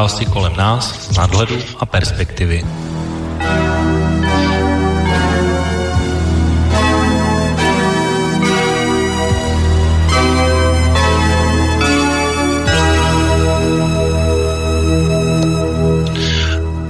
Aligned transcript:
Události 0.00 0.24
kolem 0.32 0.56
nás 0.56 1.12
z 1.12 1.16
nadhledu 1.16 1.56
a 1.78 1.86
perspektivy. 1.86 2.64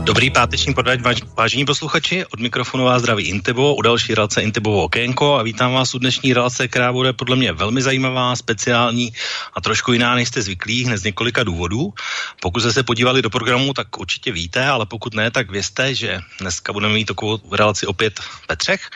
Dobrý 0.05 0.31
páteční 0.31 0.75
váž, 1.03 1.23
vážení 1.41 1.65
posluchači, 1.65 2.27
od 2.27 2.41
mikrofonu 2.41 2.85
vás 2.85 3.03
zdraví 3.03 3.25
Intibo, 3.25 3.75
u 3.75 3.83
další 3.83 4.15
relace 4.15 4.43
Intibovo 4.43 4.85
okénko 4.85 5.39
a 5.39 5.43
vítám 5.43 5.73
vás 5.73 5.95
u 5.95 5.99
dnešní 5.99 6.33
relace, 6.33 6.69
která 6.69 6.93
bude 6.93 7.13
podle 7.13 7.37
mě 7.37 7.53
velmi 7.53 7.83
zajímavá, 7.83 8.37
speciální 8.37 9.13
a 9.55 9.61
trošku 9.61 9.93
jiná, 9.93 10.15
než 10.15 10.29
jste 10.29 10.43
zvyklí, 10.43 10.85
hned 10.85 10.99
z 10.99 11.05
několika 11.05 11.45
důvodů. 11.45 11.95
Pokud 12.41 12.61
jste 12.61 12.73
se 12.73 12.83
podívali 12.83 13.23
do 13.23 13.31
programu, 13.31 13.73
tak 13.73 13.99
určitě 13.99 14.33
víte, 14.33 14.69
ale 14.69 14.87
pokud 14.87 15.15
ne, 15.15 15.31
tak 15.31 15.51
vězte, 15.51 15.95
že 15.95 16.21
dneska 16.41 16.73
budeme 16.73 16.95
mít 16.95 17.05
takovou 17.05 17.41
relaci 17.53 17.87
opět 17.87 18.21
ve 18.49 18.57
třech. 18.57 18.91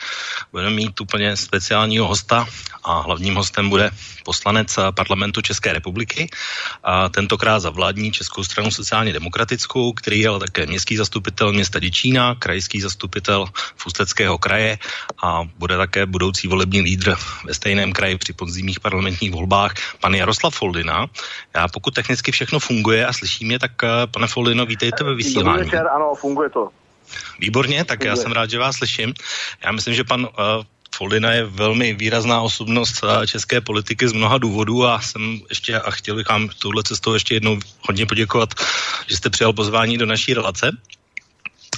Budeme 0.51 0.69
mít 0.69 1.01
úplně 1.01 1.37
speciálního 1.37 2.07
hosta 2.07 2.45
a 2.83 2.99
hlavním 2.99 3.35
hostem 3.35 3.69
bude 3.69 3.91
poslanec 4.25 4.79
parlamentu 4.95 5.41
České 5.41 5.73
republiky, 5.73 6.29
a 6.83 7.09
tentokrát 7.09 7.59
za 7.59 7.69
vládní 7.69 8.11
Českou 8.11 8.43
stranu 8.43 8.71
sociálně 8.71 9.13
demokratickou, 9.13 9.93
který 9.93 10.19
je 10.19 10.29
ale 10.29 10.39
také 10.39 10.65
městský 10.65 10.97
zastupitel 10.97 11.53
města 11.53 11.79
Děčína, 11.79 12.34
krajský 12.35 12.81
zastupitel 12.81 13.45
Fusteckého 13.75 14.37
kraje 14.37 14.77
a 15.23 15.41
bude 15.57 15.77
také 15.77 16.05
budoucí 16.05 16.47
volební 16.47 16.81
lídr 16.81 17.15
ve 17.45 17.53
stejném 17.53 17.93
kraji 17.93 18.17
při 18.17 18.33
podzimních 18.33 18.79
parlamentních 18.79 19.31
volbách, 19.31 19.73
pan 19.99 20.15
Jaroslav 20.15 20.55
Foldina. 20.55 21.07
Já 21.55 21.67
pokud 21.67 21.93
technicky 21.93 22.31
všechno 22.31 22.59
funguje 22.59 23.05
a 23.05 23.13
slyší 23.13 23.45
mě, 23.45 23.59
tak 23.59 23.71
pane 24.11 24.27
Foldino, 24.27 24.65
vítejte 24.65 25.03
ve 25.03 25.15
vysílání. 25.15 25.57
Dobrý 25.57 25.65
večer, 25.65 25.87
ano, 25.95 26.15
funguje 26.15 26.49
to. 26.49 26.69
Výborně, 27.39 27.85
tak 27.85 28.03
já 28.03 28.15
jsem 28.15 28.31
rád, 28.31 28.49
že 28.49 28.59
vás 28.59 28.75
slyším. 28.75 29.13
Já 29.65 29.71
myslím, 29.71 29.93
že 29.93 30.03
pan 30.03 30.21
uh, 30.21 30.29
Foldina 30.95 31.31
je 31.31 31.45
velmi 31.45 31.93
výrazná 31.93 32.41
osobnost 32.41 33.03
české 33.27 33.61
politiky 33.61 34.07
z 34.07 34.13
mnoha 34.13 34.37
důvodů 34.37 34.85
a 34.85 35.01
jsem 35.01 35.41
ještě 35.49 35.79
a 35.79 35.91
chtěl 35.91 36.15
bych 36.15 36.29
vám 36.29 36.49
touhle 36.59 36.83
cestou 36.83 37.13
ještě 37.13 37.33
jednou 37.33 37.59
hodně 37.81 38.05
poděkovat, 38.05 38.49
že 39.07 39.17
jste 39.17 39.29
přijal 39.29 39.53
pozvání 39.53 39.97
do 39.97 40.05
naší 40.05 40.33
relace. 40.33 40.71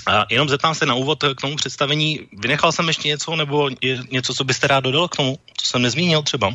A 0.08 0.26
jenom 0.30 0.50
zeptám 0.50 0.76
se 0.76 0.86
na 0.86 0.96
úvod 0.96 1.24
k 1.38 1.42
tomu 1.42 1.56
představení. 1.56 2.28
Vynechal 2.38 2.72
jsem 2.72 2.88
ještě 2.88 3.08
něco, 3.08 3.36
nebo 3.36 3.70
je 3.82 3.98
něco, 4.12 4.34
co 4.34 4.44
byste 4.44 4.68
rád 4.68 4.80
dodal 4.80 5.08
k 5.08 5.16
tomu, 5.16 5.40
co 5.58 5.66
jsem 5.66 5.82
nezmínil 5.82 6.22
třeba? 6.22 6.52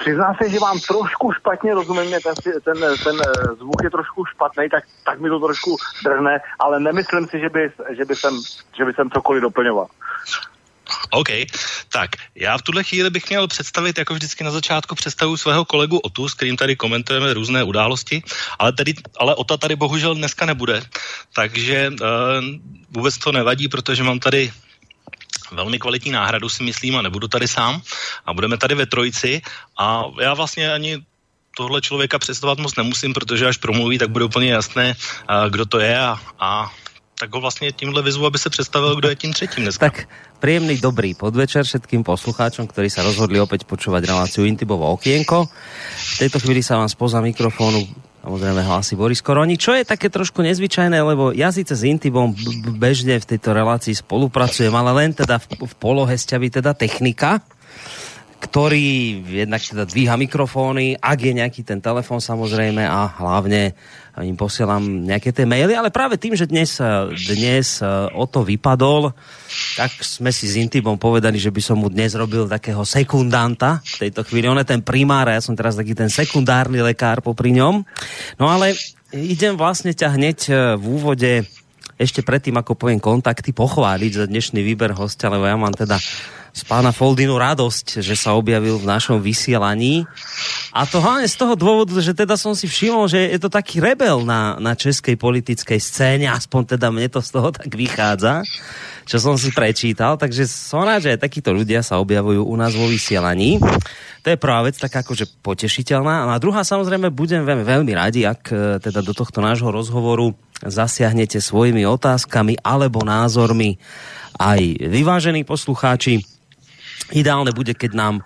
Přiznám 0.00 0.34
se, 0.42 0.50
že 0.50 0.58
vám 0.58 0.80
trošku 0.80 1.32
špatně 1.32 1.74
rozumím, 1.74 2.10
ten, 2.10 2.34
ten, 2.64 2.78
ten 3.04 3.16
eh, 3.20 3.54
zvuk 3.58 3.82
je 3.84 3.90
trošku 3.90 4.24
špatný, 4.24 4.68
tak, 4.70 4.84
tak 5.04 5.20
mi 5.20 5.28
to 5.28 5.40
trošku 5.40 5.76
drhne, 6.04 6.40
ale 6.58 6.80
nemyslím 6.80 7.26
si, 7.28 7.40
že 7.40 7.48
by, 7.48 7.72
že 7.96 8.04
by, 8.04 8.16
jsem, 8.16 8.40
že 8.78 8.84
by 8.84 8.92
jsem 8.92 9.10
cokoliv 9.10 9.42
doplňoval. 9.42 9.86
OK, 11.10 11.28
tak 11.88 12.10
já 12.34 12.58
v 12.58 12.62
tuhle 12.62 12.84
chvíli 12.84 13.10
bych 13.10 13.28
měl 13.28 13.48
představit, 13.48 13.98
jako 13.98 14.14
vždycky 14.14 14.44
na 14.44 14.50
začátku 14.50 14.94
představu 14.94 15.36
svého 15.36 15.64
kolegu 15.64 15.98
Otu, 15.98 16.28
s 16.28 16.34
kterým 16.34 16.56
tady 16.56 16.76
komentujeme 16.76 17.34
různé 17.34 17.62
události, 17.62 18.22
ale, 18.58 18.72
tady, 18.72 18.94
ale 19.18 19.34
Ota 19.34 19.56
tady 19.56 19.76
bohužel 19.76 20.14
dneska 20.14 20.46
nebude, 20.46 20.82
takže 21.32 21.90
uh, 21.90 21.98
vůbec 22.90 23.18
to 23.18 23.32
nevadí, 23.32 23.68
protože 23.68 24.02
mám 24.02 24.18
tady 24.18 24.52
velmi 25.52 25.78
kvalitní 25.78 26.10
náhradu 26.10 26.48
si 26.48 26.62
myslím 26.62 26.96
a 26.96 27.02
nebudu 27.02 27.28
tady 27.28 27.48
sám. 27.48 27.82
A 28.26 28.34
budeme 28.34 28.58
tady 28.58 28.74
ve 28.74 28.86
trojici. 28.86 29.42
A 29.78 30.04
já 30.20 30.34
vlastně 30.34 30.72
ani 30.72 30.98
tohle 31.56 31.80
člověka 31.80 32.18
představovat 32.18 32.58
moc 32.58 32.76
nemusím, 32.76 33.14
protože 33.14 33.46
až 33.46 33.56
promluví, 33.56 33.98
tak 33.98 34.10
bude 34.10 34.24
úplně 34.24 34.52
jasné, 34.52 34.94
kdo 35.50 35.66
to 35.66 35.78
je 35.78 35.98
a, 35.98 36.20
a 36.38 36.72
tak 37.20 37.32
ho 37.34 37.40
vlastně 37.40 37.72
tímhle 37.72 38.02
vyzvu, 38.02 38.26
aby 38.26 38.38
se 38.38 38.50
představil, 38.50 38.96
kdo 38.96 39.08
je 39.08 39.16
tím 39.16 39.32
třetím 39.32 39.62
dneska. 39.64 39.86
Tak 39.86 40.08
príjemný 40.40 40.76
dobrý 40.76 41.16
podvečer 41.16 41.64
všetkým 41.64 42.04
poslucháčom, 42.04 42.68
ktorí 42.68 42.92
sa 42.92 43.00
rozhodli 43.00 43.40
opäť 43.40 43.64
počúvať 43.64 44.04
reláciu 44.04 44.44
Intibovo 44.44 44.84
okienko. 44.92 45.48
V 45.96 46.16
tejto 46.20 46.38
chvíli 46.44 46.60
sa 46.60 46.76
vám 46.76 46.92
spoza 46.92 47.24
mikrofónu 47.24 47.88
samozrejme 48.26 48.58
hlási 48.58 48.98
Boris 48.98 49.22
Koroni, 49.22 49.54
čo 49.54 49.70
je 49.70 49.86
také 49.86 50.10
trošku 50.10 50.42
nezvyčajné, 50.42 50.98
lebo 50.98 51.30
ja 51.30 51.54
síce 51.54 51.78
s 51.78 51.86
Intibom 51.86 52.34
bežne 52.74 53.22
v 53.22 53.28
tejto 53.32 53.54
relácii 53.54 53.94
spolupracujem, 53.94 54.74
ale 54.74 54.90
len 54.98 55.14
teda 55.14 55.38
v, 55.38 55.62
v 55.62 55.74
polohe 55.78 56.18
teda 56.18 56.74
technika, 56.74 57.38
ktorý 58.36 59.20
jednak 59.26 59.64
teda 59.64 59.88
dvíha 59.88 60.14
mikrofóny, 60.20 61.00
ak 61.00 61.18
je 61.24 61.32
nejaký 61.32 61.64
ten 61.64 61.80
telefon 61.80 62.20
samozrejme 62.20 62.84
a 62.84 63.08
hlavne 63.16 63.72
im 64.16 64.32
posielam 64.32 64.80
nejaké 65.04 65.28
tie 65.28 65.44
maily, 65.44 65.76
ale 65.76 65.92
práve 65.92 66.16
tým, 66.16 66.32
že 66.32 66.48
dnes, 66.48 66.80
dnes 67.28 67.84
o 68.16 68.24
to 68.24 68.48
vypadol, 68.48 69.12
tak 69.76 69.92
sme 70.00 70.32
si 70.32 70.48
s 70.48 70.56
Intibom 70.56 70.96
povedali, 70.96 71.36
že 71.36 71.52
by 71.52 71.60
som 71.60 71.76
mu 71.76 71.92
dnes 71.92 72.16
robil 72.16 72.48
takého 72.48 72.80
sekundanta 72.88 73.84
v 73.84 74.08
tejto 74.08 74.24
chvíli. 74.24 74.48
On 74.48 74.56
je 74.56 74.64
ten 74.64 74.80
primár 74.80 75.28
a 75.28 75.36
ja 75.36 75.44
som 75.44 75.52
teraz 75.52 75.76
taký 75.76 75.92
ten 75.92 76.08
sekundárny 76.08 76.80
lekár 76.80 77.20
popri 77.20 77.52
ňom. 77.60 77.84
No 78.40 78.48
ale 78.48 78.72
idem 79.12 79.52
vlastne 79.52 79.92
ťa 79.92 80.08
hneď 80.16 80.38
e, 80.48 80.52
v 80.80 80.84
úvode 80.84 81.32
ešte 81.96 82.20
predtým, 82.20 82.56
ako 82.60 82.76
poviem 82.76 83.00
kontakty, 83.00 83.56
pochváliť 83.56 84.12
za 84.12 84.24
dnešný 84.28 84.60
výber 84.60 84.92
hostia, 84.92 85.32
lebo 85.32 85.48
ja 85.48 85.56
mám 85.56 85.72
teda 85.72 85.96
z 86.56 86.64
pána 86.64 86.88
Foldinu 86.88 87.36
radosť, 87.36 88.00
že 88.00 88.16
sa 88.16 88.32
objavil 88.32 88.80
v 88.80 88.88
našom 88.88 89.20
vysielaní. 89.20 90.08
A 90.72 90.88
to 90.88 91.04
hlavne 91.04 91.28
z 91.28 91.36
toho 91.36 91.52
dôvodu, 91.52 91.92
že 92.00 92.16
teda 92.16 92.32
som 92.40 92.56
si 92.56 92.64
všimol, 92.64 93.12
že 93.12 93.28
je 93.28 93.36
to 93.36 93.52
taký 93.52 93.76
rebel 93.76 94.24
na, 94.24 94.56
na 94.56 94.72
českej 94.72 95.20
politickej 95.20 95.76
scéne, 95.76 96.32
aspoň 96.32 96.80
teda 96.80 96.88
mne 96.88 97.12
to 97.12 97.20
z 97.20 97.28
toho 97.28 97.52
tak 97.52 97.68
vychádza, 97.68 98.40
čo 99.04 99.20
som 99.20 99.36
si 99.36 99.52
prečítal, 99.52 100.16
takže 100.16 100.48
som 100.48 100.88
rád, 100.88 101.04
že 101.04 101.20
takíto 101.20 101.52
ľudia 101.52 101.84
sa 101.84 102.00
objavujú 102.00 102.40
u 102.40 102.54
nás 102.56 102.72
vo 102.72 102.88
vysielaní. 102.88 103.60
To 104.24 104.32
je 104.32 104.40
prvá 104.40 104.64
vec, 104.64 104.80
tak 104.80 104.96
akože 104.96 105.44
potešiteľná. 105.44 106.32
A 106.32 106.40
druhá 106.40 106.64
samozrejme 106.64 107.12
budem 107.12 107.44
veľmi, 107.44 107.68
veľmi 107.68 107.92
radi, 107.92 108.24
ak 108.24 108.42
e, 108.48 108.56
teda 108.80 109.04
do 109.04 109.12
tohto 109.12 109.44
nášho 109.44 109.68
rozhovoru 109.68 110.32
zasiahnete 110.64 111.36
svojimi 111.36 111.84
otázkami 111.84 112.58
alebo 112.64 113.04
názormi 113.04 113.76
aj 114.40 114.60
vyvážení 114.88 115.44
poslucháči 115.44 116.35
Ideálne 117.14 117.54
bude, 117.54 117.70
keď 117.70 117.92
nám 117.94 118.14
e, 118.18 118.22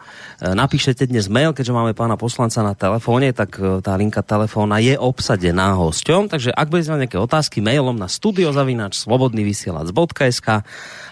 napíšete 0.56 1.04
dnes 1.04 1.28
mail, 1.28 1.52
keďže 1.52 1.76
máme 1.76 1.92
pána 1.92 2.16
poslanca 2.16 2.64
na 2.64 2.72
telefóne, 2.72 3.28
tak 3.36 3.60
e, 3.60 3.84
tá 3.84 3.92
linka 3.98 4.24
telefóna 4.24 4.80
je 4.80 4.96
obsadená 4.96 5.76
hosťom, 5.76 6.32
takže 6.32 6.48
ak 6.48 6.72
budete 6.72 6.88
mať 6.88 7.00
nejaké 7.04 7.18
otázky 7.20 7.60
mailom 7.60 7.98
na 7.98 8.08
studiozavinač 8.08 8.96
slobodnyvysielac.sk 9.04 10.64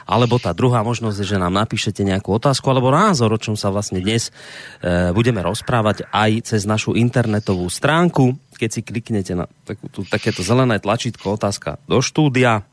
alebo 0.08 0.40
tá 0.40 0.56
druhá 0.56 0.80
možnosť 0.80 1.16
je, 1.20 1.30
že 1.36 1.42
nám 1.42 1.52
napíšete 1.52 2.00
nejakú 2.08 2.40
otázku 2.40 2.64
alebo 2.72 2.88
názor, 2.88 3.36
o 3.36 3.42
čom 3.42 3.52
sa 3.52 3.68
vlastne 3.68 4.00
dnes 4.00 4.32
e, 4.80 5.12
budeme 5.12 5.44
rozprávať 5.44 6.08
aj 6.08 6.48
cez 6.48 6.64
našu 6.64 6.96
internetovú 6.96 7.68
stránku. 7.68 8.38
Keď 8.56 8.70
si 8.72 8.80
kliknete 8.80 9.32
na 9.36 9.44
takú, 9.68 9.92
tú, 9.92 10.08
takéto 10.08 10.40
zelené 10.40 10.80
tlačítko 10.80 11.36
otázka 11.36 11.76
do 11.84 12.00
štúdia, 12.00 12.64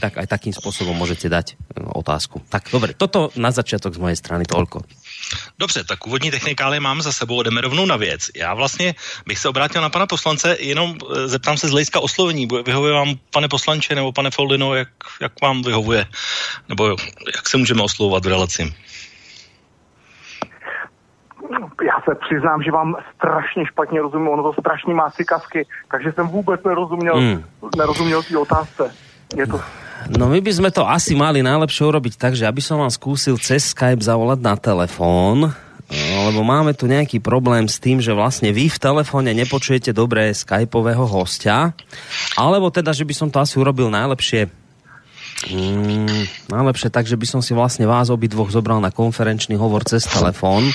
tak 0.00 0.18
aj 0.18 0.26
takým 0.26 0.54
spôsobom 0.54 0.94
môžete 0.94 1.26
dať 1.30 1.54
e, 1.54 1.82
otázku. 1.82 2.42
Tak 2.50 2.70
dobre, 2.70 2.94
toto 2.94 3.30
na 3.34 3.50
začiatok 3.50 3.94
z 3.94 4.02
mojej 4.02 4.18
strany 4.18 4.44
toľko. 4.44 4.82
Dobře, 5.58 5.84
tak 5.84 6.06
úvodní 6.06 6.30
technikály 6.30 6.80
mám 6.80 7.02
za 7.02 7.12
sebou, 7.12 7.42
jdeme 7.42 7.60
rovnou 7.60 7.86
na 7.86 7.96
věc. 7.96 8.30
Já 8.36 8.54
vlastně 8.54 8.94
bych 9.26 9.38
se 9.38 9.48
obrátil 9.48 9.82
na 9.82 9.90
pana 9.90 10.06
poslance, 10.06 10.56
jenom 10.60 10.94
e, 10.94 11.28
zeptám 11.28 11.56
se 11.56 11.68
z 11.68 11.70
hlediska 11.70 12.00
oslovení. 12.00 12.48
Vyhovuje 12.64 12.92
vám, 12.92 13.14
pane 13.32 13.48
poslanče 13.48 13.94
nebo 13.94 14.12
pane 14.12 14.30
Foldino, 14.30 14.74
jak, 14.74 14.88
jak 15.20 15.32
vám 15.42 15.62
vyhovuje? 15.62 16.06
Nebo 16.68 16.88
jak 17.36 17.48
se 17.48 17.56
můžeme 17.56 17.82
oslovovat 17.82 18.24
v 18.24 18.28
relaci? 18.28 18.74
já 21.82 22.00
se 22.04 22.14
přiznám, 22.14 22.62
že 22.62 22.70
vám 22.70 22.96
strašně 23.16 23.66
špatně 23.66 24.02
rozumím, 24.02 24.28
ono 24.28 24.42
to 24.42 24.60
strašně 24.60 24.94
má 24.94 25.10
cikavky, 25.10 25.66
takže 25.90 26.12
jsem 26.12 26.28
vůbec 26.28 26.64
nerozuměl, 26.64 27.16
hmm. 27.16 27.44
nerozuměl 27.76 28.22
té 28.22 28.38
otázce 28.38 28.94
je 29.34 29.46
to... 29.48 29.58
No 30.08 30.30
my 30.30 30.38
by 30.38 30.52
sme 30.54 30.70
to 30.70 30.86
asi 30.86 31.18
mali 31.18 31.42
najlepšie 31.42 31.84
urobiť 31.84 32.14
tak, 32.16 32.32
že 32.38 32.46
aby 32.46 32.62
som 32.62 32.78
vám 32.78 32.88
skúsil 32.88 33.34
cez 33.36 33.74
Skype 33.74 34.00
zavolať 34.00 34.40
na 34.40 34.54
telefón, 34.54 35.50
lebo 36.28 36.40
máme 36.44 36.76
tu 36.76 36.84
nejaký 36.84 37.18
problém 37.18 37.66
s 37.66 37.80
tým, 37.80 37.98
že 37.98 38.14
vlastne 38.14 38.54
vy 38.54 38.70
v 38.70 38.78
telefóne 38.78 39.32
nepočujete 39.32 39.90
dobré 39.96 40.30
skypového 40.30 41.02
hostia, 41.08 41.72
alebo 42.36 42.68
teda, 42.68 42.94
že 42.94 43.08
by 43.08 43.14
som 43.16 43.28
to 43.28 43.42
asi 43.42 43.56
urobil 43.56 43.90
najlepšie 43.90 44.52
mm, 45.48 46.52
najlepšie 46.52 46.88
tak, 46.92 47.08
že 47.08 47.16
by 47.16 47.26
som 47.26 47.40
si 47.40 47.56
vlastne 47.56 47.88
vás 47.88 48.12
obidvoch 48.12 48.52
zobral 48.52 48.84
na 48.84 48.92
konferenčný 48.92 49.56
hovor 49.56 49.82
cez 49.88 50.04
telefón. 50.04 50.68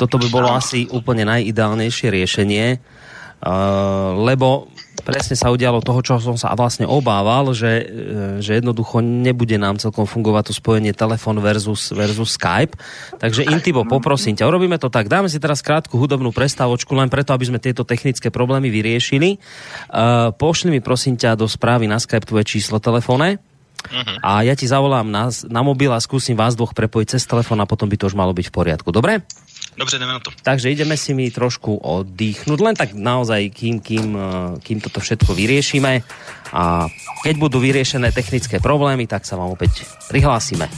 Toto 0.00 0.18
by 0.18 0.28
bolo 0.32 0.50
asi 0.50 0.90
úplne 0.90 1.22
najideálnejšie 1.28 2.08
riešenie, 2.10 2.66
uh, 2.76 4.16
lebo 4.24 4.73
presne 5.04 5.36
sa 5.36 5.52
udialo 5.52 5.84
toho, 5.84 6.00
čo 6.00 6.16
som 6.18 6.40
sa 6.40 6.50
vlastne 6.56 6.88
obával, 6.88 7.52
že, 7.52 7.72
e, 7.84 7.84
že 8.40 8.58
jednoducho 8.58 9.04
nebude 9.04 9.60
nám 9.60 9.76
celkom 9.76 10.08
fungovať 10.08 10.50
to 10.50 10.52
spojenie 10.56 10.96
telefon 10.96 11.38
versus, 11.38 11.92
versus 11.92 12.34
Skype. 12.34 12.74
Takže 13.20 13.44
Intibo, 13.46 13.84
poprosím 13.84 14.34
ťa, 14.34 14.48
urobíme 14.48 14.80
to 14.80 14.88
tak. 14.88 15.12
Dáme 15.12 15.28
si 15.28 15.36
teraz 15.36 15.60
krátku 15.60 16.00
hudobnú 16.00 16.32
prestávočku, 16.32 16.96
len 16.96 17.12
preto, 17.12 17.36
aby 17.36 17.44
sme 17.44 17.62
tieto 17.62 17.84
technické 17.84 18.32
problémy 18.32 18.72
vyriešili. 18.72 19.36
Uh, 19.92 20.32
pošli 20.32 20.72
mi 20.72 20.80
prosím 20.80 21.20
ťa 21.20 21.36
do 21.36 21.44
správy 21.44 21.84
na 21.84 22.00
Skype 22.00 22.24
tvoje 22.24 22.48
číslo 22.48 22.80
telefóne. 22.80 23.38
Uh-huh. 23.84 24.16
A 24.24 24.40
ja 24.40 24.56
ti 24.56 24.64
zavolám 24.64 25.04
na, 25.04 25.28
na 25.52 25.60
mobil 25.60 25.92
a 25.92 26.00
skúsim 26.00 26.32
vás 26.32 26.56
dvoch 26.56 26.72
prepojiť 26.72 27.18
cez 27.18 27.28
telefón 27.28 27.60
a 27.60 27.68
potom 27.68 27.84
by 27.84 28.00
to 28.00 28.08
už 28.08 28.16
malo 28.16 28.32
byť 28.32 28.48
v 28.48 28.54
poriadku. 28.54 28.88
Dobre? 28.88 29.20
Dobře, 29.76 29.98
jdeme 29.98 30.12
na 30.12 30.20
to. 30.20 30.30
Takže 30.42 30.70
ideme 30.70 30.96
si 30.96 31.14
mi 31.14 31.30
trošku 31.30 31.76
oddychnúť, 31.82 32.60
len 32.62 32.74
tak 32.78 32.94
naozaj, 32.94 33.50
kým, 33.50 33.82
kým, 33.82 34.06
eh, 34.14 34.22
kým 34.62 34.78
toto 34.80 35.02
všetko 35.02 35.34
vyriešime. 35.34 36.02
A 36.54 36.86
keď 37.26 37.34
budú 37.36 37.58
vyriešené 37.58 38.14
technické 38.14 38.62
problémy, 38.62 39.10
tak 39.10 39.26
sa 39.26 39.34
vám 39.34 39.50
opäť 39.50 39.82
prihlásime. 40.06 40.70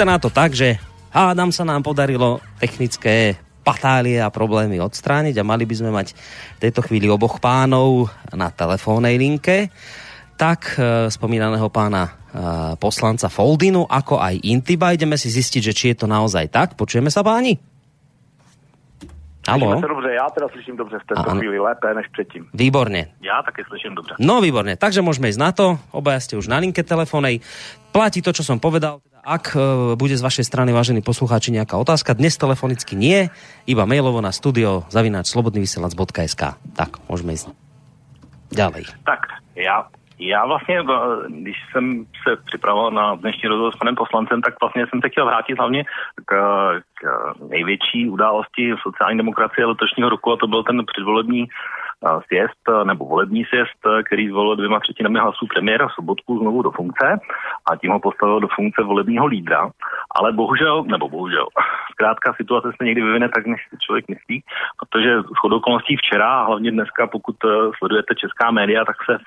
Vyzerá 0.00 0.16
to 0.16 0.32
tak, 0.32 0.56
že 0.56 0.80
hádam 1.12 1.52
sa 1.52 1.60
nám 1.60 1.84
podarilo 1.84 2.40
technické 2.56 3.36
patálie 3.60 4.16
a 4.16 4.32
problémy 4.32 4.80
odstrániť 4.80 5.36
a 5.36 5.44
mali 5.44 5.68
by 5.68 5.76
sme 5.76 5.92
mať 5.92 6.16
v 6.56 6.58
tejto 6.64 6.80
chvíli 6.88 7.04
oboch 7.04 7.36
pánov 7.36 8.08
na 8.32 8.48
telefónnej 8.48 9.20
linke. 9.20 9.68
Tak 10.40 10.80
spomínaného 11.12 11.68
pána 11.68 12.08
e, 12.08 12.12
poslanca 12.80 13.28
Foldinu, 13.28 13.84
ako 13.84 14.24
aj 14.24 14.40
Intiba. 14.40 14.96
Ideme 14.96 15.20
si 15.20 15.28
zistiť, 15.28 15.68
že 15.68 15.76
či 15.76 15.92
je 15.92 16.00
to 16.00 16.06
naozaj 16.08 16.48
tak. 16.48 16.80
Počujeme 16.80 17.12
sa, 17.12 17.20
páni? 17.20 17.60
Halo? 19.52 19.84
se 19.84 19.88
dobře, 19.88 20.08
já 20.16 20.26
teda 20.32 20.48
slyším 20.48 20.76
dobře 20.76 20.96
v 20.96 21.06
této 21.14 21.30
chvíli, 21.30 21.58
lépe 21.58 21.94
než 21.94 22.06
předtím. 22.12 22.48
Výborně. 22.54 23.12
Já 23.20 23.42
taky 23.42 23.68
slyším 23.68 23.94
dobře. 23.94 24.14
No 24.18 24.40
výborně, 24.40 24.76
takže 24.76 25.02
můžeme 25.02 25.28
jít 25.28 25.36
na 25.36 25.52
to, 25.52 25.78
obaja 25.92 26.20
ste 26.20 26.40
už 26.40 26.48
na 26.48 26.56
linke 26.56 26.80
telefónej. 26.80 27.44
Platí 27.92 28.22
to, 28.22 28.30
čo 28.30 28.46
som 28.46 28.62
povedal, 28.62 29.02
ak 29.24 29.44
e, 29.52 29.60
bude 29.96 30.16
z 30.16 30.24
vašej 30.24 30.48
strany, 30.48 30.72
vážení 30.72 31.04
poslucháči, 31.04 31.52
nejaká 31.52 31.76
otázka, 31.76 32.16
dnes 32.16 32.40
telefonicky 32.40 32.96
nie, 32.96 33.28
iba 33.68 33.84
mailovo 33.84 34.24
na 34.24 34.32
studio 34.32 34.88
zavináč 34.88 35.32
slobodnyvysielac.sk. 35.32 36.42
Tak, 36.76 36.90
môžeme 37.06 37.36
ísť 37.36 37.52
ďalej. 38.50 38.84
Tak, 39.04 39.28
já, 39.56 39.86
já 40.18 40.46
vlastně, 40.46 40.82
když 41.28 41.56
jsem 41.72 42.04
se 42.28 42.36
připravoval 42.36 42.90
na 42.90 43.14
dnešní 43.14 43.48
rozhovor 43.48 43.72
s 43.72 43.78
panem 43.78 43.94
poslancem, 43.94 44.42
tak 44.42 44.54
vlastně 44.60 44.86
jsem 44.86 45.00
se 45.00 45.08
chtěl 45.08 45.26
vrátit 45.26 45.58
hlavně 45.58 45.84
k, 46.24 46.32
k 46.94 47.00
největší 47.50 48.08
události 48.10 48.74
sociální 48.82 49.18
demokracie 49.18 49.66
letošního 49.66 50.08
roku 50.08 50.32
a 50.32 50.36
to 50.36 50.46
byl 50.46 50.62
ten 50.62 50.82
předvolební 50.86 51.48
sjezd 52.26 52.84
nebo 52.84 53.04
volební 53.04 53.44
sjezd, 53.44 54.04
který 54.04 54.28
zvolil 54.28 54.56
dvěma 54.56 54.80
třetinami 54.80 55.18
hlasů 55.18 55.46
premiéra 55.46 55.88
Sobotku 55.88 56.38
znovu 56.38 56.62
do 56.62 56.70
funkce 56.70 57.20
a 57.72 57.76
tím 57.76 57.90
ho 57.90 58.00
postavil 58.00 58.40
do 58.40 58.48
funkce 58.48 58.82
volebního 58.82 59.26
lídra. 59.26 59.70
Ale 60.14 60.32
bohužel, 60.32 60.84
nebo 60.84 61.08
bohužel, 61.08 61.46
zkrátka 61.92 62.34
situace 62.36 62.68
se 62.76 62.84
někdy 62.84 63.02
vyvine 63.02 63.28
tak, 63.28 63.46
než 63.46 63.60
si 63.70 63.76
člověk 63.78 64.08
myslí, 64.08 64.42
protože 64.80 65.22
s 65.22 65.44
okolností 65.44 65.96
včera 65.96 66.40
a 66.40 66.44
hlavně 66.44 66.70
dneska, 66.70 67.06
pokud 67.06 67.36
eh, 67.44 67.48
sledujete 67.78 68.14
česká 68.14 68.50
média, 68.50 68.84
tak 68.84 68.96
se 69.04 69.18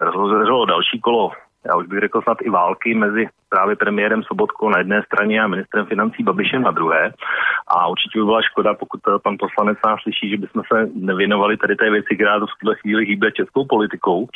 rozhodlo 0.00 0.64
další 0.64 1.00
kolo 1.00 1.32
já 1.68 1.76
už 1.76 1.86
bych 1.86 2.00
řekl 2.00 2.22
snad 2.22 2.38
i 2.42 2.50
války 2.50 2.94
mezi 2.94 3.28
právě 3.48 3.76
premiérem 3.76 4.22
Sobotkou 4.22 4.68
na 4.68 4.78
jedné 4.78 5.02
straně 5.02 5.40
a 5.40 5.46
ministrem 5.46 5.86
financí 5.86 6.22
Babišem 6.22 6.62
na 6.62 6.70
druhé. 6.70 7.12
A 7.66 7.88
určitě 7.88 8.18
by 8.18 8.24
byla 8.24 8.42
škoda, 8.42 8.74
pokud 8.74 9.00
pan 9.22 9.36
poslanec 9.38 9.78
nás 9.84 10.00
slyší, 10.02 10.30
že 10.30 10.36
bychom 10.36 10.62
se 10.72 10.88
nevěnovali 10.94 11.56
tady 11.56 11.76
té 11.76 11.90
věci, 11.90 12.14
která 12.14 12.38
v 12.38 12.58
tuhle 12.60 12.76
chvíli 12.76 13.04
hýbe 13.04 13.32
českou 13.32 13.66
politikou. 13.66 14.28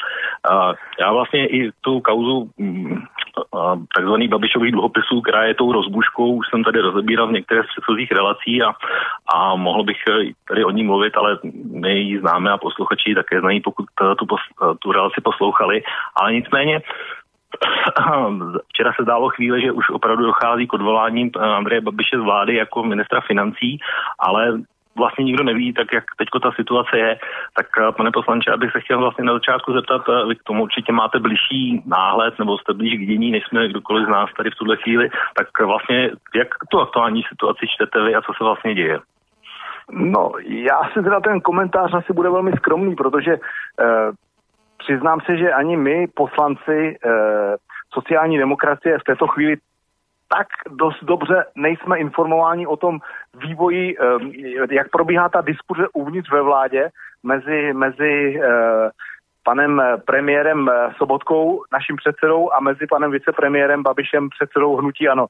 Já 1.00 1.12
vlastně 1.12 1.46
i 1.46 1.70
tu 1.80 2.00
kauzu 2.00 2.50
mm, 2.58 3.02
takzvaných 3.94 4.30
Babišových 4.30 4.72
dluhopisů, 4.72 5.20
která 5.20 5.44
je 5.44 5.54
tou 5.54 5.72
rozbuškou, 5.72 6.34
už 6.34 6.46
jsem 6.50 6.64
tady 6.64 6.80
rozebíral 6.80 7.28
v 7.28 7.32
některé 7.32 7.62
z 7.62 7.66
předchozích 7.66 8.12
relací 8.12 8.62
a, 8.62 8.72
a 9.34 9.56
mohl 9.56 9.84
bych 9.84 9.96
tady 10.48 10.64
o 10.64 10.70
ní 10.70 10.84
mluvit, 10.84 11.16
ale 11.16 11.38
my 11.80 11.98
ji 11.98 12.20
známe 12.20 12.50
a 12.50 12.58
posluchači 12.58 13.14
také 13.14 13.40
znají, 13.40 13.60
pokud 13.60 13.86
tu, 14.18 14.26
tu 14.78 14.92
relaci 14.92 15.20
poslouchali. 15.20 15.82
Ale 16.16 16.32
nicméně 16.32 16.80
Včera 18.68 18.92
se 18.96 19.02
zdálo 19.02 19.28
chvíli, 19.28 19.62
že 19.62 19.72
už 19.72 19.90
opravdu 19.90 20.26
dochází 20.26 20.66
k 20.66 20.72
odvolání 20.72 21.30
Andreje 21.40 21.80
Babiše 21.80 22.18
z 22.18 22.20
vlády 22.20 22.54
jako 22.54 22.82
ministra 22.82 23.20
financí, 23.20 23.78
ale 24.18 24.58
vlastně 24.96 25.24
nikdo 25.24 25.44
neví, 25.44 25.72
tak 25.72 25.92
jak 25.92 26.04
teďko 26.18 26.38
ta 26.40 26.52
situace 26.52 26.98
je, 26.98 27.18
tak 27.56 27.66
eh, 27.78 27.92
pane 27.92 28.10
poslanče, 28.10 28.50
abych 28.50 28.72
se 28.72 28.80
chtěl 28.80 28.98
vlastně 28.98 29.24
na 29.24 29.32
začátku 29.32 29.72
zeptat, 29.72 30.02
eh, 30.08 30.26
vy 30.28 30.36
k 30.36 30.42
tomu 30.42 30.62
určitě 30.62 30.92
máte 30.92 31.18
blížší 31.18 31.82
náhled, 31.86 32.38
nebo 32.38 32.58
jste 32.58 32.72
blíž 32.72 32.94
k 32.94 33.06
dění, 33.06 33.30
než 33.30 33.44
jsme 33.46 33.68
kdokoliv 33.68 34.06
z 34.06 34.10
nás 34.10 34.30
tady 34.36 34.50
v 34.50 34.54
tuhle 34.54 34.76
chvíli, 34.76 35.10
tak 35.34 35.46
eh, 35.60 35.64
vlastně 35.64 36.10
jak 36.34 36.48
tu 36.70 36.80
aktuální 36.80 37.22
situaci 37.28 37.66
čtete 37.68 38.02
vy 38.02 38.14
a 38.14 38.22
co 38.22 38.32
se 38.38 38.44
vlastně 38.44 38.74
děje? 38.74 38.98
No, 39.90 40.32
já 40.44 40.80
si 40.92 41.02
teda 41.02 41.20
ten 41.20 41.40
komentář 41.40 41.94
asi 41.94 42.12
bude 42.12 42.30
velmi 42.30 42.52
skromný, 42.52 42.94
protože 42.94 43.32
eh, 43.32 44.10
přiznám 44.82 45.20
se, 45.26 45.36
že 45.36 45.52
ani 45.52 45.76
my, 45.76 46.06
poslanci 46.06 46.96
eh, 47.04 47.56
sociální 47.92 48.38
demokracie, 48.38 48.98
v 48.98 49.04
této 49.04 49.26
chvíli 49.26 49.56
tak 50.28 50.46
dost 50.70 51.04
dobře 51.04 51.44
nejsme 51.54 51.98
informováni 51.98 52.66
o 52.66 52.76
tom 52.76 52.98
vývoji, 53.34 53.96
eh, 53.98 54.74
jak 54.74 54.90
probíhá 54.90 55.28
ta 55.28 55.40
diskuze 55.40 55.88
uvnitř 55.92 56.30
ve 56.32 56.42
vládě 56.42 56.88
mezi, 57.22 57.72
mezi 57.72 58.40
eh, 58.42 58.90
panem 59.44 59.82
premiérem 60.06 60.70
Sobotkou, 60.96 61.62
naším 61.72 61.96
předsedou, 61.96 62.52
a 62.52 62.60
mezi 62.60 62.86
panem 62.86 63.10
vicepremiérem 63.10 63.82
Babišem, 63.82 64.28
předsedou 64.28 64.76
Hnutí 64.76 65.08
Ano. 65.08 65.26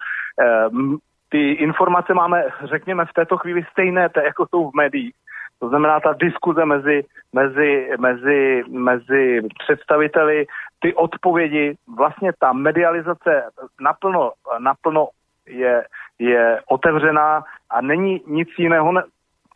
Ty 1.29 1.53
informace 1.53 2.15
máme, 2.15 2.45
řekněme, 2.65 3.05
v 3.05 3.13
této 3.13 3.39
chvíli 3.39 3.65
stejné, 3.73 4.09
jako 4.25 4.47
jsou 4.47 4.71
v 4.71 4.75
médiích. 4.75 5.15
To 5.63 5.69
znamená 5.69 6.01
ta 6.01 6.13
diskuze 6.13 6.65
mezi, 6.65 7.05
mezi, 7.33 7.91
mezi, 7.99 8.65
mezi 8.69 9.41
představiteli, 9.59 10.47
ty 10.81 10.95
odpovědi, 10.95 11.75
vlastně 11.97 12.33
ta 12.39 12.53
medializace 12.53 13.45
naplno, 13.81 14.33
naplno 14.59 15.09
je, 15.47 15.85
je 16.19 16.61
otevřená 16.67 17.45
a 17.71 17.81
není 17.81 18.21
nic 18.27 18.49
jiného, 18.59 18.93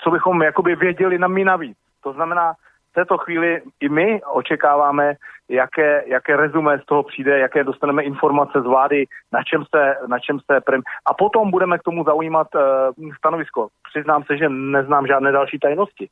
co 0.03 0.11
bychom 0.11 0.43
jakoby 0.43 0.77
věděli 0.77 1.19
na 1.19 1.29
my 1.29 1.45
navíc. 1.45 1.79
To 2.03 2.13
znamená, 2.13 2.55
této 2.97 3.19
chvíli 3.19 3.63
i 3.81 3.89
my 3.89 4.21
očekáváme, 4.25 5.15
jaké, 5.49 6.05
jaké 6.07 6.37
rezumé 6.37 6.79
z 6.79 6.85
toho 6.87 7.03
přijde, 7.03 7.39
jaké 7.39 7.65
dostaneme 7.65 8.03
informace 8.03 8.61
z 8.61 8.65
vlády, 8.65 9.05
na 9.33 9.43
čem 9.43 9.65
se, 9.75 9.95
na 10.07 10.19
čem 10.19 10.41
se 10.41 10.61
prim... 10.61 10.83
A 11.07 11.15
potom 11.15 11.51
budeme 11.51 11.79
k 11.79 11.83
tomu 11.83 12.05
zaujímat 12.05 12.49
uh, 12.55 13.11
stanovisko. 13.19 13.69
Přiznám 13.91 14.25
se, 14.25 14.37
že 14.37 14.49
neznám 14.49 15.07
žádné 15.07 15.33
další 15.33 15.59
tajnosti. 15.59 16.09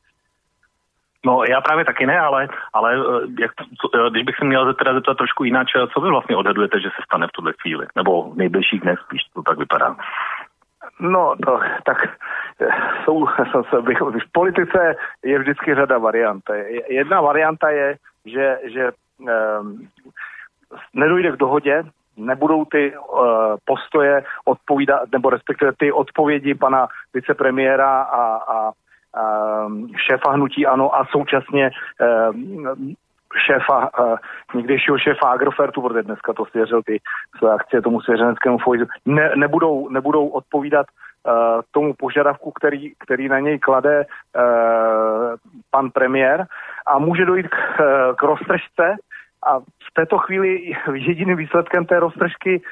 No 1.26 1.44
já 1.48 1.60
právě 1.60 1.84
taky 1.84 2.06
ne, 2.06 2.20
ale, 2.20 2.48
ale 2.72 2.94
eh, 2.94 3.42
jak, 3.42 3.50
co, 3.80 4.06
eh, 4.06 4.10
když 4.10 4.24
bych 4.24 4.36
se 4.36 4.44
měl 4.44 4.74
teda 4.74 4.94
zeptat 4.94 5.16
trošku 5.16 5.44
jinak, 5.44 5.66
co 5.94 6.00
vy 6.00 6.08
vlastně 6.08 6.36
odhadujete, 6.36 6.80
že 6.80 6.88
se 6.88 7.02
stane 7.04 7.26
v 7.26 7.32
tuhle 7.32 7.52
chvíli? 7.62 7.86
Nebo 7.96 8.30
v 8.30 8.36
nejbližších 8.36 8.80
dnech 8.80 8.98
spíš 9.06 9.22
to 9.34 9.42
tak 9.42 9.58
vypadá? 9.58 9.96
No, 11.00 11.34
to, 11.44 11.60
tak 11.84 11.96
jsou, 13.04 13.26
v 14.12 14.32
politice 14.32 14.96
je 15.24 15.38
vždycky 15.38 15.74
řada 15.74 15.98
variant. 15.98 16.42
Jedna 16.88 17.20
varianta 17.20 17.70
je, 17.70 17.96
že, 18.24 18.58
že 18.64 18.90
um, 19.60 19.88
nedojde 20.94 21.32
k 21.32 21.36
dohodě, 21.36 21.84
nebudou 22.16 22.64
ty 22.64 22.96
uh, 22.96 23.18
postoje 23.64 24.24
odpovídat, 24.44 25.02
nebo 25.12 25.30
respektive 25.30 25.72
ty 25.78 25.92
odpovědi 25.92 26.54
pana 26.54 26.88
vicepremiéra 27.14 28.02
a, 28.02 28.36
a, 28.36 28.72
a 29.14 29.66
šéfa 29.96 30.32
hnutí 30.32 30.66
ANO 30.66 30.94
a 30.94 31.06
současně 31.10 31.70
um, 32.30 32.94
šéfa, 33.46 33.90
uh, 33.98 34.16
někdejšího 34.54 34.98
šéfa 34.98 35.30
Agrofertu, 35.30 35.82
protože 35.82 36.02
dneska 36.02 36.32
to 36.32 36.44
svěřil 36.44 36.82
ty 36.82 37.00
své 37.38 37.54
akcie 37.54 37.82
tomu 37.82 38.00
svěřeneckému 38.00 38.58
fondu, 38.58 38.86
ne, 39.06 39.32
nebudou, 39.36 39.88
nebudou 39.88 40.28
odpovídat 40.28 40.86
uh, 40.86 41.32
tomu 41.70 41.94
požadavku, 41.94 42.50
který, 42.50 42.92
který 42.98 43.28
na 43.28 43.38
něj 43.38 43.58
klade 43.58 44.04
uh, 44.04 44.42
pan 45.70 45.90
premiér. 45.90 46.46
A 46.86 46.98
může 46.98 47.24
dojít 47.24 47.48
k, 47.48 47.56
k 48.16 48.22
roztržce 48.22 48.96
a 49.46 49.58
v 49.60 49.90
této 49.94 50.18
chvíli 50.18 50.72
jediným 50.92 51.36
výsledkem 51.36 51.86
té 51.86 52.00
roztržky 52.00 52.62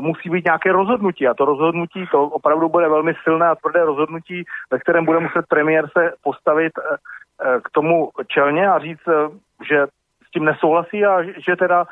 musí 0.00 0.30
být 0.30 0.44
nějaké 0.44 0.72
rozhodnutí. 0.72 1.28
A 1.28 1.34
to 1.34 1.44
rozhodnutí, 1.44 2.06
to 2.10 2.22
opravdu 2.22 2.68
bude 2.68 2.88
velmi 2.88 3.14
silné 3.24 3.46
a 3.46 3.54
tvrdé 3.54 3.84
rozhodnutí, 3.84 4.44
ve 4.70 4.78
kterém 4.78 5.04
bude 5.04 5.18
muset 5.18 5.46
premiér 5.48 5.88
se 5.98 6.12
postavit 6.22 6.72
k 7.64 7.70
tomu 7.70 8.10
čelně 8.26 8.68
a 8.68 8.78
říct, 8.78 9.08
že 9.68 9.86
tím 10.36 10.44
nesouhlasí 10.44 11.04
a 11.04 11.22
že 11.22 11.56
teda 11.56 11.86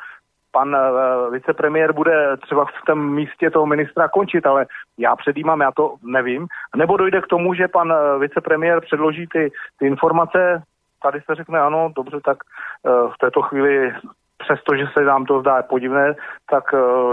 pan 0.51 0.75
uh, 0.75 1.33
vicepremiér 1.33 1.93
bude 1.93 2.37
třeba 2.37 2.65
v 2.65 2.85
tom 2.87 3.13
místě 3.13 3.51
toho 3.51 3.65
ministra 3.65 4.07
končit, 4.07 4.45
ale 4.45 4.65
já 4.97 5.15
předjímám, 5.15 5.61
já 5.61 5.71
to 5.71 5.95
nevím. 6.03 6.47
Nebo 6.75 6.97
dojde 6.97 7.21
k 7.21 7.27
tomu, 7.27 7.53
že 7.53 7.67
pan 7.67 7.91
uh, 7.91 8.21
vicepremiér 8.21 8.81
předloží 8.81 9.27
ty, 9.27 9.51
ty 9.79 9.87
informace, 9.87 10.63
tady 11.03 11.21
se 11.21 11.35
řekne 11.35 11.59
ano, 11.59 11.91
dobře, 11.95 12.17
tak 12.25 12.37
uh, 12.37 13.11
v 13.13 13.17
této 13.17 13.41
chvíli 13.41 13.93
přestože 14.37 14.85
se 14.93 15.01
nám 15.03 15.25
to 15.25 15.39
zdá 15.39 15.63
podivné, 15.63 16.13
tak 16.49 16.63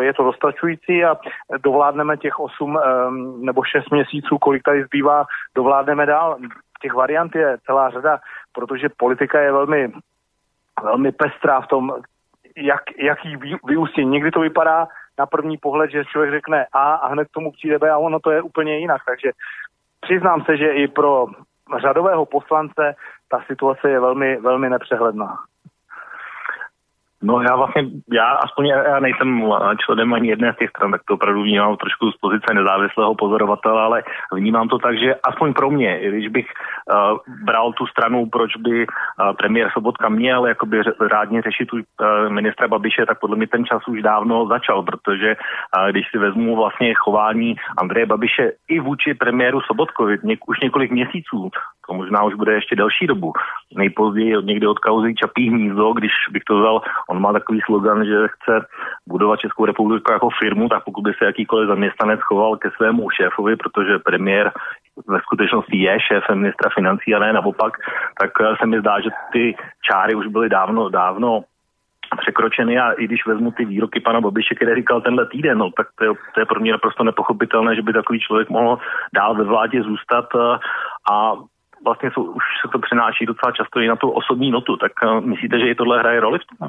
je 0.01 0.15
to 0.15 0.25
dostačující 0.25 1.05
a 1.05 1.17
dovládneme 1.63 2.17
těch 2.17 2.41
8 2.41 2.61
um, 2.61 3.47
nebo 3.47 3.65
6 3.65 3.91
měsíců, 3.91 4.39
kolik 4.39 4.63
tady 4.63 4.85
zbývá, 4.85 5.25
dovládneme 5.55 6.07
dál. 6.07 6.37
Těch 6.83 6.95
variant 6.95 7.35
je 7.35 7.59
celá 7.67 7.91
řada, 7.91 8.19
protože 8.53 8.89
politika 8.97 9.41
je 9.41 9.53
velmi 9.53 9.93
velmi 10.83 11.13
pestrá 11.13 11.61
v 11.61 11.67
tom, 11.67 11.93
jak, 12.57 12.83
jaký 12.99 13.37
vyústí. 13.65 14.05
Někdy 14.05 14.31
to 14.31 14.41
vypadá 14.41 14.89
na 15.19 15.27
první 15.27 15.59
pohled, 15.59 15.91
že 15.91 16.05
člověk 16.05 16.31
řekne 16.31 16.67
A 16.73 16.95
a 16.95 17.09
hned 17.09 17.29
k 17.29 17.33
tomu 17.33 17.53
přijde 17.53 17.79
B 17.79 17.91
a 17.91 17.99
ono 17.99 18.21
to 18.21 18.31
je 18.31 18.43
úplně 18.43 18.79
jinak. 18.79 19.03
Takže 19.07 19.31
přiznám 20.01 20.45
se, 20.45 20.57
že 20.57 20.73
i 20.73 20.89
pro 20.89 21.27
řadového 21.81 22.27
poslance 22.27 22.95
ta 23.29 23.45
situace 23.47 23.91
je 23.91 24.01
velmi, 24.01 24.37
velmi 24.37 24.71
nepřehledná. 24.71 25.39
No 27.23 27.41
já 27.43 27.57
vlastně, 27.57 27.83
já 28.13 28.33
aspoň 28.33 28.67
já 28.67 29.01
nejsem 29.01 29.53
členem 29.85 30.15
ani 30.15 30.29
jedné 30.29 30.53
z 30.53 30.57
těch 30.57 30.71
stran, 30.71 30.91
tak 30.91 31.01
to 31.09 31.15
opravdu 31.15 31.43
vnímám 31.43 31.77
trošku 31.77 32.11
z 32.11 32.17
pozice 32.17 32.55
nezávislého 32.55 33.15
pozorovatele, 33.15 33.83
ale 33.83 34.03
vnímám 34.33 34.69
to 34.69 34.79
tak, 34.79 34.99
že 34.99 35.15
aspoň 35.15 35.53
pro 35.53 35.71
mě, 35.71 36.01
když 36.11 36.29
bych 36.29 36.47
uh, 36.47 37.19
bral 37.45 37.73
tu 37.73 37.87
stranu, 37.87 38.27
proč 38.27 38.57
by 38.57 38.87
uh, 38.87 39.33
premiér 39.37 39.71
Sobotka 39.73 40.09
měl 40.09 40.47
jakoby 40.47 40.83
rádně 41.13 41.43
řešit 41.43 41.67
tu 41.67 41.77
uh, 41.77 41.83
ministra 42.29 42.69
Babiše, 42.69 43.07
tak 43.07 43.21
podle 43.21 43.37
mě 43.37 43.47
ten 43.47 43.65
čas 43.65 43.89
už 43.89 44.03
dávno 44.03 44.47
začal, 44.47 44.83
protože 44.83 45.37
uh, 45.37 45.91
když 45.91 46.07
si 46.11 46.19
vezmu 46.19 46.57
vlastně 46.57 46.95
chování 46.95 47.57
Andreje 47.79 48.07
Babiše 48.07 48.53
i 48.69 48.81
vůči 48.81 49.15
premiéru 49.15 49.61
Sobotkovi 49.61 50.19
něk, 50.23 50.49
už 50.49 50.61
několik 50.61 50.91
měsíců, 50.91 51.51
to 51.93 51.97
možná 51.97 52.25
už 52.25 52.35
bude 52.35 52.53
ještě 52.53 52.77
delší 52.77 53.07
dobu. 53.07 53.33
Nejpozději 53.75 54.37
od 54.37 54.45
někdy 54.45 54.67
od 54.67 54.79
kauzy 54.79 55.15
Čapí 55.15 55.51
hnízdo, 55.51 55.93
když 55.93 56.13
bych 56.31 56.43
to 56.45 56.59
vzal, 56.59 56.81
on 57.11 57.21
má 57.21 57.33
takový 57.33 57.61
slogan, 57.65 58.05
že 58.05 58.29
chce 58.29 58.67
budovat 59.09 59.41
Českou 59.41 59.65
republiku 59.65 60.13
jako 60.13 60.29
firmu, 60.43 60.69
tak 60.69 60.85
pokud 60.85 61.03
by 61.03 61.13
se 61.19 61.25
jakýkoliv 61.25 61.69
zaměstnanec 61.69 62.21
choval 62.21 62.57
ke 62.57 62.71
svému 62.71 63.11
šéfovi, 63.11 63.57
protože 63.57 63.99
premiér 63.99 64.53
ve 65.07 65.21
skutečnosti 65.21 65.77
je 65.79 65.99
šéfem 66.01 66.39
ministra 66.39 66.71
financí 66.75 67.15
a 67.15 67.19
ne 67.19 67.33
naopak, 67.33 67.73
tak 68.21 68.31
eh, 68.41 68.57
se 68.61 68.67
mi 68.67 68.81
zdá, 68.81 69.01
že 69.01 69.11
ty 69.33 69.57
čáry 69.91 70.15
už 70.15 70.27
byly 70.27 70.49
dávno, 70.49 70.89
dávno 70.89 71.45
překročeny 72.21 72.79
a 72.79 72.93
i 72.93 73.05
když 73.05 73.27
vezmu 73.27 73.51
ty 73.51 73.65
výroky 73.65 74.01
pana 74.01 74.21
Babiše, 74.21 74.55
který 74.55 74.75
říkal 74.75 75.01
tenhle 75.01 75.27
týden, 75.27 75.59
no, 75.59 75.71
tak 75.77 75.87
to 75.99 76.05
je, 76.05 76.11
to 76.35 76.41
je 76.41 76.47
pro 76.47 76.61
mě 76.61 76.73
naprosto 76.73 77.05
nepochopitelné, 77.05 77.77
že 77.77 77.83
by 77.83 77.93
takový 77.93 78.21
člověk 78.21 78.49
mohl 78.49 78.79
dál 79.15 79.35
ve 79.35 79.45
vládě 79.45 79.83
zůstat 79.83 80.25
eh, 80.35 80.59
a 81.13 81.33
vlastně 81.85 82.11
jsou, 82.11 82.23
už 82.23 82.45
se 82.63 82.69
to 82.73 82.79
přenáší 82.79 83.27
docela 83.27 83.53
často 83.53 83.81
i 83.81 83.89
na 83.89 83.97
tu 83.97 84.11
osobní 84.11 84.51
notu, 84.51 84.77
tak 84.77 84.93
uh, 85.05 85.21
myslíte, 85.21 85.59
že 85.59 85.69
i 85.69 85.75
tohle 85.75 85.99
hraje 85.99 86.21
roli 86.21 86.39
v 86.39 86.59
tom? 86.59 86.69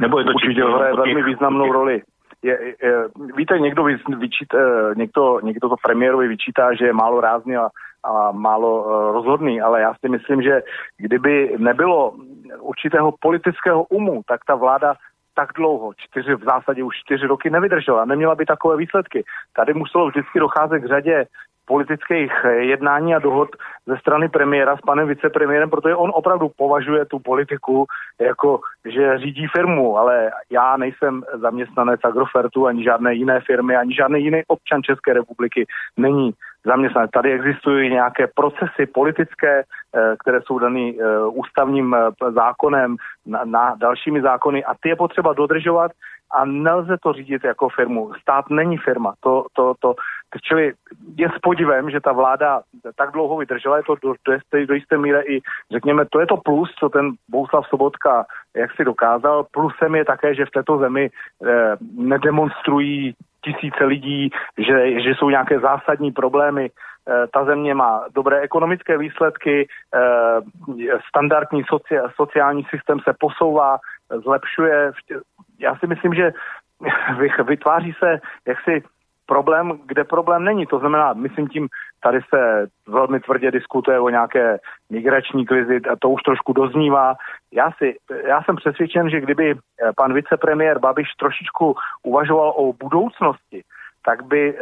Nebo 0.00 0.18
je 0.18 0.24
to 0.24 0.32
Určitě 0.32 0.64
hraje 0.64 0.94
velmi 0.94 1.22
významnou 1.22 1.72
roli. 1.72 2.02
Je, 2.42 2.58
je, 2.82 3.08
víte, 3.36 3.58
někdo, 3.58 3.84
vyčít, 4.18 4.54
eh, 4.54 4.94
někdo, 4.94 5.40
někdo 5.42 5.68
to 5.68 5.76
premiérovi 5.82 6.28
vyčítá, 6.28 6.74
že 6.74 6.86
je 6.86 6.92
málo 6.92 7.20
rázný 7.20 7.56
a, 7.56 7.68
a 8.04 8.32
málo 8.32 8.82
uh, 8.82 9.12
rozhodný, 9.12 9.60
ale 9.60 9.80
já 9.80 9.94
si 9.94 10.08
myslím, 10.08 10.42
že 10.42 10.62
kdyby 10.98 11.54
nebylo 11.58 12.14
určitého 12.60 13.14
politického 13.20 13.84
umu, 13.84 14.22
tak 14.28 14.40
ta 14.46 14.54
vláda 14.54 14.94
tak 15.34 15.52
dlouho, 15.56 15.92
čtyři, 15.96 16.34
v 16.34 16.44
zásadě 16.44 16.82
už 16.82 16.94
čtyři 17.04 17.26
roky 17.26 17.50
nevydržela, 17.50 18.04
neměla 18.04 18.34
by 18.34 18.46
takové 18.46 18.76
výsledky. 18.76 19.24
Tady 19.56 19.74
muselo 19.74 20.08
vždycky 20.08 20.40
docházet 20.40 20.80
k 20.80 20.88
řadě 20.88 21.26
politických 21.66 22.32
jednání 22.58 23.14
a 23.14 23.18
dohod 23.18 23.48
ze 23.86 23.96
strany 23.96 24.28
premiéra 24.28 24.76
s 24.76 24.80
panem 24.80 25.08
vicepremiérem, 25.08 25.70
protože 25.70 25.94
on 25.94 26.10
opravdu 26.14 26.48
považuje 26.56 27.04
tu 27.04 27.18
politiku 27.18 27.86
jako, 28.20 28.60
že 28.84 29.18
řídí 29.18 29.46
firmu, 29.46 29.98
ale 29.98 30.30
já 30.50 30.76
nejsem 30.76 31.22
zaměstnanec 31.34 32.00
Agrofertu 32.04 32.66
ani 32.66 32.84
žádné 32.84 33.14
jiné 33.14 33.40
firmy, 33.40 33.76
ani 33.76 33.94
žádný 33.94 34.24
jiný 34.24 34.42
občan 34.48 34.82
České 34.82 35.12
republiky 35.12 35.66
není 35.96 36.30
zaměstnanec. 36.66 37.10
Tady 37.10 37.32
existují 37.32 37.90
nějaké 37.90 38.26
procesy 38.34 38.86
politické, 38.94 39.62
eh, 39.62 40.14
které 40.18 40.40
jsou 40.42 40.58
dané 40.58 40.90
eh, 40.90 41.18
ústavním 41.32 41.94
eh, 41.94 42.32
zákonem, 42.32 42.96
na, 43.26 43.44
na 43.44 43.74
dalšími 43.78 44.22
zákony 44.22 44.64
a 44.64 44.74
ty 44.80 44.88
je 44.88 44.96
potřeba 44.96 45.32
dodržovat 45.32 45.92
a 46.34 46.44
nelze 46.44 46.96
to 47.02 47.12
řídit 47.12 47.44
jako 47.44 47.68
firmu. 47.68 48.12
Stát 48.20 48.50
není 48.50 48.76
firma. 48.76 49.14
To, 49.20 49.46
to, 49.52 49.74
to, 49.80 49.94
čili 50.42 50.72
je 51.16 51.28
s 51.28 51.38
podivem, 51.38 51.90
že 51.90 52.00
ta 52.00 52.12
vláda 52.12 52.62
tak 52.96 53.10
dlouho 53.12 53.36
vydržela, 53.36 53.76
je 53.76 53.82
to 53.82 53.94
do, 54.02 54.14
do, 54.24 54.32
jisté, 54.32 54.66
do 54.66 54.74
jisté 54.74 54.98
míry 54.98 55.20
i, 55.26 55.40
řekněme, 55.72 56.04
to 56.10 56.20
je 56.20 56.26
to 56.26 56.36
plus, 56.36 56.74
co 56.78 56.88
ten 56.88 57.10
Bouslav 57.28 57.66
Sobotka 57.66 58.26
jak 58.56 58.74
si 58.76 58.84
dokázal. 58.84 59.46
Plusem 59.50 59.94
je 59.94 60.04
také, 60.04 60.34
že 60.34 60.46
v 60.46 60.50
této 60.50 60.78
zemi 60.78 61.10
eh, 61.10 61.76
nedemonstrují 61.96 63.14
tisíce 63.46 63.84
lidí, 63.84 64.30
že, 64.58 65.00
že 65.00 65.10
jsou 65.14 65.30
nějaké 65.30 65.60
zásadní 65.60 66.12
problémy. 66.12 66.70
Eh, 66.70 67.26
ta 67.32 67.44
země 67.44 67.74
má 67.74 68.04
dobré 68.14 68.40
ekonomické 68.40 68.98
výsledky, 68.98 69.68
eh, 69.94 70.98
standardní 71.08 71.62
sociální 72.16 72.64
systém 72.70 73.00
se 73.00 73.14
posouvá, 73.18 73.78
zlepšuje. 74.22 74.92
Já 75.58 75.76
si 75.76 75.86
myslím, 75.86 76.14
že 76.14 76.32
vytváří 77.46 77.92
se 77.98 78.20
jaksi 78.46 78.82
problém, 79.26 79.80
kde 79.86 80.04
problém 80.04 80.44
není. 80.44 80.66
To 80.66 80.78
znamená, 80.78 81.12
myslím 81.12 81.48
tím, 81.48 81.68
tady 82.00 82.20
se 82.34 82.66
velmi 82.88 83.20
tvrdě 83.20 83.50
diskutuje 83.50 84.00
o 84.00 84.08
nějaké 84.08 84.58
migrační 84.90 85.46
krizi 85.46 85.80
a 85.92 85.96
to 85.98 86.08
už 86.10 86.22
trošku 86.22 86.52
doznívá. 86.52 87.14
Já, 87.52 87.70
si, 87.78 87.96
já 88.26 88.42
jsem 88.42 88.56
přesvědčen, 88.56 89.10
že 89.10 89.20
kdyby 89.20 89.50
eh, 89.50 89.92
pan 89.96 90.12
vicepremiér 90.12 90.78
Babiš 90.78 91.08
trošičku 91.18 91.74
uvažoval 92.02 92.54
o 92.56 92.72
budoucnosti, 92.72 93.62
tak 94.04 94.22
by 94.22 94.58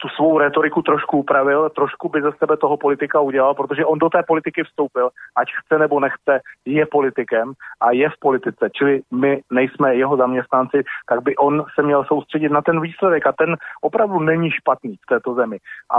tu 0.00 0.08
svou 0.08 0.38
retoriku 0.38 0.82
trošku 0.82 1.18
upravil, 1.18 1.70
trošku 1.70 2.08
by 2.08 2.22
ze 2.22 2.32
sebe 2.32 2.56
toho 2.56 2.76
politika 2.76 3.20
udělal, 3.20 3.54
protože 3.54 3.84
on 3.84 3.98
do 3.98 4.08
té 4.08 4.22
politiky 4.22 4.62
vstoupil, 4.64 5.10
ať 5.36 5.48
chce 5.60 5.78
nebo 5.78 6.00
nechce, 6.00 6.40
je 6.64 6.86
politikem 6.86 7.52
a 7.80 7.92
je 7.92 8.08
v 8.08 8.18
politice, 8.20 8.70
čili 8.72 9.02
my 9.10 9.40
nejsme 9.52 9.94
jeho 9.94 10.16
zaměstnanci, 10.16 10.82
tak 11.08 11.22
by 11.22 11.36
on 11.36 11.64
se 11.74 11.82
měl 11.82 12.04
soustředit 12.04 12.48
na 12.48 12.62
ten 12.62 12.80
výsledek 12.80 13.26
a 13.26 13.32
ten 13.32 13.56
opravdu 13.80 14.18
není 14.18 14.50
špatný 14.50 14.96
v 14.96 15.06
této 15.08 15.34
zemi. 15.34 15.58
A 15.90 15.96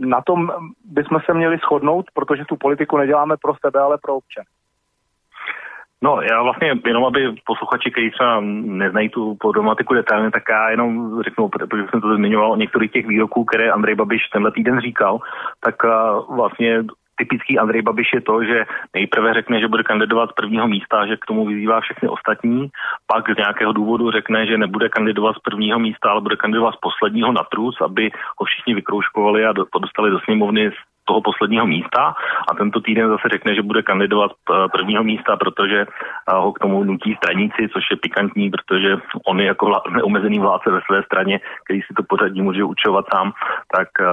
na 0.00 0.20
tom 0.20 0.50
bychom 0.84 1.20
se 1.26 1.34
měli 1.34 1.58
shodnout, 1.58 2.06
protože 2.14 2.44
tu 2.44 2.56
politiku 2.56 2.96
neděláme 2.96 3.36
pro 3.42 3.52
sebe, 3.64 3.80
ale 3.80 3.98
pro 4.02 4.16
občany. 4.16 4.46
No, 6.02 6.20
já 6.22 6.42
vlastně 6.42 6.72
jenom, 6.86 7.04
aby 7.04 7.34
posluchači, 7.46 7.90
kteří 7.90 8.10
třeba 8.10 8.40
neznají 8.40 9.08
tu 9.08 9.34
problematiku 9.34 9.94
detailně, 9.94 10.30
tak 10.30 10.42
já 10.50 10.70
jenom 10.70 11.22
řeknu, 11.22 11.48
protože 11.48 11.82
jsem 11.90 12.00
to 12.00 12.16
zmiňoval 12.16 12.52
o 12.52 12.56
některých 12.56 12.92
těch 12.92 13.06
výroků, 13.06 13.44
které 13.44 13.70
Andrej 13.70 13.94
Babiš 13.94 14.28
tenhle 14.32 14.52
týden 14.52 14.80
říkal, 14.80 15.18
tak 15.60 15.74
vlastně 16.36 16.82
typický 17.20 17.58
Andrej 17.58 17.82
Babiš 17.82 18.08
je 18.14 18.20
to, 18.20 18.44
že 18.44 18.64
nejprve 18.94 19.34
řekne, 19.34 19.60
že 19.60 19.68
bude 19.68 19.82
kandidovat 19.82 20.30
z 20.30 20.32
prvního 20.32 20.68
místa, 20.68 21.06
že 21.06 21.16
k 21.16 21.26
tomu 21.26 21.46
vyzývá 21.46 21.80
všechny 21.80 22.08
ostatní, 22.08 22.68
pak 23.06 23.30
z 23.34 23.36
nějakého 23.36 23.72
důvodu 23.72 24.10
řekne, 24.10 24.46
že 24.46 24.58
nebude 24.58 24.88
kandidovat 24.88 25.36
z 25.36 25.38
prvního 25.38 25.78
místa, 25.78 26.10
ale 26.10 26.20
bude 26.20 26.36
kandidovat 26.36 26.74
z 26.74 26.80
posledního 26.80 27.32
na 27.32 27.44
trus, 27.52 27.76
aby 27.80 28.10
ho 28.38 28.44
všichni 28.44 28.74
vykrouškovali 28.74 29.44
a 29.46 29.52
dostali 29.52 30.10
do 30.10 30.20
sněmovny 30.20 30.70
toho 31.10 31.20
posledního 31.20 31.66
místa 31.66 32.14
a 32.48 32.54
tento 32.54 32.80
týden 32.80 33.08
zase 33.08 33.28
řekne, 33.28 33.54
že 33.54 33.62
bude 33.62 33.82
kandidovat 33.82 34.30
eh, 34.32 34.68
prvního 34.72 35.02
místa, 35.04 35.36
protože 35.36 35.78
eh, 35.80 35.86
ho 36.34 36.52
k 36.52 36.58
tomu 36.58 36.84
nutí 36.84 37.14
straníci, 37.14 37.68
což 37.72 37.84
je 37.90 37.96
pikantní, 37.96 38.50
protože 38.50 38.96
on 39.26 39.40
je 39.40 39.46
jako 39.46 39.82
neomezený 39.90 40.38
vládce 40.38 40.70
ve 40.70 40.80
své 40.86 41.02
straně, 41.02 41.40
který 41.64 41.80
si 41.82 41.92
to 41.96 42.02
pořadí 42.02 42.42
může 42.42 42.64
učovat 42.64 43.04
sám, 43.14 43.32
tak 43.76 43.88
eh, 44.00 44.06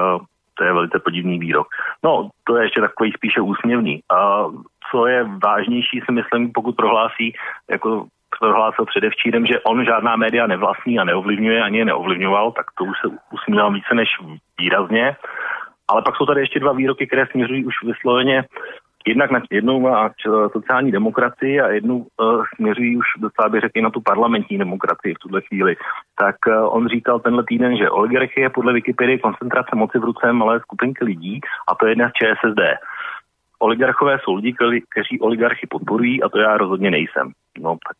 to 0.57 0.63
je 0.63 0.73
velice 0.73 0.99
podivný 0.99 1.39
výrok. 1.39 1.67
No, 2.03 2.29
to 2.43 2.57
je 2.57 2.65
ještě 2.65 2.81
takový 2.81 3.11
spíše 3.11 3.41
úsměvný. 3.41 4.01
A 4.09 4.45
co 4.91 5.05
je 5.07 5.25
vážnější, 5.43 6.01
si 6.05 6.11
myslím, 6.11 6.51
pokud 6.51 6.75
prohlásí, 6.75 7.33
jako 7.69 8.07
prohlásil 8.39 8.85
předevčírem, 8.85 9.45
že 9.45 9.61
on 9.61 9.85
žádná 9.85 10.15
média 10.15 10.47
nevlastní 10.47 10.99
a 10.99 11.03
neovlivňuje, 11.03 11.63
ani 11.63 11.77
je 11.77 11.85
neovlivňoval, 11.85 12.51
tak 12.51 12.65
to 12.77 12.83
už 12.83 12.97
se 13.01 13.07
usmívám 13.33 13.73
více 13.73 13.93
než 13.93 14.09
výrazně. 14.59 15.15
Ale 15.87 16.01
pak 16.01 16.15
jsou 16.15 16.25
tady 16.25 16.41
ještě 16.41 16.59
dva 16.59 16.73
výroky, 16.73 17.07
které 17.07 17.27
směřují 17.27 17.65
už 17.65 17.73
vysloveně 17.83 18.43
jednak 19.07 19.31
na 19.31 19.41
jednou 19.51 19.89
na 19.89 20.09
sociální 20.51 20.91
demokracii 20.91 21.61
a 21.61 21.67
jednu 21.67 21.95
uh, 21.97 22.43
směřují 22.55 22.97
už 22.97 23.05
docela 23.17 23.49
bych 23.49 23.61
řekl 23.61 23.81
na 23.81 23.89
tu 23.89 24.01
parlamentní 24.01 24.57
demokracii 24.57 25.13
v 25.13 25.19
tuhle 25.19 25.41
chvíli. 25.41 25.75
Tak 26.19 26.35
uh, 26.47 26.75
on 26.75 26.87
říkal 26.87 27.19
tenhle 27.19 27.43
týden, 27.47 27.77
že 27.77 27.89
oligarchie 27.89 28.45
je 28.45 28.49
podle 28.49 28.73
Wikipedie 28.73 29.19
koncentrace 29.19 29.75
moci 29.75 29.99
v 29.99 30.03
ruce 30.03 30.33
malé 30.33 30.59
skupinky 30.59 31.05
lidí 31.05 31.41
a 31.67 31.75
to 31.75 31.85
je 31.85 31.91
jedna 31.91 32.09
z 32.09 32.11
ČSSD. 32.11 32.61
Oligarchové 33.59 34.19
jsou 34.23 34.35
lidi, 34.35 34.55
kteří 34.89 35.19
oligarchy 35.19 35.67
podporují 35.69 36.23
a 36.23 36.29
to 36.29 36.39
já 36.39 36.57
rozhodně 36.57 36.91
nejsem. 36.91 37.31
No 37.59 37.77
tak, 37.87 37.97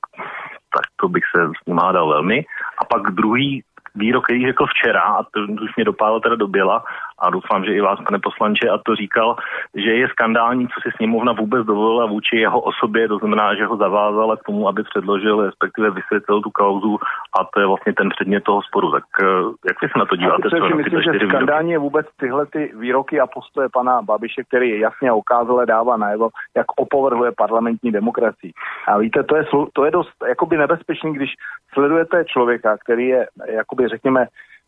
tak 0.74 0.86
to 1.02 1.10
bych 1.10 1.24
se 1.36 1.44
s 1.64 1.66
ním 1.68 1.78
hádal 1.78 2.10
velmi. 2.10 2.46
A 2.78 2.86
pak 2.86 3.02
druhý 3.12 3.64
výrok, 3.98 4.24
který 4.24 4.46
řekl 4.46 4.66
včera, 4.66 5.02
a 5.02 5.24
to 5.24 5.40
už 5.64 5.76
mě 5.76 5.86
dopálil 5.86 6.20
teda 6.20 6.36
do 6.36 6.48
běla, 6.48 6.84
a 7.20 7.30
doufám, 7.30 7.66
že 7.66 7.74
i 7.74 7.82
vás, 7.82 8.00
pane 8.08 8.20
poslanče, 8.20 8.70
a 8.70 8.78
to 8.78 8.96
říkal, 8.96 9.36
že 9.76 9.92
je 9.92 10.08
skandální, 10.08 10.68
co 10.68 10.78
si 10.82 10.90
sněmovna 10.96 11.34
vůbec 11.34 11.66
dovolila 11.66 12.06
vůči 12.06 12.38
jeho 12.38 12.62
osobě, 12.62 13.08
to 13.08 13.18
znamená, 13.18 13.56
že 13.56 13.66
ho 13.66 13.78
zavázala 13.78 14.38
k 14.38 14.44
tomu, 14.44 14.68
aby 14.68 14.84
předložil, 14.84 15.46
respektive 15.46 15.92
vysvětlil 15.92 16.42
tu 16.42 16.52
kauzu 16.52 17.00
a 17.40 17.44
to 17.54 17.60
je 17.60 17.66
vlastně 17.66 17.94
ten 17.94 18.10
předmět 18.10 18.44
toho 18.44 18.62
sporu. 18.62 18.92
Tak 18.92 19.04
eh, 19.22 19.26
jak 19.68 19.82
vy 19.82 19.88
se 19.88 20.00
na 20.00 20.06
to 20.06 20.16
díváte? 20.16 20.50
Já 20.56 20.68
si 20.68 20.74
myslím, 20.74 21.02
že 21.02 21.28
skandální 21.28 21.72
je 21.72 21.78
vůbec 21.78 22.08
tyhle 22.20 22.46
ty 22.46 22.72
výroky 22.76 23.20
a 23.20 23.28
postoje 23.28 23.70
pana 23.74 24.02
Babiše, 24.02 24.44
který 24.44 24.80
jasně 24.80 25.12
ukázal, 25.12 25.66
dává 25.66 25.98
najevo, 25.98 26.30
jak 26.58 26.66
opovrhuje 26.76 27.32
parlamentní 27.38 27.92
demokracii. 27.92 28.52
A 28.88 28.98
víte, 28.98 29.24
to 29.24 29.36
je, 29.36 29.44
to 29.74 29.86
je 29.86 29.92
dost 29.92 30.14
jakoby 30.28 30.58
nebezpečný, 30.58 31.14
když 31.14 31.30
sledujete 31.74 32.26
člověka, 32.26 32.78
který 32.78 33.08
je, 33.08 33.28
jakoby 33.48 33.87
řekněme, 33.88 34.28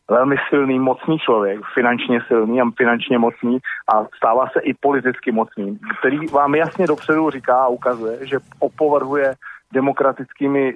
velmi 0.09 0.35
silný, 0.49 0.79
mocný 0.79 1.19
člověk, 1.19 1.59
finančně 1.73 2.19
silný 2.27 2.61
a 2.61 2.71
finančně 2.77 3.17
mocný 3.17 3.57
a 3.93 4.05
stává 4.17 4.47
se 4.47 4.59
i 4.59 4.73
politicky 4.73 5.31
mocný, 5.31 5.79
který 5.99 6.27
vám 6.27 6.55
jasně 6.55 6.87
dopředu 6.87 7.29
říká 7.29 7.63
a 7.63 7.67
ukazuje, 7.67 8.27
že 8.27 8.37
opovrhuje 8.59 9.33
demokratickými 9.73 10.69
e, 10.69 10.75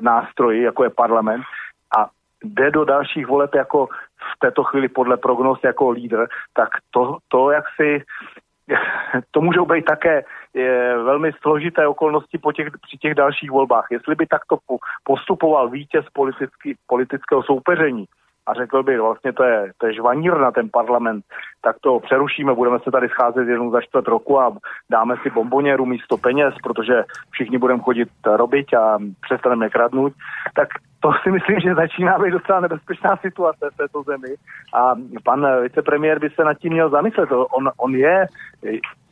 nástroji, 0.00 0.62
jako 0.62 0.84
je 0.84 0.90
parlament 0.90 1.42
a 1.98 2.08
jde 2.44 2.70
do 2.70 2.84
dalších 2.84 3.26
voleb 3.26 3.54
jako 3.54 3.86
v 4.34 4.38
této 4.38 4.64
chvíli 4.64 4.88
podle 4.88 5.16
prognoz 5.16 5.58
jako 5.64 5.90
lídr, 5.90 6.26
tak 6.54 6.68
to, 6.90 7.18
to 7.28 7.50
jak 7.50 7.64
si 7.80 8.02
to 9.30 9.40
můžou 9.40 9.66
být 9.66 9.84
také 9.84 10.24
je, 10.54 10.96
velmi 10.96 11.32
složité 11.32 11.86
okolnosti 11.86 12.38
po 12.38 12.52
těch, 12.52 12.68
při 12.82 12.96
těch 12.98 13.14
dalších 13.14 13.50
volbách. 13.50 13.86
Jestli 13.90 14.14
by 14.14 14.26
takto 14.26 14.58
postupoval 15.04 15.68
vítěz 15.68 16.04
politický, 16.12 16.74
politického 16.86 17.42
soupeření, 17.42 18.04
a 18.48 18.54
řekl 18.54 18.82
by, 18.82 18.98
vlastně 18.98 19.32
to 19.32 19.44
je, 19.44 19.72
to 19.78 19.86
je 19.86 19.94
žvanír 19.94 20.38
na 20.38 20.50
ten 20.50 20.68
parlament, 20.72 21.24
tak 21.60 21.76
to 21.80 22.00
přerušíme, 22.00 22.54
budeme 22.54 22.78
se 22.78 22.90
tady 22.90 23.08
scházet 23.08 23.48
jednou 23.48 23.70
za 23.70 23.80
čtvrt 23.80 24.08
roku 24.08 24.40
a 24.40 24.56
dáme 24.90 25.16
si 25.22 25.30
bomboněru 25.30 25.86
místo 25.86 26.16
peněz, 26.16 26.54
protože 26.62 27.04
všichni 27.30 27.58
budeme 27.58 27.82
chodit 27.82 28.08
robit 28.36 28.74
a 28.74 28.98
přestaneme 29.20 29.70
kradnout, 29.70 30.12
tak 30.54 30.68
to 31.00 31.10
si 31.22 31.30
myslím, 31.30 31.60
že 31.60 31.74
začíná 31.74 32.18
být 32.18 32.30
docela 32.30 32.60
nebezpečná 32.60 33.16
situace 33.16 33.70
v 33.72 33.76
této 33.76 34.02
zemi 34.02 34.34
a 34.74 34.94
pan 35.24 35.46
vicepremiér 35.62 36.18
by 36.18 36.30
se 36.30 36.44
nad 36.44 36.54
tím 36.54 36.72
měl 36.72 36.90
zamyslet. 36.90 37.28
On, 37.32 37.70
on 37.76 37.94
je 37.94 38.26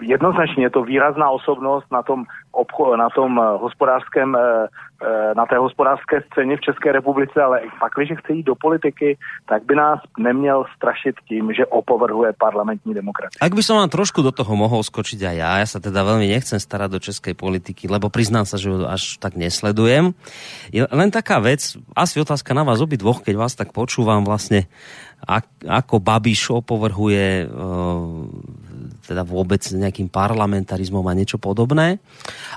jednoznačně 0.01 0.65
je 0.65 0.71
to 0.71 0.83
výrazná 0.83 1.31
osobnost 1.31 1.87
na 1.93 2.03
tom, 2.03 2.25
obcho, 2.53 2.97
na 2.97 3.09
tom 3.11 3.37
hospodářském, 3.61 4.37
eh, 4.37 4.69
eh, 5.03 5.35
na 5.37 5.47
té 5.47 5.57
hospodářské 5.57 6.23
scéně 6.33 6.57
v 6.57 6.61
České 6.61 6.93
republice, 6.93 7.43
ale 7.43 7.61
pak, 7.81 7.93
když 7.97 8.19
chce 8.19 8.33
jít 8.33 8.43
do 8.43 8.55
politiky, 8.55 9.19
tak 9.49 9.65
by 9.65 9.75
nás 9.75 10.01
neměl 10.19 10.65
strašit 10.77 11.15
tím, 11.29 11.53
že 11.53 11.67
opovrhuje 11.67 12.33
parlamentní 12.39 12.95
demokracii. 12.95 13.41
Ak 13.41 13.55
by 13.55 13.63
som 13.63 13.81
vám 13.81 13.93
trošku 13.93 14.21
do 14.21 14.33
toho 14.33 14.53
mohol 14.57 14.85
skočiť 14.85 15.21
aj 15.33 15.37
ja, 15.37 15.53
ja 15.65 15.67
sa 15.69 15.81
teda 15.81 16.05
veľmi 16.05 16.29
nechcem 16.29 16.61
starať 16.61 16.89
do 16.93 17.01
českej 17.01 17.35
politiky, 17.37 17.89
lebo 17.89 18.13
priznám 18.13 18.45
sa, 18.45 18.61
že 18.61 18.69
až 18.85 19.17
tak 19.17 19.37
nesledujem. 19.37 20.13
Je 20.73 20.85
len 20.85 21.09
taká 21.09 21.41
vec, 21.41 21.76
asi 21.95 22.21
otázka 22.21 22.53
na 22.53 22.65
vás 22.65 22.81
obidvoch, 22.81 23.21
keď 23.21 23.35
vás 23.37 23.55
tak 23.57 23.73
počúvam 23.73 24.25
vlastne, 24.25 24.69
ako 25.65 26.03
Babiš 26.03 26.53
opovrhuje 26.63 27.49
teda 29.07 29.23
vôbec 29.23 29.63
nejakým 29.63 30.11
parlamentarizmom 30.11 31.07
a 31.07 31.17
niečo 31.17 31.39
podobné. 31.39 32.03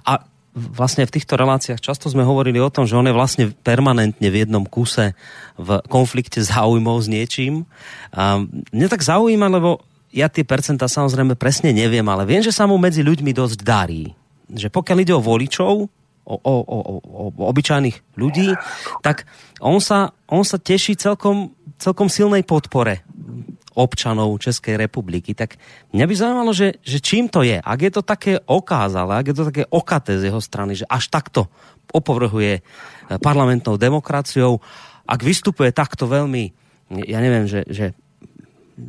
A 0.03 0.25
vlastne 0.57 1.05
v 1.05 1.13
týchto 1.13 1.37
reláciách 1.37 1.79
často 1.79 2.09
sme 2.09 2.25
hovorili 2.25 2.57
o 2.57 2.73
tom, 2.73 2.89
že 2.89 2.97
on 2.97 3.05
je 3.05 3.13
vlastne 3.13 3.45
permanentne 3.61 4.27
v 4.27 4.43
jednom 4.43 4.65
kuse 4.65 5.13
v 5.55 5.69
konflikte 5.87 6.41
záujmov 6.41 6.97
s 6.99 7.07
niečím. 7.07 7.69
A 8.11 8.41
mňa 8.73 8.87
tak 8.89 9.05
zaujíma, 9.05 9.47
lebo 9.47 9.85
ja 10.09 10.25
tie 10.25 10.41
percentá 10.41 10.89
samozrejme 10.89 11.37
presne 11.37 11.69
neviem, 11.69 12.05
ale 12.09 12.25
viem, 12.25 12.41
že 12.41 12.49
sa 12.49 12.65
mu 12.65 12.81
medzi 12.81 13.05
ľuďmi 13.05 13.29
dosť 13.29 13.59
darí. 13.61 14.17
Že 14.49 14.73
pokiaľ 14.73 14.97
ide 15.05 15.13
o 15.13 15.21
voličov, 15.21 15.85
o, 16.29 16.37
o, 16.37 16.55
o, 16.61 16.77
o, 17.01 17.23
obyčajných 17.33 18.13
ľudí, 18.13 18.53
tak 19.01 19.25
on 19.57 19.81
sa, 19.81 20.13
on 20.29 20.45
sa 20.45 20.61
teší 20.61 20.93
celkom, 20.93 21.57
celkom 21.81 22.05
silnej 22.05 22.45
podpore 22.45 23.01
občanov 23.73 24.37
Českej 24.43 24.75
republiky. 24.75 25.31
Tak 25.33 25.55
mňa 25.95 26.05
by 26.05 26.13
zaujímalo, 26.13 26.51
že, 26.51 26.77
že 26.83 26.99
čím 26.99 27.31
to 27.31 27.41
je? 27.41 27.57
Ak 27.57 27.79
je 27.79 27.91
to 27.93 28.03
také 28.03 28.37
okázalé, 28.43 29.17
ak 29.17 29.27
je 29.31 29.35
to 29.35 29.47
také 29.49 29.63
okaté 29.71 30.19
z 30.19 30.29
jeho 30.29 30.41
strany, 30.43 30.75
že 30.75 30.85
až 30.85 31.07
takto 31.07 31.47
opovrhuje 31.89 32.61
parlamentnou 33.23 33.79
demokraciou, 33.79 34.61
ak 35.09 35.25
vystupuje 35.25 35.73
takto 35.73 36.05
veľmi, 36.05 36.53
ja 37.09 37.17
neviem, 37.23 37.49
že, 37.49 37.65
že 37.65 37.97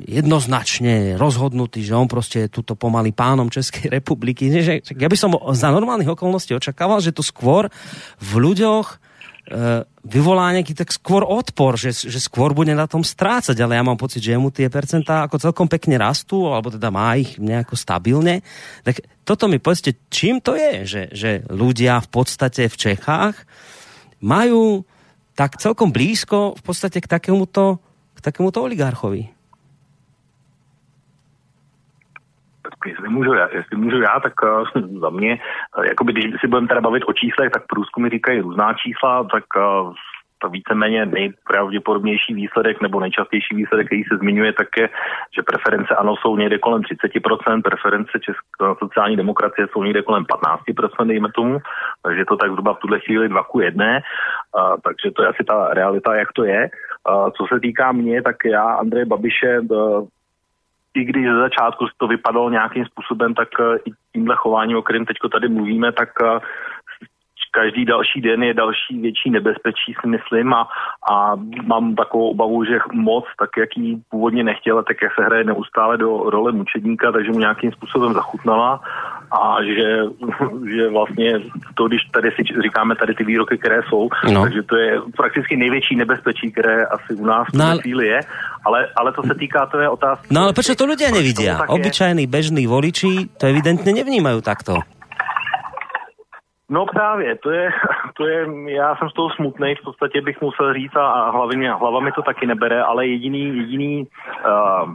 jednoznačne 0.07 1.19
rozhodnutý, 1.19 1.83
že 1.83 1.95
on 1.95 2.09
prostě 2.09 2.39
je 2.39 2.49
tuto 2.49 2.75
pomaly 2.75 3.13
pánom 3.13 3.51
Českej 3.51 3.91
republiky. 3.91 4.51
Že, 4.51 4.81
ja 4.97 5.09
by 5.09 5.17
som 5.19 5.35
za 5.53 5.71
normálnych 5.71 6.09
okolností 6.09 6.55
očakával, 6.55 7.03
že 7.03 7.13
to 7.13 7.27
skôr 7.27 7.67
v 8.23 8.33
ľuďoch 8.39 8.87
e, 8.87 8.97
vyvolá 10.07 10.55
nejaký 10.55 10.79
tak 10.79 10.95
skôr 10.95 11.27
odpor, 11.27 11.75
že, 11.77 11.91
že 11.93 12.23
skôr 12.23 12.55
bude 12.55 12.73
na 12.73 12.87
tom 12.87 13.03
strácať, 13.03 13.59
ale 13.59 13.77
ja 13.77 13.83
mám 13.85 13.99
pocit, 13.99 14.23
že 14.23 14.39
mu 14.39 14.55
tie 14.55 14.71
percentá 14.71 15.27
ako 15.27 15.43
celkom 15.43 15.67
pekne 15.67 15.99
rastú, 15.99 16.49
alebo 16.49 16.71
teda 16.71 16.89
má 16.89 17.19
ich 17.19 17.37
nejako 17.37 17.75
stabilne. 17.75 18.47
Tak 18.87 19.03
toto 19.27 19.51
mi 19.51 19.59
povedzte, 19.59 19.99
čím 20.09 20.39
to 20.39 20.55
je, 20.55 20.87
že, 20.87 21.03
že 21.13 21.31
ľudia 21.51 21.99
v 22.01 22.09
podstate 22.09 22.71
v 22.71 22.77
Čechách 22.79 23.37
majú 24.23 24.87
tak 25.35 25.57
celkom 25.57 25.89
blízko 25.89 26.53
v 26.59 26.63
podstate 26.63 27.01
k 27.01 27.09
takémuto, 27.09 27.81
k 28.13 28.19
takémuto 28.21 28.61
oligarchovi. 28.61 29.40
Jestli 32.87 33.09
můžu 33.09 33.33
já, 33.33 33.49
jestli 33.53 33.77
můžu 33.77 34.01
já 34.01 34.21
tak 34.21 34.33
uh, 34.43 34.99
za 35.01 35.11
mě, 35.11 35.39
uh, 35.79 35.85
jakoby, 35.85 36.13
když 36.13 36.41
si 36.41 36.47
budeme 36.47 36.69
teda 36.69 36.81
bavit 36.81 37.03
o 37.07 37.13
číslech, 37.13 37.51
tak 37.51 37.67
průzkumy 37.67 38.09
říkají 38.09 38.41
různá 38.41 38.75
čísla, 38.75 39.25
tak 39.25 39.45
uh, 39.57 39.93
to 40.43 40.49
víceméně 40.49 41.07
nejpravděpodobnější 41.07 42.35
výsledek 42.35 42.81
nebo 42.81 43.01
nejčastější 43.01 43.55
výsledek, 43.55 43.87
který 43.87 44.03
se 44.05 44.17
zmiňuje, 44.17 44.53
tak 44.53 44.69
je, 44.77 44.89
že 45.37 45.43
preference 45.43 45.95
ANO 45.95 46.17
jsou 46.17 46.37
někde 46.37 46.59
kolem 46.59 46.83
30%, 46.83 47.63
preference 47.63 48.13
České 48.13 48.65
sociální 48.79 49.17
demokracie 49.17 49.69
jsou 49.73 49.83
někde 49.83 50.03
kolem 50.03 50.25
15%, 50.25 51.07
dejme 51.07 51.29
tomu, 51.35 51.59
takže 52.03 52.25
to 52.25 52.37
tak 52.37 52.51
zhruba 52.51 52.75
v 52.75 52.79
tuhle 52.79 53.01
chvíli 53.01 53.29
2 53.29 53.43
ku 53.43 53.61
1, 53.61 53.87
uh, 53.87 54.01
takže 54.85 55.11
to 55.17 55.23
je 55.23 55.29
asi 55.29 55.45
ta 55.45 55.75
realita, 55.75 56.15
jak 56.15 56.33
to 56.33 56.45
je. 56.45 56.69
Uh, 57.11 57.31
co 57.37 57.47
se 57.55 57.61
týká 57.61 57.93
mě, 57.93 58.23
tak 58.23 58.37
já 58.45 58.63
Andreje 58.63 59.07
Babiše 59.07 59.61
i 60.95 61.05
když 61.05 61.27
ze 61.27 61.39
začátku 61.39 61.87
to 61.97 62.07
vypadalo 62.07 62.51
nějakým 62.51 62.85
způsobem, 62.85 63.35
tak 63.35 63.49
eh, 63.61 63.77
i 63.87 63.91
tímhle 64.13 64.37
chováním, 64.37 64.77
o 64.77 64.83
kterém 64.83 65.05
teď 65.07 65.17
tady 65.33 65.49
mluvíme, 65.49 65.93
tak 65.93 66.09
eh, 66.23 66.41
každý 67.51 67.85
další 67.85 68.21
den 68.21 68.43
je 68.43 68.55
další 68.55 69.01
větší 69.01 69.31
nebezpečí, 69.31 69.95
si 70.01 70.07
myslím, 70.09 70.55
a, 70.55 70.69
a 71.11 71.33
mám 71.67 71.95
takovou 71.95 72.31
obavu, 72.31 72.65
že 72.65 72.79
moc, 72.93 73.25
tak 73.39 73.51
jak 73.59 73.77
ji 73.77 73.99
původně 74.11 74.45
nechtěla, 74.45 74.83
tak 74.83 74.97
jak 75.03 75.13
se 75.15 75.25
hraje 75.25 75.45
neustále 75.45 75.99
do 75.99 76.31
role 76.31 76.53
mučedníka, 76.53 77.13
takže 77.13 77.33
mu 77.33 77.39
nějakým 77.39 77.73
způsobem 77.73 78.13
zachutnala 78.13 78.81
a 79.31 79.57
že, 79.63 80.03
že 80.75 80.89
vlastně 80.89 81.41
to, 81.75 81.89
když 81.89 82.01
tady 82.13 82.31
si 82.31 82.43
říkáme 82.63 82.97
tady 82.97 83.15
ty 83.15 83.25
výroky, 83.25 83.59
které 83.59 83.83
jsou, 83.89 84.09
no. 84.33 84.43
takže 84.43 84.63
to 84.63 84.77
je 84.77 85.01
prakticky 85.17 85.57
největší 85.57 85.97
nebezpečí, 85.97 86.53
které 86.53 86.85
asi 86.85 87.15
u 87.15 87.27
nás 87.27 87.47
v 87.49 87.57
no, 87.57 87.79
chvíli 87.79 88.07
je, 88.07 88.21
ale, 88.65 88.89
ale 88.97 89.13
to 89.13 89.23
se 89.23 89.35
týká, 89.35 89.67
to 89.67 89.79
je 89.79 89.89
otázka. 89.89 90.27
No 90.31 90.43
ale 90.43 90.53
proč 90.53 90.67
to 90.77 90.87
lidé 90.87 91.13
nevidí? 91.13 91.49
Obyčajní, 91.69 92.27
bežní 92.27 92.67
voliči 92.67 93.29
to 93.39 93.47
evidentně 93.47 93.93
nevnímají 93.93 94.43
takto. 94.43 95.00
No 96.71 96.87
právě, 96.87 97.37
to 97.37 97.51
je, 97.51 97.71
to 98.17 98.27
je, 98.27 98.47
já 98.67 98.97
jsem 98.97 99.11
z 99.11 99.13
toho 99.13 99.31
smutný, 99.31 99.75
v 99.75 99.85
podstatě 99.85 100.21
bych 100.21 100.41
musel 100.41 100.75
říct 100.75 100.97
a, 100.97 101.31
hlavy 101.31 101.67
hlava 101.67 102.01
mi 102.01 102.13
to 102.13 102.23
taky 102.23 102.47
nebere, 102.47 102.83
ale 102.83 103.07
jediný, 103.07 103.57
jediný 103.57 104.07
uh, 104.07 104.95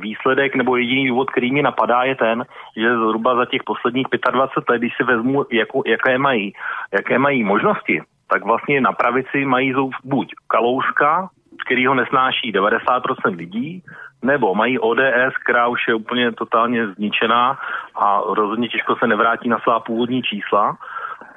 výsledek 0.00 0.54
nebo 0.54 0.76
jediný 0.76 1.08
důvod, 1.08 1.30
který 1.30 1.52
mi 1.52 1.62
napadá, 1.62 2.02
je 2.02 2.14
ten, 2.14 2.44
že 2.76 2.96
zhruba 2.96 3.36
za 3.36 3.44
těch 3.44 3.62
posledních 3.64 4.06
25 4.32 4.68
let, 4.68 4.78
když 4.78 4.92
si 4.96 5.04
vezmu, 5.04 5.44
jako, 5.52 5.82
jaké, 5.86 6.18
mají, 6.18 6.52
jaké 6.92 7.18
mají 7.18 7.44
možnosti, 7.44 8.02
tak 8.30 8.44
vlastně 8.44 8.80
na 8.80 8.92
pravici 8.92 9.44
mají 9.44 9.74
buď 10.04 10.28
Kalouska, 10.48 11.28
který 11.66 11.86
ho 11.86 11.94
nesnáší 11.94 12.52
90% 12.52 13.36
lidí, 13.36 13.82
nebo 14.22 14.54
mají 14.54 14.78
ODS, 14.78 15.34
která 15.44 15.66
už 15.66 15.88
je 15.88 15.94
úplně 15.94 16.32
totálně 16.32 16.86
zničená 16.86 17.58
a 17.94 18.20
rozhodně 18.28 18.68
těžko 18.68 18.96
se 18.96 19.06
nevrátí 19.06 19.48
na 19.48 19.58
svá 19.58 19.80
původní 19.80 20.22
čísla 20.22 20.76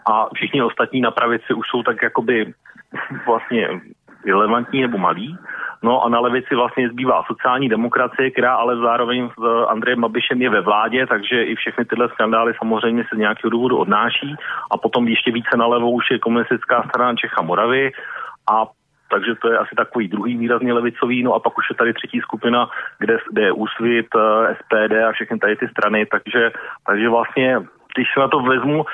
a 0.05 0.27
všichni 0.33 0.61
ostatní 0.61 1.01
na 1.01 1.11
pravici 1.11 1.53
už 1.53 1.67
jsou 1.67 1.83
tak 1.83 2.03
jakoby 2.03 2.53
vlastně 3.25 3.81
relevantní 4.25 4.81
nebo 4.81 4.97
malí. 4.97 5.37
No 5.83 6.03
a 6.03 6.09
na 6.09 6.19
levici 6.19 6.55
vlastně 6.55 6.89
zbývá 6.89 7.23
sociální 7.27 7.69
demokracie, 7.69 8.31
která 8.31 8.55
ale 8.55 8.77
zároveň 8.77 9.29
s 9.29 9.67
Andrejem 9.67 10.01
Babišem 10.01 10.41
je 10.41 10.49
ve 10.49 10.61
vládě, 10.61 11.07
takže 11.07 11.43
i 11.43 11.55
všechny 11.55 11.85
tyhle 11.85 12.09
skandály 12.09 12.53
samozřejmě 12.57 13.03
se 13.09 13.15
nějakého 13.15 13.49
důvodu 13.49 13.77
odnáší. 13.77 14.35
A 14.71 14.77
potom 14.77 15.07
ještě 15.07 15.31
více 15.31 15.57
nalevo 15.57 15.91
už 15.91 16.11
je 16.11 16.19
komunistická 16.19 16.83
strana 16.89 17.15
Čecha 17.15 17.41
Moravy 17.41 17.91
a 18.51 18.65
takže 19.13 19.35
to 19.35 19.51
je 19.51 19.57
asi 19.57 19.75
takový 19.75 20.07
druhý 20.07 20.37
výrazně 20.37 20.73
levicový, 20.73 21.23
no 21.23 21.33
a 21.33 21.39
pak 21.39 21.57
už 21.57 21.65
je 21.69 21.75
tady 21.75 21.93
třetí 21.93 22.19
skupina, 22.19 22.69
kde, 22.99 23.17
kde 23.31 23.41
je 23.41 23.51
Úsvit, 23.51 24.07
eh, 24.15 24.55
SPD 24.55 24.93
a 25.03 25.11
všechny 25.11 25.39
tady 25.39 25.55
ty 25.55 25.67
strany, 25.67 26.05
takže, 26.05 26.51
takže 26.87 27.09
vlastně 27.09 27.59
když 27.95 28.07
se 28.13 28.19
na 28.19 28.27
to 28.27 28.39
vezmu, 28.39 28.85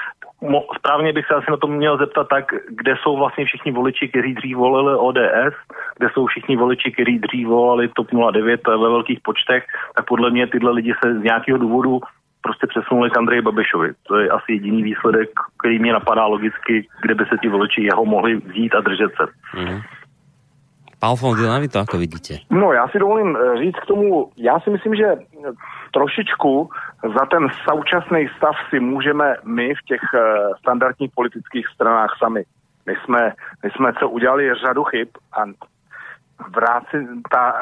mo, 0.41 0.65
správně 0.77 1.13
bych 1.13 1.25
se 1.25 1.33
asi 1.35 1.51
na 1.51 1.57
to 1.57 1.67
měl 1.67 1.97
zeptat 1.97 2.27
tak, 2.27 2.45
kde 2.69 2.95
jsou 3.01 3.17
vlastně 3.17 3.45
všichni 3.45 3.71
voliči, 3.71 4.07
kteří 4.07 4.33
dřív 4.33 4.57
volili 4.57 4.97
ODS, 4.97 5.55
kde 5.97 6.07
jsou 6.13 6.25
všichni 6.25 6.57
voliči, 6.57 6.91
kteří 6.91 7.19
dřív 7.19 7.47
volali 7.47 7.87
TOP 7.87 8.07
09 8.31 8.67
ve 8.67 8.77
velkých 8.77 9.19
počtech, 9.19 9.63
tak 9.95 10.05
podle 10.05 10.31
mě 10.31 10.47
tyhle 10.47 10.71
lidi 10.71 10.93
se 11.03 11.19
z 11.19 11.23
nějakého 11.23 11.57
důvodu 11.57 11.99
prostě 12.41 12.67
přesunuli 12.67 13.09
k 13.09 13.17
Andreji 13.17 13.41
Babišovi. 13.41 13.93
To 14.07 14.17
je 14.17 14.29
asi 14.29 14.51
jediný 14.51 14.83
výsledek, 14.83 15.29
který 15.59 15.79
mě 15.79 15.93
napadá 15.93 16.25
logicky, 16.25 16.87
kde 17.01 17.15
by 17.15 17.25
se 17.25 17.37
ti 17.41 17.47
voliči 17.47 17.83
jeho 17.83 18.05
mohli 18.05 18.35
vzít 18.35 18.75
a 18.75 18.81
držet 18.81 19.11
se. 19.17 19.25
Mm. 19.59 19.81
Pál 20.99 21.15
Fondina, 21.15 21.59
vy 21.59 21.67
to 21.67 21.79
jako 21.79 21.97
vidíte? 21.97 22.33
No, 22.49 22.73
já 22.73 22.87
si 22.87 22.99
dovolím 22.99 23.37
eh, 23.37 23.57
říct 23.57 23.75
k 23.75 23.85
tomu, 23.85 24.31
já 24.37 24.59
si 24.59 24.69
myslím, 24.69 24.95
že 24.95 25.15
trošičku 25.93 26.69
za 27.03 27.25
ten 27.25 27.47
současný 27.69 28.27
stav 28.37 28.55
si 28.69 28.79
můžeme 28.79 29.35
my 29.43 29.75
v 29.75 29.85
těch 29.85 30.01
eh, 30.15 30.19
standardních 30.59 31.11
politických 31.15 31.67
stranách 31.67 32.09
sami. 32.17 32.43
My 32.85 32.95
jsme, 33.03 33.33
my 33.63 33.69
jsme 33.71 33.93
co 33.93 34.09
udělali 34.09 34.55
řadu 34.55 34.83
chyb 34.83 35.07
a 35.33 35.43
vráci, 36.55 37.07
ta 37.31 37.53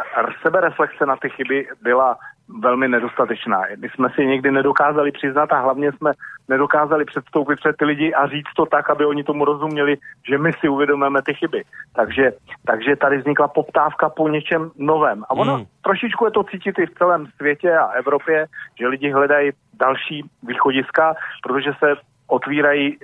sebereflexe 0.41 1.05
na 1.05 1.15
ty 1.15 1.29
chyby 1.29 1.67
byla 1.81 2.17
velmi 2.49 2.87
nedostatečná. 2.87 3.61
My 3.77 3.89
jsme 3.89 4.09
si 4.09 4.25
někdy 4.25 4.51
nedokázali 4.51 5.11
přiznat 5.11 5.53
a 5.53 5.59
hlavně 5.59 5.91
jsme 5.91 6.11
nedokázali 6.47 7.05
předstoupit 7.05 7.55
před 7.55 7.77
ty 7.77 7.85
lidi 7.85 8.13
a 8.13 8.27
říct 8.27 8.53
to 8.55 8.65
tak, 8.65 8.89
aby 8.89 9.05
oni 9.05 9.23
tomu 9.23 9.45
rozuměli, 9.45 9.97
že 10.29 10.37
my 10.37 10.53
si 10.53 10.69
uvědomujeme 10.69 11.21
ty 11.21 11.33
chyby. 11.33 11.63
Takže, 11.95 12.31
takže 12.65 12.95
tady 12.95 13.17
vznikla 13.17 13.47
poptávka 13.47 14.09
po 14.09 14.29
něčem 14.29 14.71
novém. 14.77 15.23
A 15.23 15.31
ono 15.31 15.57
mm. 15.57 15.65
trošičku 15.81 16.25
je 16.25 16.31
to 16.31 16.43
cítit 16.43 16.79
i 16.79 16.85
v 16.85 16.95
celém 16.97 17.27
světě 17.35 17.77
a 17.77 17.85
Evropě, 17.85 18.45
že 18.79 18.87
lidi 18.87 19.11
hledají 19.11 19.51
další 19.73 20.23
východiska, 20.43 21.15
protože 21.43 21.71
se 21.79 21.95
otvírají 22.27 22.97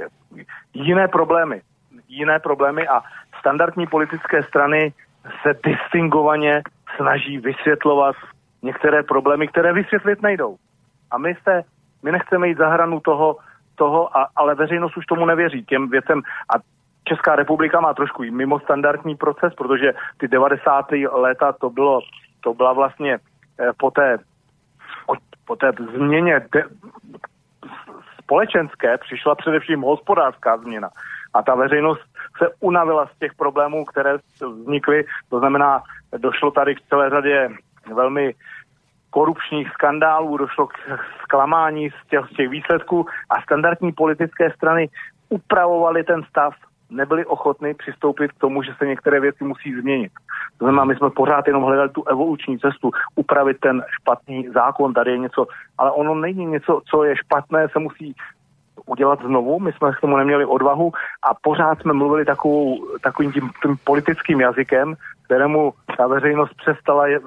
jiné 0.74 1.08
problémy. 1.08 1.62
Jiné 2.08 2.40
problémy 2.40 2.88
a 2.88 3.02
standardní 3.40 3.88
politické 3.88 4.44
strany 4.44 4.94
se 5.42 5.54
distingovaně 5.64 6.62
snaží 6.96 7.38
vysvětlovat 7.38 8.16
některé 8.64 9.04
problémy, 9.04 9.48
které 9.48 9.74
vysvětlit 9.74 10.22
nejdou. 10.22 10.56
A 11.12 11.18
my 11.18 11.36
se, 11.44 11.64
my 12.04 12.12
nechceme 12.12 12.48
jít 12.48 12.58
za 12.58 12.68
hranu 12.68 13.00
toho, 13.00 13.38
toho 13.76 14.18
a, 14.18 14.28
ale 14.36 14.56
veřejnost 14.56 14.98
už 14.98 15.06
tomu 15.06 15.26
nevěří, 15.26 15.66
těm 15.66 15.90
věcem. 15.90 16.22
A 16.50 16.54
Česká 17.04 17.36
republika 17.36 17.80
má 17.82 17.94
trošku 17.94 18.24
mimo 18.24 18.60
standardní 18.60 19.16
proces, 19.16 19.54
protože 19.54 19.94
ty 20.18 20.28
90. 20.28 20.92
léta 21.12 21.52
to 21.52 21.70
bylo, 21.70 22.00
to 22.42 22.54
byla 22.54 22.74
vlastně 22.74 23.18
eh, 23.60 23.72
po 23.78 23.92
té, 23.92 24.18
po 25.46 25.56
té 25.56 25.72
změně 25.96 26.42
de, 26.52 26.64
společenské 28.24 28.98
přišla 28.98 29.36
především 29.36 29.82
hospodářská 29.82 30.58
změna. 30.58 30.90
A 31.34 31.44
ta 31.44 31.56
veřejnost 31.56 32.02
se 32.38 32.50
unavila 32.60 33.06
z 33.06 33.20
těch 33.20 33.34
problémů, 33.34 33.86
které 33.86 34.18
vznikly. 34.42 35.06
To 35.30 35.40
znamená, 35.40 35.84
došlo 36.18 36.52
tady 36.52 36.76
k 36.76 36.82
celé 36.90 37.10
řadě 37.10 37.50
velmi 37.94 38.36
korupčních 39.10 39.70
skandálů, 39.70 40.38
došlo 40.38 40.68
k 40.68 40.74
zklamání 41.24 41.90
z 41.90 42.08
těch, 42.10 42.26
z 42.32 42.36
těch 42.36 42.50
výsledků 42.50 43.06
a 43.30 43.42
standardní 43.42 43.92
politické 43.92 44.52
strany 44.52 44.90
upravovali 45.30 46.04
ten 46.04 46.24
stav, 46.24 46.54
nebyli 46.90 47.26
ochotni 47.26 47.74
přistoupit 47.74 48.32
k 48.32 48.40
tomu, 48.40 48.64
že 48.64 48.72
se 48.78 48.86
některé 48.86 49.20
věci 49.20 49.44
musí 49.44 49.74
změnit. 49.82 50.12
To 50.58 50.66
znamená, 50.66 50.86
my 50.86 50.96
jsme 50.96 51.10
pořád 51.10 51.48
jenom 51.48 51.64
hledali 51.64 51.90
tu 51.90 52.04
evoluční 52.04 52.60
cestu, 52.60 52.92
upravit 53.16 53.60
ten 53.60 53.84
špatný 54.02 54.50
zákon, 54.50 54.94
tady 54.94 55.12
je 55.12 55.18
něco, 55.18 55.48
ale 55.78 55.92
ono 55.92 56.16
není 56.16 56.46
něco, 56.46 56.82
co 56.86 57.04
je 57.04 57.18
špatné, 57.18 57.70
se 57.70 57.80
musí 57.80 58.16
udělat 58.86 59.20
znovu, 59.22 59.60
my 59.60 59.74
jsme 59.74 59.92
k 59.92 60.02
tomu 60.02 60.18
neměli 60.18 60.46
odvahu 60.46 60.92
a 61.24 61.34
pořád 61.42 61.82
jsme 61.82 61.94
mluvili 61.94 62.26
takovou, 62.26 62.86
takovým 63.02 63.32
tím, 63.32 63.50
tím 63.62 63.78
politickým 63.84 64.42
jazykem, 64.42 64.96
kterému 65.26 65.74
ta 65.98 66.08
veřejnost 66.08 66.54
přestala 66.54 67.08
je, 67.08 67.20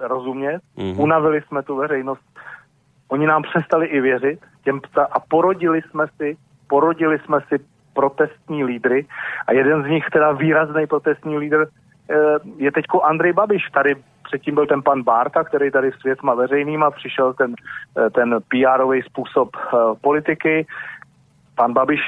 rozumět, 0.00 0.60
mm-hmm. 0.76 1.00
unavili 1.00 1.42
jsme 1.42 1.62
tu 1.62 1.76
veřejnost, 1.76 2.22
oni 3.08 3.26
nám 3.26 3.42
přestali 3.42 3.86
i 3.86 4.00
věřit 4.00 4.40
těm 4.64 4.80
a 5.12 5.20
porodili 5.20 5.82
jsme 5.82 6.06
si, 6.16 6.36
porodili 6.68 7.18
jsme 7.18 7.38
si 7.48 7.64
protestní 7.94 8.64
lídry 8.64 9.06
a 9.46 9.52
jeden 9.52 9.82
z 9.82 9.86
nich, 9.86 10.04
teda 10.12 10.32
výrazný 10.32 10.86
protestní 10.86 11.38
lídr, 11.38 11.66
eh, 11.66 12.14
je 12.56 12.72
teďko 12.72 13.02
Andrej 13.02 13.32
Babiš. 13.32 13.62
Tady 13.74 13.96
předtím 14.22 14.54
byl 14.54 14.66
ten 14.66 14.82
pan 14.82 15.02
Bárta, 15.02 15.44
který 15.44 15.70
tady 15.70 15.92
s 15.92 16.02
věcma 16.02 16.34
veřejnýma 16.34 16.90
přišel 16.90 17.34
ten, 17.34 17.54
eh, 17.98 18.10
ten 18.10 18.38
PR-ový 18.48 19.02
způsob 19.02 19.48
eh, 19.56 19.76
politiky. 20.00 20.66
Pan 21.54 21.72
Babiš 21.72 22.00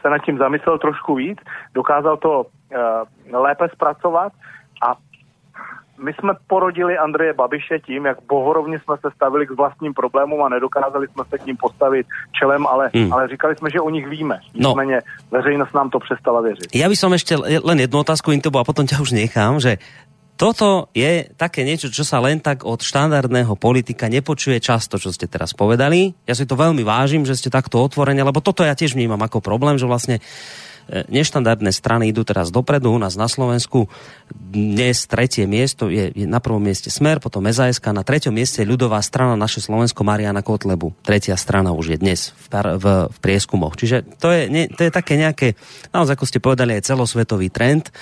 se 0.00 0.10
nad 0.10 0.18
tím 0.18 0.38
zamyslel 0.38 0.78
trošku 0.78 1.14
víc, 1.14 1.38
dokázal 1.74 2.16
to 2.16 2.46
lépe 3.32 3.68
zpracovat 3.68 4.32
a 4.32 4.59
my 6.00 6.12
jsme 6.12 6.32
porodili 6.46 6.98
Andreje 6.98 7.32
Babiše 7.32 7.78
tím, 7.86 8.06
jak 8.06 8.18
bohorovně 8.28 8.80
jsme 8.80 8.96
se 8.96 9.08
stavili 9.16 9.46
k 9.46 9.50
vlastním 9.50 9.94
problémům 9.94 10.42
a 10.42 10.48
nedokázali 10.48 11.08
jsme 11.08 11.24
se 11.30 11.38
k 11.38 11.46
ním 11.46 11.56
postavit 11.56 12.06
čelem, 12.32 12.66
ale, 12.66 12.90
hmm. 12.94 13.12
ale 13.12 13.28
říkali 13.28 13.56
jsme, 13.56 13.70
že 13.70 13.80
o 13.80 13.90
nich 13.90 14.08
víme. 14.08 14.40
No. 14.54 14.68
Nicméně 14.68 14.94
no. 14.94 15.38
veřejnost 15.38 15.74
nám 15.74 15.90
to 15.90 15.98
přestala 15.98 16.40
věřit. 16.40 16.74
Já 16.74 16.88
bych 16.88 16.98
som 16.98 17.12
ešte 17.12 17.36
len 17.36 17.78
jednu 17.80 17.98
otázku 18.00 18.32
Intobo 18.32 18.58
a 18.58 18.64
potom 18.64 18.86
ťa 18.86 19.02
už 19.02 19.12
nechám, 19.12 19.60
že 19.60 19.78
toto 20.40 20.88
je 20.96 21.28
také 21.36 21.68
niečo, 21.68 21.92
čo 21.92 22.00
sa 22.00 22.16
len 22.16 22.40
tak 22.40 22.64
od 22.64 22.80
štandardného 22.80 23.60
politika 23.60 24.08
nepočuje 24.08 24.56
často, 24.56 24.96
čo 24.96 25.12
ste 25.12 25.28
teraz 25.28 25.52
povedali. 25.52 26.16
Ja 26.24 26.32
si 26.32 26.48
to 26.48 26.56
veľmi 26.56 26.80
vážim, 26.80 27.28
že 27.28 27.36
ste 27.36 27.52
takto 27.52 27.76
otvorení, 27.76 28.24
lebo 28.24 28.40
toto 28.40 28.64
ja 28.64 28.72
tiež 28.72 28.96
vnímam 28.96 29.20
ako 29.20 29.44
problém, 29.44 29.76
že 29.76 29.84
vlastne 29.84 30.24
neštandardné 30.90 31.70
strany 31.70 32.10
idú 32.10 32.26
teraz 32.26 32.50
dopredu. 32.50 32.90
U 32.90 32.98
nás 32.98 33.14
na 33.14 33.30
Slovensku 33.30 33.86
dnes 34.30 35.06
tretie 35.06 35.46
miesto 35.46 35.86
je, 35.86 36.10
je 36.10 36.26
na 36.26 36.42
prvom 36.42 36.60
mieste 36.60 36.90
Smer, 36.90 37.22
potom 37.22 37.46
SAS, 37.54 37.78
na 37.80 38.02
treťom 38.02 38.34
mieste 38.34 38.66
ľudová 38.66 38.98
strana 39.00 39.38
naše 39.38 39.62
Slovensko 39.62 40.02
Mariana 40.02 40.42
Kotlebu. 40.42 40.92
Tretia 41.06 41.38
strana 41.38 41.70
už 41.70 41.94
je 41.94 41.98
dnes 42.02 42.20
v, 42.34 42.46
v, 42.78 42.84
v 43.06 43.16
prieskumoch. 43.22 43.78
Čiže 43.78 44.18
to 44.18 44.34
je, 44.34 44.50
ne, 44.50 44.66
to 44.66 44.82
je 44.86 44.90
také 44.90 45.14
nejaké, 45.14 45.54
naozaj 45.94 46.18
ako 46.18 46.26
ste 46.26 46.42
povedali, 46.42 46.74
aj 46.74 46.90
celosvetový 46.90 47.48
trend. 47.48 47.94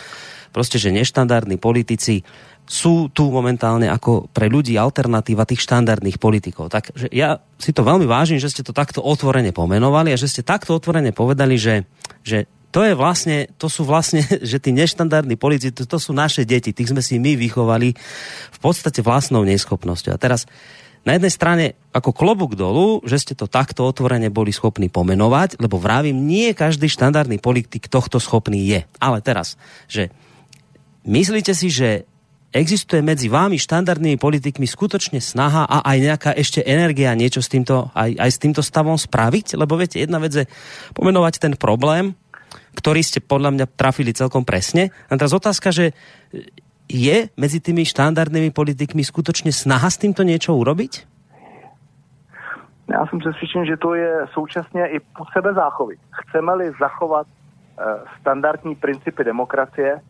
Proste, 0.49 0.81
že 0.81 0.89
neštandardní 0.89 1.61
politici 1.61 2.25
sú 2.69 3.09
tu 3.09 3.33
momentálne 3.33 3.89
ako 3.89 4.29
pre 4.29 4.53
ľudí 4.53 4.77
alternatíva 4.77 5.49
tých 5.49 5.65
štandardných 5.65 6.21
politikov. 6.21 6.69
Takže 6.69 7.09
ja 7.17 7.41
si 7.57 7.73
to 7.73 7.81
veľmi 7.81 8.05
vážim, 8.05 8.37
že 8.37 8.53
ste 8.53 8.61
to 8.61 8.77
takto 8.77 9.01
otvorene 9.01 9.57
pomenovali 9.57 10.13
a 10.13 10.21
že 10.21 10.29
ste 10.29 10.45
takto 10.45 10.77
otvorene 10.77 11.17
povedali, 11.17 11.57
že, 11.57 11.89
že 12.21 12.45
to 12.69 12.85
je 12.85 12.93
vlastne, 12.93 13.49
to 13.57 13.73
sú 13.73 13.85
vlastne, 13.89 14.21
že 14.51 14.61
tí 14.61 14.71
neštandardní 14.73 15.41
politici, 15.41 15.73
to, 15.73 15.89
to 15.89 15.99
sú 16.01 16.13
naše 16.13 16.45
deti, 16.45 16.77
tých 16.77 16.93
sme 16.93 17.01
si 17.01 17.17
my 17.17 17.37
vychovali 17.37 17.97
v 18.53 18.59
podstate 18.61 19.01
vlastnou 19.01 19.45
neschopnosťou. 19.45 20.13
A 20.15 20.21
teraz 20.21 20.45
na 21.07 21.17
jednej 21.17 21.33
strane 21.33 21.65
ako 21.95 22.13
klobuk 22.13 22.53
dolu, 22.53 23.01
že 23.07 23.23
ste 23.23 23.35
to 23.39 23.49
takto 23.49 23.87
otvorene 23.89 24.29
boli 24.29 24.53
schopní 24.53 24.93
pomenovať, 24.93 25.57
lebo 25.57 25.81
vravím, 25.81 26.29
nie 26.29 26.53
každý 26.53 26.91
štandardný 26.91 27.41
politik 27.41 27.89
tohto 27.89 28.21
schopný 28.21 28.61
je. 28.69 28.81
Ale 29.01 29.25
teraz, 29.25 29.57
že 29.89 30.13
myslíte 31.09 31.57
si, 31.57 31.73
že 31.73 32.05
existuje 32.53 33.05
medzi 33.05 33.29
vámi 33.29 33.61
štandardnými 33.61 34.17
politikmi 34.17 34.65
skutočne 34.65 35.21
snaha 35.21 35.69
a 35.69 35.85
aj 35.85 35.99
nejaká 36.01 36.31
ešte 36.33 36.65
energia 36.65 37.13
niečo 37.13 37.45
s 37.45 37.49
týmto, 37.53 37.93
aj, 37.93 38.17
aj 38.17 38.31
s 38.33 38.39
týmto 38.41 38.61
stavom 38.65 38.97
spraviť? 38.97 39.57
Lebo 39.57 39.77
viete, 39.77 40.01
jedna 40.01 40.21
vec 40.21 40.33
je 40.33 40.45
pomenovať 40.97 41.35
ten 41.41 41.53
problém, 41.57 42.17
ktorý 42.79 43.03
ste 43.03 43.19
podľa 43.19 43.51
mňa 43.59 43.67
trafili 43.75 44.15
celkom 44.15 44.47
presne. 44.47 44.95
A 45.11 45.19
teraz 45.19 45.35
otázka, 45.35 45.75
že 45.75 45.91
je 46.87 47.29
mezi 47.37 47.59
tými 47.59 47.83
štandardnými 47.85 48.55
politikmi 48.55 49.05
skutočně 49.05 49.53
snaha 49.53 49.91
s 49.91 49.99
týmto 49.99 50.23
něco 50.23 50.55
urobiť? 50.55 51.07
Já 52.89 53.07
jsem 53.07 53.19
přesvědčen, 53.19 53.67
že 53.67 53.77
to 53.77 53.95
je 53.95 54.27
současně 54.33 54.87
i 54.87 55.01
po 55.01 55.25
sebe 55.33 55.55
záchovy. 55.55 55.97
Chceme-li 56.11 56.73
zachovat 56.81 57.27
uh, 57.27 57.85
standardní 58.21 58.75
principy 58.75 59.25
demokracie 59.25 60.01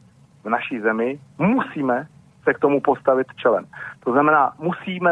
v 0.45 0.49
naší 0.49 0.81
zemi, 0.81 1.19
musíme 1.39 2.07
se 2.45 2.55
k 2.55 2.59
tomu 2.59 2.81
postavit 2.81 3.27
čelem. 3.37 3.67
To 4.05 4.13
znamená, 4.13 4.53
musíme, 4.59 5.11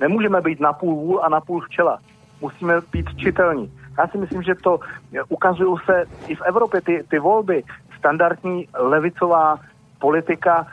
nemůžeme 0.00 0.40
být 0.40 0.60
na 0.60 0.72
půl 0.72 0.94
vůl 0.94 1.20
a 1.24 1.28
na 1.28 1.40
půl 1.40 1.60
včela. 1.60 1.98
Musíme 2.40 2.74
být 2.92 3.06
čitelní. 3.16 3.72
Já 3.98 4.06
si 4.08 4.18
myslím, 4.18 4.42
že 4.42 4.54
to 4.54 4.80
ukazují 5.28 5.76
se 5.84 6.04
i 6.26 6.34
v 6.34 6.42
Evropě 6.42 6.80
ty, 6.80 7.04
ty 7.10 7.18
volby. 7.18 7.62
Standardní 7.98 8.68
levicová 8.78 9.56
politika 9.98 10.66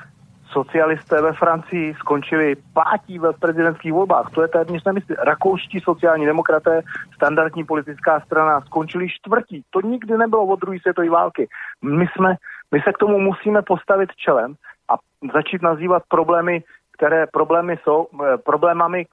socialisté 0.51 1.21
ve 1.21 1.33
Francii 1.33 1.93
skončili 1.93 2.55
pátí 2.73 3.19
ve 3.19 3.33
prezidentských 3.33 3.93
volbách. 3.93 4.31
To 4.31 4.41
je 4.41 4.47
téměř 4.47 4.83
nemyslí. 4.83 5.15
Rakouští 5.17 5.79
sociální 5.79 6.25
demokraté, 6.25 6.81
standardní 7.15 7.63
politická 7.63 8.19
strana, 8.19 8.61
skončili 8.61 9.09
čtvrtí. 9.09 9.63
To 9.69 9.81
nikdy 9.81 10.17
nebylo 10.17 10.45
od 10.45 10.59
druhé 10.59 10.79
světové 10.79 11.09
války. 11.09 11.47
My, 11.81 12.07
jsme, 12.07 12.35
my 12.71 12.81
se 12.81 12.93
k 12.93 12.97
tomu 12.97 13.19
musíme 13.19 13.61
postavit 13.61 14.09
čelem 14.15 14.55
a 14.89 14.93
začít 15.33 15.61
nazývat 15.61 16.03
problémy, 16.07 16.63
které 16.91 17.27
problémy 17.27 17.77
jsou, 17.83 18.07
eh, 18.13 18.37
problémami 18.37 19.05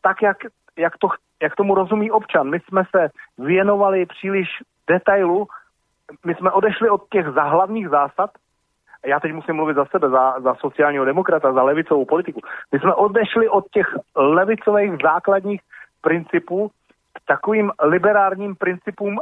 tak, 0.00 0.22
jak, 0.22 0.36
jak 0.78 0.98
to 0.98 1.08
jak 1.42 1.56
tomu 1.56 1.74
rozumí 1.74 2.10
občan. 2.10 2.50
My 2.50 2.60
jsme 2.60 2.82
se 2.96 3.08
věnovali 3.38 4.06
příliš 4.06 4.48
detailu, 4.86 5.46
my 6.24 6.34
jsme 6.34 6.50
odešli 6.50 6.90
od 6.90 7.08
těch 7.12 7.26
záhlavních 7.26 7.88
zásad, 7.88 8.30
já 9.06 9.20
teď 9.20 9.32
musím 9.32 9.54
mluvit 9.54 9.74
za 9.74 9.84
sebe, 9.84 10.08
za, 10.08 10.40
za 10.40 10.54
sociálního 10.54 11.04
demokrata, 11.04 11.52
za 11.52 11.62
levicovou 11.62 12.04
politiku. 12.04 12.40
My 12.72 12.78
jsme 12.78 12.94
odešli 12.94 13.48
od 13.48 13.64
těch 13.70 13.86
levicových 14.16 14.92
základních 15.02 15.60
principů 16.00 16.70
k 17.12 17.20
takovým 17.26 17.72
liberárním 17.82 18.56
principům. 18.56 19.20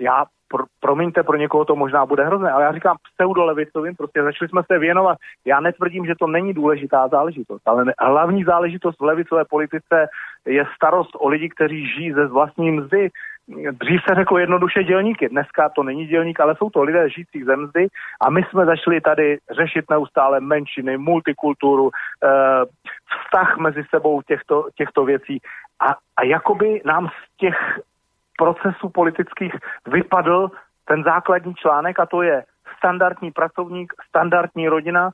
Já, 0.00 0.24
pro, 0.48 0.64
promiňte, 0.80 1.22
pro 1.22 1.36
někoho 1.36 1.64
to 1.64 1.76
možná 1.76 2.06
bude 2.06 2.24
hrozné, 2.24 2.50
ale 2.50 2.64
já 2.64 2.72
říkám 2.72 2.96
pseudolevicovým, 3.12 3.94
prostě 3.96 4.22
začali 4.22 4.48
jsme 4.48 4.62
se 4.72 4.78
věnovat. 4.78 5.18
Já 5.44 5.60
netvrdím, 5.60 6.06
že 6.06 6.14
to 6.20 6.26
není 6.26 6.54
důležitá 6.54 7.08
záležitost, 7.08 7.62
ale 7.66 7.84
hlavní 7.98 8.44
záležitost 8.44 9.00
v 9.00 9.04
levicové 9.04 9.44
politice 9.44 10.06
je 10.46 10.66
starost 10.76 11.10
o 11.18 11.28
lidi, 11.28 11.48
kteří 11.48 11.86
žijí 11.86 12.12
ze 12.12 12.26
vlastní 12.26 12.70
mzdy. 12.70 13.10
Dřív 13.70 14.00
se 14.08 14.14
řeklo 14.14 14.38
jednoduše 14.38 14.84
dělníky, 14.84 15.28
dneska 15.28 15.68
to 15.68 15.82
není 15.82 16.06
dělník, 16.06 16.40
ale 16.40 16.56
jsou 16.56 16.70
to 16.70 16.82
lidé 16.82 17.10
žijící 17.10 17.44
ze 17.44 17.56
mzdy 17.56 17.86
a 18.20 18.30
my 18.30 18.42
jsme 18.42 18.66
začali 18.66 19.00
tady 19.00 19.38
řešit 19.50 19.84
neustále 19.90 20.40
menšiny, 20.40 20.98
multikulturu, 20.98 21.90
eh, 21.90 22.28
vztah 23.20 23.58
mezi 23.58 23.82
sebou 23.90 24.22
těchto, 24.22 24.66
těchto 24.74 25.04
věcí 25.04 25.38
a, 25.80 25.96
a 26.16 26.24
jakoby 26.24 26.82
nám 26.84 27.08
z 27.08 27.36
těch 27.36 27.56
procesů 28.38 28.88
politických 28.88 29.52
vypadl 29.86 30.50
ten 30.84 31.02
základní 31.02 31.54
článek 31.54 32.00
a 32.00 32.06
to 32.06 32.22
je 32.22 32.44
standardní 32.78 33.30
pracovník, 33.30 33.92
standardní 34.08 34.68
rodina, 34.68 35.10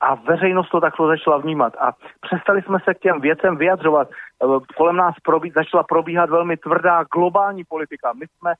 a 0.00 0.14
veřejnost 0.14 0.68
to 0.70 0.80
takto 0.80 1.06
začala 1.06 1.38
vnímat. 1.38 1.72
A 1.80 1.92
přestali 2.20 2.62
jsme 2.62 2.78
se 2.84 2.94
k 2.94 2.98
těm 2.98 3.20
věcem 3.20 3.56
vyjadřovat. 3.56 4.08
E, 4.10 4.14
kolem 4.76 4.96
nás 4.96 5.14
probí, 5.22 5.50
začala 5.50 5.82
probíhat 5.82 6.30
velmi 6.30 6.56
tvrdá 6.56 7.04
globální 7.14 7.64
politika. 7.64 8.12
My 8.12 8.26
jsme, 8.26 8.54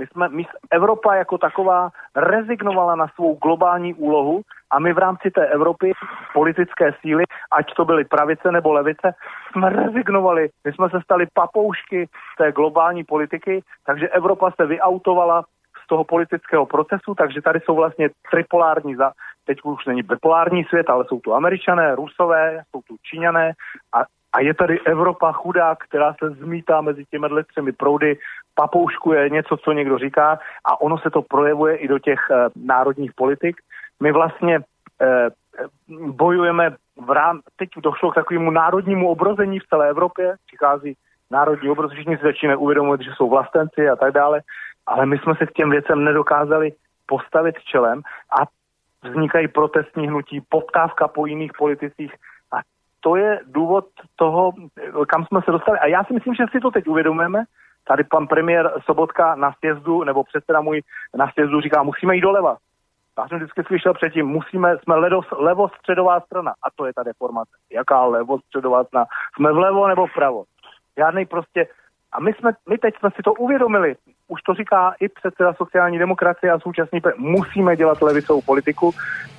my 0.00 0.06
jsme, 0.06 0.28
my, 0.28 0.46
Evropa 0.70 1.14
jako 1.14 1.38
taková 1.38 1.90
rezignovala 2.16 2.96
na 2.96 3.06
svou 3.08 3.34
globální 3.34 3.94
úlohu 3.94 4.42
a 4.70 4.78
my 4.78 4.92
v 4.92 4.98
rámci 4.98 5.30
té 5.30 5.46
Evropy, 5.46 5.92
politické 6.34 6.92
síly, 7.00 7.24
ať 7.52 7.74
to 7.74 7.84
byly 7.84 8.04
pravice 8.04 8.52
nebo 8.52 8.72
levice, 8.72 9.14
jsme 9.52 9.70
rezignovali. 9.70 10.48
My 10.64 10.72
jsme 10.72 10.90
se 10.90 11.00
stali 11.04 11.26
papoušky 11.34 12.08
té 12.38 12.52
globální 12.52 13.04
politiky, 13.04 13.62
takže 13.86 14.08
Evropa 14.08 14.50
se 14.50 14.66
vyautovala 14.66 15.44
z 15.84 15.86
toho 15.88 16.04
politického 16.04 16.66
procesu, 16.66 17.14
takže 17.14 17.42
tady 17.42 17.60
jsou 17.60 17.74
vlastně 17.76 18.08
tripolární 18.30 18.94
za, 18.96 19.12
teď 19.44 19.58
už 19.64 19.86
není 19.86 20.02
bipolární 20.02 20.64
svět, 20.64 20.90
ale 20.90 21.04
jsou 21.04 21.20
tu 21.20 21.34
američané, 21.34 21.94
rusové, 21.94 22.62
jsou 22.70 22.80
tu 22.88 22.96
číňané 23.02 23.52
a, 23.92 24.04
a 24.32 24.40
je 24.40 24.54
tady 24.54 24.80
Evropa 24.80 25.32
chudá, 25.32 25.74
která 25.74 26.14
se 26.18 26.30
zmítá 26.30 26.80
mezi 26.80 27.04
těmi 27.04 27.28
třemi 27.50 27.72
proudy, 27.72 28.18
papouškuje 28.60 29.30
něco, 29.30 29.56
co 29.56 29.72
někdo 29.72 29.98
říká 29.98 30.38
a 30.64 30.80
ono 30.80 30.98
se 30.98 31.10
to 31.10 31.22
projevuje 31.22 31.76
i 31.76 31.88
do 31.88 31.98
těch 31.98 32.20
e, 32.30 32.34
národních 32.56 33.12
politik. 33.14 33.56
My 34.00 34.12
vlastně 34.12 34.56
e, 34.56 34.60
bojujeme 36.12 36.76
v 37.06 37.10
rám, 37.10 37.40
teď 37.56 37.68
došlo 37.76 38.10
k 38.10 38.14
takovému 38.14 38.50
národnímu 38.50 39.08
obrození 39.08 39.58
v 39.58 39.66
celé 39.66 39.88
Evropě, 39.88 40.36
přichází 40.46 40.96
národní 41.30 41.70
obroz, 41.70 41.92
všichni 41.92 42.16
si 42.16 42.22
začínají 42.24 42.56
uvědomovat, 42.56 43.00
že 43.00 43.10
jsou 43.16 43.30
vlastenci 43.30 43.88
a 43.88 43.96
tak 43.96 44.12
dále. 44.12 44.40
ale 44.86 45.06
my 45.06 45.18
jsme 45.18 45.34
se 45.34 45.46
k 45.46 45.52
těm 45.52 45.70
věcem 45.70 46.04
nedokázali 46.04 46.72
postavit 47.06 47.56
čelem 47.64 48.02
a 48.40 48.44
vznikají 49.08 49.48
protestní 49.48 50.08
hnutí, 50.08 50.40
poptávka 50.48 51.08
po 51.08 51.26
jiných 51.26 51.52
politicích 51.58 52.12
a 52.52 52.56
to 53.00 53.16
je 53.16 53.40
důvod 53.46 53.84
toho, 54.16 54.52
kam 55.08 55.24
jsme 55.24 55.40
se 55.44 55.50
dostali. 55.50 55.78
A 55.78 55.86
já 55.86 56.04
si 56.04 56.12
myslím, 56.14 56.34
že 56.34 56.44
si 56.52 56.60
to 56.60 56.70
teď 56.70 56.88
uvědomujeme. 56.88 57.44
Tady 57.88 58.04
pan 58.04 58.26
premiér 58.26 58.72
Sobotka 58.84 59.34
na 59.34 59.52
sjezdu, 59.52 60.04
nebo 60.04 60.24
předseda 60.24 60.60
můj 60.60 60.82
na 61.14 61.30
sjezdu 61.30 61.60
říká, 61.60 61.82
musíme 61.82 62.14
jít 62.14 62.20
doleva. 62.20 62.56
Já 63.18 63.28
jsem 63.28 63.38
vždycky 63.38 63.62
slyšel 63.66 63.94
předtím, 63.94 64.26
musíme, 64.26 64.78
jsme 64.78 64.94
ledos, 64.94 65.26
levostředová 65.38 66.20
strana. 66.20 66.50
A 66.50 66.66
to 66.76 66.86
je 66.86 66.92
ta 66.94 67.02
deformace. 67.02 67.50
Jaká 67.72 68.04
levostředová 68.04 68.84
strana? 68.84 69.06
Jsme 69.36 69.52
vlevo 69.52 69.88
nebo 69.88 70.06
vpravo? 70.06 70.44
Žádný 70.96 71.26
prostě 71.26 71.66
a 72.12 72.20
my, 72.20 72.32
jsme, 72.32 72.52
my 72.68 72.78
teď 72.78 72.94
jsme 72.98 73.10
si 73.16 73.22
to 73.22 73.32
uvědomili. 73.32 73.96
Už 74.28 74.42
to 74.42 74.54
říká 74.54 74.94
i 75.00 75.08
předseda 75.08 75.54
sociální 75.54 75.98
demokracie 75.98 76.52
a 76.52 76.60
současný 76.60 77.00
musíme 77.16 77.76
dělat 77.76 78.02
levicovou 78.02 78.42
politiku. 78.42 78.92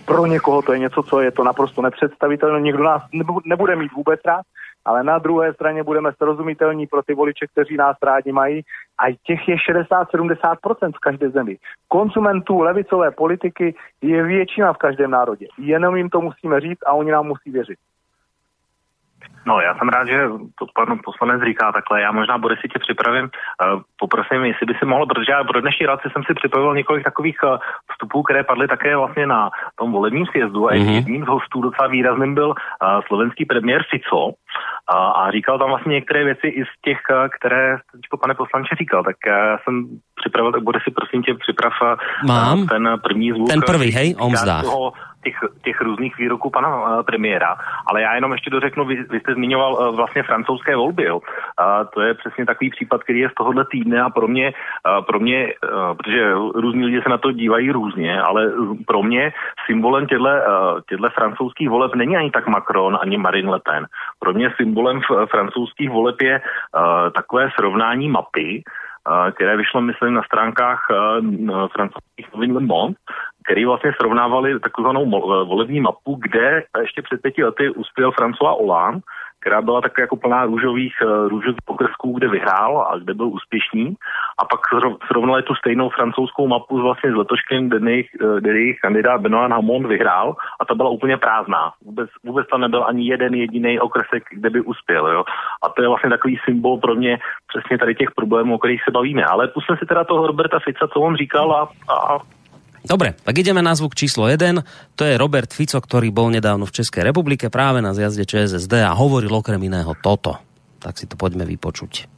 Pro 0.06 0.26
někoho 0.26 0.62
to 0.62 0.74
je 0.74 0.80
něco, 0.80 1.04
co 1.04 1.22
je 1.22 1.32
to 1.32 1.44
naprosto 1.44 1.82
nepředstavitelné. 1.82 2.62
Někdo 2.62 2.84
nás 2.84 3.02
nebude 3.46 3.76
mít 3.76 3.92
vůbec 3.92 4.20
rád, 4.26 4.42
ale 4.86 5.04
na 5.04 5.20
druhé 5.20 5.54
straně 5.54 5.84
budeme 5.84 6.12
srozumitelní 6.14 6.88
pro 6.88 7.02
ty 7.04 7.14
voliče, 7.14 7.48
kteří 7.48 7.78
nás 7.78 7.98
rádi 8.04 8.32
mají. 8.32 8.62
A 9.00 9.18
těch 9.24 9.48
je 9.48 9.56
60-70% 9.56 10.92
v 10.96 11.00
každé 11.00 11.30
zemi. 11.30 11.58
Konsumentů 11.88 12.60
levicové 12.62 13.12
politiky 13.12 13.76
je 14.02 14.24
většina 14.24 14.74
v 14.74 14.78
každém 14.78 15.12
národě. 15.12 15.48
Jenom 15.58 15.96
jim 15.96 16.10
to 16.10 16.22
musíme 16.22 16.60
říct 16.60 16.80
a 16.86 16.94
oni 16.94 17.12
nám 17.12 17.28
musí 17.28 17.52
věřit. 17.52 17.78
No, 19.46 19.60
já 19.60 19.76
jsem 19.76 19.90
rád, 19.90 20.08
že 20.08 20.28
to 20.60 20.66
pan 20.76 21.00
poslanec 21.04 21.42
říká 21.42 21.72
takhle. 21.72 22.02
Já 22.02 22.12
možná 22.12 22.38
bude 22.38 22.56
si 22.56 22.68
tě 22.68 22.80
připravím. 22.80 23.24
Uh, 23.24 23.82
poprosím, 24.00 24.46
jestli 24.46 24.66
by 24.66 24.74
si 24.80 24.86
mohl, 24.86 25.06
protože 25.06 25.32
já 25.32 25.44
pro 25.44 25.62
dnešní 25.62 25.86
relaci 25.86 26.10
jsem 26.10 26.24
si 26.24 26.34
připravil 26.34 26.76
několik 26.76 27.04
takových 27.04 27.38
uh, 27.44 27.58
vstupů, 27.92 28.24
které 28.24 28.44
padly 28.44 28.68
také 28.68 28.96
vlastně 28.96 29.28
na 29.28 29.50
tom 29.76 29.92
volebním 29.92 30.26
sjezdu. 30.26 30.70
A 30.70 30.72
mm-hmm. 30.72 30.94
jedním 30.94 31.24
z 31.24 31.28
hostů 31.28 31.62
docela 31.62 31.88
výrazným 31.88 32.36
byl 32.36 32.50
uh, 32.50 32.56
slovenský 33.08 33.46
premiér 33.46 33.84
Fico. 33.90 34.32
Uh, 34.94 35.20
a 35.20 35.32
říkal 35.32 35.60
tam 35.60 35.70
vlastně 35.70 35.94
některé 35.94 36.24
věci 36.24 36.48
i 36.48 36.64
z 36.64 36.82
těch, 36.86 37.00
uh, 37.12 37.28
které 37.40 37.78
teďko 37.92 38.18
pane 38.18 38.34
poslanče 38.34 38.76
říkal. 38.80 39.04
Tak 39.04 39.16
já 39.28 39.58
jsem 39.64 40.00
připravil, 40.16 40.52
tak 40.52 40.64
bude 40.64 40.80
si 40.84 40.92
prosím 40.92 41.24
tě 41.24 41.34
připrav 41.34 41.74
Mám. 42.28 42.68
ten 42.68 43.00
první 43.04 43.32
zvuk. 43.32 43.50
Ten 43.50 43.62
první, 43.62 43.92
hej, 43.92 44.16
o 44.20 44.30
mzdách. 44.30 44.64
Toho, 44.64 44.94
těch, 45.24 45.38
těch 45.64 45.82
různých 45.82 46.18
výroků 46.18 46.50
pana 46.50 46.70
uh, 46.82 47.04
premiéra, 47.04 47.56
ale 47.88 48.02
já 48.02 48.16
jenom 48.16 48.32
ještě 48.32 48.50
dořeknu, 48.50 48.86
vy, 48.86 48.96
vy 49.10 49.20
jste 49.20 49.34
zmiňoval 49.34 49.74
uh, 49.74 49.96
vlastně 49.96 50.24
francouzské 50.24 50.76
volby, 50.76 51.04
jo. 51.04 51.18
Uh, 51.18 51.88
to 51.94 52.02
je 52.02 52.14
přesně 52.14 52.46
takový 52.46 52.70
případ, 52.70 53.04
který 53.04 53.20
je 53.20 53.30
z 53.30 53.34
tohohle 53.34 53.66
týdne 53.72 54.02
a 54.02 54.10
pro 54.10 54.28
mě, 54.28 54.54
uh, 54.54 55.06
pro 55.06 55.20
mě 55.20 55.48
uh, 55.48 55.98
protože 55.98 56.34
různí 56.34 56.86
lidi 56.86 57.02
se 57.02 57.10
na 57.10 57.18
to 57.18 57.32
dívají 57.32 57.72
různě, 57.72 58.22
ale 58.22 58.52
pro 58.88 59.04
mě 59.04 59.34
symbolem 59.66 60.08
těchto 60.08 60.24
uh, 61.04 61.10
francouzských 61.10 61.70
voleb 61.70 61.96
není 61.96 62.18
ani 62.18 62.32
tak 62.32 62.48
Macron, 62.48 62.98
ani 63.02 63.18
Marine 63.18 63.52
Le 63.52 63.60
Pen. 63.60 63.86
Pro 64.20 64.34
mě 64.34 64.41
symbolem 64.50 65.02
francouzských 65.30 65.90
voleb 65.90 66.22
je 66.22 66.42
uh, 66.42 67.10
takové 67.16 67.50
srovnání 67.60 68.10
mapy, 68.10 68.64
které 69.36 69.58
vyšlo, 69.58 69.82
myslím, 69.82 70.14
na 70.14 70.24
stránkách 70.24 70.80
francouzských 71.76 72.34
novin 72.34 72.56
Le 72.56 72.62
Monde, 72.62 72.96
který 73.44 73.66
vlastně 73.66 73.92
srovnávali 73.98 74.60
takzvanou 74.60 75.10
volební 75.46 75.82
mapu, 75.82 76.20
kde 76.22 76.64
ještě 76.82 77.02
před 77.02 77.22
pěti 77.22 77.44
lety 77.44 77.70
uspěl 77.70 78.12
François 78.12 78.58
Hollande, 78.58 79.02
která 79.42 79.62
byla 79.62 79.82
tak 79.82 79.98
jako 80.00 80.16
plná 80.16 80.46
růžových, 80.46 80.96
eh, 81.02 81.30
růžových 81.30 81.66
pokrsků, 81.66 82.14
kde 82.14 82.28
vyhrál 82.28 82.88
a 82.90 82.98
kde 82.98 83.14
byl 83.14 83.28
úspěšný. 83.28 83.96
A 84.40 84.46
pak 84.46 84.60
srovnali 85.08 85.44
tu 85.44 85.56
stejnou 85.56 85.90
francouzskou 85.90 86.48
mapu 86.48 86.82
vlastně 86.82 87.12
s 87.12 87.16
letoškem, 87.16 87.70
kde 87.70 87.92
jejich, 87.92 88.10
eh, 88.22 88.40
kde 88.40 88.52
jejich 88.54 88.80
kandidát 88.80 89.22
Benoît 89.22 89.52
Hamon 89.52 89.88
vyhrál 89.88 90.36
a 90.60 90.66
ta 90.66 90.76
byla 90.76 90.90
úplně 90.90 91.18
prázdná. 91.18 91.74
Vůbec, 91.86 92.10
vůbec 92.24 92.48
tam 92.48 92.62
nebyl 92.62 92.84
ani 92.88 93.08
jeden 93.08 93.34
jediný 93.34 93.80
okresek, 93.80 94.24
kde 94.32 94.50
by 94.50 94.62
uspěl. 94.62 95.08
Jo? 95.08 95.24
A 95.64 95.70
to 95.70 95.82
je 95.82 95.88
vlastně 95.88 96.10
takový 96.10 96.40
symbol 96.46 96.78
pro 96.78 96.96
mě 96.96 97.20
přesně 97.48 97.78
tady 97.78 97.96
těch 97.96 98.12
problémů, 98.12 98.56
o 98.56 98.58
kterých 98.58 98.84
se 98.84 98.92
bavíme. 98.92 99.24
Ale 99.26 99.48
pusme 99.48 99.78
si 99.78 99.86
teda 99.86 100.04
toho 100.04 100.28
Roberta 100.28 100.60
Fica, 100.60 100.88
co 100.88 101.00
on 101.00 101.16
říkal 101.16 101.52
a, 101.52 101.70
a 101.94 102.20
Dobre, 102.82 103.14
tak 103.14 103.38
ideme 103.38 103.62
na 103.62 103.78
zvuk 103.78 103.94
číslo 103.94 104.26
1. 104.26 104.98
To 104.98 105.04
je 105.06 105.14
Robert 105.14 105.54
Fico, 105.54 105.78
ktorý 105.78 106.10
bol 106.10 106.34
nedávno 106.34 106.66
v 106.66 106.82
Českej 106.82 107.06
republike 107.06 107.54
práve 107.54 107.78
na 107.78 107.94
zjazde 107.94 108.26
ČSSD 108.26 108.82
a 108.82 108.98
hovoril 108.98 109.30
okrem 109.30 109.62
iného 109.62 109.94
toto. 110.02 110.42
Tak 110.82 110.98
si 110.98 111.06
to 111.06 111.14
poďme 111.14 111.46
vypočuť. 111.46 112.10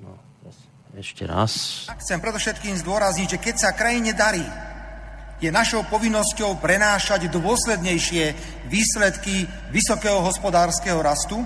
No, 0.00 0.16
ešte 0.96 1.28
raz. 1.28 1.84
Chcem 2.00 2.16
predovšetkým 2.16 2.80
zdôrazniť, 2.80 3.36
že 3.36 3.38
keď 3.38 3.54
sa 3.60 3.76
krajine 3.76 4.16
darí, 4.16 4.44
je 5.40 5.52
našou 5.52 5.84
povinnosťou 5.88 6.60
prenášať 6.60 7.28
dôslednejšie 7.32 8.36
výsledky 8.68 9.48
vysokého 9.72 10.20
hospodárskeho 10.24 11.00
rastu, 11.00 11.40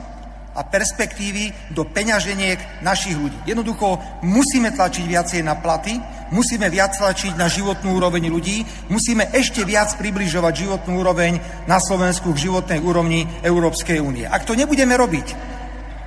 a 0.54 0.62
perspektívy 0.62 1.74
do 1.74 1.82
peňaženiek 1.82 2.82
našich 2.86 3.18
ľudí. 3.18 3.38
Jednoducho 3.44 3.98
musíme 4.22 4.70
tlačiť 4.70 5.04
viacej 5.04 5.40
na 5.42 5.58
platy, 5.58 5.98
musíme 6.30 6.70
viac 6.70 6.94
tlačiť 6.94 7.34
na 7.34 7.50
životnú 7.50 7.98
úroveň 7.98 8.30
ľudí, 8.30 8.62
musíme 8.88 9.28
ešte 9.34 9.66
viac 9.66 9.90
približovať 9.98 10.54
životnú 10.54 11.02
úroveň 11.02 11.42
na 11.66 11.82
Slovensku 11.82 12.32
k 12.32 12.48
životnej 12.48 12.78
úrovni 12.80 13.26
Európskej 13.42 13.98
únie. 13.98 14.24
Ak 14.24 14.46
to 14.46 14.54
nebudeme 14.54 14.94
robiť, 14.94 15.26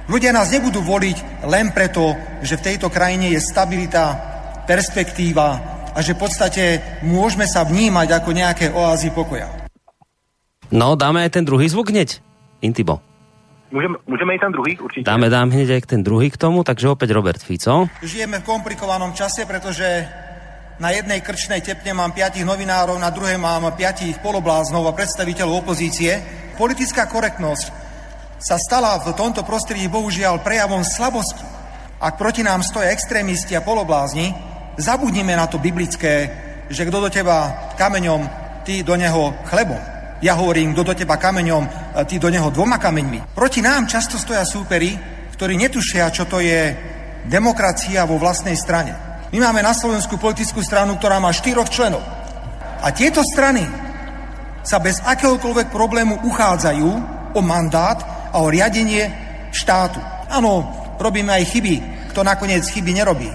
ľudia 0.07 0.31
nás 0.31 0.49
nebudú 0.49 0.79
voliť 0.79 1.47
len 1.47 1.75
preto, 1.75 2.15
že 2.39 2.55
v 2.55 2.65
tejto 2.73 2.87
krajine 2.87 3.35
je 3.35 3.43
stabilita, 3.43 4.05
perspektíva 4.63 5.47
a 5.95 5.99
že 5.99 6.15
v 6.15 6.21
podstate 6.23 6.63
môžeme 7.03 7.47
sa 7.47 7.63
vnímať 7.63 8.07
ako 8.15 8.29
nejaké 8.31 8.65
oázy 8.71 9.11
pokoja. 9.11 9.49
No, 10.67 10.99
dáme 10.99 11.23
aj 11.23 11.39
ten 11.39 11.47
druhý 11.47 11.71
zvuk 11.71 11.95
hneď, 11.95 12.19
Intibo. 12.59 12.99
Můžeme, 13.71 13.95
můžeme 14.07 14.35
i 14.35 14.39
ten 14.39 14.51
druhý 14.51 14.79
určitě. 14.79 15.03
Dáme, 15.03 15.29
dám 15.29 15.51
hneď 15.51 15.69
aj 15.69 15.81
ten 15.81 16.03
druhý 16.03 16.31
k 16.31 16.39
tomu, 16.39 16.63
takže 16.63 16.87
opäť 16.87 17.11
Robert 17.11 17.43
Fico. 17.43 17.91
Žijeme 17.99 18.39
v 18.39 18.47
komplikovanom 18.47 19.11
čase, 19.11 19.43
pretože 19.43 20.07
na 20.79 20.95
jednej 20.95 21.19
krčnej 21.19 21.59
tepne 21.59 21.91
mám 21.91 22.15
piatich 22.15 22.47
novinárov, 22.47 22.95
na 22.95 23.11
druhej 23.11 23.35
mám 23.35 23.67
piatich 23.75 24.23
polobláznov 24.23 24.87
a 24.87 24.95
predstaviteľov 24.95 25.67
opozície. 25.67 26.15
Politická 26.55 27.11
korektnosť 27.11 27.65
sa 28.39 28.55
stala 28.55 29.03
v 29.03 29.11
tomto 29.11 29.43
prostredí 29.43 29.91
bohužiaľ 29.91 30.39
prejavom 30.45 30.87
slabosti. 30.87 31.43
Ak 31.99 32.15
proti 32.15 32.45
nám 32.47 32.63
stojí 32.63 32.87
extrémisti 32.87 33.57
a 33.57 33.65
poloblázni, 33.65 34.31
zabudnime 34.79 35.35
na 35.35 35.49
to 35.49 35.59
biblické, 35.59 36.29
že 36.69 36.85
kto 36.85 37.03
do 37.03 37.09
teba 37.09 37.73
kameňom, 37.75 38.21
ty 38.63 38.85
do 38.85 38.95
neho 38.95 39.33
chlebom. 39.49 39.96
Ja 40.17 40.33
hovorím, 40.33 40.73
kto 40.73 40.81
do 40.81 40.93
teba 40.97 41.21
kameňom, 41.21 41.93
ty 42.09 42.17
do 42.17 42.33
neho 42.33 42.49
dvoma 42.49 42.81
kameňmi. 42.81 43.37
Proti 43.37 43.61
nám 43.61 43.85
často 43.85 44.17
stoja 44.17 44.41
súperi, 44.41 44.97
ktorí 45.37 45.53
netušia, 45.53 46.09
čo 46.09 46.25
to 46.25 46.41
je 46.41 46.73
demokracia 47.29 48.01
vo 48.09 48.17
vlastnej 48.17 48.57
strane. 48.57 48.97
My 49.29 49.37
máme 49.45 49.61
na 49.61 49.77
Slovensku 49.77 50.17
politickú 50.17 50.65
stranu, 50.65 50.97
ktorá 50.97 51.21
má 51.21 51.29
štyroch 51.29 51.69
členov. 51.69 52.01
A 52.81 52.89
tieto 52.95 53.21
strany 53.21 53.61
sa 54.65 54.81
bez 54.81 54.97
akéhokoľvek 55.05 55.69
problému 55.69 56.25
uchádzajú 56.25 56.89
o 57.37 57.41
mandát 57.45 58.29
a 58.33 58.41
o 58.41 58.49
riadenie 58.49 59.05
štátu. 59.53 60.01
Áno, 60.33 60.65
robíme 60.97 61.29
aj 61.29 61.45
chyby, 61.53 61.75
kto 62.09 62.25
nakoniec 62.25 62.65
chyby 62.65 62.91
nerobí. 62.97 63.29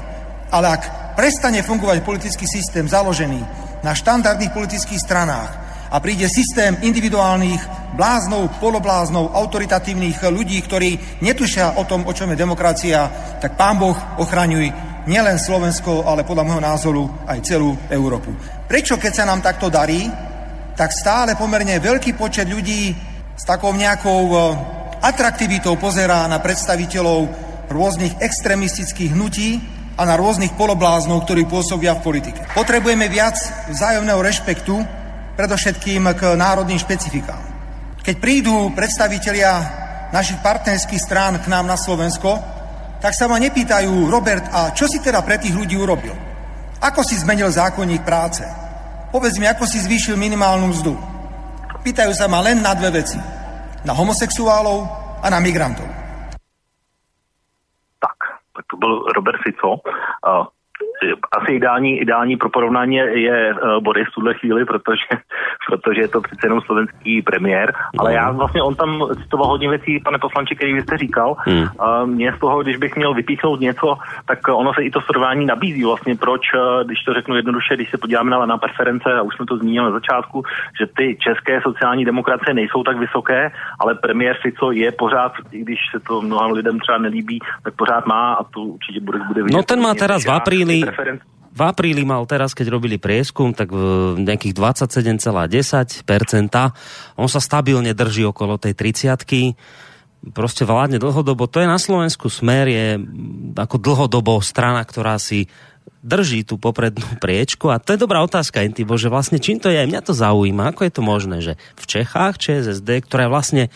Ale 0.51 0.67
ak 0.67 1.15
prestane 1.15 1.63
fungovať 1.63 2.03
politický 2.03 2.45
systém 2.45 2.91
založený 2.91 3.41
na 3.87 3.93
štandardných 3.95 4.51
politických 4.51 5.01
stranách, 5.01 5.51
a 5.93 6.01
príde 6.01 6.25
systém 6.25 6.81
individuálnych 6.81 7.61
bláznov, 7.93 8.57
polobláznov, 8.57 9.37
autoritatívnych 9.37 10.25
ľudí, 10.33 10.57
ktorí 10.65 11.21
netušia 11.21 11.77
o 11.77 11.85
tom, 11.85 12.09
o 12.09 12.13
čom 12.17 12.33
je 12.33 12.41
demokracia, 12.41 13.13
tak 13.37 13.61
pán 13.61 13.77
Boh 13.77 13.97
ochraňuj 14.17 14.73
nielen 15.05 15.37
Slovensko, 15.37 16.09
ale 16.09 16.25
podľa 16.25 16.49
môjho 16.49 16.63
názoru 16.65 17.05
aj 17.29 17.45
celú 17.45 17.77
Európu. 17.93 18.33
Prečo, 18.65 18.97
keď 18.97 19.13
sa 19.13 19.29
nám 19.29 19.45
takto 19.45 19.69
darí, 19.69 20.09
tak 20.73 20.97
stále 20.97 21.37
pomerne 21.37 21.77
veľký 21.77 22.17
počet 22.17 22.49
ľudí 22.49 22.97
s 23.37 23.45
takou 23.45 23.77
nejakou 23.77 24.23
e, 24.33 24.37
atraktivitou 25.05 25.77
pozerá 25.77 26.25
na 26.25 26.41
predstaviteľov 26.41 27.29
rôznych 27.69 28.17
extremistických 28.17 29.13
hnutí 29.13 29.61
a 30.01 30.09
na 30.09 30.17
rôznych 30.17 30.57
polobláznov, 30.57 31.29
ktorí 31.29 31.45
pôsobia 31.45 31.93
v 32.01 32.05
politike. 32.09 32.41
Potrebujeme 32.57 33.13
viac 33.13 33.37
vzájomného 33.69 34.25
rešpektu 34.25 35.02
predovšetkým 35.43 36.07
k 36.15 36.39
národným 36.39 36.79
špecifikám. 36.79 37.43
Keď 37.99 38.15
prídu 38.23 38.71
predstavitelia 38.79 39.51
našich 40.15 40.39
partnerských 40.39 41.03
strán 41.03 41.43
k 41.43 41.51
nám 41.51 41.67
na 41.67 41.75
Slovensko, 41.75 42.39
tak 43.03 43.11
sa 43.11 43.27
ma 43.27 43.43
nepýtajú, 43.43 44.07
Robert, 44.07 44.47
a 44.55 44.71
čo 44.71 44.87
si 44.87 45.03
teda 45.03 45.19
pre 45.27 45.43
tých 45.43 45.59
ľudí 45.59 45.75
urobil? 45.75 46.15
Ako 46.79 47.03
si 47.03 47.19
zmenil 47.19 47.51
zákonník 47.51 48.07
práce? 48.07 48.47
Povedz 49.11 49.43
mi, 49.43 49.51
ako 49.51 49.67
si 49.67 49.83
zvýšil 49.83 50.15
minimálnu 50.15 50.71
mzdu? 50.71 50.95
Pýtajú 51.83 52.15
sa 52.15 52.31
ma 52.31 52.39
len 52.39 52.63
na 52.63 52.79
dve 52.79 53.03
veci. 53.03 53.19
Na 53.83 53.99
homosexuálov 53.99 54.87
a 55.19 55.27
na 55.27 55.43
migrantov. 55.43 55.91
Tak, 57.99 58.19
tak 58.55 58.65
to 58.71 58.79
byl 58.79 59.11
Robert 59.11 59.43
Fico, 59.43 59.83
asi 61.33 61.53
ideální, 61.53 62.01
ideální 62.01 62.37
pro 62.37 62.51
porovnání 62.51 62.97
je 62.97 63.55
uh, 63.55 63.83
Boris 63.83 64.09
v 64.09 64.15
tuhle 64.15 64.35
chvíli, 64.35 64.65
protože, 64.65 65.07
protože 65.69 66.01
je 66.01 66.09
to 66.09 66.21
přece 66.21 66.47
jenom 66.47 66.61
slovenský 66.61 67.23
premiér, 67.23 67.75
ale 67.99 68.15
já 68.15 68.31
vlastně 68.31 68.63
on 68.63 68.75
tam 68.75 69.03
citoval 69.23 69.49
hodně 69.49 69.69
věcí, 69.69 70.01
pane 70.05 70.19
poslanče, 70.19 70.55
který 70.55 70.73
vy 70.73 70.83
jste 70.83 70.97
říkal. 70.97 71.37
Uh, 71.47 72.07
mě 72.07 72.33
z 72.37 72.41
toho, 72.41 72.63
když 72.63 72.77
bych 72.77 72.97
měl 72.97 73.15
vypíchnout 73.15 73.61
něco, 73.61 73.99
tak 74.27 74.39
ono 74.49 74.75
se 74.75 74.83
i 74.83 74.91
to 74.91 75.01
srovnání 75.01 75.47
nabízí 75.47 75.85
vlastně, 75.85 76.17
proč, 76.17 76.41
uh, 76.55 76.87
když 76.87 77.05
to 77.05 77.15
řeknu 77.15 77.37
jednoduše, 77.37 77.75
když 77.75 77.91
se 77.91 77.99
podíváme 77.99 78.31
na, 78.31 78.47
na 78.47 78.59
preference, 78.59 79.13
a 79.13 79.23
už 79.23 79.35
jsme 79.37 79.47
to 79.47 79.57
zmínili 79.57 79.87
na 79.87 79.93
začátku, 79.93 80.43
že 80.81 80.87
ty 80.97 81.17
české 81.21 81.61
sociální 81.63 82.05
demokracie 82.05 82.55
nejsou 82.55 82.83
tak 82.83 82.99
vysoké, 82.99 83.51
ale 83.81 83.95
premiér 83.95 84.37
Fico 84.43 84.71
je 84.73 84.93
pořád, 84.93 85.33
i 85.53 85.59
když 85.61 85.79
se 85.95 86.01
to 86.01 86.23
mnoha 86.23 86.47
lidem 86.47 86.81
třeba 86.81 86.99
nelíbí, 86.99 87.39
tak 87.65 87.75
pořád 87.75 88.07
má 88.07 88.35
a 88.35 88.45
to 88.45 88.61
určitě 88.61 89.01
bude, 89.01 89.19
bude 89.19 89.43
vidět. 89.43 89.57
No 89.57 89.63
ten 89.63 89.81
má 89.83 89.95
teraz 89.95 90.25
v 90.27 90.31
apríli 90.31 90.83
v 91.53 91.61
apríli 91.61 92.01
mal 92.01 92.25
teraz, 92.25 92.57
keď 92.57 92.73
robili 92.73 92.97
prieskum, 92.97 93.53
tak 93.53 93.69
v 93.69 94.17
nejakých 94.25 94.57
27,10%. 94.57 96.09
On 97.21 97.29
sa 97.29 97.41
stabilne 97.45 97.93
drží 97.93 98.25
okolo 98.25 98.57
tej 98.57 98.73
30 98.73 99.53
Proste 100.33 100.63
vládne 100.63 101.03
dlhodobo. 101.03 101.51
To 101.51 101.59
je 101.59 101.67
na 101.67 101.83
Slovensku 101.83 102.31
smer, 102.31 102.71
je 102.71 102.95
ako 103.59 103.77
dlhodobo 103.83 104.39
strana, 104.39 104.87
ktorá 104.87 105.19
si 105.19 105.51
drží 106.03 106.47
tú 106.47 106.63
poprednú 106.63 107.19
priečku. 107.19 107.75
A 107.75 107.83
to 107.83 107.95
je 107.95 107.99
dobrá 107.99 108.23
otázka, 108.23 108.63
Intibo, 108.63 108.95
že 108.95 109.11
vlastne 109.11 109.43
čím 109.43 109.59
to 109.59 109.67
je, 109.67 109.83
mňa 109.83 109.99
to 110.03 110.15
zaujíma, 110.15 110.71
ako 110.71 110.87
je 110.87 110.93
to 110.95 111.03
možné, 111.03 111.37
že 111.43 111.59
v 111.75 111.85
Čechách 111.91 112.39
ČSSD, 112.39 113.03
ktorá 113.03 113.27
vlastne, 113.27 113.67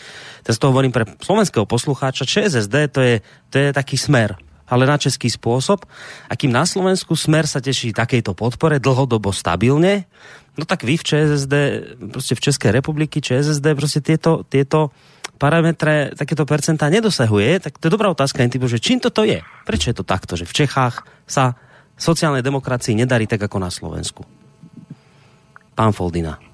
teraz 0.47 0.55
to 0.55 0.71
hovorím 0.71 0.95
pre 0.95 1.03
slovenského 1.19 1.67
poslucháča, 1.67 2.23
ČSSD 2.23 2.75
to 2.95 2.99
je, 3.03 3.15
to 3.51 3.55
je 3.59 3.67
taký 3.75 3.99
smer, 3.99 4.39
ale 4.67 4.83
na 4.83 4.99
český 4.99 5.31
spôsob. 5.31 5.87
A 6.27 6.33
kým 6.35 6.51
na 6.51 6.67
Slovensku 6.67 7.15
smer 7.15 7.47
sa 7.47 7.63
teší 7.63 7.95
takejto 7.95 8.35
podpore 8.35 8.83
dlhodobo 8.83 9.31
stabilne, 9.31 10.05
no 10.59 10.63
tak 10.67 10.83
vy 10.83 10.99
v 10.99 11.03
ČSSD, 11.03 11.53
prostě 12.11 12.35
v 12.35 12.43
České 12.43 12.67
republiky 12.71 13.21
ČSSD 13.21 13.65
prostě 13.75 13.99
tieto, 14.01 14.43
tieto 14.49 14.91
parametre, 15.37 16.17
takéto 16.17 16.45
percentá 16.49 16.89
nedosahuje, 16.89 17.59
tak 17.59 17.77
to 17.77 17.87
je 17.87 17.93
dobrá 17.93 18.09
otázka, 18.09 18.41
typu, 18.49 18.67
že 18.67 18.81
čím 18.81 18.99
toto 18.99 19.23
je? 19.23 19.39
Prečo 19.65 19.93
je 19.93 19.95
to 19.95 20.03
takto, 20.03 20.33
že 20.33 20.49
v 20.49 20.65
Čechách 20.65 21.05
sa 21.29 21.53
sociálnej 21.97 22.41
demokracii 22.41 22.97
nedarí 22.97 23.29
tak 23.29 23.45
ako 23.45 23.57
na 23.61 23.69
Slovensku? 23.69 24.25
Pán 25.77 25.93
Foldina. 25.93 26.46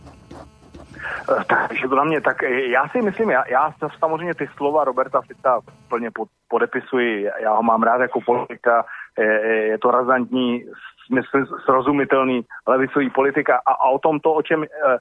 Eh, 1.29 1.43
takže 1.43 1.87
to 1.87 1.95
na 1.95 2.03
mě, 2.03 2.21
tak 2.21 2.43
eh, 2.43 2.61
já 2.67 2.87
si 2.87 3.01
myslím, 3.01 3.29
já, 3.29 3.43
já 3.47 3.73
samozřejmě 3.99 4.33
ty 4.33 4.49
slova 4.55 4.83
Roberta 4.83 5.21
Fica 5.21 5.59
plně 5.89 6.11
pod, 6.11 6.29
podepisuji, 6.47 7.29
já 7.39 7.53
ho 7.53 7.63
mám 7.63 7.83
rád 7.83 8.01
jako 8.01 8.21
politika, 8.21 8.85
je, 9.17 9.25
je 9.67 9.77
to 9.77 9.91
razantní, 9.91 10.65
smysl, 11.05 11.45
srozumitelný 11.65 12.41
levicový 12.67 13.09
politika 13.09 13.61
a, 13.65 13.71
a 13.71 13.89
o 13.89 13.99
tom 13.99 14.19
to, 14.19 14.33
o 14.33 14.41
čem, 14.41 14.63
eh, 14.63 14.97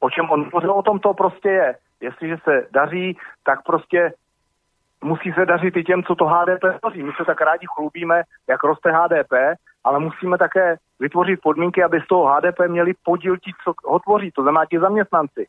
o 0.00 0.10
čem 0.10 0.30
on 0.30 0.44
hovořil, 0.44 0.72
o 0.72 0.82
tom 0.82 0.98
to 0.98 1.14
prostě 1.14 1.48
je. 1.48 1.76
Jestliže 2.00 2.36
se 2.44 2.66
daří, 2.72 3.16
tak 3.44 3.62
prostě 3.62 4.12
musí 5.04 5.32
se 5.32 5.46
dařit 5.46 5.76
i 5.76 5.84
těm, 5.84 6.02
co 6.02 6.14
to 6.14 6.24
HDP 6.24 6.80
tvoří. 6.80 7.02
My 7.02 7.12
se 7.16 7.24
tak 7.24 7.40
rádi 7.40 7.66
chlubíme, 7.74 8.22
jak 8.48 8.64
roste 8.64 8.92
HDP, 8.92 9.32
ale 9.84 9.98
musíme 9.98 10.38
také 10.38 10.76
vytvořit 11.00 11.40
podmínky, 11.40 11.82
aby 11.82 12.00
z 12.00 12.06
toho 12.06 12.34
HDP 12.34 12.58
měli 12.68 12.92
podíl 13.04 13.36
ti, 13.36 13.52
co 13.64 13.74
ho 13.84 13.98
tvoří, 13.98 14.30
to 14.30 14.42
znamená 14.42 14.66
ti 14.66 14.78
zaměstnanci. 14.78 15.46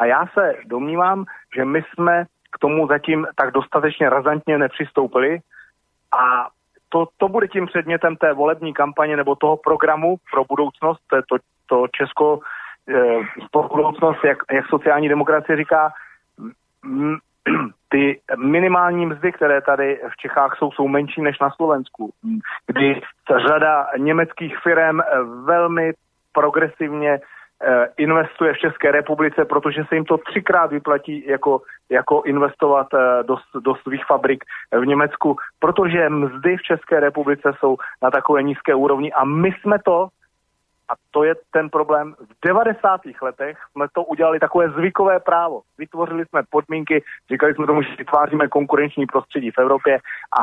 A 0.00 0.04
já 0.04 0.26
se 0.34 0.54
domnívám, 0.66 1.24
že 1.56 1.64
my 1.64 1.82
jsme 1.82 2.24
k 2.52 2.58
tomu 2.58 2.86
zatím 2.86 3.26
tak 3.34 3.50
dostatečně 3.50 4.10
razantně 4.10 4.58
nepřistoupili 4.58 5.38
a 6.18 6.48
to, 6.88 7.06
to 7.16 7.28
bude 7.28 7.48
tím 7.48 7.66
předmětem 7.66 8.16
té 8.16 8.32
volební 8.32 8.74
kampaně 8.74 9.16
nebo 9.16 9.36
toho 9.36 9.56
programu 9.56 10.16
pro 10.30 10.44
budoucnost, 10.44 11.00
to 11.06 11.16
to, 11.28 11.36
to 11.66 11.86
Česko 11.92 12.40
eh, 12.88 13.18
pro 13.50 13.62
budoucnost, 13.62 14.24
jak, 14.24 14.38
jak 14.52 14.66
sociální 14.66 15.08
demokracie 15.08 15.56
říká, 15.56 15.92
ty 17.88 18.20
minimální 18.36 19.06
mzdy, 19.06 19.32
které 19.32 19.60
tady 19.60 20.00
v 20.08 20.16
Čechách 20.16 20.56
jsou, 20.58 20.70
jsou 20.70 20.88
menší 20.88 21.22
než 21.22 21.38
na 21.38 21.50
Slovensku, 21.50 22.10
kdy 22.66 23.00
řada 23.48 23.86
německých 23.98 24.58
firm 24.58 25.00
velmi 25.44 25.92
progresivně 26.32 27.20
eh, 27.20 27.88
investuje 27.96 28.54
v 28.54 28.58
České 28.58 28.92
republice, 28.92 29.44
protože 29.44 29.84
se 29.88 29.94
jim 29.94 30.04
to 30.04 30.18
třikrát 30.18 30.70
vyplatí 30.70 31.24
jako, 31.26 31.62
jako 31.90 32.22
investovat 32.26 32.86
eh, 32.94 33.22
do, 33.22 33.36
do 33.60 33.74
svých 33.74 34.04
fabrik 34.04 34.44
v 34.80 34.86
Německu, 34.86 35.36
protože 35.58 36.08
mzdy 36.08 36.56
v 36.56 36.62
České 36.62 37.00
republice 37.00 37.52
jsou 37.58 37.76
na 38.02 38.10
takové 38.10 38.42
nízké 38.42 38.74
úrovni 38.74 39.12
a 39.12 39.24
my 39.24 39.50
jsme 39.52 39.78
to 39.84 40.08
a 40.88 40.94
to 41.10 41.24
je 41.24 41.34
ten 41.50 41.70
problém. 41.70 42.14
V 42.14 42.46
90. 42.46 43.00
letech 43.22 43.58
jsme 43.72 43.86
to 43.92 44.04
udělali 44.04 44.40
takové 44.40 44.70
zvykové 44.70 45.20
právo. 45.20 45.62
Vytvořili 45.78 46.26
jsme 46.26 46.42
podmínky, 46.50 47.04
říkali 47.30 47.54
jsme 47.54 47.66
tomu, 47.66 47.82
že 47.82 47.96
vytváříme 47.98 48.48
konkurenční 48.48 49.06
prostředí 49.06 49.50
v 49.50 49.58
Evropě 49.58 49.98
a, 50.40 50.42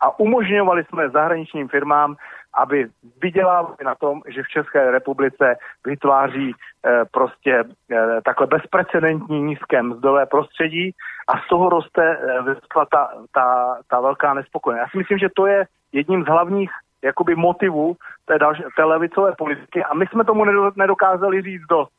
a 0.00 0.18
umožňovali 0.18 0.84
jsme 0.84 1.10
zahraničním 1.10 1.68
firmám, 1.68 2.16
aby 2.54 2.88
vydělávali 3.22 3.76
na 3.84 3.94
tom, 3.94 4.20
že 4.28 4.42
v 4.42 4.48
České 4.48 4.90
republice 4.90 5.56
vytváří 5.86 6.52
eh, 6.54 7.04
prostě 7.10 7.64
eh, 7.90 8.20
takhle 8.24 8.46
bezprecedentní 8.46 9.42
nízké 9.42 9.82
mzdové 9.82 10.26
prostředí 10.26 10.90
a 11.28 11.38
z 11.38 11.48
toho 11.48 11.68
roste 11.68 12.18
eh, 12.50 12.54
ta, 12.90 13.08
ta, 13.34 13.78
ta 13.90 14.00
velká 14.00 14.34
nespokojenost. 14.34 14.80
Já 14.80 14.90
si 14.90 14.98
myslím, 14.98 15.18
že 15.18 15.28
to 15.36 15.46
je 15.46 15.64
jedním 15.92 16.22
z 16.22 16.26
hlavních 16.26 16.70
jakoby 17.02 17.34
motivu 17.34 17.96
té, 18.24 18.38
další, 18.38 18.62
té 18.76 18.84
levicové 18.84 19.32
politiky 19.38 19.84
a 19.84 19.94
my 19.94 20.06
jsme 20.06 20.24
tomu 20.24 20.44
nedokázali 20.76 21.42
říct 21.42 21.66
dost. 21.70 21.92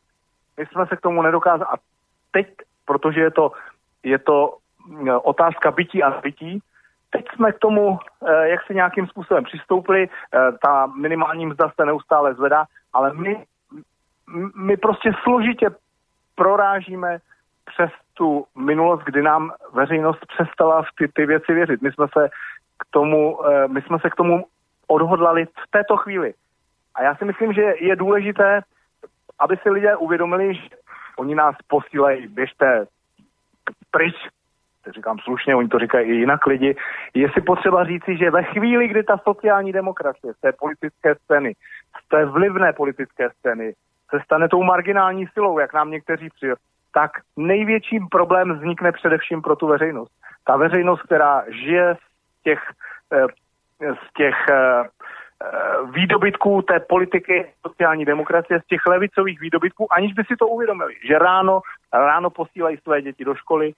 My 0.57 0.65
jsme 0.65 0.85
se 0.87 0.95
k 0.95 1.01
tomu 1.01 1.21
nedokázali 1.21 1.69
a 1.71 1.75
teď, 2.31 2.47
protože 2.85 3.21
je 3.21 3.31
to, 3.31 3.51
je 4.03 4.19
to 4.19 4.57
mm, 4.87 5.09
otázka 5.23 5.71
bytí 5.71 6.03
a 6.03 6.21
bytí, 6.21 6.59
teď 7.09 7.25
jsme 7.35 7.51
k 7.51 7.59
tomu, 7.59 7.99
eh, 8.27 8.49
jak 8.49 8.65
si 8.65 8.75
nějakým 8.75 9.07
způsobem 9.07 9.43
přistoupili, 9.43 10.09
eh, 10.09 10.37
ta 10.61 10.85
minimální 10.85 11.45
mzda 11.45 11.71
se 11.75 11.85
neustále 11.85 12.33
zvedá, 12.33 12.65
ale 12.93 13.13
my, 13.13 13.45
my 14.55 14.77
prostě 14.77 15.11
složitě 15.23 15.69
prorážíme 16.35 17.17
přes 17.65 17.91
tu 18.13 18.45
minulost, 18.55 19.03
kdy 19.03 19.21
nám 19.21 19.51
veřejnost 19.73 20.25
přestala 20.25 20.81
v 20.81 20.87
ty, 20.97 21.07
ty 21.07 21.25
věci 21.25 21.53
věřit. 21.53 21.81
My 21.81 21.91
jsme 21.91 22.07
se 22.17 22.29
k 22.79 22.85
tomu, 22.91 23.45
eh, 23.45 23.67
my 23.67 23.81
jsme 23.81 23.99
se 23.99 24.09
k 24.09 24.15
tomu 24.15 24.45
odhodlali 24.87 25.45
v 25.45 25.71
této 25.71 25.97
chvíli. 25.97 26.33
A 26.95 27.03
já 27.03 27.15
si 27.15 27.25
myslím, 27.25 27.53
že 27.53 27.73
je 27.79 27.95
důležité, 27.95 28.61
aby 29.39 29.57
si 29.57 29.69
lidé 29.69 29.95
uvědomili, 29.95 30.55
že 30.55 30.69
oni 31.17 31.35
nás 31.35 31.55
posílají, 31.67 32.27
běžte 32.27 32.85
pryč, 33.91 34.15
to 34.83 34.91
říkám 34.91 35.19
slušně, 35.19 35.55
oni 35.55 35.67
to 35.67 35.79
říkají 35.79 36.09
i 36.09 36.13
jinak 36.13 36.45
lidi, 36.47 36.75
je 37.13 37.29
si 37.33 37.41
potřeba 37.41 37.83
říci, 37.83 38.17
že 38.17 38.31
ve 38.31 38.43
chvíli, 38.43 38.87
kdy 38.87 39.03
ta 39.03 39.17
sociální 39.17 39.71
demokracie 39.71 40.33
z 40.33 40.39
té 40.39 40.51
politické 40.51 41.15
scény, 41.15 41.53
z 42.05 42.09
té 42.09 42.25
vlivné 42.25 42.73
politické 42.73 43.29
scény 43.29 43.73
se 44.09 44.19
stane 44.25 44.49
tou 44.49 44.63
marginální 44.63 45.27
silou, 45.27 45.59
jak 45.59 45.73
nám 45.73 45.91
někteří 45.91 46.29
přijeli, 46.29 46.57
tak 46.93 47.11
největší 47.37 47.99
problém 48.11 48.53
vznikne 48.53 48.91
především 48.91 49.41
pro 49.41 49.55
tu 49.55 49.67
veřejnost. 49.67 50.11
Ta 50.45 50.57
veřejnost, 50.57 51.01
která 51.01 51.43
žije 51.47 51.95
z 51.95 52.43
těch 52.43 52.59
eh, 53.13 53.25
z 53.91 54.13
těch 54.17 54.35
uh, 54.49 54.87
výdobytků 55.91 56.61
té 56.61 56.79
politiky 56.79 57.53
sociální 57.67 58.05
demokracie, 58.05 58.61
z 58.61 58.65
těch 58.65 58.85
levicových 58.85 59.41
výdobytků, 59.41 59.93
aniž 59.93 60.13
by 60.13 60.23
si 60.23 60.35
to 60.35 60.47
uvědomili, 60.47 60.95
že 61.07 61.19
ráno, 61.19 61.61
ráno 61.93 62.29
posílají 62.29 62.77
své 62.77 63.01
děti 63.01 63.25
do 63.25 63.35
školy, 63.35 63.73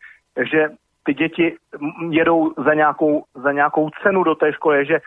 že 0.51 0.69
ty 1.03 1.13
děti 1.13 1.57
jedou 2.09 2.53
za 2.57 2.73
nějakou, 2.73 3.23
za 3.33 3.51
nějakou 3.51 3.89
cenu 4.03 4.23
do 4.23 4.35
té 4.35 4.53
školy, 4.53 4.85
že, 4.85 4.99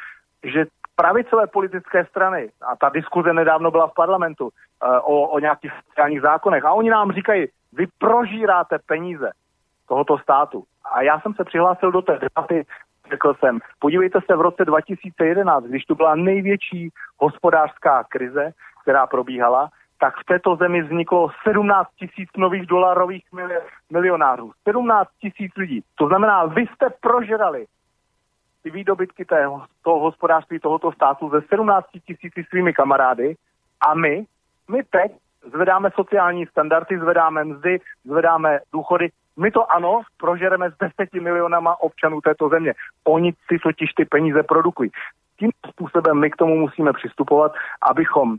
že 0.44 0.66
pravicové 0.96 1.46
politické 1.46 2.04
strany, 2.04 2.48
a 2.62 2.76
ta 2.76 2.88
diskuze 2.88 3.32
nedávno 3.32 3.70
byla 3.70 3.86
v 3.86 3.94
parlamentu 3.94 4.44
uh, 4.44 4.96
o, 5.02 5.28
o 5.28 5.38
nějakých 5.38 5.72
sociálních 5.86 6.20
zákonech, 6.20 6.64
a 6.64 6.72
oni 6.72 6.90
nám 6.90 7.12
říkají, 7.12 7.46
vy 7.72 7.86
prožíráte 7.98 8.78
peníze 8.86 9.30
tohoto 9.88 10.18
státu. 10.18 10.64
A 10.92 11.02
já 11.02 11.20
jsem 11.20 11.34
se 11.34 11.44
přihlásil 11.44 11.92
do 11.92 12.02
té 12.02 12.18
debaty 12.18 12.66
řekl 13.10 13.34
jsem, 13.34 13.58
podívejte 13.78 14.18
se 14.26 14.36
v 14.36 14.40
roce 14.40 14.64
2011, 14.64 15.64
když 15.64 15.84
tu 15.84 15.94
byla 15.94 16.14
největší 16.14 16.88
hospodářská 17.18 18.04
krize, 18.04 18.52
která 18.82 19.06
probíhala, 19.06 19.70
tak 20.00 20.14
v 20.16 20.24
této 20.24 20.56
zemi 20.56 20.82
vzniklo 20.82 21.28
17 21.48 21.88
tisíc 21.98 22.28
nových 22.36 22.66
dolarových 22.66 23.24
milionářů. 23.90 24.52
17 24.68 25.08
tisíc 25.20 25.52
lidí. 25.56 25.84
To 25.94 26.06
znamená, 26.06 26.44
vy 26.44 26.66
jste 26.66 26.86
prožrali 27.00 27.66
ty 28.62 28.70
výdobytky 28.70 29.24
tého, 29.24 29.62
toho 29.82 30.00
hospodářství 30.00 30.58
tohoto 30.58 30.92
státu 30.92 31.30
ze 31.30 31.40
17 31.48 31.86
tisíci 32.06 32.44
svými 32.48 32.72
kamarády 32.72 33.36
a 33.88 33.94
my, 33.94 34.24
my 34.68 34.82
teď 34.84 35.12
zvedáme 35.46 35.90
sociální 35.94 36.46
standardy, 36.46 36.98
zvedáme 36.98 37.44
mzdy, 37.44 37.80
zvedáme 38.04 38.60
důchody 38.72 39.08
My 39.38 39.50
to 39.50 39.72
ano, 39.72 40.02
prožereme 40.16 40.70
s 40.70 40.74
deseti 40.78 41.20
milionama 41.20 41.80
občanů 41.80 42.20
této 42.20 42.48
země. 42.48 42.74
Oni 43.04 43.32
si 43.32 43.58
totiž 43.58 43.92
ty 43.92 44.04
peníze 44.04 44.42
produkují. 44.42 44.90
Tím 45.38 45.50
způsobem 45.68 46.20
my 46.20 46.30
k 46.30 46.36
tomu 46.36 46.56
musíme 46.56 46.92
přistupovat, 46.92 47.52
abychom 47.82 48.36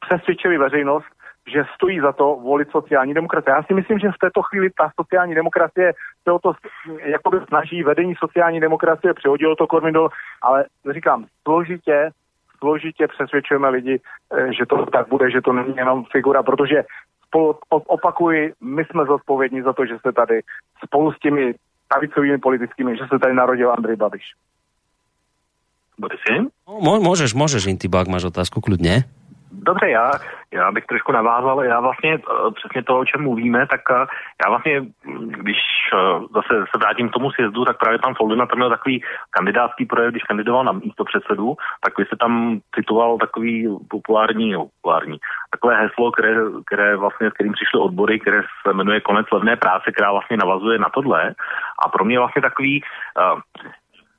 přesvědčili 0.00 0.58
veřejnost, 0.58 1.06
že 1.52 1.64
stojí 1.74 2.00
za 2.00 2.12
to 2.12 2.36
volit 2.36 2.70
sociální 2.70 3.14
demokracie. 3.14 3.54
Já 3.54 3.62
si 3.62 3.74
myslím, 3.74 3.98
že 3.98 4.08
v 4.08 4.18
této 4.20 4.42
chvíli 4.42 4.70
ta 4.70 4.90
sociální 5.00 5.34
demokracie 5.34 5.92
se 6.22 6.32
o 6.32 6.38
to 6.38 6.52
jakoby 7.04 7.38
snaží, 7.48 7.82
vedení 7.82 8.14
sociální 8.14 8.60
demokracie 8.60 9.14
přehodilo 9.14 9.56
to 9.56 9.66
kormidlo, 9.66 10.08
ale 10.42 10.64
říkám, 10.92 11.26
složitě, 11.42 12.10
složitě 12.58 13.08
přesvědčujeme 13.08 13.68
lidi, 13.68 14.00
eh, 14.32 14.52
že 14.52 14.66
to 14.66 14.86
tak 14.86 15.08
bude, 15.08 15.30
že 15.30 15.40
to 15.40 15.52
není 15.52 15.76
jenom 15.76 16.04
figura, 16.04 16.42
protože 16.42 16.82
spolu, 17.28 17.58
opakuji, 17.68 18.52
my 18.60 18.84
jsme 18.84 19.04
zodpovědní 19.04 19.62
za 19.62 19.72
to, 19.72 19.86
že 19.86 19.96
se 20.06 20.12
tady 20.12 20.40
spolu 20.84 21.12
s 21.12 21.18
těmi 21.18 21.54
pravicovými 21.88 22.38
politickými, 22.38 22.96
že 22.96 23.04
se 23.12 23.18
tady 23.18 23.34
narodil 23.34 23.72
Andrej 23.72 23.96
Babiš. 23.96 24.22
Borisy? 25.98 26.50
No, 26.84 27.00
můžeš, 27.00 27.34
můžeš, 27.34 27.66
Intibák, 27.66 28.08
máš 28.08 28.24
otázku, 28.24 28.60
kludně. 28.60 29.04
Dobře, 29.52 29.90
já, 29.90 30.10
já 30.52 30.72
bych 30.72 30.86
trošku 30.86 31.12
navázal, 31.12 31.64
já 31.64 31.80
vlastně 31.80 32.18
uh, 32.18 32.52
přesně 32.54 32.82
to, 32.82 32.98
o 32.98 33.04
čem 33.04 33.22
mluvíme, 33.22 33.66
tak 33.66 33.80
uh, 33.90 33.96
já 34.44 34.48
vlastně, 34.48 34.84
když 35.26 35.58
uh, 35.92 36.26
zase 36.34 36.64
se 36.70 36.78
vrátím 36.78 37.08
k 37.08 37.12
tomu 37.12 37.30
sjezdu, 37.30 37.64
tak 37.64 37.78
právě 37.78 37.98
pan 37.98 38.14
Foldina 38.14 38.46
tam 38.46 38.58
měl 38.58 38.70
takový 38.70 39.02
kandidátský 39.30 39.86
projev, 39.86 40.10
když 40.10 40.22
kandidoval 40.22 40.64
na 40.64 40.72
místo 40.72 41.04
předsedu, 41.04 41.56
tak 41.84 41.98
vy 41.98 42.04
se 42.04 42.16
tam 42.20 42.60
citoval 42.74 43.18
takový 43.18 43.68
populární, 43.90 44.54
populární, 44.56 45.18
takové 45.50 45.80
heslo, 45.80 46.12
které, 46.12 46.36
které 46.66 46.96
vlastně, 46.96 47.30
s 47.30 47.32
kterým 47.32 47.52
přišly 47.52 47.80
odbory, 47.80 48.20
které 48.20 48.42
se 48.42 48.72
jmenuje 48.72 49.00
Konec 49.00 49.26
levné 49.32 49.56
práce, 49.56 49.92
která 49.92 50.12
vlastně 50.12 50.36
navazuje 50.36 50.78
na 50.78 50.88
tohle. 50.88 51.34
A 51.84 51.88
pro 51.88 52.04
mě 52.04 52.18
vlastně 52.18 52.42
takový, 52.42 52.82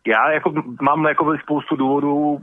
já 0.07 0.32
jako 0.32 0.53
mám 0.82 1.05
jako 1.05 1.38
spoustu 1.38 1.75
důvodů 1.75 2.39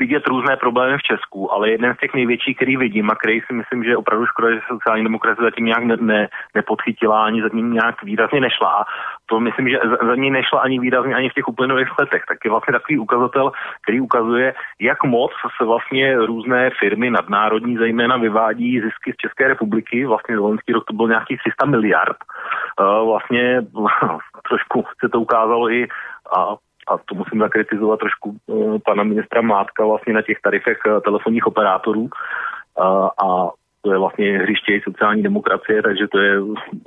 vidět 0.00 0.26
různé 0.26 0.56
problémy 0.56 0.98
v 0.98 1.02
Česku, 1.02 1.52
ale 1.52 1.70
jeden 1.70 1.94
z 1.94 1.98
těch 1.98 2.14
největších, 2.14 2.56
který 2.56 2.76
vidím 2.76 3.10
a 3.10 3.14
který 3.14 3.40
si 3.40 3.52
myslím, 3.52 3.84
že 3.84 3.96
opravdu 3.96 4.26
škoda, 4.26 4.54
že 4.54 4.60
sociální 4.68 5.04
demokracie 5.04 5.44
zatím 5.44 5.66
nějak 5.66 5.84
ne, 5.84 5.96
ne, 6.00 6.28
nepodchytila, 6.54 7.24
ani 7.24 7.42
zatím 7.42 7.72
nějak 7.72 8.02
výrazně 8.02 8.40
nešla. 8.40 8.84
To 9.26 9.40
myslím, 9.40 9.68
že 9.68 9.78
za 10.08 10.14
ní 10.14 10.30
nešla 10.30 10.60
ani 10.60 10.80
výrazně 10.80 11.14
ani 11.14 11.28
v 11.28 11.34
těch 11.34 11.48
uplynulých 11.48 11.98
letech. 11.98 12.22
Tak 12.28 12.38
je 12.44 12.50
vlastně 12.50 12.72
takový 12.72 12.98
ukazatel, 12.98 13.52
který 13.82 14.00
ukazuje, 14.00 14.54
jak 14.80 15.04
moc 15.04 15.30
se 15.56 15.64
vlastně 15.64 16.18
různé 16.18 16.70
firmy 16.80 17.10
nadnárodní 17.10 17.76
zejména 17.76 18.16
vyvádí 18.16 18.80
zisky 18.80 19.12
z 19.12 19.16
České 19.16 19.48
republiky. 19.48 20.06
Vlastně 20.06 20.38
loňský 20.38 20.72
rok 20.72 20.84
to 20.84 20.92
byl 20.92 21.08
nějakých 21.08 21.38
300 21.38 21.66
miliard. 21.66 22.16
Vlastně 23.04 23.62
trošku 24.48 24.84
se 25.00 25.08
to 25.08 25.20
ukázalo 25.20 25.70
i 25.70 25.88
a 26.36 26.56
a 26.90 26.98
to 26.98 27.14
musím 27.14 27.38
zakritizovat 27.38 28.00
trošku 28.00 28.36
eh, 28.36 28.78
pana 28.84 29.02
ministra 29.02 29.42
Mládka 29.42 29.84
vlastně 29.84 30.14
na 30.14 30.22
těch 30.22 30.38
tarifech 30.42 30.78
eh, 30.86 31.00
telefonních 31.00 31.46
operátorů. 31.46 32.08
A 33.24 33.50
to 33.82 33.92
je 33.92 33.98
vlastně 33.98 34.38
hřiště 34.38 34.80
sociální 34.84 35.22
demokracie, 35.22 35.82
takže 35.82 36.08
to 36.08 36.18
je 36.18 36.40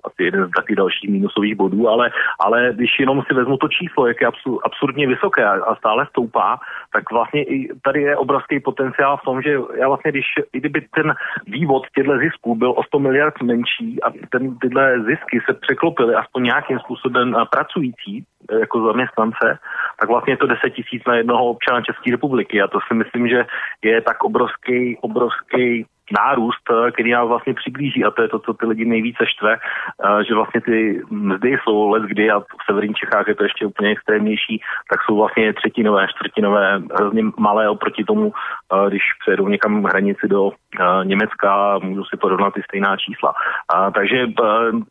asi 0.03 0.23
jeden 0.23 0.47
z 0.47 0.51
takových 0.51 0.77
dalších 0.77 1.09
minusových 1.09 1.55
bodů, 1.55 1.89
ale, 1.89 2.11
ale 2.39 2.73
když 2.73 2.99
jenom 2.99 3.23
si 3.27 3.33
vezmu 3.33 3.57
to 3.57 3.67
číslo, 3.67 4.07
jak 4.07 4.21
je 4.21 4.27
absurdně 4.63 5.07
vysoké 5.07 5.45
a 5.45 5.75
stále 5.75 6.05
stoupá, 6.09 6.59
tak 6.93 7.11
vlastně 7.11 7.43
i 7.43 7.69
tady 7.81 8.01
je 8.01 8.17
obrovský 8.17 8.59
potenciál 8.59 9.17
v 9.17 9.25
tom, 9.25 9.41
že 9.41 9.57
já 9.79 9.87
vlastně, 9.87 10.11
když, 10.11 10.25
i 10.53 10.59
kdyby 10.59 10.81
ten 10.81 11.13
vývod 11.47 11.83
těchto 11.95 12.17
zisků 12.17 12.55
byl 12.55 12.71
o 12.71 12.83
100 12.83 12.99
miliard 12.99 13.41
menší 13.41 14.03
a 14.03 14.11
ten, 14.31 14.57
tyhle 14.57 14.99
zisky 14.99 15.41
se 15.49 15.53
překlopily 15.53 16.15
aspoň 16.15 16.43
nějakým 16.43 16.79
způsobem 16.79 17.35
pracující, 17.51 18.23
e, 18.51 18.59
jako 18.59 18.85
zaměstnance, 18.85 19.59
tak 19.99 20.09
vlastně 20.09 20.33
je 20.33 20.37
to 20.37 20.47
10 20.47 20.69
tisíc 20.69 21.01
na 21.07 21.15
jednoho 21.15 21.45
občana 21.45 21.81
České 21.81 22.11
republiky. 22.11 22.61
A 22.61 22.67
to 22.67 22.79
si 22.87 22.93
myslím, 22.93 23.27
že 23.27 23.45
je 23.81 24.01
tak 24.01 24.23
obrovský, 24.23 24.97
obrovský 25.01 25.85
nárůst, 26.14 26.66
eh, 26.70 26.91
který 26.91 27.11
nás 27.11 27.28
vlastně 27.28 27.53
přiblíží 27.53 28.05
a 28.05 28.11
to 28.11 28.22
je 28.22 28.28
to, 28.28 28.39
co 28.39 28.53
ty 28.53 28.66
lidi 28.66 28.86
nejvíce 28.86 29.26
štve, 29.28 29.53
eh, 29.53 30.24
že 30.24 30.34
vlastně 30.36 30.61
ty 30.61 31.01
mzdy 31.09 31.57
jsou 31.64 31.89
let 31.89 32.03
kdy 32.03 32.32
a 32.32 32.39
v 32.39 32.64
severních 32.66 32.97
Čechách 32.97 33.28
je 33.28 33.36
to 33.36 33.43
ještě 33.43 33.66
úplně 33.66 33.89
extrémnější, 33.89 34.61
tak 34.89 34.99
jsou 35.03 35.18
vlastně 35.18 35.53
třetinové, 35.53 36.07
čtvrtinové, 36.07 36.82
hrozně 36.95 37.24
malé 37.38 37.70
oproti 37.70 38.03
tomu, 38.03 38.34
eh, 38.34 38.89
když 38.89 39.03
přejedou 39.22 39.47
někam 39.47 39.84
hranici 39.84 40.28
do 40.28 40.51
Německa, 41.03 41.80
můžu 41.80 42.03
si 42.03 42.18
porovnat 42.18 42.53
ty 42.53 42.61
stejná 42.64 42.97
čísla. 42.97 43.34
Takže, 43.93 44.28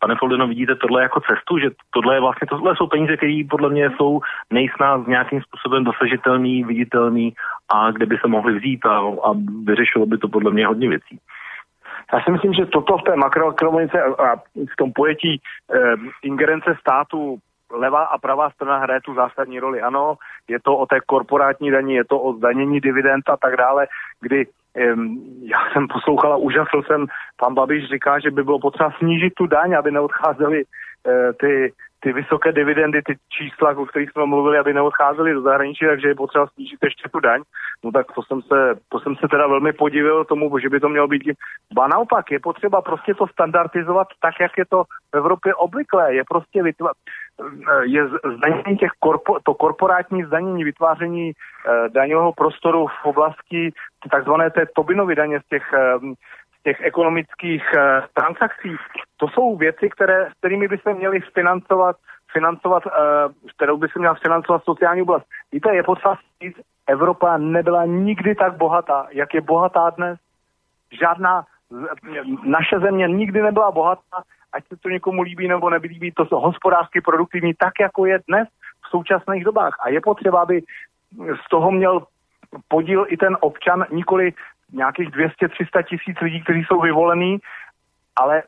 pane 0.01 0.15
Foldino, 0.19 0.47
vidíte 0.47 0.75
tohle 0.75 1.03
jako 1.03 1.21
cestu, 1.21 1.59
že 1.59 1.71
tohle 1.91 2.15
je 2.15 2.21
vlastně, 2.21 2.47
tohle 2.49 2.77
jsou 2.77 2.87
peníze, 2.87 3.17
které 3.17 3.43
podle 3.51 3.71
mě 3.71 3.91
jsou 3.91 4.21
nejsnáz 4.51 5.07
nějakým 5.07 5.43
způsobem 5.43 5.85
dosažitelný, 5.85 6.65
viditelný 6.65 7.35
a 7.73 7.91
kde 7.91 8.07
by 8.07 8.17
se 8.21 8.29
mohli 8.29 8.59
vzít 8.59 8.87
a, 8.87 8.99
a 8.99 9.33
vyřešilo 9.65 10.07
by 10.07 10.19
to 10.19 10.29
podle 10.29 10.51
mě 10.51 10.67
hodně 10.67 10.89
věcí. 10.89 11.19
Já 12.13 12.21
si 12.21 12.31
myslím, 12.31 12.53
že 12.53 12.67
toto 12.67 12.99
v 12.99 13.03
té 13.03 13.17
makroekonomice 13.17 14.03
a 14.03 14.37
v 14.73 14.77
tom 14.79 14.93
pojetí 14.93 15.41
eh, 15.41 15.95
ingerence 16.23 16.77
státu 16.81 17.39
levá 17.73 18.05
a 18.05 18.19
pravá 18.19 18.51
strana 18.51 18.79
hraje 18.79 19.01
tu 19.01 19.15
zásadní 19.15 19.61
roli. 19.61 19.81
Ano, 19.81 20.15
je 20.49 20.61
to 20.61 20.77
o 20.77 20.87
té 20.87 21.01
korporátní 21.07 21.71
daní, 21.71 21.95
je 21.95 22.05
to 22.05 22.21
o 22.21 22.33
zdanění 22.33 22.81
dividend 22.81 23.29
a 23.29 23.37
tak 23.37 23.57
dále, 23.57 23.87
kdy 24.21 24.47
já 25.43 25.59
jsem 25.73 25.89
poslouchala, 25.89 26.37
úžasl 26.37 26.83
jsem, 26.87 27.07
pan 27.37 27.55
Babiš 27.55 27.89
říká, 27.89 28.19
že 28.19 28.31
by 28.31 28.45
bylo 28.45 28.59
potřeba 28.59 28.91
snížit 28.99 29.35
tu 29.35 29.47
daň, 29.47 29.75
aby 29.75 29.91
neodcházely 29.91 30.65
eh, 30.65 31.33
ty 31.33 31.73
ty 32.03 32.13
vysoké 32.13 32.53
dividendy, 32.53 33.03
ty 33.03 33.17
čísla, 33.29 33.71
o 33.77 33.87
kterých 33.87 34.11
jsme 34.11 34.27
mluvili, 34.27 34.59
aby 34.59 34.73
neodcházeli 34.75 35.35
do 35.35 35.43
zahraničí, 35.43 35.87
takže 35.87 36.09
je 36.09 36.15
potřeba 36.15 36.47
snížit 36.47 36.79
ještě 36.83 37.09
tu 37.09 37.21
daň. 37.21 37.43
No 37.85 37.93
tak 37.93 38.07
to 38.13 38.23
jsem 38.23 38.43
se, 38.43 38.75
to 38.89 39.01
jsem 39.01 39.17
se 39.17 39.29
teda 39.29 39.47
velmi 39.47 39.73
podivil 39.73 40.25
tomu, 40.25 40.59
že 40.59 40.69
by 40.69 40.81
to 40.81 40.89
mělo 40.89 41.09
být. 41.09 41.23
Ba 41.75 41.89
naopak, 41.89 42.31
je 42.31 42.41
potřeba 42.41 42.83
prostě 42.83 43.15
to 43.15 43.27
standardizovat 43.27 44.09
tak, 44.23 44.35
jak 44.41 44.53
je 44.59 44.65
to 44.67 44.85
v 44.85 45.17
Evropě 45.17 45.55
obvyklé. 45.55 46.15
Je 46.15 46.23
prostě 46.29 46.63
vytva- 46.63 46.93
je 47.83 48.09
zdanění 48.37 48.77
těch 48.79 48.91
korpo, 48.99 49.39
to 49.43 49.55
korporátní 49.55 50.25
zdanění, 50.25 50.65
vytváření 50.65 51.33
eh, 51.33 51.89
daňového 51.89 52.33
prostoru 52.33 52.87
v 52.87 53.05
oblasti 53.05 53.73
takzvané 54.11 54.51
té 54.51 54.67
Tobinovy 54.75 55.15
daně 55.15 55.41
z 55.41 55.49
těch 55.49 55.73
eh, 55.75 55.99
těch 56.65 56.81
ekonomických 56.81 57.63
uh, 57.75 58.07
transakcí, 58.15 58.77
to 59.23 59.29
jsou 59.29 59.57
věci, 59.57 59.91
které, 59.91 60.31
s 60.31 60.39
kterými 60.39 60.69
by 60.69 60.79
se 60.79 60.95
měli 60.95 61.21
financovat, 61.21 61.97
financovat 62.33 62.87
uh, 62.87 62.93
kterou 63.57 63.77
by 63.77 63.89
se 63.89 63.99
měla 63.99 64.15
financovat 64.15 64.65
sociální 64.65 65.03
oblast. 65.03 65.27
Víte, 65.53 65.75
je 65.75 65.83
potřeba 65.83 66.19
říct, 66.43 66.57
Evropa 66.87 67.37
nebyla 67.37 67.85
nikdy 67.85 68.35
tak 68.35 68.57
bohatá, 68.57 69.07
jak 69.11 69.35
je 69.35 69.41
bohatá 69.41 69.91
dnes. 69.91 70.19
Žádná, 71.01 71.45
naše 72.45 72.79
země 72.79 73.09
nikdy 73.09 73.43
nebyla 73.43 73.71
bohatá, 73.71 74.27
ať 74.53 74.65
se 74.69 74.77
to 74.77 74.89
někomu 74.89 75.23
líbí 75.23 75.49
nebo 75.49 75.71
nelíbí, 75.71 76.13
to 76.13 76.27
jsou 76.27 76.41
hospodářsky 76.41 77.01
produktivní 77.01 77.55
tak, 77.55 77.73
jako 77.81 78.07
je 78.07 78.19
dnes 78.29 78.49
v 78.87 78.89
současných 78.91 79.45
dobách. 79.45 79.77
A 79.81 79.89
je 79.89 80.01
potřeba, 80.01 80.43
aby 80.43 80.63
z 81.47 81.49
toho 81.51 81.71
měl 81.71 82.07
podíl 82.69 83.07
i 83.09 83.17
ten 83.17 83.37
občan, 83.41 83.87
nikoli 83.91 84.33
nějakých 84.73 85.09
200-300 85.11 85.83
tisíc 85.83 86.21
lidí, 86.21 86.43
kteří 86.43 86.65
jsou 86.65 86.81
vyvolení, 86.81 87.39
ale 88.17 88.43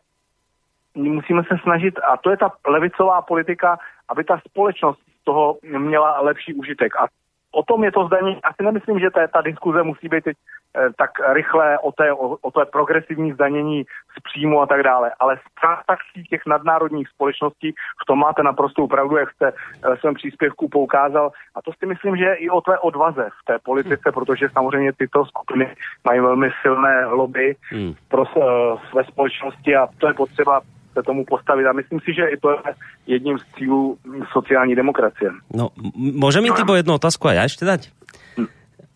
musíme 0.94 1.42
se 1.42 1.58
snažit, 1.62 1.98
a 1.98 2.16
to 2.16 2.30
je 2.30 2.36
ta 2.36 2.52
levicová 2.66 3.22
politika, 3.22 3.78
aby 4.08 4.24
ta 4.24 4.40
společnost 4.48 4.98
z 5.20 5.24
toho 5.24 5.58
měla 5.62 6.20
lepší 6.20 6.54
užitek. 6.54 6.96
A 6.96 7.06
o 7.54 7.62
tom 7.62 7.84
je 7.84 7.92
to 7.92 8.06
zdaní. 8.06 8.40
Já 8.44 8.52
si 8.52 8.62
nemyslím, 8.62 8.98
že 8.98 9.10
ta, 9.10 9.26
ta 9.26 9.40
diskuze 9.40 9.82
musí 9.82 10.08
být 10.08 10.24
teď 10.24 10.36
eh, 10.76 10.88
tak 10.96 11.10
rychle 11.32 11.78
o 11.78 11.92
té, 11.92 12.12
o, 12.12 12.36
o 12.40 12.50
té 12.50 12.64
progresivní 12.64 13.32
zdanění 13.32 13.84
z 13.84 14.22
příjmu 14.22 14.60
a 14.60 14.66
tak 14.66 14.82
dále. 14.82 15.12
Ale 15.20 15.36
z 15.36 15.60
transakcí 15.60 16.24
těch 16.30 16.46
nadnárodních 16.46 17.08
společností, 17.08 17.74
v 18.02 18.06
tom 18.06 18.18
máte 18.18 18.42
naprostou 18.42 18.86
pravdu, 18.86 19.16
jak 19.16 19.30
jste 19.32 19.52
ve 19.82 19.96
svém 19.96 20.14
příspěvku 20.14 20.68
poukázal. 20.68 21.30
A 21.54 21.62
to 21.62 21.70
si 21.78 21.86
myslím, 21.86 22.16
že 22.16 22.24
je 22.24 22.34
i 22.34 22.50
o 22.50 22.60
té 22.60 22.78
odvaze 22.78 23.28
v 23.40 23.44
té 23.44 23.58
politice, 23.58 24.02
hmm. 24.04 24.14
protože 24.14 24.48
samozřejmě 24.48 24.92
tyto 24.92 25.24
skupiny 25.24 25.76
mají 26.04 26.20
velmi 26.20 26.50
silné 26.62 27.06
lobby 27.06 27.56
hmm. 27.70 27.94
pro 28.08 28.22
uh, 28.22 28.80
své 28.90 29.04
společnosti 29.04 29.76
a 29.76 29.86
to 29.98 30.06
je 30.06 30.14
potřeba 30.14 30.60
se 30.94 31.02
tomu 31.02 31.24
postavit. 31.24 31.66
A 31.66 31.72
myslím 31.72 32.00
si, 32.00 32.14
že 32.14 32.24
i 32.30 32.36
to 32.36 32.50
je 32.50 32.58
jedním 33.06 33.38
z 33.38 33.44
cílů 33.58 33.98
sociální 34.32 34.74
demokracie. 34.74 35.30
No, 35.54 35.70
může 35.94 36.40
mi 36.40 36.50
typo 36.50 36.74
jednu 36.74 36.94
otázku 36.94 37.28
a 37.28 37.32
já 37.32 37.42
ještě 37.42 37.64
dať? 37.64 37.90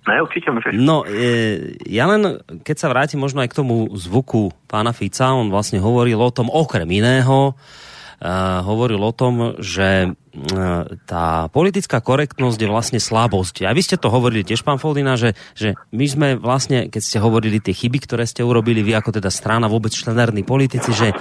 Ne, 0.08 0.22
určitě 0.22 0.50
můžeš. 0.50 0.72
No, 0.78 1.04
e, 1.04 1.76
ja 1.84 2.08
len, 2.08 2.40
keď 2.64 2.76
sa 2.80 2.88
vrátim 2.88 3.20
možno 3.20 3.44
aj 3.44 3.52
k 3.52 3.58
tomu 3.60 3.92
zvuku 3.92 4.56
pána 4.64 4.96
Fica, 4.96 5.36
on 5.36 5.52
vlastne 5.52 5.84
hovoril 5.84 6.16
o 6.16 6.32
tom 6.32 6.48
okrem 6.48 6.88
iného, 6.88 7.52
hovoril 8.66 8.98
o 8.98 9.14
tom, 9.14 9.54
že 9.62 10.18
tá 11.06 11.50
politická 11.50 11.98
korektnosť 12.02 12.58
je 12.58 12.68
vlastne 12.70 13.00
slabosť. 13.02 13.66
A 13.66 13.74
vy 13.74 13.82
ste 13.82 13.98
to 13.98 14.10
hovorili 14.10 14.46
tiež, 14.46 14.62
pán 14.62 14.78
Foldina, 14.78 15.18
že, 15.18 15.34
že 15.54 15.74
my 15.90 16.06
sme 16.06 16.28
vlastne, 16.38 16.90
keď 16.90 17.02
ste 17.02 17.18
hovorili 17.22 17.58
tie 17.62 17.74
chyby, 17.74 17.98
ktoré 18.02 18.26
ste 18.26 18.46
urobili 18.46 18.82
vy 18.82 18.98
ako 18.98 19.18
teda 19.18 19.30
strana, 19.30 19.70
vôbec 19.70 19.94
štandardní 19.94 20.42
politici, 20.46 20.90
že, 20.94 21.14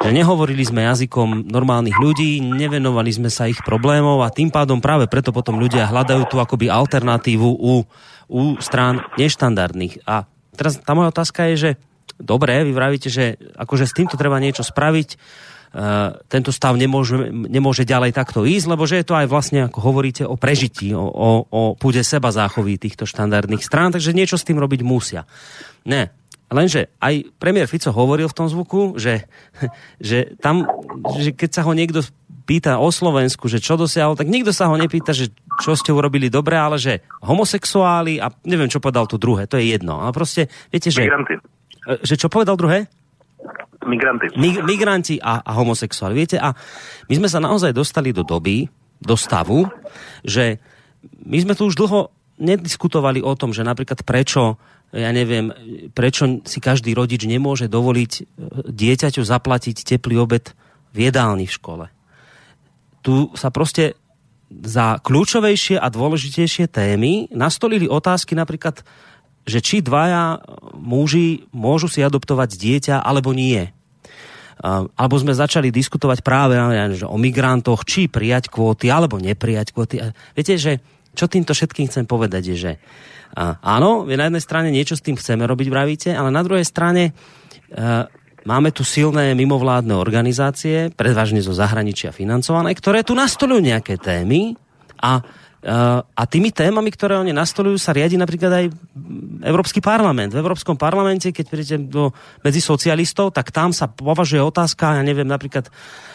že 0.00 0.10
nehovorili 0.12 0.64
sme 0.64 0.84
jazykom 0.84 1.48
normálnych 1.48 1.96
ľudí, 1.96 2.40
nevenovali 2.40 3.10
sme 3.12 3.28
sa 3.32 3.48
ich 3.48 3.60
problémov 3.64 4.24
a 4.24 4.32
tým 4.32 4.48
pádom 4.48 4.80
práve 4.80 5.08
preto 5.08 5.32
potom 5.32 5.60
ľudia 5.60 5.88
hľadajú 5.88 6.28
tu 6.28 6.36
akoby 6.40 6.68
alternatívu 6.68 7.48
u, 7.48 7.84
u 8.28 8.40
strán 8.60 9.04
neštandardných. 9.20 10.04
A 10.08 10.24
teraz 10.56 10.80
tá 10.80 10.92
moja 10.96 11.12
otázka 11.12 11.52
je, 11.52 11.56
že 11.56 11.70
dobre, 12.20 12.64
vy 12.64 12.72
vravíte, 12.72 13.08
že 13.12 13.36
akože 13.56 13.84
s 13.88 13.96
týmto 13.96 14.16
treba 14.16 14.40
niečo 14.40 14.64
spraviť, 14.64 15.08
tento 16.30 16.54
stav 16.54 16.78
nemôže, 16.78 17.34
nemôže 17.34 17.82
ďalej 17.82 18.14
takto 18.14 18.46
ísť, 18.46 18.66
lebo 18.70 18.86
že 18.86 19.02
je 19.02 19.06
to 19.10 19.18
aj 19.18 19.26
vlastne, 19.26 19.66
ako 19.66 19.78
hovoríte, 19.82 20.22
o 20.22 20.38
prežití, 20.38 20.94
o, 20.94 21.02
o, 21.02 21.30
o 21.50 21.62
púde 21.74 22.06
seba 22.06 22.30
záchoví 22.30 22.78
týchto 22.78 23.10
štandardných 23.10 23.62
strán, 23.62 23.90
takže 23.90 24.14
niečo 24.14 24.38
s 24.38 24.46
tým 24.46 24.62
robiť 24.62 24.86
musia. 24.86 25.26
Ne, 25.82 26.14
lenže 26.46 26.94
aj 27.02 27.26
premiér 27.42 27.66
Fico 27.66 27.90
hovoril 27.90 28.30
v 28.30 28.38
tom 28.38 28.46
zvuku, 28.46 28.94
že, 29.02 29.26
že 29.98 30.38
tam, 30.38 30.62
že 31.18 31.34
keď 31.34 31.50
sa 31.50 31.62
ho 31.66 31.74
niekto 31.74 32.06
pýta 32.44 32.78
o 32.78 32.88
Slovensku, 32.92 33.48
že 33.50 33.58
čo 33.58 33.74
dosiahol, 33.74 34.14
tak 34.14 34.28
nikto 34.28 34.52
sa 34.52 34.68
ho 34.68 34.76
nepýta, 34.76 35.16
že 35.16 35.32
čo 35.64 35.74
ste 35.74 35.90
urobili 35.90 36.28
dobre, 36.28 36.54
ale 36.54 36.76
že 36.76 37.02
homosexuáli 37.24 38.20
a 38.20 38.30
neviem, 38.44 38.68
čo 38.68 38.84
povedal 38.84 39.08
tu 39.08 39.16
druhé, 39.16 39.48
to 39.48 39.56
je 39.56 39.74
jedno. 39.74 39.98
Ale 39.98 40.12
proste, 40.12 40.52
viete, 40.68 40.92
že... 40.92 41.08
Migranty. 41.08 41.40
E, 41.40 42.04
že 42.04 42.14
čo 42.20 42.28
povedal 42.28 42.54
druhé? 42.60 42.86
Migranty. 43.84 44.32
Mi, 44.40 44.56
migranti 44.64 45.16
a, 45.20 45.44
a 45.44 45.50
homosexuáli. 45.60 46.16
Viete, 46.16 46.36
a 46.40 46.56
my 47.08 47.14
sme 47.20 47.28
sa 47.28 47.42
naozaj 47.42 47.76
dostali 47.76 48.16
do 48.16 48.24
doby, 48.24 48.64
do 48.96 49.12
stavu, 49.12 49.68
že 50.24 50.56
my 51.28 51.36
sme 51.44 51.52
tu 51.52 51.68
už 51.68 51.76
dlho 51.76 52.08
nediskutovali 52.40 53.20
o 53.20 53.36
tom, 53.36 53.52
že 53.52 53.60
napríklad 53.60 54.02
prečo 54.02 54.56
ja 54.94 55.10
neviem, 55.10 55.50
prečo 55.90 56.38
si 56.46 56.62
každý 56.62 56.94
rodič 56.94 57.26
nemôže 57.26 57.66
dovoliť 57.66 58.12
e, 58.14 58.22
dieťaťu 58.70 59.26
zaplatiť 59.26 59.82
teplý 59.82 60.22
obed 60.22 60.54
v 60.94 61.10
jedálni 61.10 61.50
v 61.50 61.56
škole. 61.58 61.86
Tu 63.02 63.26
sa 63.34 63.50
proste 63.50 63.98
za 64.54 65.02
kľúčovejšie 65.02 65.82
a 65.82 65.90
dôležitejšie 65.90 66.70
témy 66.70 67.26
nastolili 67.34 67.90
otázky 67.90 68.38
napríklad 68.38 68.86
že 69.44 69.60
či 69.60 69.84
dvaja 69.84 70.40
muži 70.76 71.46
môžu 71.52 71.88
si 71.88 72.00
adoptovať 72.00 72.56
dieťa 72.56 72.96
alebo 73.04 73.36
nie. 73.36 73.68
Alebo 74.64 75.20
sme 75.20 75.36
začali 75.36 75.68
diskutovať 75.68 76.24
práve 76.24 76.56
že 76.96 77.04
o 77.04 77.20
migrantoch, 77.20 77.84
či 77.84 78.08
prijať 78.08 78.48
kvóty 78.48 78.88
alebo 78.88 79.20
neprijať 79.20 79.76
kvóty. 79.76 80.00
Viete, 80.32 80.56
že 80.56 80.80
čo 81.12 81.28
týmto 81.28 81.52
všetkým 81.52 81.86
chcem 81.90 82.08
povedať 82.08 82.54
je, 82.54 82.56
že 82.56 82.72
áno, 83.36 84.08
na 84.08 84.26
jednej 84.30 84.42
strane 84.42 84.68
niečo 84.72 84.96
s 84.96 85.04
tým 85.04 85.20
chceme 85.20 85.44
robiť, 85.44 85.66
vravíte, 85.68 86.10
ale 86.16 86.32
na 86.32 86.40
druhej 86.40 86.64
strane 86.64 87.12
máme 88.48 88.70
tu 88.72 88.86
silné 88.86 89.36
mimovládne 89.36 89.92
organizácie, 89.92 90.88
predvážne 90.94 91.44
zo 91.44 91.52
zahraničia 91.52 92.14
financované, 92.14 92.72
ktoré 92.72 93.04
tu 93.04 93.12
nastolujú 93.12 93.60
nejaké 93.60 94.00
témy 94.00 94.56
a 95.02 95.20
a 95.64 96.22
tými 96.28 96.52
témami, 96.52 96.92
ktoré 96.92 97.16
oni 97.16 97.32
nastolujú, 97.32 97.80
sa 97.80 97.96
riadi 97.96 98.20
napríklad 98.20 98.52
aj 98.52 98.64
Európsky 99.48 99.80
parlament. 99.80 100.36
V 100.36 100.40
Európskom 100.44 100.76
parlamente, 100.76 101.32
keď 101.32 101.46
prídete 101.48 101.76
do, 101.88 102.12
medzi 102.44 102.60
socialistov, 102.60 103.32
tak 103.32 103.48
tam 103.48 103.72
sa 103.72 103.88
považuje 103.88 104.44
otázka, 104.44 105.00
ja 105.00 105.02
neviem, 105.02 105.24
napríklad 105.24 105.72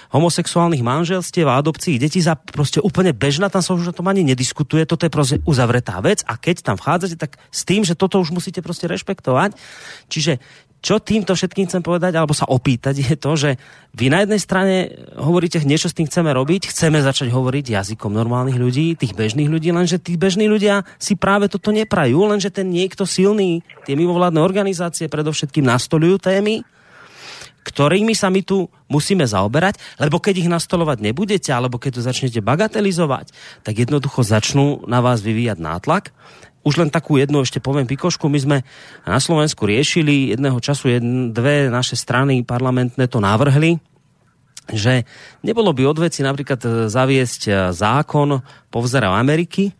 homosexuálnych 0.10 0.82
manželstiev 0.82 1.46
a 1.50 1.58
adopcií 1.62 2.02
detí 2.02 2.18
za 2.22 2.34
proste 2.34 2.82
úplne 2.82 3.14
bežná, 3.14 3.50
tam 3.50 3.62
sa 3.62 3.78
už 3.78 3.94
o 3.94 3.98
tom 3.98 4.10
ani 4.10 4.26
nediskutuje, 4.26 4.86
toto 4.86 5.06
je 5.06 5.14
proste 5.14 5.38
uzavretá 5.46 6.02
vec 6.02 6.26
a 6.26 6.38
keď 6.38 6.66
tam 6.66 6.78
vchádzate, 6.78 7.18
tak 7.18 7.38
s 7.54 7.62
tým, 7.62 7.86
že 7.86 7.94
toto 7.94 8.18
už 8.18 8.34
musíte 8.34 8.62
proste 8.66 8.90
rešpektovať. 8.90 9.54
Čiže 10.10 10.42
čo 10.80 11.04
týmto 11.04 11.36
všetkým 11.36 11.68
chcem 11.68 11.84
povedať, 11.84 12.16
alebo 12.16 12.32
sa 12.32 12.48
opýtať, 12.48 12.96
je 13.04 13.16
to, 13.20 13.36
že 13.36 13.60
vy 13.92 14.08
na 14.08 14.24
jednej 14.24 14.40
strane 14.40 14.76
hovoríte, 15.20 15.60
niečo 15.68 15.92
s 15.92 15.98
tým 15.98 16.08
chceme 16.08 16.32
robiť, 16.32 16.72
chceme 16.72 17.04
začať 17.04 17.28
hovoriť 17.36 17.76
jazykom 17.76 18.16
normálnych 18.16 18.56
ľudí, 18.56 18.96
tých 18.96 19.12
bežných 19.12 19.52
ľudí, 19.52 19.76
lenže 19.76 20.00
tí 20.00 20.16
bežní 20.16 20.48
ľudia 20.48 20.88
si 20.96 21.20
práve 21.20 21.52
toto 21.52 21.76
neprajú, 21.76 22.32
lenže 22.32 22.48
ten 22.48 22.72
niekto 22.72 23.04
silný, 23.04 23.60
tie 23.84 24.00
mimovládne 24.00 24.40
organizácie 24.40 25.12
predovšetkým 25.12 25.68
nastolujú 25.68 26.16
témy, 26.24 26.64
ktorými 27.60 28.16
sa 28.16 28.32
my 28.32 28.42
tu 28.42 28.72
musíme 28.88 29.28
zaoberať, 29.28 29.78
lebo 30.00 30.18
keď 30.18 30.42
ich 30.42 30.50
nastolovať 30.50 31.04
nebudete, 31.04 31.52
alebo 31.52 31.78
keď 31.78 32.00
to 32.00 32.08
začnete 32.08 32.40
bagatelizovať, 32.40 33.36
tak 33.62 33.74
jednoducho 33.78 34.24
začnú 34.24 34.88
na 34.88 35.04
vás 35.04 35.20
vyvíjať 35.20 35.60
nátlak 35.60 36.16
už 36.64 36.74
len 36.80 36.90
takú 36.92 37.16
jednu 37.16 37.42
ešte 37.44 37.64
poviem 37.64 37.88
pikošku. 37.88 38.28
My 38.28 38.40
sme 38.40 38.58
na 39.08 39.20
Slovensku 39.20 39.64
riešili 39.64 40.36
jedného 40.36 40.60
času 40.60 40.92
jedn, 40.92 41.32
dve 41.32 41.72
naše 41.72 41.96
strany 41.96 42.44
parlamentné 42.44 43.08
to 43.08 43.24
navrhli, 43.24 43.80
že 44.70 45.08
nebolo 45.42 45.74
by 45.74 45.88
odveci 45.88 46.22
napríklad 46.22 46.62
e, 46.62 46.70
zaviesť 46.92 47.42
e, 47.50 47.52
zákon 47.74 48.38
po 48.70 48.80
vzoru 48.86 49.10
Ameriky, 49.10 49.72
e, 49.72 49.74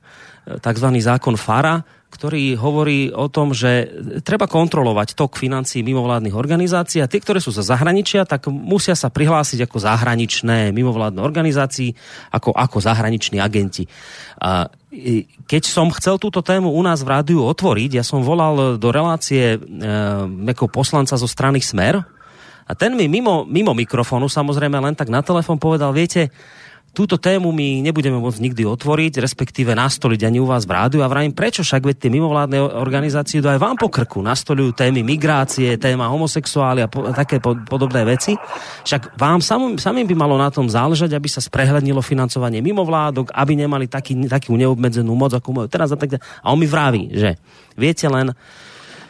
takzvaný 0.58 1.04
zákon 1.06 1.38
FARA, 1.38 1.86
ktorý 2.10 2.58
hovorí 2.58 3.14
o 3.14 3.30
tom, 3.30 3.54
že 3.54 3.86
treba 4.26 4.50
kontrolovať 4.50 5.14
tok 5.14 5.38
financií 5.38 5.86
mimovládnych 5.86 6.34
organizácií 6.34 7.06
a 7.06 7.12
tie, 7.12 7.22
ktoré 7.22 7.38
sú 7.38 7.54
za 7.54 7.62
zahraničia, 7.62 8.26
tak 8.26 8.50
musia 8.50 8.98
sa 8.98 9.14
prihlásiť 9.14 9.70
ako 9.70 9.78
zahraničné 9.78 10.74
mimovládne 10.74 11.22
organizácii, 11.22 11.94
ako, 12.34 12.50
ako 12.58 12.78
zahraniční 12.82 13.38
agenti. 13.38 13.86
A 14.42 14.66
keď 15.46 15.64
som 15.70 15.94
chcel 15.94 16.18
túto 16.18 16.42
tému 16.42 16.74
u 16.74 16.82
nás 16.82 17.06
v 17.06 17.14
rádiu 17.14 17.46
otvoriť, 17.46 18.02
ja 18.02 18.04
som 18.06 18.26
volal 18.26 18.82
do 18.82 18.90
relácie 18.90 19.62
e, 19.62 20.68
poslanca 20.70 21.14
zo 21.14 21.30
strany 21.30 21.62
Smer 21.62 22.02
a 22.66 22.72
ten 22.74 22.98
mi 22.98 23.06
mimo, 23.06 23.46
mimo 23.46 23.78
mikrofónu, 23.78 24.26
samozrejme 24.26 24.82
len 24.82 24.98
tak 24.98 25.14
na 25.14 25.22
telefon 25.22 25.62
povedal, 25.62 25.94
viete, 25.94 26.34
túto 26.92 27.22
tému 27.22 27.54
my 27.54 27.86
nebudeme 27.86 28.18
môcť 28.18 28.42
nikdy 28.42 28.64
otvoriť, 28.66 29.22
respektíve 29.22 29.72
nastoliť 29.78 30.26
ani 30.26 30.38
u 30.42 30.48
vás 30.50 30.66
v 30.66 30.76
rádiu. 30.76 31.02
A 31.06 31.12
vrajím, 31.12 31.34
prečo 31.34 31.62
však 31.62 31.86
veď 31.86 31.98
tie 32.02 32.12
mimovládne 32.12 32.60
organizácie 32.62 33.40
do 33.40 33.48
aj 33.48 33.62
vám 33.62 33.78
po 33.78 33.88
krku 33.88 34.20
nastolujú 34.20 34.76
témy 34.76 35.06
migrácie, 35.06 35.78
téma 35.80 36.10
homosexuália 36.10 36.86
a, 36.86 36.92
po, 36.92 37.06
a 37.06 37.12
také 37.14 37.38
po, 37.38 37.56
podobné 37.66 38.04
veci. 38.04 38.36
Však 38.86 39.16
vám 39.16 39.40
samým, 39.40 39.78
samým 39.78 40.08
by 40.10 40.16
malo 40.18 40.36
na 40.36 40.50
tom 40.50 40.68
záležať, 40.68 41.16
aby 41.16 41.30
sa 41.30 41.40
sprehľadnilo 41.40 42.02
financovanie 42.04 42.60
mimovládok, 42.60 43.32
aby 43.34 43.54
nemali 43.56 43.86
taký, 43.88 44.20
takú 44.28 44.58
neobmedzenú 44.60 45.14
moc, 45.14 45.34
ako 45.34 45.50
majú 45.56 45.68
teraz 45.72 45.94
a 45.94 45.98
tak. 45.98 46.18
A 46.18 46.48
on 46.52 46.60
mi 46.60 46.68
vraví, 46.68 47.14
že 47.14 47.40
viete 47.80 48.10
len, 48.10 48.36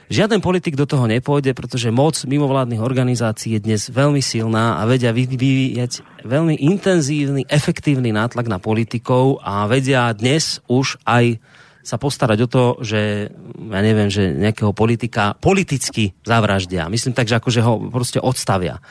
Žiaden 0.10 0.42
politik 0.42 0.74
do 0.74 0.90
toho 0.90 1.06
nepôjde, 1.06 1.54
pretože 1.54 1.94
moc 1.94 2.18
mimovládnych 2.26 2.82
organizácií 2.82 3.54
je 3.54 3.62
dnes 3.62 3.94
veľmi 3.94 4.26
silná 4.26 4.82
a 4.82 4.90
vedia 4.90 5.14
vyvíjať 5.14 6.26
veľmi 6.26 6.58
intenzívny, 6.58 7.46
efektívny 7.46 8.10
nátlak 8.10 8.50
na 8.50 8.58
politikov 8.58 9.38
a 9.46 9.70
vedia 9.70 10.10
dnes 10.18 10.66
už 10.66 10.98
aj 11.06 11.38
sa 11.86 12.02
postarať 12.02 12.40
o 12.42 12.50
to, 12.50 12.64
že 12.82 13.30
ja 13.54 13.82
neviem, 13.86 14.10
že 14.10 14.34
nejakého 14.34 14.74
politika 14.74 15.38
politicky 15.38 16.18
zavraždia. 16.26 16.90
Myslím 16.90 17.14
tak, 17.14 17.30
že 17.30 17.38
akože 17.38 17.62
ho 17.62 17.78
proste 17.94 18.18
odstavia. 18.18 18.82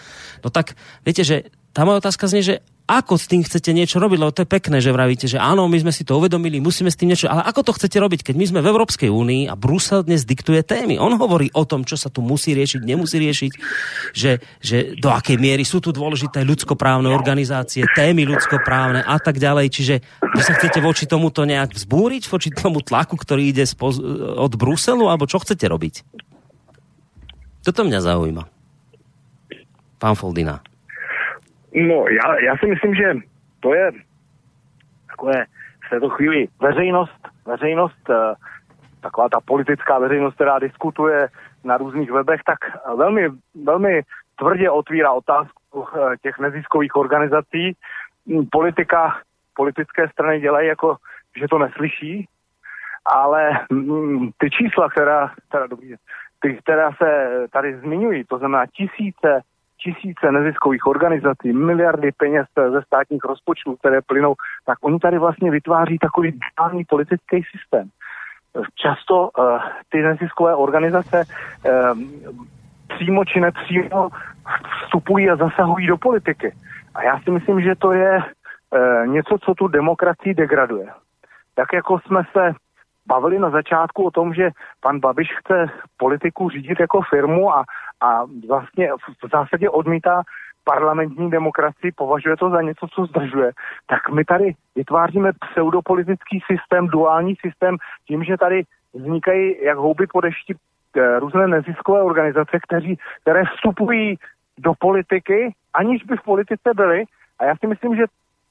No 0.46 0.54
tak, 0.54 0.78
viete, 1.02 1.26
že 1.26 1.50
tá 1.74 1.82
moja 1.82 1.98
otázka 1.98 2.30
znie, 2.30 2.46
že 2.46 2.62
ako 2.88 3.20
s 3.20 3.28
tým 3.28 3.44
chcete 3.44 3.68
niečo 3.76 4.00
robiť, 4.00 4.16
lebo 4.16 4.32
to 4.32 4.48
je 4.48 4.48
pekné, 4.48 4.80
že 4.80 4.96
vravíte, 4.96 5.28
že 5.28 5.36
áno, 5.36 5.68
my 5.68 5.76
sme 5.76 5.92
si 5.92 6.08
to 6.08 6.16
uvedomili, 6.16 6.56
musíme 6.56 6.88
s 6.88 6.96
tým 6.96 7.12
niečo, 7.12 7.28
ale 7.28 7.44
ako 7.44 7.60
to 7.68 7.76
chcete 7.76 8.00
robiť, 8.00 8.24
keď 8.24 8.34
my 8.40 8.44
sme 8.48 8.60
v 8.64 8.70
Európskej 8.72 9.12
únii 9.12 9.52
a 9.52 9.54
Brusel 9.60 10.08
dnes 10.08 10.24
diktuje 10.24 10.64
témy. 10.64 10.96
On 10.96 11.12
hovorí 11.20 11.52
o 11.52 11.68
tom, 11.68 11.84
čo 11.84 12.00
sa 12.00 12.08
tu 12.08 12.24
musí 12.24 12.56
riešiť, 12.56 12.80
nemusí 12.80 13.20
riešiť, 13.20 13.52
že, 14.16 14.40
že 14.64 14.96
do 14.96 15.12
akej 15.12 15.36
miery 15.36 15.68
sú 15.68 15.84
tu 15.84 15.92
dôležité 15.92 16.40
ľudskoprávne 16.48 17.12
organizácie, 17.12 17.84
témy 17.92 18.24
ľudskoprávne 18.24 19.04
a 19.04 19.20
tak 19.20 19.36
ďalej. 19.36 19.68
Čiže 19.68 19.94
vy 20.24 20.40
sa 20.40 20.56
chcete 20.56 20.80
voči 20.80 21.04
tomuto 21.04 21.44
nejak 21.44 21.76
vzbúriť, 21.76 22.24
voči 22.32 22.48
tomu 22.56 22.80
tlaku, 22.80 23.20
ktorý 23.20 23.52
ide 23.52 23.68
od 24.40 24.52
Bruselu, 24.56 25.04
alebo 25.12 25.28
čo 25.28 25.44
chcete 25.44 25.68
robiť? 25.68 25.94
Toto 27.68 27.84
mňa 27.84 28.00
zaujíma. 28.00 28.44
Pán 30.00 30.16
Foldina. 30.16 30.62
No, 31.74 32.04
já, 32.08 32.40
já 32.44 32.56
si 32.56 32.66
myslím, 32.66 32.94
že 32.94 33.14
to 33.60 33.74
je 33.74 33.92
takové 35.06 35.44
v 35.86 35.90
této 35.90 36.08
chvíli 36.08 36.48
veřejnost, 36.60 37.28
veřejnost, 37.46 38.10
eh, 38.10 38.34
taková 39.00 39.28
ta 39.28 39.40
politická 39.40 39.98
veřejnost, 39.98 40.34
která 40.34 40.58
diskutuje 40.58 41.28
na 41.64 41.76
různých 41.76 42.10
webech, 42.10 42.40
tak 42.46 42.58
velmi, 42.96 43.28
velmi 43.64 44.02
tvrdě 44.38 44.70
otvírá 44.70 45.12
otázku 45.12 45.86
eh, 45.96 46.16
těch 46.22 46.38
neziskových 46.38 46.96
organizací. 46.96 47.76
Hm, 48.26 48.46
politika, 48.52 49.16
politické 49.56 50.08
strany 50.08 50.40
dělají 50.40 50.68
jako, 50.68 50.96
že 51.40 51.48
to 51.50 51.58
neslyší, 51.58 52.28
ale 53.06 53.50
hm, 53.72 54.30
ty 54.38 54.50
čísla, 54.50 54.88
která, 54.88 55.32
která, 55.48 55.66
ty, 56.40 56.56
která 56.56 56.92
se 56.92 57.28
tady 57.52 57.78
zmiňují, 57.78 58.24
to 58.24 58.38
znamená 58.38 58.66
tisíce 58.66 59.40
tisíce 59.84 60.32
neziskových 60.32 60.86
organizací, 60.86 61.52
miliardy 61.52 62.12
peněz 62.12 62.46
ze 62.70 62.82
státních 62.82 63.24
rozpočtů, 63.24 63.76
které 63.76 64.02
plynou, 64.02 64.34
tak 64.66 64.78
oni 64.80 64.98
tady 64.98 65.18
vlastně 65.18 65.50
vytváří 65.50 65.98
takový 65.98 66.38
dální 66.58 66.84
politický 66.84 67.42
systém. 67.50 67.88
Často 68.74 69.30
uh, 69.38 69.58
ty 69.88 70.02
neziskové 70.02 70.54
organizace 70.54 71.24
uh, 71.24 71.98
přímo 72.88 73.24
či 73.24 73.40
nepřímo 73.40 74.08
vstupují 74.84 75.30
a 75.30 75.36
zasahují 75.36 75.86
do 75.86 75.96
politiky. 75.98 76.54
A 76.94 77.02
já 77.02 77.20
si 77.20 77.30
myslím, 77.30 77.60
že 77.60 77.74
to 77.74 77.92
je 77.92 78.18
uh, 78.18 79.06
něco, 79.06 79.38
co 79.38 79.54
tu 79.54 79.68
demokracii 79.68 80.34
degraduje. 80.34 80.86
Tak 81.54 81.72
jako 81.72 81.98
jsme 81.98 82.22
se 82.32 82.54
bavili 83.08 83.38
na 83.38 83.50
začátku 83.50 84.04
o 84.04 84.10
tom, 84.10 84.34
že 84.34 84.50
pan 84.80 85.00
Babiš 85.00 85.28
chce 85.38 85.66
politiku 85.96 86.48
řídit 86.50 86.80
jako 86.80 87.00
firmu 87.10 87.54
a, 87.54 87.64
a 88.00 88.24
vlastně 88.48 88.88
v 89.24 89.28
zásadě 89.32 89.70
odmítá 89.70 90.22
parlamentní 90.64 91.30
demokracii, 91.30 91.92
považuje 91.92 92.36
to 92.36 92.50
za 92.50 92.62
něco, 92.62 92.86
co 92.94 93.06
zdržuje, 93.06 93.52
tak 93.86 94.08
my 94.10 94.24
tady 94.24 94.54
vytváříme 94.76 95.30
pseudopolitický 95.32 96.40
systém, 96.52 96.86
duální 96.86 97.34
systém, 97.40 97.76
tím, 98.06 98.24
že 98.24 98.36
tady 98.36 98.62
vznikají 98.94 99.64
jak 99.64 99.78
houby 99.78 100.06
po 100.06 100.20
dešti 100.20 100.54
eh, 100.54 101.18
různé 101.18 101.48
neziskové 101.48 102.02
organizace, 102.02 102.58
kteří, 102.66 102.98
které 103.22 103.42
vstupují 103.44 104.18
do 104.58 104.72
politiky, 104.78 105.54
aniž 105.74 106.04
by 106.04 106.16
v 106.16 106.22
politice 106.22 106.74
byly. 106.74 107.04
A 107.38 107.44
já 107.44 107.56
si 107.56 107.66
myslím, 107.66 107.96
že 107.96 108.04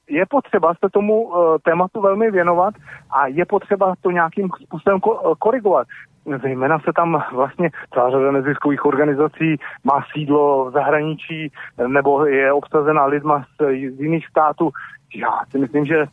je 0.08 0.26
potřeba 0.26 0.74
se 0.74 0.90
tomu 0.92 1.22
uh, 1.22 1.56
tématu 1.62 2.00
velmi 2.00 2.30
věnovat 2.30 2.74
a 3.10 3.26
je 3.26 3.44
potřeba 3.44 3.94
to 4.00 4.10
nějakým 4.10 4.48
způsobem 4.62 5.00
uh, 5.04 5.34
korigovat. 5.38 5.86
Zejména 6.42 6.78
se 6.78 6.92
tam 6.92 7.24
vlastně 7.32 7.70
celá 7.94 8.10
řada 8.10 8.30
neziskových 8.30 8.84
organizací 8.84 9.56
má 9.84 10.04
sídlo 10.12 10.64
v 10.64 10.72
zahraničí 10.72 11.52
nebo 11.86 12.26
je 12.26 12.52
obsazena 12.52 13.04
lidma 13.04 13.44
z, 13.60 13.64
z 13.96 14.00
jiných 14.00 14.26
států. 14.26 14.70
Já 15.14 15.40
si 15.50 15.58
myslím, 15.58 15.86
že 15.86 16.06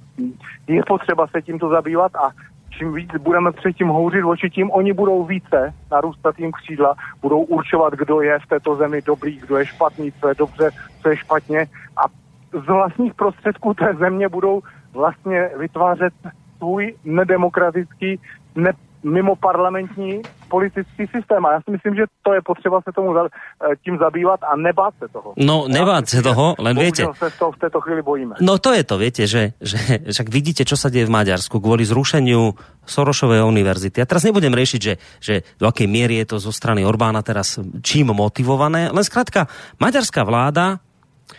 je 0.67 0.83
potřeba 0.87 1.27
se 1.27 1.41
tímto 1.41 1.69
zabývat 1.69 2.15
a 2.15 2.29
čím 2.77 2.93
víc 2.93 3.11
budeme 3.19 3.51
předtím 3.51 3.87
houřit 3.87 4.23
oči, 4.23 4.49
tím 4.49 4.71
oni 4.71 4.93
budou 4.93 5.23
více 5.23 5.73
narůstat 5.91 6.39
jim 6.39 6.51
křídla, 6.51 6.95
budou 7.21 7.39
určovat, 7.39 7.93
kdo 7.93 8.21
je 8.21 8.39
v 8.39 8.47
této 8.47 8.75
zemi 8.75 9.01
dobrý, 9.01 9.37
kdo 9.37 9.57
je 9.57 9.65
špatný, 9.65 10.11
co 10.11 10.27
je 10.27 10.35
dobře, 10.35 10.69
co 11.01 11.09
je 11.09 11.17
špatně 11.17 11.65
a 11.97 12.24
z 12.63 12.67
vlastních 12.67 13.13
prostředků 13.13 13.73
té 13.73 13.93
země 13.99 14.29
budou 14.29 14.61
vlastně 14.93 15.49
vytvářet 15.57 16.13
svůj 16.57 16.95
nedemokratický, 17.03 18.19
ne, 18.55 18.71
mimo 19.03 19.35
parlamentní 19.35 20.21
politický 20.49 21.07
systém. 21.07 21.45
A 21.45 21.51
já 21.51 21.59
si 21.61 21.71
myslím, 21.71 21.95
že 21.95 22.03
to 22.23 22.33
je 22.33 22.41
potřeba 22.41 22.81
se 22.81 22.91
tomu 22.95 23.13
za, 23.13 23.23
eh, 23.25 23.75
tím 23.83 23.97
zabývat 23.97 24.39
a 24.43 24.55
nebát 24.55 24.93
se 24.97 25.07
toho. 25.07 25.33
No, 25.37 25.67
nebát 25.67 26.09
se 26.09 26.21
toho, 26.21 26.55
len 26.57 26.77
viete... 26.77 27.05
se 27.13 27.29
toho 27.39 27.51
v 27.51 27.59
této 27.59 27.81
chvíli 27.81 28.01
bojíme. 28.01 28.35
No 28.41 28.57
to 28.57 28.73
je 28.73 28.83
to, 28.83 28.97
viete, 28.97 29.27
že, 29.27 29.53
že 29.61 29.77
však 30.09 30.27
vidíte, 30.29 30.65
čo 30.65 30.73
sa 30.73 30.89
deje 30.89 31.05
v 31.05 31.13
Maďarsku 31.13 31.61
kvôli 31.61 31.85
zrušeniu 31.85 32.57
Sorošovej 32.85 33.45
univerzity. 33.45 34.01
Ja 34.01 34.09
teraz 34.09 34.25
nebudem 34.25 34.53
riešiť, 34.53 34.81
že, 34.81 34.93
že 35.21 35.33
do 35.61 35.69
akej 35.69 35.85
miery 35.85 36.21
je 36.25 36.33
to 36.33 36.37
zo 36.41 36.49
strany 36.49 36.81
Orbána 36.81 37.21
teraz 37.21 37.61
čím 37.85 38.13
motivované, 38.13 38.89
len 38.89 39.05
skrátka, 39.05 39.45
maďarská 39.77 40.25
vláda 40.25 40.81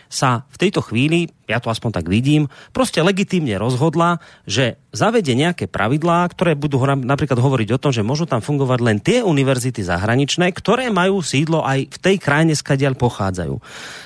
sa 0.07 0.47
v 0.51 0.57
tejto 0.67 0.83
chvíli, 0.83 1.31
ja 1.47 1.63
to 1.63 1.71
aspoň 1.71 2.03
tak 2.03 2.07
vidím, 2.11 2.51
prostě 2.75 2.99
legitímne 3.03 3.55
rozhodla, 3.55 4.19
že 4.43 4.75
zavede 4.91 5.31
nejaké 5.31 5.71
pravidlá, 5.71 6.27
ktoré 6.27 6.59
budú 6.59 6.81
napríklad 6.83 7.39
hovoriť 7.39 7.69
o 7.75 7.81
tom, 7.81 7.91
že 7.95 8.03
môžu 8.03 8.27
tam 8.27 8.43
fungovať 8.43 8.79
len 8.83 8.97
tie 8.99 9.23
univerzity 9.23 9.79
zahraničné, 9.83 10.51
ktoré 10.51 10.91
majú 10.91 11.23
sídlo 11.23 11.63
aj 11.63 11.87
v 11.87 11.97
tej 12.03 12.15
krajine, 12.19 12.51
skadiaľ 12.57 12.99
pochádzajú. 12.99 13.55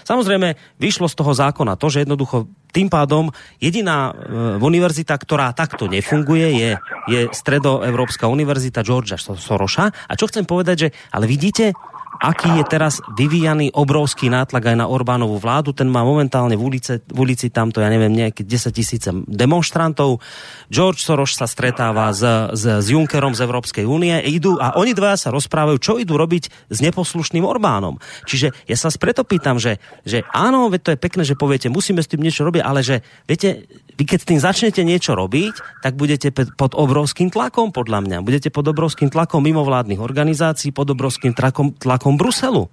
Samozrejme, 0.06 0.54
vyšlo 0.78 1.10
z 1.10 1.18
toho 1.18 1.34
zákona 1.34 1.80
to, 1.82 1.88
že 1.90 2.06
jednoducho 2.06 2.46
tým 2.72 2.88
pádom 2.88 3.30
jediná 3.60 4.12
e, 4.12 4.58
univerzita, 4.64 5.12
ktorá 5.20 5.52
takto 5.52 5.92
nefunguje, 5.92 6.48
je, 6.56 6.72
je 7.12 7.20
Stredoevropská 7.36 8.32
univerzita 8.32 8.82
Georgia 8.82 9.20
Soroša. 9.20 9.92
A 10.08 10.14
čo 10.16 10.32
chcem 10.32 10.48
povedať, 10.48 10.88
že 10.88 10.90
ale 11.12 11.28
vidíte, 11.28 11.76
aký 12.22 12.62
je 12.62 12.66
teraz 12.70 13.02
vyvíjaný 13.18 13.74
obrovský 13.74 14.30
nátlak 14.30 14.72
aj 14.72 14.78
na 14.78 14.86
Orbánovú 14.86 15.42
vládu. 15.42 15.74
Ten 15.74 15.90
má 15.90 16.06
momentálne 16.06 16.54
v 16.54 16.64
ulici, 16.70 17.02
v 17.02 17.18
ulici 17.18 17.50
tamto, 17.50 17.82
ja 17.82 17.90
neviem, 17.90 18.14
nejaké 18.14 18.46
10 18.46 18.70
tisíce 18.70 19.10
demonstrantov. 19.26 20.22
George 20.70 21.02
Soros 21.02 21.34
sa 21.34 21.50
stretáva 21.50 22.14
s, 22.14 22.22
s, 22.54 22.64
s 22.64 22.88
Junckerom 22.94 23.34
z 23.34 23.42
Európskej 23.42 23.90
únie. 23.90 24.14
Idú, 24.30 24.62
a 24.62 24.78
oni 24.78 24.94
dvaja 24.94 25.28
sa 25.28 25.30
rozprávajú, 25.34 25.78
čo 25.82 25.98
idú 25.98 26.14
robiť 26.16 26.70
s 26.70 26.78
neposlušným 26.80 27.42
Orbánom. 27.42 27.98
Čiže 28.30 28.54
ja 28.70 28.78
sa 28.78 28.94
preto 29.02 29.26
pýtam, 29.26 29.58
že, 29.58 29.82
že 30.06 30.22
áno, 30.30 30.70
to 30.78 30.94
je 30.94 31.02
pekné, 31.02 31.26
že 31.26 31.34
poviete, 31.34 31.74
musíme 31.74 32.06
s 32.06 32.12
tým 32.12 32.22
niečo 32.22 32.46
robiť, 32.46 32.62
ale 32.62 32.86
že, 32.86 33.02
viete, 33.26 33.66
vy 33.98 34.04
keď 34.08 34.20
s 34.22 34.30
tým 34.30 34.40
začnete 34.40 34.82
niečo 34.84 35.14
robiť, 35.14 35.84
tak 35.84 35.96
budete 35.96 36.32
pod 36.34 36.74
obrovským 36.74 37.30
tlakom, 37.30 37.72
podľa 37.76 38.04
mňa. 38.04 38.18
Budete 38.26 38.50
pod 38.50 38.68
obrovským 38.68 39.12
tlakom 39.12 39.44
mimovládnych 39.44 40.00
organizácií, 40.00 40.74
pod 40.74 40.90
obrovským 40.92 41.36
tlakom, 41.36 41.76
tlakom 41.76 42.16
Bruselu. 42.16 42.68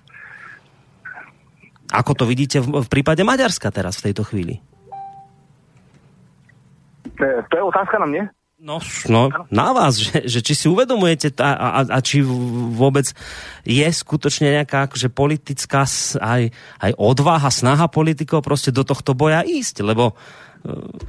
Ako 1.89 2.13
to 2.13 2.29
vidíte 2.29 2.61
v, 2.61 2.85
v 2.85 2.89
prípade 2.89 3.25
Maďarska 3.25 3.73
teraz 3.73 4.01
v 4.01 4.13
tejto 4.13 4.23
chvíli? 4.29 4.61
To 7.17 7.23
je, 7.25 7.35
to 7.51 7.55
je 7.57 7.63
otázka 7.63 7.99
na 7.99 8.07
mě? 8.07 8.23
No, 8.59 8.83
no 9.07 9.31
na 9.55 9.71
vás, 9.71 10.03
že, 10.03 10.27
že 10.27 10.43
či 10.43 10.59
si 10.59 10.67
uvedomujete 10.67 11.31
a, 11.39 11.55
a, 11.55 11.81
a 11.95 11.99
či 12.03 12.27
vôbec 12.75 13.07
je 13.63 13.87
skutočne 13.87 14.51
nejaká 14.51 14.91
akože 14.91 15.15
politická 15.15 15.87
aj, 16.19 16.51
aj 16.83 16.93
odvaha, 16.99 17.55
snaha 17.55 17.87
politikov 17.87 18.43
prostě 18.43 18.75
do 18.75 18.83
tohto 18.83 19.15
boja 19.15 19.47
ísť, 19.47 19.87
lebo 19.87 20.19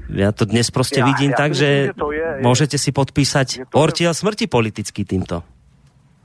ja 0.10 0.32
to 0.32 0.46
dnes 0.46 0.72
prostě 0.72 1.00
ja, 1.00 1.06
vidím 1.06 1.32
ja 1.32 1.38
tak, 1.38 1.52
že, 1.54 1.92
že 1.92 1.94
to 1.94 2.12
je, 2.12 2.42
môžete 2.42 2.78
si 2.78 2.92
podpísať 2.92 3.70
ortiel 3.74 4.14
smrti 4.14 4.48
politicky 4.48 5.06
týmto 5.06 5.44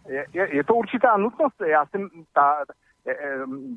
je, 0.08 0.24
je, 0.32 0.56
je 0.56 0.64
to 0.64 0.74
určitá 0.74 1.16
nutnost. 1.16 1.54
Já 1.66 1.86
jsem 1.86 2.08
ta, 2.32 2.56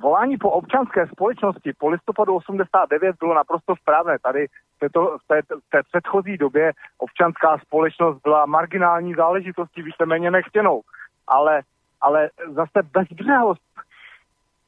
volání 0.02 0.38
po 0.38 0.52
občanské 0.52 1.08
společnosti 1.08 1.74
po 1.78 1.90
listopadu 1.90 2.36
89 2.36 3.16
bylo 3.20 3.34
naprosto 3.34 3.76
správné. 3.76 4.20
Tady 4.20 4.48
v, 4.48 4.80
této, 4.80 5.18
v, 5.18 5.28
té, 5.28 5.42
v 5.42 5.70
té 5.70 5.84
předchozí 5.84 6.38
době 6.38 6.72
občanská 6.98 7.58
společnost 7.58 8.22
byla 8.24 8.46
marginální 8.46 9.14
záležitostí 9.14 9.82
víceméně 9.82 10.32
nechtěnou. 10.32 10.82
Ale, 11.28 11.62
ale 12.02 12.30
zase 12.48 12.80
bezbřehost 12.94 13.62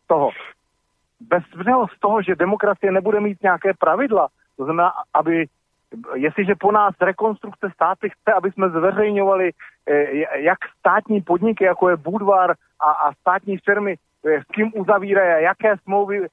toho, 0.07 0.29
bezbřehost 1.19 1.99
toho, 1.99 2.21
že 2.21 2.35
demokracie 2.35 2.91
nebude 2.91 3.19
mít 3.19 3.43
nějaké 3.43 3.73
pravidla, 3.79 4.27
to 4.59 4.65
znamená, 4.65 4.91
aby 5.13 5.45
jestliže 6.15 6.55
po 6.55 6.71
nás 6.71 6.95
rekonstrukce 7.01 7.69
státy 7.73 8.09
chce, 8.09 8.33
aby 8.33 8.51
jsme 8.51 8.69
zveřejňovali 8.69 9.51
eh, 9.87 10.39
jak 10.39 10.57
státní 10.79 11.21
podniky, 11.21 11.63
jako 11.63 11.89
je 11.89 11.95
Budvar 11.95 12.51
a, 12.79 12.91
a 12.91 13.13
státní 13.13 13.57
firmy, 13.57 13.95
eh, 14.25 14.41
s 14.41 14.45
kým 14.45 14.71
uzavírají, 14.75 15.43
jaké 15.43 15.77
smlouvy. 15.77 16.27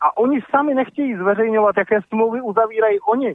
A 0.00 0.16
oni 0.16 0.40
sami 0.50 0.74
nechtějí 0.74 1.16
zveřejňovat, 1.16 1.76
jaké 1.76 2.02
smlouvy 2.08 2.40
uzavírají 2.40 3.00
oni. 3.00 3.34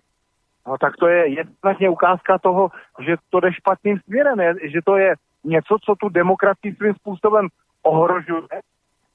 No 0.67 0.77
tak 0.77 0.97
to 0.97 1.07
je 1.07 1.27
jednoznačně 1.27 1.89
ukázka 1.89 2.37
toho, 2.37 2.69
že 2.99 3.15
to 3.29 3.39
jde 3.39 3.53
špatným 3.53 3.99
směrem, 3.99 4.39
že 4.63 4.79
to 4.85 4.97
je 4.97 5.15
něco, 5.43 5.77
co 5.85 5.95
tu 5.95 6.09
demokracii 6.09 6.75
svým 6.75 6.93
způsobem 6.93 7.47
ohrožuje 7.83 8.61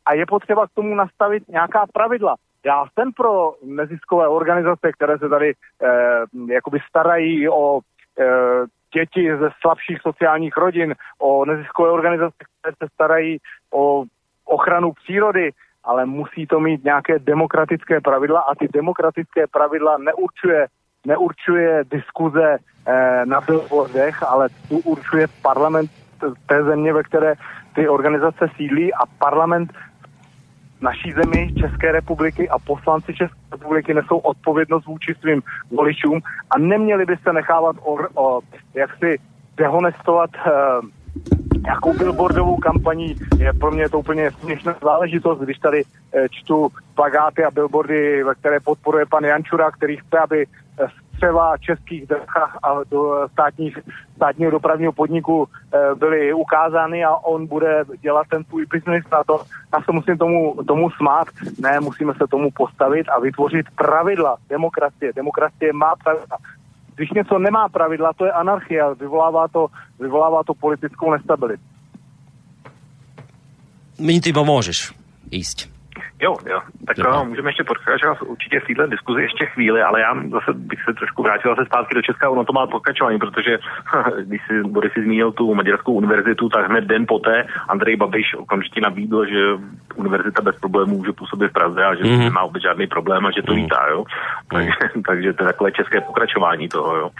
a 0.06 0.14
je 0.14 0.26
potřeba 0.26 0.66
k 0.66 0.74
tomu 0.74 0.94
nastavit 0.94 1.48
nějaká 1.48 1.86
pravidla. 1.92 2.36
Já 2.66 2.84
jsem 2.92 3.12
pro 3.12 3.54
neziskové 3.64 4.28
organizace, 4.28 4.92
které 4.92 5.18
se 5.18 5.28
tady 5.28 5.52
eh, 5.82 6.52
jakoby 6.52 6.78
starají 6.88 7.48
o 7.48 7.80
eh, 8.20 8.24
děti 8.94 9.36
ze 9.36 9.50
slabších 9.60 10.00
sociálních 10.00 10.56
rodin, 10.56 10.94
o 11.18 11.44
neziskové 11.44 11.90
organizace, 11.90 12.36
které 12.60 12.74
se 12.82 12.88
starají 12.94 13.38
o 13.72 14.04
ochranu 14.44 14.92
přírody, 14.92 15.50
ale 15.84 16.06
musí 16.06 16.46
to 16.46 16.60
mít 16.60 16.84
nějaké 16.84 17.18
demokratické 17.18 18.00
pravidla 18.00 18.40
a 18.40 18.54
ty 18.54 18.68
demokratické 18.72 19.46
pravidla 19.46 19.98
neurčuje, 19.98 20.66
neurčuje 21.06 21.84
diskuze 21.90 22.58
eh, 22.86 23.26
na 23.26 23.40
billboardech, 23.40 24.22
ale 24.22 24.48
tu 24.68 24.78
určuje 24.78 25.26
parlament 25.42 25.90
té 26.46 26.64
země, 26.64 26.92
ve 26.92 27.02
které 27.02 27.34
ty 27.74 27.88
organizace 27.88 28.48
sídlí 28.56 28.94
a 28.94 29.06
parlament 29.18 29.72
naší 30.80 31.12
zemi 31.12 31.54
České 31.54 31.92
republiky 31.92 32.48
a 32.48 32.58
poslanci 32.58 33.14
České 33.14 33.38
republiky 33.52 33.94
nesou 33.94 34.18
odpovědnost 34.18 34.86
vůči 34.86 35.14
svým 35.20 35.42
voličům 35.70 36.20
a 36.50 36.58
neměli 36.58 37.06
by 37.06 37.16
se 37.16 37.32
nechávat 37.32 37.76
o, 37.82 37.96
o 38.14 38.40
jak 38.74 38.90
si 38.96 39.18
dehonestovat 39.56 40.30
uh, 40.46 40.88
nějakou 41.62 41.98
billboardovou 41.98 42.56
kampaní. 42.56 43.16
Je 43.38 43.52
pro 43.52 43.70
mě 43.70 43.88
to 43.88 43.98
úplně 43.98 44.30
směšná 44.30 44.74
záležitost, 44.82 45.40
když 45.40 45.58
tady 45.58 45.84
uh, 45.84 46.20
čtu 46.30 46.68
plagáty 46.94 47.44
a 47.44 47.50
billboardy, 47.50 48.22
které 48.40 48.60
podporuje 48.60 49.06
pan 49.06 49.24
Jančura, 49.24 49.70
který 49.70 49.96
chce, 49.96 50.18
aby 50.18 50.46
uh, 50.46 50.88
střeva 51.20 51.58
českých 51.58 52.06
drah 52.06 52.58
a 52.62 52.84
do 52.90 53.28
státních, 53.32 53.78
státního 54.16 54.50
dopravního 54.50 54.92
podniku 54.92 55.48
e, 55.48 55.94
byly 55.94 56.32
ukázány 56.32 57.04
a 57.04 57.14
on 57.16 57.46
bude 57.46 57.84
dělat 58.00 58.26
ten 58.30 58.44
svůj 58.44 58.66
biznis 58.66 59.04
na 59.12 59.24
to. 59.24 59.44
Já 59.72 59.82
se 59.82 59.92
musím 59.92 60.18
tomu, 60.18 60.54
tomu 60.68 60.90
smát. 60.90 61.28
Ne, 61.60 61.80
musíme 61.80 62.12
se 62.14 62.26
tomu 62.30 62.50
postavit 62.50 63.08
a 63.08 63.20
vytvořit 63.20 63.66
pravidla 63.76 64.36
demokracie. 64.48 65.12
Demokracie 65.12 65.72
má 65.72 65.94
pravidla. 66.04 66.36
Když 66.94 67.10
něco 67.10 67.38
nemá 67.38 67.68
pravidla, 67.68 68.12
to 68.16 68.24
je 68.24 68.32
anarchie 68.32 68.82
a 68.82 68.92
vyvolává 68.92 69.48
to, 69.48 69.66
vyvolává 70.00 70.42
to 70.44 70.54
politickou 70.54 71.12
nestabilitu. 71.12 71.62
Mintibo, 73.98 74.44
můžeš 74.44 74.92
jíst. 75.30 75.79
Jo, 76.20 76.36
jo. 76.46 76.60
Tak 76.86 76.98
jo. 76.98 77.24
můžeme 77.24 77.48
ještě 77.48 77.64
pokračovat 77.64 78.22
určitě 78.22 78.60
v 78.60 78.66
této 78.66 78.86
diskuzi 78.86 79.22
ještě 79.22 79.46
chvíli, 79.46 79.82
ale 79.82 80.00
já 80.00 80.14
zase 80.14 80.52
bych 80.52 80.82
se 80.84 80.94
trošku 80.94 81.22
vrátil 81.22 81.54
zase 81.54 81.66
zpátky 81.66 81.94
do 81.94 82.02
Česka, 82.02 82.30
ono 82.30 82.44
to 82.44 82.52
má 82.52 82.66
pokračování, 82.66 83.18
protože 83.18 83.58
když 84.24 84.40
si 84.46 84.62
Boris 84.62 84.92
si 84.92 85.02
zmínil 85.02 85.32
tu 85.32 85.54
Maďarskou 85.54 85.92
univerzitu, 85.92 86.48
tak 86.48 86.70
hned 86.70 86.84
den 86.84 87.04
poté 87.08 87.46
Andrej 87.68 87.96
Babiš 87.96 88.34
okamžitě 88.34 88.80
nabídl, 88.80 89.26
že 89.26 89.40
univerzita 89.94 90.42
bez 90.42 90.56
problémů 90.56 90.96
může 90.96 91.12
působit 91.12 91.48
v 91.48 91.52
Praze 91.52 91.84
a 91.84 91.94
že 91.94 92.02
mm-hmm. 92.02 92.18
nemá 92.18 92.44
vůbec 92.44 92.62
žádný 92.62 92.86
problém 92.86 93.26
a 93.26 93.30
že 93.30 93.42
to 93.42 93.52
mm-hmm. 93.52 93.62
vítá, 93.62 93.86
jo. 93.90 94.04
Takže, 94.50 94.72
takže 95.06 95.32
to 95.32 95.42
je 95.42 95.46
takové 95.46 95.72
české 95.72 96.00
pokračování 96.00 96.68
toho, 96.68 96.96
jo. 96.96 97.10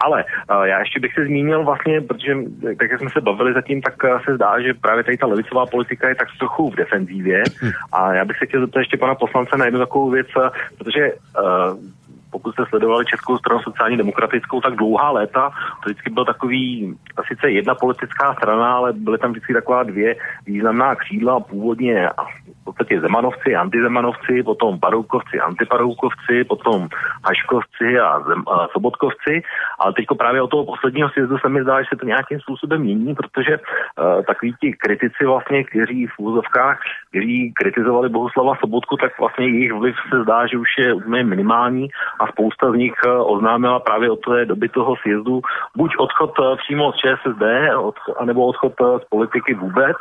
Ale 0.00 0.24
uh, 0.24 0.62
já 0.62 0.78
ještě 0.78 1.00
bych 1.00 1.14
se 1.14 1.24
zmínil 1.24 1.64
vlastně, 1.64 2.00
protože 2.00 2.36
tak 2.78 2.90
jak 2.90 3.00
jsme 3.00 3.10
se 3.10 3.20
bavili 3.20 3.52
zatím, 3.52 3.82
tak 3.82 3.94
uh, 4.04 4.20
se 4.24 4.34
zdá, 4.34 4.60
že 4.60 4.74
právě 4.74 5.04
tady 5.04 5.16
ta 5.16 5.26
levicová 5.26 5.66
politika 5.66 6.08
je 6.08 6.14
tak 6.14 6.28
trochu 6.38 6.70
v 6.70 6.76
defenzívě 6.76 7.42
hm. 7.62 7.70
a 7.92 8.14
já 8.14 8.24
bych 8.24 8.39
se 8.40 8.46
chtěl 8.46 8.60
zeptat 8.60 8.80
ještě 8.80 8.96
pana 8.96 9.14
poslance 9.14 9.56
na 9.56 9.64
jednu 9.64 9.80
takovou 9.80 10.10
věc, 10.10 10.26
uh, 10.36 10.48
protože 10.78 11.12
uh, 11.12 11.78
pokud 12.30 12.52
jste 12.52 12.64
sledovali 12.68 13.04
Českou 13.06 13.38
stranu 13.38 13.60
sociálně 13.62 13.96
demokratickou, 13.96 14.60
tak 14.60 14.74
dlouhá 14.74 15.10
léta 15.10 15.50
to 15.82 15.90
vždycky 15.90 16.10
byl 16.10 16.24
takový, 16.24 16.94
sice 17.28 17.50
jedna 17.50 17.74
politická 17.74 18.34
strana, 18.34 18.74
ale 18.76 18.92
byly 18.92 19.18
tam 19.18 19.30
vždycky 19.30 19.54
taková 19.54 19.82
dvě 19.82 20.16
významná 20.46 20.94
křídla, 20.94 21.40
původně 21.40 22.08
v 22.60 22.64
podstatě 22.64 23.00
Zemanovci, 23.00 23.56
antizemanovci, 23.56 24.42
potom 24.42 24.80
Paroukovci, 24.80 25.40
antiparoukovci, 25.40 26.44
potom 26.48 26.88
Haškovci 27.24 27.98
a, 27.98 28.20
zem, 28.20 28.42
a 28.46 28.68
Sobotkovci, 28.72 29.42
ale 29.78 29.92
teďko 29.92 30.14
právě 30.14 30.42
od 30.42 30.50
toho 30.50 30.64
posledního 30.64 31.08
sjezdu 31.08 31.38
se 31.38 31.48
mi 31.48 31.62
zdá, 31.62 31.82
že 31.82 31.88
se 31.88 31.96
to 31.96 32.06
nějakým 32.06 32.40
způsobem 32.40 32.80
mění, 32.80 33.14
protože 33.14 33.58
uh, 33.58 34.22
takový 34.22 34.54
ti 34.60 34.72
kritici 34.72 35.24
vlastně, 35.24 35.64
kteří 35.64 36.06
v 36.06 36.18
úzovkách, 36.18 36.78
kteří 37.10 37.52
kritizovali 37.52 38.08
Bohuslava 38.08 38.54
Sobotku, 38.60 38.96
tak 38.96 39.18
vlastně 39.18 39.46
jejich 39.46 39.72
vliv 39.72 39.96
se 40.10 40.22
zdá, 40.22 40.46
že 40.46 40.58
už 40.58 40.68
je 40.78 40.94
úplně 40.94 41.24
minimální 41.24 41.88
a 42.20 42.26
spousta 42.26 42.70
z 42.72 42.74
nich 42.74 42.94
eh, 43.06 43.10
oznámila 43.10 43.80
právě 43.80 44.10
od 44.10 44.20
té 44.20 44.44
doby 44.44 44.68
toho 44.68 44.96
sjezdu 44.96 45.40
buď 45.76 45.90
odchod 45.98 46.32
eh, 46.38 46.56
přímo 46.56 46.92
z 46.92 46.96
ČSSD, 46.96 47.44
od, 47.78 47.94
anebo 48.18 48.46
odchod 48.46 48.72
eh, 48.80 48.98
z 48.98 49.04
politiky 49.08 49.54
vůbec. 49.54 49.96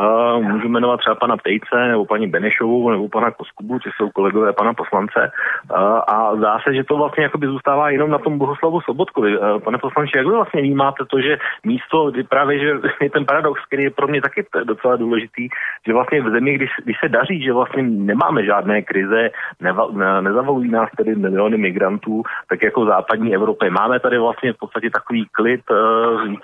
Uh, 0.00 0.42
můžu 0.42 0.68
jmenovat 0.68 0.96
třeba 1.00 1.14
pana 1.14 1.36
Pejce, 1.36 1.88
nebo 1.88 2.06
paní 2.06 2.26
Benešovou, 2.26 2.90
nebo 2.90 3.08
pana 3.08 3.30
Koskubu, 3.30 3.78
což 3.78 3.92
jsou 3.96 4.10
kolegové 4.10 4.52
pana 4.52 4.74
poslance. 4.74 5.30
Uh, 5.70 5.76
a 6.08 6.36
zdá 6.36 6.58
se, 6.64 6.74
že 6.74 6.84
to 6.84 6.96
vlastně 6.96 7.22
jakoby 7.22 7.46
zůstává 7.46 7.90
jenom 7.90 8.10
na 8.10 8.18
tom 8.18 8.38
Bohuslavu 8.38 8.80
Sobotkovi. 8.80 9.38
Uh, 9.38 9.60
pane 9.60 9.78
poslanče, 9.78 10.18
jak 10.18 10.26
vy 10.26 10.32
vlastně 10.32 10.62
vnímáte 10.62 11.04
to, 11.04 11.20
že 11.20 11.38
místo, 11.64 12.10
kdy 12.10 12.22
právě, 12.22 12.58
že 12.58 12.70
je 13.00 13.10
ten 13.10 13.26
paradox, 13.26 13.60
který 13.66 13.82
je 13.82 13.90
pro 13.90 14.08
mě 14.08 14.22
taky 14.22 14.46
docela 14.64 14.96
důležitý, 14.96 15.48
že 15.86 15.92
vlastně 15.92 16.22
v 16.22 16.30
zemi, 16.30 16.54
když, 16.54 16.70
když 16.84 16.96
se 17.00 17.08
daří, 17.08 17.42
že 17.42 17.52
vlastně 17.52 17.82
nemáme 17.82 18.44
žádné 18.44 18.82
krize, 18.82 19.30
neva, 19.60 19.86
ne, 19.92 20.22
nezavalují 20.22 20.70
nás 20.70 20.90
tedy 20.96 21.14
migrantů, 21.56 22.22
tak 22.48 22.62
jako 22.62 22.84
v 22.84 22.88
západní 22.88 23.34
Evropě. 23.34 23.70
Máme 23.70 24.00
tady 24.00 24.18
vlastně 24.18 24.52
v 24.52 24.56
podstatě 24.56 24.90
takový 24.90 25.26
klid, 25.32 25.60
uh, 25.70 26.34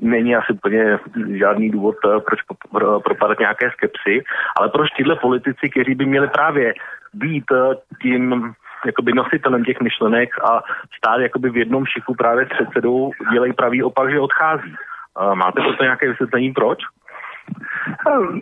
není 0.00 0.36
asi 0.36 0.52
úplně 0.52 0.98
žádný 1.28 1.70
důvod, 1.70 1.96
uh, 2.04 2.20
proč 2.20 2.40
propadat 3.04 3.38
nějaké 3.38 3.70
skepsy, 3.70 4.24
ale 4.56 4.68
proč 4.68 4.90
tyhle 4.90 5.16
politici, 5.16 5.70
kteří 5.70 5.94
by 5.94 6.06
měli 6.06 6.28
právě 6.28 6.74
být 7.14 7.44
uh, 7.50 7.74
tím 8.02 8.52
jakoby 8.86 9.12
nositelem 9.12 9.64
těch 9.64 9.80
myšlenek 9.80 10.30
a 10.44 10.62
stát 10.96 11.20
jakoby 11.20 11.50
v 11.50 11.56
jednom 11.56 11.86
šiku 11.86 12.14
právě 12.14 12.46
předsedou, 12.46 13.10
dělají 13.32 13.52
pravý 13.52 13.82
opak, 13.82 14.10
že 14.10 14.20
odchází. 14.20 14.74
Máte 15.34 15.60
to 15.78 15.82
nějaké 15.82 16.08
vysvětlení, 16.08 16.52
proč? 16.52 16.78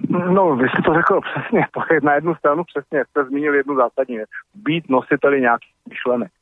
No, 0.09 0.57
vy 0.57 0.69
jste 0.69 0.83
to 0.83 0.95
řekl 0.95 1.21
přesně. 1.21 1.67
Na 2.03 2.15
jednu 2.15 2.35
stranu 2.35 2.65
přesně 2.65 3.05
jste 3.05 3.25
zmínil 3.25 3.55
jednu 3.55 3.77
zásadní 3.77 4.17
věc. 4.17 4.29
Být 4.55 4.89
nositeli 4.89 5.41
nějakých 5.41 5.75
myšlenek. 5.89 6.33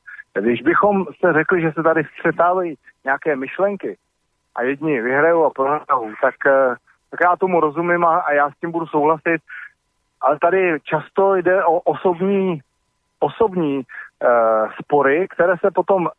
Když 0.40 0.62
bychom 0.62 1.04
se 1.20 1.32
řekli, 1.32 1.60
že 1.60 1.72
se 1.72 1.82
tady 1.82 2.04
střetávají 2.04 2.74
nějaké 3.04 3.36
myšlenky 3.36 3.96
a 4.56 4.62
jedni 4.62 5.00
vyhrajou 5.00 5.44
a 5.44 5.50
prohrajou, 5.50 6.12
tak, 6.22 6.34
eh, 6.46 6.74
tak 7.10 7.20
já 7.20 7.36
tomu 7.36 7.60
rozumím 7.60 8.04
a, 8.04 8.18
a 8.18 8.32
já 8.32 8.50
s 8.50 8.54
tím 8.60 8.70
budu 8.70 8.86
souhlasit. 8.86 9.40
Ale 10.20 10.38
tady 10.38 10.80
často 10.82 11.34
jde 11.34 11.64
o 11.64 11.80
osobní, 11.80 12.60
osobní 13.20 13.76
uh, 13.76 14.70
spory, 14.82 15.26
které 15.30 15.54
se 15.60 15.70
potom 15.70 16.02
uh, 16.02 16.10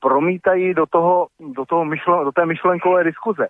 promítají 0.00 0.74
do, 0.74 0.86
toho, 0.86 1.26
do, 1.40 1.64
toho 1.64 1.84
myšlen, 1.84 2.24
do 2.24 2.32
té 2.32 2.46
myšlenkové 2.46 3.04
diskuze. 3.04 3.46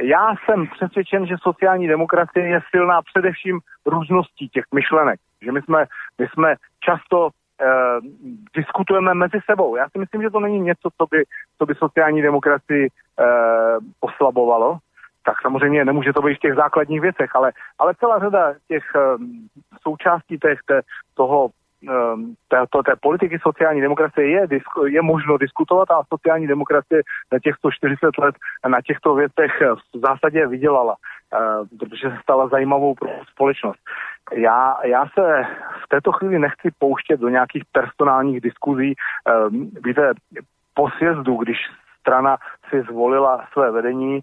Já 0.00 0.34
jsem 0.44 0.66
přesvědčen, 0.66 1.26
že 1.26 1.34
sociální 1.42 1.88
demokracie 1.88 2.46
je 2.46 2.60
silná 2.70 3.02
především 3.02 3.60
růzností 3.86 4.48
těch 4.48 4.64
myšlenek. 4.74 5.20
Že 5.42 5.52
my 5.52 5.62
jsme, 5.62 5.84
my 6.18 6.28
jsme 6.28 6.54
často 6.80 7.28
eh, 7.60 7.66
diskutujeme 8.54 9.14
mezi 9.14 9.40
sebou. 9.50 9.76
Já 9.76 9.88
si 9.88 9.98
myslím, 9.98 10.22
že 10.22 10.30
to 10.30 10.40
není 10.40 10.60
něco, 10.60 10.88
co 10.96 11.06
by, 11.10 11.24
co 11.58 11.66
by 11.66 11.74
sociální 11.74 12.22
demokracii 12.22 12.88
eh, 12.88 13.24
oslabovalo. 14.00 14.78
Tak 15.24 15.42
samozřejmě 15.42 15.84
nemůže 15.84 16.12
to 16.12 16.22
být 16.22 16.34
v 16.34 16.40
těch 16.40 16.54
základních 16.54 17.00
věcech, 17.00 17.30
ale, 17.34 17.52
ale 17.78 17.94
celá 17.94 18.18
řada 18.18 18.54
těch 18.68 18.84
eh, 18.96 19.00
součástí 19.82 20.38
těch, 20.38 20.58
toho 21.14 21.48
Ehm, 21.82 22.34
té, 22.48 22.56
té 22.86 22.96
politiky 23.00 23.38
sociální 23.42 23.80
demokracie 23.80 24.28
je, 24.28 24.46
je 24.86 25.02
možno 25.02 25.38
diskutovat 25.38 25.90
a 25.90 26.02
sociální 26.08 26.46
demokracie 26.46 27.02
na 27.32 27.38
těch 27.38 27.54
140 27.54 28.18
let 28.18 28.34
na 28.68 28.80
těchto 28.80 29.14
věcech 29.14 29.52
v 29.94 29.98
zásadě 29.98 30.46
vydělala, 30.46 30.96
ehm, 31.32 31.68
protože 31.78 32.10
se 32.10 32.18
stala 32.22 32.48
zajímavou 32.48 32.94
pro 32.94 33.10
společnost. 33.32 33.78
Já, 34.32 34.76
já 34.84 35.04
se 35.06 35.42
v 35.84 35.88
této 35.88 36.12
chvíli 36.12 36.38
nechci 36.38 36.70
pouštět 36.78 37.20
do 37.20 37.28
nějakých 37.28 37.62
personálních 37.72 38.40
diskuzí. 38.40 38.94
Ehm, 39.28 39.70
víte, 39.84 40.12
po 40.74 40.90
sjezdu, 40.90 41.36
když 41.36 41.58
strana 42.08 42.36
si 42.70 42.82
zvolila 42.82 43.44
své 43.52 43.70
vedení, 43.70 44.20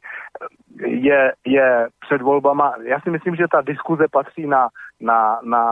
je, 0.86 1.34
je 1.46 1.88
před 2.00 2.22
volbama. 2.22 2.74
Já 2.84 3.00
si 3.00 3.10
myslím, 3.10 3.36
že 3.36 3.46
ta 3.52 3.62
diskuze 3.62 4.06
patří 4.12 4.48
na, 4.48 4.68
na, 5.02 5.40
na, 5.44 5.64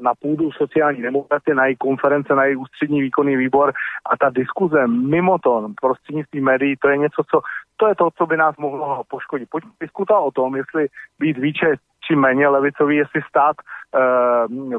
na 0.00 0.12
půdu 0.14 0.52
sociální 0.52 1.02
demokracie, 1.02 1.54
na 1.54 1.66
její 1.66 1.76
konference, 1.76 2.34
na 2.34 2.44
její 2.44 2.56
ústřední 2.56 3.00
výkonný 3.02 3.36
výbor 3.36 3.72
a 4.10 4.16
ta 4.16 4.30
diskuze 4.30 4.86
mimo 4.86 5.38
to, 5.38 5.68
prostřednictvím 5.80 6.44
médií, 6.44 6.76
to 6.76 6.88
je 6.88 6.96
něco, 6.96 7.22
co, 7.30 7.40
to 7.76 7.88
je 7.88 7.94
to, 7.94 8.08
co 8.16 8.26
by 8.26 8.36
nás 8.36 8.56
mohlo 8.58 9.02
poškodit. 9.08 9.48
Pojďme 9.50 9.70
diskutovat 9.80 10.20
o 10.20 10.30
tom, 10.30 10.56
jestli 10.56 10.86
být 11.18 11.38
více 11.38 11.66
či 12.08 12.16
méně 12.16 12.48
levicový, 12.48 12.96
jestli 12.96 13.20
stát 13.28 13.56
e, 13.58 13.98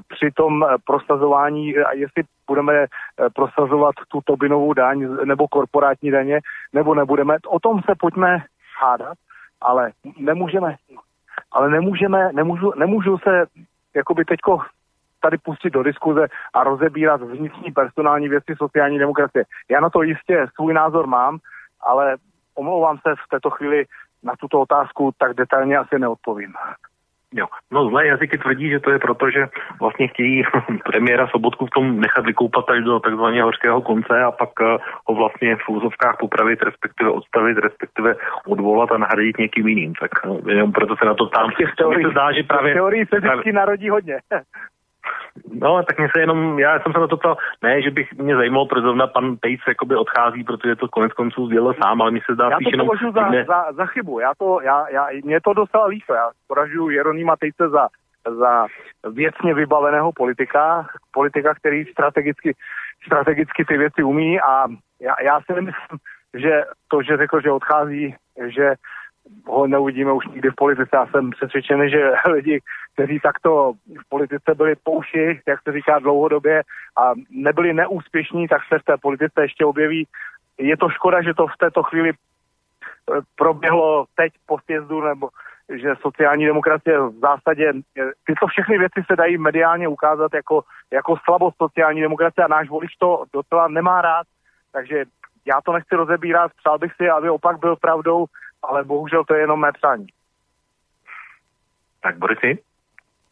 při 0.07 0.31
tom 0.31 0.65
prosazování, 0.85 1.77
a 1.77 1.93
jestli 1.93 2.23
budeme 2.47 2.85
prosazovat 3.35 3.95
tu 4.07 4.19
Tobinovou 4.25 4.73
daň 4.73 5.07
nebo 5.25 5.47
korporátní 5.47 6.11
daně, 6.11 6.39
nebo 6.73 6.95
nebudeme. 6.95 7.37
O 7.47 7.59
tom 7.59 7.81
se 7.81 7.95
pojďme 7.99 8.43
hádat 8.81 9.17
ale 9.61 9.91
nemůžeme, 10.17 10.75
ale 11.51 11.69
nemůžeme, 11.69 12.29
nemůžu, 12.33 12.73
nemůžu 12.75 13.17
se 13.17 13.45
jakoby 13.95 14.25
teďko 14.25 14.61
tady 15.21 15.37
pustit 15.37 15.69
do 15.69 15.83
diskuze 15.83 16.27
a 16.53 16.63
rozebírat 16.63 17.21
vnitřní 17.21 17.71
personální 17.71 18.29
věci 18.29 18.55
sociální 18.57 18.99
demokracie. 18.99 19.43
Já 19.69 19.79
na 19.79 19.89
to 19.89 20.01
jistě 20.01 20.47
svůj 20.55 20.73
názor 20.73 21.07
mám, 21.07 21.37
ale 21.81 22.17
omlouvám 22.55 22.97
se 22.97 23.15
v 23.15 23.29
této 23.29 23.49
chvíli 23.49 23.85
na 24.23 24.33
tuto 24.39 24.59
otázku 24.59 25.11
tak 25.17 25.33
detailně 25.33 25.77
asi 25.77 25.99
neodpovím. 25.99 26.53
Jo. 27.35 27.45
No 27.71 27.89
zlé 27.89 28.07
jazyky 28.07 28.37
tvrdí, 28.37 28.69
že 28.69 28.79
to 28.79 28.91
je 28.91 28.99
proto, 28.99 29.29
že 29.29 29.45
vlastně 29.79 30.07
chtějí 30.07 30.43
premiéra 30.85 31.27
Sobotku 31.27 31.65
v 31.65 31.69
tom 31.69 31.99
nechat 31.99 32.25
vykoupat 32.25 32.69
až 32.69 32.83
do 32.83 32.99
takzvaného 32.99 33.47
hořkého 33.47 33.81
konce 33.81 34.21
a 34.21 34.31
pak 34.31 34.49
eh, 34.61 34.77
ho 35.05 35.15
vlastně 35.15 35.55
v 35.55 35.69
úzovkách 35.69 36.17
popravit, 36.19 36.61
respektive 36.61 37.09
odstavit, 37.09 37.57
respektive 37.57 38.15
odvolat 38.47 38.91
a 38.91 38.97
nahradit 38.97 39.37
někým 39.37 39.67
jiným. 39.67 39.93
Tak 39.93 40.11
eh, 40.25 40.51
jenom 40.51 40.71
proto 40.71 40.95
se 40.95 41.05
na 41.05 41.13
to 41.13 41.25
tam. 41.25 41.51
Těch 41.51 41.75
teorií, 41.77 42.05
se 42.05 42.11
zdá, 42.11 42.31
že 42.31 42.43
právě... 42.43 42.73
Teorii 42.73 43.05
se 43.05 43.19
vždycky 43.19 43.51
narodí 43.51 43.89
hodně. 43.89 44.19
No, 45.53 45.83
tak 45.83 45.99
mě 45.99 46.07
se 46.15 46.19
jenom, 46.21 46.59
já 46.59 46.79
jsem 46.79 46.93
se 46.93 46.99
na 46.99 47.07
to 47.07 47.17
ptal, 47.17 47.37
ne, 47.63 47.81
že 47.81 47.91
bych 47.91 48.13
mě 48.13 48.35
zajímal, 48.35 48.65
proč 48.65 48.81
zrovna 48.81 49.07
pan 49.07 49.37
Pejc 49.37 49.61
jakoby 49.67 49.95
odchází, 49.95 50.43
protože 50.43 50.75
to 50.75 50.87
konec 50.87 51.13
konců 51.13 51.45
sdělil 51.45 51.73
sám, 51.83 52.01
ale 52.01 52.11
mi 52.11 52.19
se 52.25 52.33
zdá 52.33 52.49
já 52.49 52.57
to 52.63 52.69
jenom... 52.71 52.87
za, 53.13 53.29
za, 53.47 53.71
za, 53.71 53.85
chybu, 53.85 54.19
já 54.19 54.31
to, 54.37 54.61
já, 54.61 54.89
já, 54.89 55.07
mě 55.23 55.41
to 55.41 55.53
docela 55.53 55.85
líto, 55.85 56.13
já 56.13 56.29
poražuji 56.47 56.89
Jeronýma 56.89 57.35
Tejce 57.35 57.69
za, 57.69 57.87
za 58.39 58.67
věcně 59.11 59.53
vybaveného 59.53 60.11
politika, 60.11 60.87
politika, 61.11 61.53
který 61.53 61.85
strategicky, 61.85 62.55
strategicky 63.05 63.65
ty 63.65 63.77
věci 63.77 64.03
umí 64.03 64.41
a 64.41 64.67
já, 64.99 65.15
já 65.23 65.39
si 65.41 65.53
nemyslím, 65.53 65.99
že 66.33 66.63
to, 66.87 67.01
že 67.01 67.17
řekl, 67.17 67.41
že 67.41 67.51
odchází, 67.51 68.15
že 68.47 68.73
ho 69.47 69.67
neuvidíme 69.67 70.11
už 70.11 70.27
nikdy 70.27 70.49
v 70.49 70.55
politice. 70.55 70.89
Já 70.93 71.07
jsem 71.07 71.29
přesvědčený, 71.29 71.89
že 71.89 72.11
lidi, 72.31 72.61
kteří 72.93 73.19
takto 73.19 73.73
v 74.05 74.09
politice 74.09 74.55
byli 74.55 74.75
pouši, 74.83 75.41
jak 75.47 75.61
se 75.63 75.71
říká 75.71 75.99
dlouhodobě, 75.99 76.63
a 76.97 77.11
nebyli 77.29 77.73
neúspěšní, 77.73 78.47
tak 78.47 78.61
se 78.67 78.79
v 78.79 78.83
té 78.83 78.97
politice 78.97 79.41
ještě 79.41 79.65
objeví. 79.65 80.07
Je 80.57 80.77
to 80.77 80.89
škoda, 80.89 81.21
že 81.21 81.33
to 81.33 81.47
v 81.47 81.57
této 81.57 81.83
chvíli 81.83 82.09
eh, 82.09 83.13
proběhlo 83.35 84.05
teď 84.15 84.33
po 84.45 84.57
sjezdu, 84.59 85.01
nebo 85.01 85.29
že 85.69 85.95
sociální 86.01 86.45
demokracie 86.45 86.99
v 86.99 87.19
zásadě, 87.21 87.73
eh, 87.73 88.11
tyto 88.25 88.47
všechny 88.47 88.77
věci 88.77 89.03
se 89.07 89.15
dají 89.15 89.37
mediálně 89.37 89.87
ukázat 89.87 90.33
jako, 90.33 90.63
jako 90.91 91.17
slabost 91.23 91.57
sociální 91.57 92.01
demokracie 92.01 92.45
a 92.45 92.47
náš 92.47 92.69
volič 92.69 92.91
to 92.99 93.23
docela 93.33 93.67
nemá 93.67 94.01
rád, 94.01 94.27
takže 94.71 95.05
já 95.45 95.61
to 95.61 95.73
nechci 95.73 95.95
rozebírat, 95.95 96.51
přál 96.57 96.77
bych 96.77 96.93
si, 96.93 97.09
aby 97.09 97.29
opak 97.29 97.59
byl 97.59 97.75
pravdou, 97.75 98.25
ale 98.63 98.83
bohužel 98.83 99.23
to 99.23 99.33
je 99.33 99.41
jenom 99.41 99.59
mé 99.59 99.71
přání. 99.71 100.07
Tak 102.03 102.17
Borisy? 102.17 102.63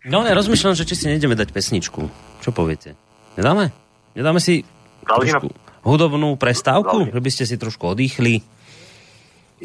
No, 0.07 0.23
ja 0.23 0.36
rozmýšľam, 0.36 0.75
že 0.75 0.88
či 0.88 0.95
si 0.95 1.05
nejdeme 1.11 1.36
dať 1.36 1.51
pesničku. 1.51 2.07
Čo 2.39 2.49
poviete? 2.55 2.95
Nedáme? 3.36 3.71
Nedáme 4.15 4.39
si 4.39 4.63
trošku 5.03 5.51
hudobnú 5.84 6.36
prestávku? 6.39 7.11
Že 7.11 7.21
by 7.23 7.30
ste 7.32 7.43
si 7.43 7.55
trošku 7.59 7.91
odýchli? 7.91 8.43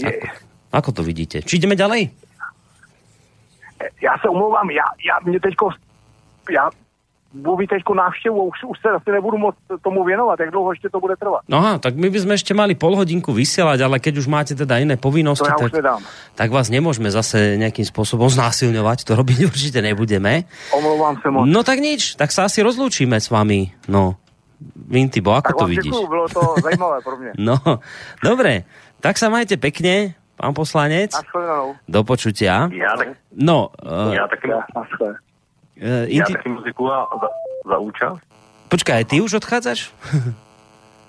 Ako, 0.03 0.27
ako 0.73 0.91
to 0.99 1.03
vidíte? 1.03 1.43
Či 1.43 1.63
ideme 1.63 1.79
ďalej? 1.79 2.11
Já 4.03 4.19
se 4.19 4.29
omlouvám, 4.29 4.71
já, 4.71 4.85
já 5.07 5.19
mě 5.23 5.41
teďko, 5.41 5.71
já 6.51 6.71
budu 7.35 7.67
teď 7.67 7.83
návštěvu, 7.97 8.43
už, 8.49 8.59
už 8.69 8.77
se 8.81 8.89
asi 8.89 9.11
nebudu 9.11 9.39
moc 9.39 9.55
tomu 9.83 10.05
věnovat, 10.05 10.41
jak 10.41 10.51
dlouho 10.51 10.73
ještě 10.73 10.89
to 10.89 11.01
bude 11.01 11.17
trvat. 11.17 11.41
No 11.49 11.59
aha, 11.59 11.79
tak 11.79 11.97
my 11.97 12.11
by 12.11 12.19
sme 12.21 12.35
ešte 12.37 12.53
mali 12.53 12.77
pol 12.77 12.93
hodinku 12.97 13.33
vysielať, 13.33 13.81
ale 13.81 13.97
keď 14.01 14.21
už 14.21 14.27
máte 14.29 14.53
teda 14.53 14.79
iné 14.79 15.01
povinnosti, 15.01 15.49
To 15.49 15.51
já 15.51 15.57
tak, 15.57 15.67
už 15.67 15.73
nedám. 15.73 16.01
tak 16.37 16.49
vás 16.53 16.69
nemôžeme 16.69 17.09
zase 17.09 17.57
nejakým 17.57 17.89
spôsobom 17.89 18.29
znásilňovať, 18.29 19.09
to 19.09 19.17
robiť 19.17 19.39
určite 19.51 19.81
nebudeme. 19.81 20.45
Omlouvám 20.77 21.17
se 21.25 21.29
moc. 21.31 21.49
No 21.49 21.65
tak 21.65 21.81
nič, 21.81 22.21
tak 22.21 22.29
sa 22.33 22.45
asi 22.45 22.61
rozlúčime 22.61 23.17
s 23.17 23.33
vami. 23.33 23.73
No, 23.89 24.21
Vintibo, 24.77 25.33
ako 25.35 25.49
tak 25.49 25.57
to 25.59 25.65
vidíš? 25.67 25.93
děkuju, 25.93 26.09
bylo 26.09 26.27
to 26.29 26.41
zajímavé 26.63 26.99
pro 27.05 27.17
mě. 27.17 27.33
No, 27.39 27.57
dobre, 28.23 28.63
tak 29.01 29.19
sa 29.19 29.27
majte 29.33 29.57
pekne, 29.57 30.15
pán 30.39 30.55
poslanec. 30.55 31.11
Do 31.89 32.05
počutia. 32.05 32.69
Já, 32.73 32.93
tak, 32.97 33.09
No, 33.35 33.69
uh, 33.83 34.15
já 34.15 34.29
taky, 34.29 34.51
Já, 34.51 34.61
naschle. 34.77 35.15
Uh, 35.83 35.89
já 36.09 36.25
inti... 36.25 36.33
taky 36.33 36.49
muziku 36.49 36.93
a 36.93 37.09
za, 37.21 37.29
za 37.67 37.79
účast. 37.79 38.23
Počkaj, 38.69 39.05
ty 39.05 39.21
už 39.21 39.35
odchádzaš? 39.35 39.93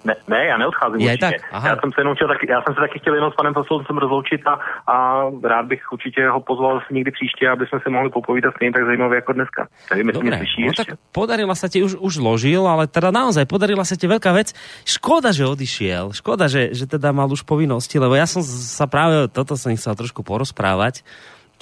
Ne, 0.04 0.16
ne, 0.28 0.46
já 0.46 0.58
neodcházím 0.58 1.00
Je 1.00 1.08
určitě. 1.08 1.26
tak, 1.26 1.36
aha. 1.52 1.68
Já 1.68 1.76
jsem 1.80 1.92
se 1.92 2.02
jenom 2.02 2.16
chtěl, 2.16 2.28
taky, 2.28 2.52
já 2.52 2.62
jsem 2.62 2.74
se 2.74 2.80
taky 2.80 3.00
chtěl 3.00 3.16
jenom 3.16 3.32
s 3.32 3.36
panem 3.36 3.54
poslancem 3.54 3.98
rozloučit 3.98 4.42
a, 4.48 4.60
a 4.88 4.96
rád 5.44 5.66
bych 5.66 5.92
určitě 5.92 6.30
ho 6.30 6.40
pozval 6.42 6.82
někdy 6.92 7.12
příště, 7.12 7.50
aby 7.50 7.66
jsme 7.68 7.80
se 7.80 7.90
mohli 7.90 8.10
popovídat 8.10 8.54
stejně 8.56 8.72
tak 8.74 8.86
zajímavě 8.86 9.16
jako 9.16 9.34
dneska. 9.34 9.68
Nevím, 9.92 10.08
jestli 10.08 10.24
mě 10.24 10.38
slyší 10.38 10.62
no 10.62 10.68
ještě. 10.68 10.84
tak 10.84 11.00
podarila 11.12 11.56
sa 11.56 11.68
ti, 11.72 11.84
už, 11.84 11.96
už 11.96 12.14
zložil, 12.20 12.68
ale 12.68 12.88
teda 12.88 13.16
naozaj 13.16 13.48
podarila 13.48 13.88
sa 13.88 13.96
ti 13.96 14.04
veľká 14.12 14.36
vec. 14.36 14.52
Škoda, 14.84 15.32
že 15.32 15.48
odišiel. 15.48 16.12
Škoda, 16.12 16.52
že, 16.52 16.76
že 16.76 16.84
teda 16.84 17.16
mal 17.16 17.32
už 17.32 17.48
povinnosti, 17.48 17.96
lebo 17.96 18.20
ja 18.20 18.28
som 18.28 18.44
sa 18.44 18.92
práve, 18.92 19.32
toto 19.32 19.56
som 19.56 19.72
chcel 19.72 19.96
trošku 19.96 20.20
porozprávať, 20.20 21.08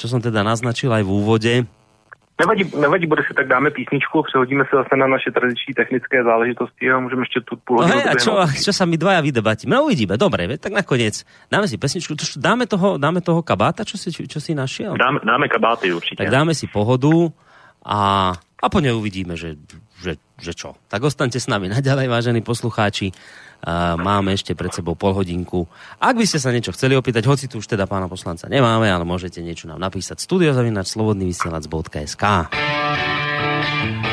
čo 0.02 0.10
som 0.10 0.18
teda 0.18 0.42
naznačil 0.42 0.90
aj 0.90 1.06
v 1.06 1.12
úvode. 1.14 1.54
Nevadí, 2.42 2.64
nevadí, 2.74 3.06
bude 3.06 3.24
si 3.28 3.34
tak 3.34 3.48
dáme 3.48 3.70
písničku, 3.70 4.24
přehodíme 4.24 4.64
se 4.70 4.74
zase 4.76 4.94
na 4.98 5.08
naše 5.08 5.32
tradiční 5.32 5.74
technické 5.74 6.24
záležitosti 6.24 6.92
a 6.92 7.00
můžeme 7.00 7.22
ještě 7.22 7.40
tu 7.42 7.56
půl 7.66 7.78
No 7.78 7.84
hodinu 7.84 8.02
hej, 8.02 8.10
a 8.10 8.14
čo, 8.18 8.32
čo 8.66 8.72
sa 8.74 8.90
my 8.90 8.98
dvaja 8.98 9.22
vydebatíme? 9.22 9.78
No 9.78 9.86
uvidíme, 9.86 10.18
dobre, 10.18 10.50
veď 10.50 10.66
tak 10.66 10.74
nakoniec 10.74 11.22
dáme 11.54 11.70
si 11.70 11.78
pesničku, 11.78 12.18
to, 12.18 12.26
dáme 12.42 12.66
toho, 12.66 12.98
dáme 12.98 13.22
toho 13.22 13.46
kabáta, 13.46 13.86
čo 13.86 14.02
si, 14.02 14.10
čo 14.10 14.40
si 14.42 14.58
našiel? 14.58 14.98
Dáme, 14.98 15.22
dáme 15.22 15.46
kabáty 15.48 15.94
určitě. 15.94 16.18
Tak 16.18 16.34
dáme 16.34 16.58
si 16.58 16.66
pohodu 16.68 17.30
a, 17.86 18.34
a 18.38 18.66
po 18.70 18.80
nej 18.82 18.94
uvidíme, 18.94 19.38
že, 19.38 19.58
že, 20.02 20.18
že 20.42 20.54
čo. 20.58 20.74
Tak 20.90 21.02
ostaňte 21.02 21.38
s 21.38 21.46
nami 21.46 21.70
naďalej, 21.70 22.10
vážení 22.10 22.42
poslucháči. 22.42 23.14
Máme 23.98 24.34
ešte 24.34 24.58
pred 24.58 24.74
sebou 24.74 24.98
pol 24.98 25.14
hodinku. 25.14 25.70
Ak 26.02 26.18
by 26.18 26.26
ste 26.26 26.42
sa 26.42 26.50
niečo 26.50 26.74
chceli 26.74 26.98
opýtať, 26.98 27.26
hoci 27.30 27.46
tu 27.46 27.62
už 27.62 27.70
teda 27.70 27.86
pána 27.86 28.10
poslanca 28.10 28.50
nemáme, 28.50 28.90
ale 28.90 29.06
môžete 29.06 29.42
niečo 29.42 29.70
nám 29.70 29.78
napísať 29.78 30.22
studiozavinač 30.22 30.90
slobodnyvysielac.sk 30.94 32.24
Vezmu 33.82 34.11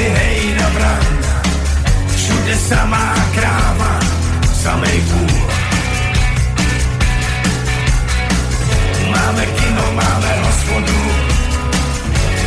lesy, 0.00 0.08
hej 0.08 0.54
na 0.56 0.68
bran 0.70 1.04
Všude 2.16 2.56
samá 2.56 3.14
kráva, 3.34 4.00
samej 4.62 5.00
půl 5.00 5.40
Máme 9.10 9.46
kino, 9.46 9.92
máme 9.92 10.30
hospodu 10.46 11.00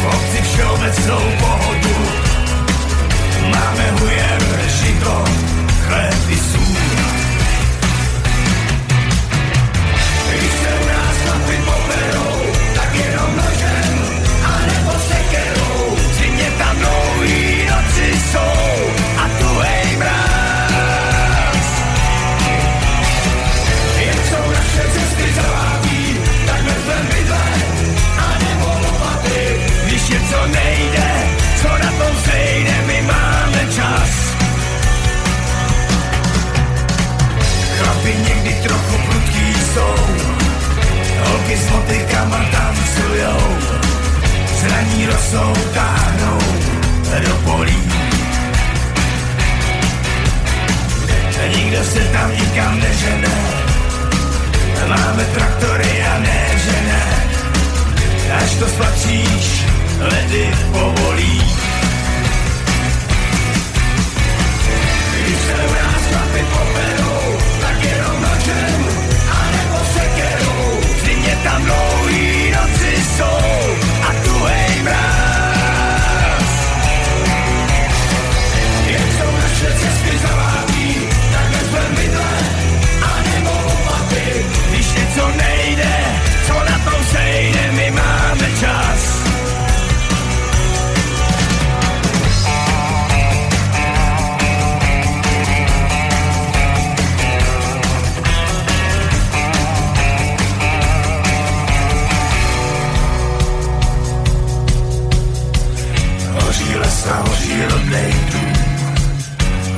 V 0.01 0.05
obci 0.05 0.41
všeobecnou 0.41 1.21
pohodu 1.39 1.72
rosou, 45.23 45.53
táhnou 45.73 46.39
do 47.23 47.35
polí. 47.35 47.83
Nikdo 51.55 51.83
se 51.83 51.99
tam 51.99 52.31
nikam 52.31 52.79
nežene, 52.79 53.35
máme 54.87 55.25
traktory 55.25 56.03
a 56.03 56.19
ne 56.19 56.45
žene, 56.65 57.03
až 58.41 58.55
to 58.55 58.67
spatříš, 58.67 59.65
ledy 59.99 60.51
povolí. 60.71 61.41
Když 65.23 65.37
se 65.37 65.53
u 65.53 65.73
nás 65.73 66.01
chlapi 66.09 66.45
poberou, 66.53 67.37
tak 67.61 67.83
jenom 67.83 68.21
nožem, 68.21 68.85
anebo 69.29 69.77
sekerou. 69.93 70.79
Zimě 71.05 71.37
tam 71.43 71.63
dlouhý 71.63 72.51
noci 72.51 73.03
jsou 73.17 73.72
a 74.87 75.22
Lesa, 107.93 108.39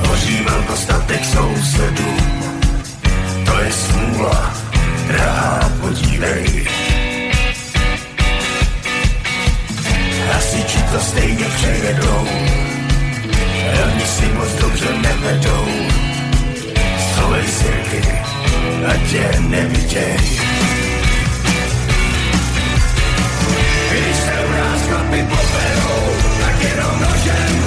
hoří 0.07 0.25
věří 0.27 0.43
velkostatek 0.43 1.25
sousedů. 1.25 2.17
To 3.45 3.59
je 3.59 3.71
smůla, 3.71 4.53
drahá, 5.07 5.71
podívej. 5.81 6.67
Hasiči 10.33 10.77
to 10.91 10.99
stejně 10.99 11.45
přejedou, 11.55 12.27
oni 13.85 14.05
si 14.05 14.25
moc 14.25 14.49
dobře 14.61 14.97
nevedou. 14.97 15.67
Schovej 17.09 17.47
sirky, 17.47 18.01
ať 18.87 19.09
tě 19.11 19.39
neviděj. 19.39 20.17
Když 23.91 24.15
se 24.15 24.45
u 24.47 24.51
nás 24.51 24.81
chlapi 24.87 25.25
poperou, 25.29 26.15
tak 26.39 26.63
jenom 26.63 27.01
nožem, 27.01 27.64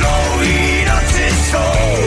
tam 0.00 0.12
dlouhý 0.12 0.84
noci 0.84 1.30
jsou 1.30 1.99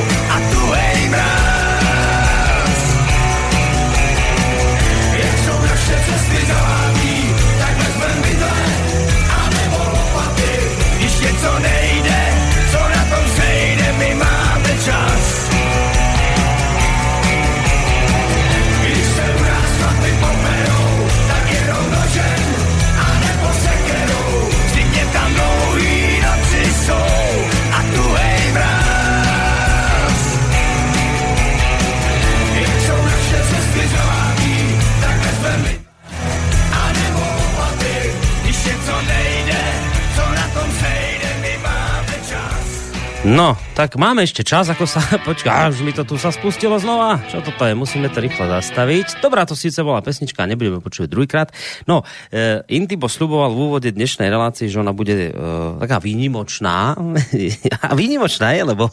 No, 43.24 43.56
tak 43.72 43.96
máme 43.96 44.28
ešte 44.28 44.44
čas, 44.44 44.68
ako 44.68 44.84
sa... 44.84 45.00
Počka, 45.28 45.72
už 45.72 45.80
mi 45.80 45.96
to 45.96 46.04
tu 46.04 46.20
sa 46.20 46.28
spustilo 46.28 46.76
znova. 46.76 47.24
Čo 47.32 47.40
toto 47.40 47.64
je? 47.64 47.72
Musíme 47.72 48.12
to 48.12 48.20
rýchlo 48.20 48.52
zastaviť. 48.52 49.24
Dobrá, 49.24 49.48
to 49.48 49.56
síce 49.56 49.80
bola 49.80 50.04
pesnička, 50.04 50.44
nebudeme 50.44 50.84
počuť 50.84 51.08
druhýkrát. 51.08 51.56
No, 51.88 52.04
e, 52.28 52.68
Intibo 52.76 53.08
sluboval 53.08 53.56
v 53.56 53.60
úvode 53.64 53.90
dnešnej 53.96 54.28
relácii, 54.28 54.68
že 54.68 54.76
ona 54.76 54.92
bude 54.92 55.32
e, 55.32 55.32
taká 55.80 56.04
výnimočná. 56.04 57.00
A 57.88 57.96
výnimočná 57.96 58.60
je, 58.60 58.62
lebo... 58.68 58.92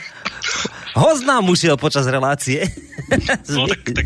Host 1.00 1.24
nám 1.24 1.48
ušiel 1.48 1.80
počas 1.80 2.04
relácie. 2.12 2.68
No, 3.48 3.64
tak, 3.64 3.88
tak 3.88 4.04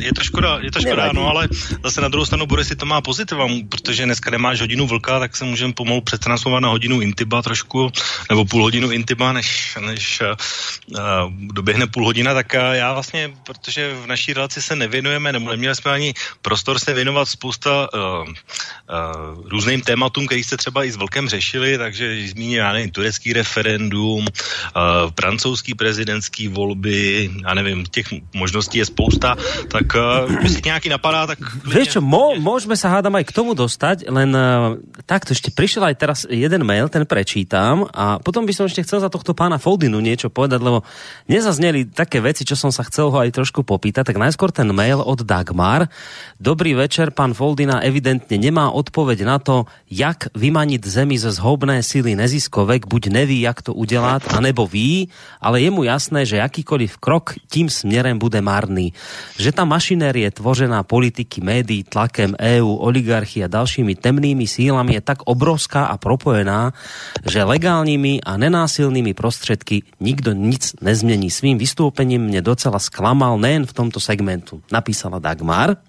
je 0.00 0.12
to 0.14 0.24
škoda, 0.24 0.58
je 0.62 0.70
to 0.70 0.80
škoda, 0.80 1.02
Nevadí. 1.02 1.16
no, 1.16 1.28
ale 1.28 1.48
zase 1.84 2.00
na 2.00 2.08
druhou 2.08 2.24
stranu 2.26 2.46
Boris 2.46 2.68
si 2.68 2.76
to 2.76 2.86
má 2.86 3.00
pozitiva, 3.00 3.46
protože 3.68 4.04
dneska 4.04 4.30
nemáš 4.30 4.60
hodinu 4.60 4.86
vlka, 4.86 5.18
tak 5.18 5.36
se 5.36 5.44
můžeme 5.44 5.72
pomalu 5.72 6.00
přetransformovat 6.00 6.62
na 6.62 6.68
hodinu 6.68 7.00
intiba 7.00 7.42
trošku, 7.42 7.92
nebo 8.30 8.44
půl 8.44 8.62
hodinu 8.62 8.90
intiba, 8.90 9.32
než, 9.32 9.78
než 9.80 10.20
uh, 10.20 11.32
doběhne 11.52 11.86
půl 11.86 12.04
hodina, 12.04 12.34
tak 12.34 12.54
uh, 12.54 12.72
já 12.72 12.92
vlastně, 12.92 13.32
protože 13.44 13.94
v 13.94 14.06
naší 14.06 14.32
relaci 14.32 14.62
se 14.62 14.76
nevěnujeme, 14.76 15.32
nebo 15.32 15.50
neměli 15.50 15.76
jsme 15.76 15.90
ani 15.90 16.14
prostor 16.42 16.78
se 16.78 16.94
věnovat 16.94 17.28
spousta 17.28 17.88
uh, 17.94 18.28
uh, 18.28 19.48
různým 19.48 19.80
tématům, 19.80 20.26
který 20.26 20.44
jste 20.44 20.56
třeba 20.56 20.84
i 20.84 20.92
s 20.92 20.96
Vlkem 20.96 21.28
řešili, 21.28 21.78
takže 21.78 22.28
zmíním, 22.28 22.58
já 22.58 22.72
nevím, 22.72 22.90
turecký 22.90 23.32
referendum, 23.32 24.26
uh, 24.26 25.10
francouzský 25.20 25.74
prezidentský 25.74 26.48
volby, 26.48 27.30
já 27.42 27.54
nevím, 27.54 27.86
těch 27.86 28.06
možností 28.34 28.78
je 28.78 28.86
spousta, 28.86 29.36
tak 29.68 29.81
uh, 29.90 30.30
jestli 30.42 30.62
nějaký 30.64 30.88
napadá, 30.88 31.26
tak... 31.26 31.38
Vieš 31.66 31.98
čo, 31.98 32.00
mo, 32.00 32.38
môžeme 32.38 32.78
sa 32.78 32.94
hádam 32.94 33.18
aj 33.18 33.26
k 33.26 33.36
tomu 33.36 33.58
dostať, 33.58 34.06
len 34.06 34.30
uh, 34.30 34.78
takto 35.08 35.34
ešte 35.34 35.50
prišiel 35.50 35.90
aj 35.90 35.96
teraz 35.98 36.18
jeden 36.30 36.62
mail, 36.62 36.86
ten 36.86 37.02
prečítam 37.02 37.90
a 37.90 38.22
potom 38.22 38.46
by 38.46 38.52
som 38.54 38.70
ešte 38.70 38.86
chcel 38.86 39.02
za 39.02 39.10
tohto 39.10 39.34
pána 39.34 39.58
Foldinu 39.58 39.98
niečo 39.98 40.30
povedať, 40.30 40.62
lebo 40.62 40.86
nezazneli 41.26 41.90
také 41.90 42.22
veci, 42.22 42.46
čo 42.46 42.54
som 42.54 42.70
sa 42.70 42.86
chcel 42.86 43.10
ho 43.10 43.18
aj 43.18 43.34
trošku 43.34 43.66
popýtať, 43.66 44.12
tak 44.12 44.22
najskôr 44.22 44.54
ten 44.54 44.68
mail 44.70 45.02
od 45.02 45.26
Dagmar. 45.26 45.90
Dobrý 46.38 46.78
večer, 46.78 47.10
pán 47.10 47.34
Foldina 47.34 47.82
evidentne 47.82 48.38
nemá 48.38 48.70
odpoveď 48.70 49.18
na 49.26 49.42
to, 49.42 49.66
jak 49.90 50.30
vymaniť 50.36 50.82
zemi 50.86 51.16
ze 51.18 51.34
zhobné 51.34 51.82
sily 51.82 52.14
neziskovek, 52.14 52.86
buď 52.86 53.02
neví, 53.10 53.40
jak 53.40 53.62
to 53.62 53.74
udělat, 53.74 54.22
anebo 54.34 54.66
ví, 54.66 55.08
ale 55.40 55.62
je 55.62 55.70
mu 55.70 55.84
jasné, 55.84 56.26
že 56.26 56.42
jakýkoliv 56.42 56.98
krok 56.98 57.34
tím 57.48 57.70
směrem 57.70 58.18
bude 58.18 58.40
marný. 58.40 58.92
Že 59.36 59.50
tá 59.52 59.64
mašinérie 59.72 60.28
tvořená 60.28 60.84
politiky, 60.84 61.40
médií, 61.40 61.88
tlakem 61.88 62.36
EU, 62.36 62.76
oligarchy 62.76 63.40
a 63.40 63.48
dalšími 63.48 63.96
temnými 63.96 64.44
sílami 64.44 65.00
je 65.00 65.02
tak 65.02 65.24
obrovská 65.24 65.88
a 65.88 65.96
propojená, 65.96 66.76
že 67.24 67.40
legálními 67.40 68.20
a 68.20 68.36
nenásilnými 68.36 69.16
prostředky 69.16 69.82
nikdo 69.96 70.36
nic 70.36 70.76
nezmění. 70.84 71.32
Svým 71.32 71.56
vystoupením 71.56 72.28
mě 72.28 72.44
docela 72.44 72.76
sklamal 72.76 73.40
nejen 73.40 73.64
v 73.64 73.72
tomto 73.72 73.96
segmentu, 74.00 74.60
napísala 74.68 75.16
Dagmar. 75.16 75.80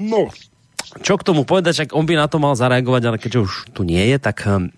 No, 0.00 0.32
čo 1.04 1.16
k 1.16 1.24
tomu 1.24 1.44
povedať, 1.44 1.88
ak 1.88 1.96
on 1.96 2.04
by 2.04 2.16
na 2.16 2.28
to 2.28 2.36
mal 2.36 2.56
zareagovať, 2.56 3.02
ale 3.08 3.20
keďže 3.20 3.40
už 3.40 3.52
tu 3.72 3.84
nie 3.84 4.02
je, 4.12 4.16
tak 4.20 4.44
hm, 4.44 4.68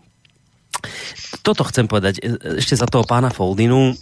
toto 1.42 1.66
chcem 1.66 1.90
povedať 1.90 2.22
e, 2.22 2.22
ešte 2.62 2.78
za 2.78 2.86
toho 2.86 3.02
pána 3.02 3.34
Foldinu. 3.34 3.94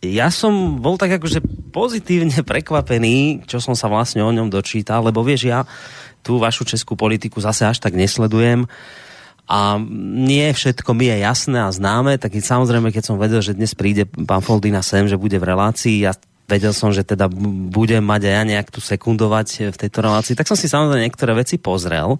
Ja 0.00 0.32
som 0.32 0.80
bol 0.80 0.96
tak 0.96 1.20
akože 1.20 1.44
pozitívne 1.76 2.40
prekvapený, 2.40 3.44
čo 3.44 3.60
som 3.60 3.76
sa 3.76 3.92
vlastne 3.92 4.24
o 4.24 4.32
ňom 4.32 4.48
dočítal, 4.48 5.04
lebo 5.04 5.20
vieš, 5.20 5.52
ja 5.52 5.68
tú 6.24 6.40
vašu 6.40 6.64
českú 6.64 6.96
politiku 6.96 7.40
zase 7.40 7.68
až 7.68 7.80
tak 7.80 7.96
nesledujem 7.96 8.64
a 9.50 9.82
nie 10.14 10.46
všetko 10.54 10.94
mi 10.94 11.10
je 11.10 11.26
jasné 11.26 11.58
a 11.58 11.74
známe, 11.74 12.16
tak 12.22 12.38
samozrejme, 12.38 12.94
keď 12.94 13.02
som 13.02 13.18
vedel, 13.18 13.42
že 13.42 13.58
dnes 13.58 13.74
príde 13.74 14.06
pán 14.06 14.40
Foldina 14.46 14.78
sem, 14.78 15.10
že 15.10 15.18
bude 15.18 15.36
v 15.36 15.48
relácii, 15.48 16.06
ja 16.06 16.14
vedel 16.50 16.74
som, 16.74 16.90
že 16.90 17.06
teda 17.06 17.30
budem 17.70 18.02
mať 18.02 18.26
aj 18.26 18.34
ja 18.34 18.42
nejak 18.42 18.68
tu 18.74 18.82
sekundovať 18.82 19.70
v 19.70 19.76
tejto 19.78 20.02
relácii, 20.02 20.34
tak 20.34 20.50
som 20.50 20.58
si 20.58 20.66
samozrejme 20.66 21.06
niektoré 21.06 21.32
veci 21.38 21.62
pozrel. 21.62 22.18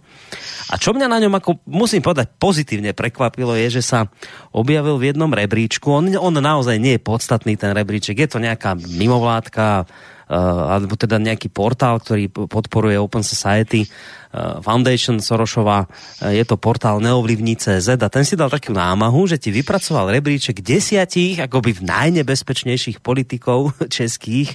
A 0.70 0.78
čo 0.78 0.94
mňa 0.94 1.10
na 1.10 1.18
ňom, 1.18 1.34
ako 1.34 1.66
musím 1.66 2.06
povedať, 2.06 2.30
pozitívne 2.38 2.94
prekvapilo, 2.94 3.58
je, 3.58 3.80
že 3.80 3.82
sa 3.82 4.06
objavil 4.54 5.02
v 5.02 5.10
jednom 5.10 5.34
rebríčku. 5.34 5.90
On, 5.90 6.06
on 6.06 6.38
naozaj 6.38 6.78
nie 6.78 6.94
je 6.94 7.02
podstatný, 7.02 7.58
ten 7.58 7.74
rebríček. 7.74 8.14
Je 8.14 8.30
to 8.30 8.38
nejaká 8.38 8.78
mimovládka, 8.78 9.90
alebo 10.30 10.94
teda 10.94 11.18
nejaký 11.18 11.50
portál, 11.50 11.98
ktorý 11.98 12.30
podporuje 12.30 12.94
Open 12.94 13.26
Society 13.26 13.82
uh, 13.82 14.62
Foundation 14.62 15.18
Sorošova. 15.18 15.90
Uh, 15.90 16.30
je 16.30 16.46
to 16.46 16.54
portál 16.54 17.02
neovlivní.cz 17.02 17.98
a 17.98 18.08
ten 18.08 18.22
si 18.22 18.38
dal 18.38 18.46
takú 18.46 18.70
námahu, 18.70 19.26
že 19.26 19.42
ti 19.42 19.50
vypracoval 19.50 20.14
rebríček 20.14 20.62
desiatich 20.62 21.42
akoby 21.42 21.82
najnebezpečnejších 21.82 23.02
politikov 23.02 23.74
českých, 23.96 24.54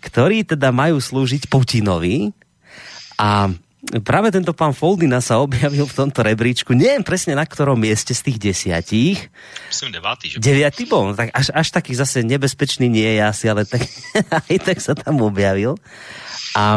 ktorí 0.00 0.48
teda 0.48 0.72
majú 0.72 0.96
slúžiť 0.96 1.52
Putinovi. 1.52 2.32
A 3.20 3.52
práve 4.04 4.28
tento 4.28 4.52
pán 4.52 4.76
Foldina 4.76 5.24
sa 5.24 5.40
objavil 5.40 5.88
v 5.88 5.96
tomto 5.96 6.20
rebríčku. 6.20 6.76
Neviem 6.76 7.00
presne 7.00 7.32
na 7.32 7.48
ktorom 7.48 7.80
mieste 7.80 8.12
z 8.12 8.28
tých 8.28 8.38
desiatich. 8.52 9.18
Myslím 9.72 9.96
devátý, 9.96 10.36
že? 10.36 10.36
Deviatý 10.36 10.84
bol, 10.84 11.10
no 11.10 11.14
tak 11.16 11.32
až, 11.32 11.48
až 11.56 11.68
taký 11.72 11.96
zase 11.96 12.20
nebezpečný 12.20 12.92
nie 12.92 13.16
je 13.16 13.22
asi, 13.24 13.44
ale 13.48 13.64
tak, 13.64 13.80
aj 14.48 14.56
tak 14.60 14.78
sa 14.84 14.92
tam 14.92 15.24
objavil. 15.24 15.80
A 16.52 16.76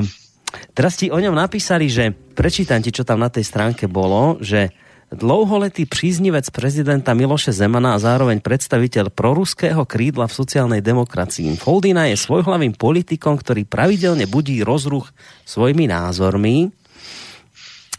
teraz 0.71 0.95
ti 0.95 1.11
o 1.11 1.19
ňom 1.19 1.35
napísali, 1.35 1.91
že 1.91 2.15
prečítam 2.15 2.79
ti, 2.79 2.95
čo 2.95 3.03
tam 3.03 3.19
na 3.19 3.27
tej 3.27 3.43
stránke 3.43 3.91
bolo, 3.91 4.39
že 4.39 4.71
dlouholetý 5.13 5.85
příznivec 5.85 6.49
prezidenta 6.49 7.13
Miloše 7.13 7.53
Zemana 7.53 7.93
a 7.93 8.01
zároveň 8.01 8.41
predstaviteľ 8.41 9.13
proruského 9.13 9.85
krídla 9.85 10.25
v 10.25 10.37
sociálnej 10.39 10.81
demokracii. 10.81 11.53
Foldina 11.61 12.09
je 12.09 12.17
svojhlavým 12.17 12.73
politikom, 12.73 13.37
ktorý 13.37 13.67
pravidelne 13.69 14.25
budí 14.25 14.65
rozruch 14.65 15.13
svojimi 15.45 15.85
názormi. 15.85 16.82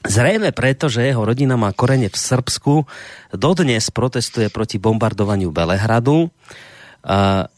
Zrejme 0.04 0.52
preto, 0.52 0.92
že 0.92 1.08
jeho 1.08 1.24
rodina 1.24 1.56
má 1.56 1.72
korene 1.72 2.12
v 2.12 2.18
Srbsku, 2.18 2.84
dodnes 3.32 3.88
protestuje 3.88 4.52
proti 4.52 4.76
bombardovaniu 4.76 5.48
Belehradu. 5.48 6.28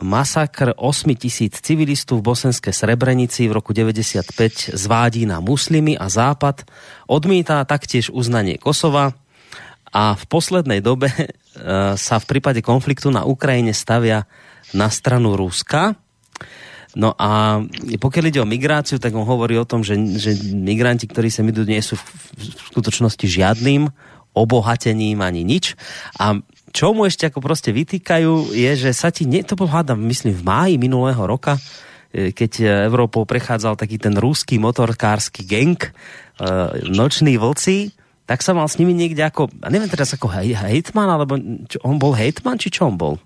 Masakr 0.02 0.74
8 0.78 1.14
tisíc 1.14 1.58
civilistů 1.58 2.18
v 2.18 2.34
bosenské 2.34 2.70
Srebrenici 2.70 3.50
v 3.50 3.58
roku 3.58 3.74
95 3.74 4.78
zvádí 4.78 5.26
na 5.26 5.42
muslimy 5.42 5.98
a 5.98 6.06
Západ 6.06 6.66
odmítá 7.06 7.62
taktiež 7.66 8.10
uznanie 8.14 8.58
Kosova 8.58 9.14
a 9.90 10.14
v 10.14 10.24
poslednej 10.26 10.78
dobe 10.78 11.10
sa 12.06 12.16
v 12.22 12.24
prípade 12.30 12.62
konfliktu 12.62 13.10
na 13.10 13.26
Ukrajine 13.26 13.74
stavia 13.74 14.26
na 14.70 14.86
stranu 14.86 15.34
Ruska. 15.34 15.98
No 16.96 17.12
a 17.12 17.60
pokiaľ 18.00 18.24
ide 18.32 18.40
o 18.40 18.48
migráciu, 18.48 18.96
tak 18.96 19.12
on 19.12 19.28
hovorí 19.28 19.60
o 19.60 19.68
tom, 19.68 19.84
že, 19.84 20.00
že 20.16 20.32
migranti, 20.56 21.04
ktorí 21.04 21.28
sem 21.28 21.44
idú, 21.44 21.68
nie 21.68 21.84
sú 21.84 22.00
v, 22.00 22.04
v 22.40 22.42
skutočnosti 22.72 23.26
žiadnym 23.28 23.92
obohatením 24.32 25.20
ani 25.20 25.44
nič. 25.44 25.76
A 26.16 26.40
čo 26.72 26.96
mu 26.96 27.04
ešte 27.04 27.28
ako 27.28 27.44
proste 27.44 27.72
vytýkajú, 27.72 28.56
je, 28.56 28.70
že 28.76 28.90
sa 28.96 29.12
ti, 29.12 29.28
nie, 29.28 29.44
to 29.44 29.56
bol 29.56 29.68
hádam, 29.68 30.00
myslím, 30.08 30.36
v 30.36 30.44
máji 30.44 30.74
minulého 30.80 31.20
roka, 31.20 31.60
e, 32.12 32.32
keď 32.32 32.84
Európou 32.88 33.28
prechádzal 33.28 33.76
taký 33.76 34.00
ten 34.00 34.16
ruský 34.16 34.56
motorkársky 34.56 35.44
gang, 35.44 35.76
e, 35.80 35.90
noční 36.88 37.36
vlci, 37.40 37.92
tak 38.28 38.40
sa 38.40 38.52
mal 38.52 38.68
s 38.68 38.76
nimi 38.76 38.92
niekde 38.92 39.24
ako, 39.24 39.52
neviem 39.68 39.88
teraz 39.88 40.12
ako 40.12 40.32
hej, 40.36 40.52
hejtman, 40.52 41.08
alebo 41.08 41.36
čo, 41.68 41.80
on 41.84 41.96
bol 41.96 42.12
hejtman, 42.12 42.60
či 42.60 42.72
čo 42.72 42.88
on 42.88 42.96
bol? 42.96 43.16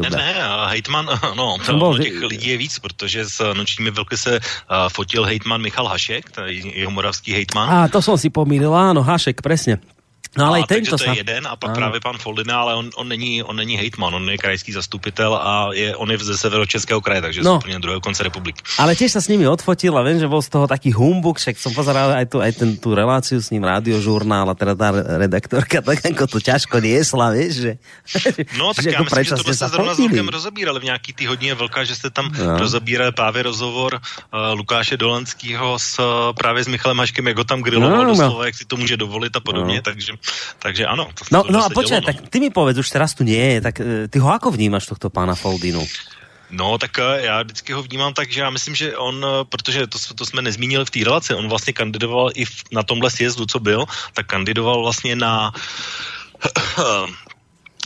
Ne, 0.00 0.10
ne, 0.10 0.34
hejtman, 0.66 1.08
no, 1.36 1.56
byl, 1.78 1.98
těch 1.98 2.22
lidí 2.22 2.48
je 2.48 2.56
víc, 2.56 2.78
protože 2.78 3.24
s 3.28 3.52
nočními 3.52 3.90
vlky 3.90 4.16
se 4.16 4.40
uh, 4.40 4.76
fotil 4.88 5.24
hejtman 5.24 5.62
Michal 5.62 5.86
Hašek, 5.86 6.30
jeho 6.74 6.90
moravský 6.90 7.32
hejtman. 7.32 7.70
A 7.70 7.88
to 7.88 8.02
jsem 8.02 8.18
si 8.18 8.30
pomýlil, 8.30 8.74
áno, 8.74 9.02
Hašek, 9.02 9.42
presne. 9.42 9.80
No 10.38 10.50
ale 10.50 10.58
a, 10.58 10.62
i 10.62 10.66
tento 10.66 10.98
to 10.98 11.04
je 11.04 11.16
jeden 11.22 11.46
a 11.46 11.56
pak 11.56 11.70
ano. 11.70 11.76
právě 11.76 12.00
pan 12.00 12.18
Foldina, 12.18 12.60
ale 12.60 12.74
on, 12.74 12.90
on, 12.96 13.08
není, 13.08 13.42
on 13.42 13.56
není 13.56 13.76
hejtman, 13.76 14.14
on 14.14 14.30
je 14.30 14.38
krajský 14.38 14.72
zastupitel 14.72 15.34
a 15.34 15.70
je, 15.72 15.96
on 15.96 16.10
je 16.10 16.18
ze 16.18 16.38
severočeského 16.38 17.00
kraje, 17.00 17.20
takže 17.20 17.42
no. 17.42 17.54
z 17.54 17.56
úplně 17.56 17.78
druhého 17.78 18.00
konce 18.00 18.22
republiky. 18.22 18.62
Ale 18.78 18.98
tiež 18.98 19.14
sa 19.14 19.20
s 19.22 19.30
nimi 19.30 19.46
odfotil 19.46 19.94
a 19.94 20.02
viem, 20.02 20.18
že 20.18 20.26
bol 20.26 20.42
z 20.42 20.50
toho 20.50 20.66
taký 20.66 20.90
humbuk, 20.90 21.38
však 21.38 21.54
som 21.54 21.70
pozeral 21.70 22.18
aj, 22.18 22.26
tu, 22.26 22.42
aj 22.42 22.52
ten, 22.56 22.70
tú 22.74 22.94
reláciu 22.96 23.38
s 23.38 23.54
ním, 23.54 23.62
rádiožurnál 23.62 24.50
a 24.50 24.54
teda 24.58 24.74
tá 24.74 24.88
redaktorka 24.94 25.84
tak 25.84 26.02
ako 26.02 26.24
to 26.26 26.38
ťažko 26.42 26.82
niesla, 26.82 27.30
vieš, 27.30 27.52
že... 27.54 27.72
No 28.58 28.74
tak 28.76 28.84
já 28.84 29.02
myslím, 29.02 29.24
že 29.24 29.34
to 29.38 29.54
se 29.54 29.68
zrovna 29.68 29.94
s 29.94 29.98
Vlkem 29.98 30.28
rozebírali 30.28 30.80
v 30.80 30.84
nějaký 30.84 31.12
ty 31.12 31.24
hodně 31.26 31.54
velká, 31.54 31.84
že 31.84 31.94
jste 31.94 32.10
tam 32.10 32.32
no. 32.32 32.58
rozebírali 32.58 33.12
právě 33.12 33.42
rozhovor 33.42 33.94
uh, 33.94 34.58
Lukáše 34.58 34.96
Dolenského 34.96 35.78
s 35.78 35.98
uh, 35.98 36.32
právě 36.32 36.64
s 36.64 36.68
Michalem 36.68 36.98
Haškem, 36.98 37.26
jak 37.26 37.36
ho 37.36 37.44
tam 37.44 37.62
griloval 37.62 37.90
no, 37.90 38.04
no. 38.04 38.10
doslova, 38.10 38.46
jak 38.46 38.54
si 38.54 38.64
to 38.64 38.76
může 38.76 38.96
dovolit 38.96 39.36
a 39.36 39.40
podobně, 39.40 39.76
no. 39.76 39.82
takže 39.82 40.12
takže 40.58 40.86
ano. 40.86 41.10
To, 41.14 41.22
no, 41.30 41.40
no 41.50 41.58
a 41.64 41.68
počkaj, 41.68 42.00
no. 42.00 42.06
tak 42.06 42.16
ty 42.28 42.40
mi 42.40 42.50
povedz, 42.50 42.78
už 42.78 42.90
teraz 42.90 43.14
tu 43.14 43.24
nie 43.24 43.56
je, 43.56 43.58
tak 43.60 43.74
e, 43.80 44.08
ty 44.08 44.16
ho 44.18 44.28
ako 44.32 44.50
vnímaš 44.50 44.88
tohto 44.88 45.10
pána 45.10 45.34
Foldinu? 45.34 45.84
No, 46.50 46.78
tak 46.78 46.98
e, 46.98 47.26
já 47.26 47.42
vždycky 47.42 47.72
ho 47.72 47.82
vnímám 47.82 48.14
tak, 48.14 48.32
že 48.32 48.40
já 48.40 48.50
myslím, 48.50 48.74
že 48.74 48.96
on, 48.96 49.24
e, 49.24 49.44
protože 49.44 49.86
to, 49.86 49.98
to 50.14 50.26
jsme 50.26 50.42
nezmínili 50.42 50.84
v 50.84 50.90
té 50.90 51.00
relaci, 51.04 51.34
on 51.34 51.48
vlastně 51.48 51.72
kandidoval 51.72 52.30
i 52.34 52.44
v, 52.44 52.64
na 52.72 52.82
tomhle 52.82 53.10
sjezdu, 53.10 53.46
co 53.46 53.60
byl, 53.60 53.84
tak 54.14 54.26
kandidoval 54.26 54.82
vlastně 54.82 55.16
na 55.16 55.52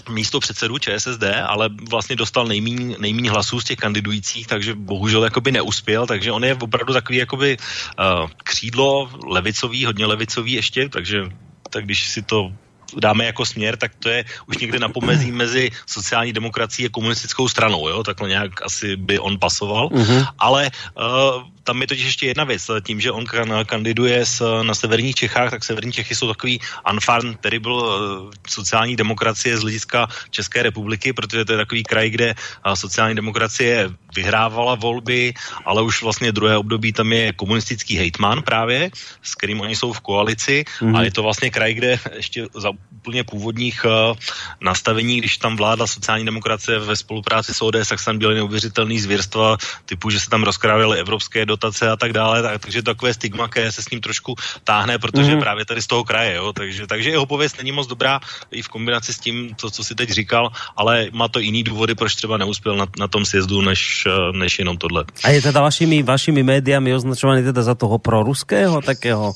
místo 0.08 0.40
předsedu 0.40 0.78
ČSSD, 0.78 1.22
ale 1.46 1.68
vlastně 1.90 2.16
dostal 2.16 2.46
nejméně 2.46 2.96
nejmíň 2.98 3.28
hlasů 3.28 3.60
z 3.60 3.64
těch 3.64 3.78
kandidujících, 3.78 4.46
takže 4.46 4.74
bohužel 4.74 5.24
jakoby 5.24 5.52
neuspěl, 5.52 6.06
takže 6.06 6.32
on 6.32 6.44
je 6.44 6.54
opravdu 6.54 6.92
takový 6.92 7.18
jakoby 7.18 7.56
uh, 7.56 8.30
křídlo 8.44 9.10
levicový, 9.26 9.84
hodně 9.84 10.06
levicový 10.06 10.52
ještě, 10.52 10.88
takže 10.88 11.28
tak 11.70 11.84
když 11.84 12.08
si 12.08 12.22
to 12.22 12.52
dáme 12.96 13.24
jako 13.24 13.46
směr, 13.46 13.76
tak 13.76 13.92
to 13.94 14.08
je 14.08 14.24
už 14.46 14.58
někde 14.58 14.78
na 14.78 14.88
pomezí 14.88 15.32
mezi 15.32 15.70
sociální 15.86 16.32
demokracií 16.32 16.86
a 16.86 16.90
komunistickou 16.90 17.48
stranou, 17.48 17.88
jo? 17.88 18.02
takhle 18.02 18.28
nějak 18.28 18.62
asi 18.62 18.96
by 18.96 19.18
on 19.18 19.38
pasoval, 19.38 19.88
uh-huh. 19.88 20.26
ale 20.38 20.70
uh, 20.96 21.42
tam 21.68 21.80
je 21.80 21.86
totiž 21.86 22.04
ještě 22.04 22.26
jedna 22.26 22.44
věc. 22.44 22.70
Tím, 22.80 23.00
že 23.00 23.12
on 23.12 23.24
kandiduje 23.66 24.26
s, 24.26 24.40
na 24.62 24.74
severních 24.74 25.14
Čechách, 25.14 25.50
tak 25.50 25.64
severní 25.64 25.92
Čechy 25.92 26.14
jsou 26.16 26.32
takový 26.32 26.60
unfarm 26.92 27.36
terrible 27.44 27.76
uh, 27.76 28.32
sociální 28.48 28.96
demokracie 28.96 29.52
z 29.52 29.60
hlediska 29.60 30.08
České 30.30 30.62
republiky, 30.62 31.12
protože 31.12 31.44
to 31.44 31.52
je 31.52 31.58
takový 31.58 31.82
kraj, 31.84 32.08
kde 32.10 32.28
uh, 32.32 32.72
sociální 32.72 33.14
demokracie 33.20 33.92
vyhrávala 34.16 34.80
volby, 34.80 35.34
ale 35.68 35.84
už 35.84 36.02
vlastně 36.02 36.32
druhé 36.32 36.56
období 36.56 36.92
tam 36.96 37.12
je 37.12 37.36
komunistický 37.36 38.00
hejtman 38.00 38.42
právě, 38.42 38.90
s 39.20 39.34
kterým 39.36 39.60
oni 39.60 39.76
jsou 39.76 39.92
v 39.92 40.00
koalici 40.00 40.64
mm-hmm. 40.64 40.96
a 40.96 41.02
je 41.04 41.12
to 41.12 41.20
vlastně 41.22 41.50
kraj, 41.52 41.74
kde 41.74 42.00
ještě 42.16 42.48
za 42.56 42.72
úplně 42.96 43.24
původních 43.24 43.84
uh, 43.84 44.16
nastavení, 44.64 45.20
když 45.20 45.36
tam 45.36 45.56
vládla 45.56 45.86
sociální 45.86 46.24
demokracie 46.24 46.78
ve 46.80 46.96
spolupráci 46.96 47.52
s 47.52 47.60
ODS, 47.60 47.92
tak 47.92 48.00
se 48.00 48.04
tam 48.08 48.18
dělali 48.18 48.40
neuvěřitelný 48.40 48.96
zvěrstva 49.00 49.60
typu, 49.84 50.10
že 50.10 50.20
se 50.20 50.30
tam 50.30 50.42
rozkrávaly 50.42 50.98
evropské 50.98 51.44
do 51.46 51.57
dotace 51.58 51.90
a 51.90 51.96
tak 51.96 52.14
dále, 52.14 52.42
tak, 52.42 52.62
takže 52.62 52.82
takové 52.82 53.14
stigma, 53.14 53.48
které 53.48 53.72
se 53.72 53.82
s 53.82 53.90
ním 53.90 54.00
trošku 54.00 54.34
táhne, 54.64 54.98
protože 54.98 55.34
mm. 55.34 55.40
právě 55.40 55.64
tady 55.66 55.82
z 55.82 55.86
toho 55.86 56.04
kraje, 56.04 56.34
jo, 56.38 56.52
takže, 56.52 56.86
takže 56.86 57.10
jeho 57.10 57.26
pověst 57.26 57.58
není 57.58 57.72
moc 57.72 57.86
dobrá 57.86 58.20
i 58.50 58.62
v 58.62 58.68
kombinaci 58.68 59.12
s 59.12 59.18
tím, 59.18 59.50
co, 59.56 59.70
co 59.70 59.84
si 59.84 59.94
teď 59.94 60.10
říkal, 60.10 60.50
ale 60.76 61.10
má 61.12 61.28
to 61.28 61.42
jiný 61.42 61.62
důvody, 61.62 61.94
proč 61.94 62.14
třeba 62.14 62.36
neuspěl 62.36 62.76
na, 62.76 62.86
na 62.98 63.08
tom 63.08 63.24
sjezdu, 63.24 63.60
než, 63.60 64.06
než 64.32 64.58
jenom 64.58 64.76
tohle. 64.78 65.04
A 65.24 65.30
je 65.30 65.42
teda 65.42 65.60
vašimi, 65.60 66.02
vašimi 66.02 66.42
médiami 66.42 66.94
označovaný 66.94 67.42
teda 67.42 67.62
za 67.62 67.74
toho 67.74 67.98
proruského 67.98 68.80
takého 68.80 69.34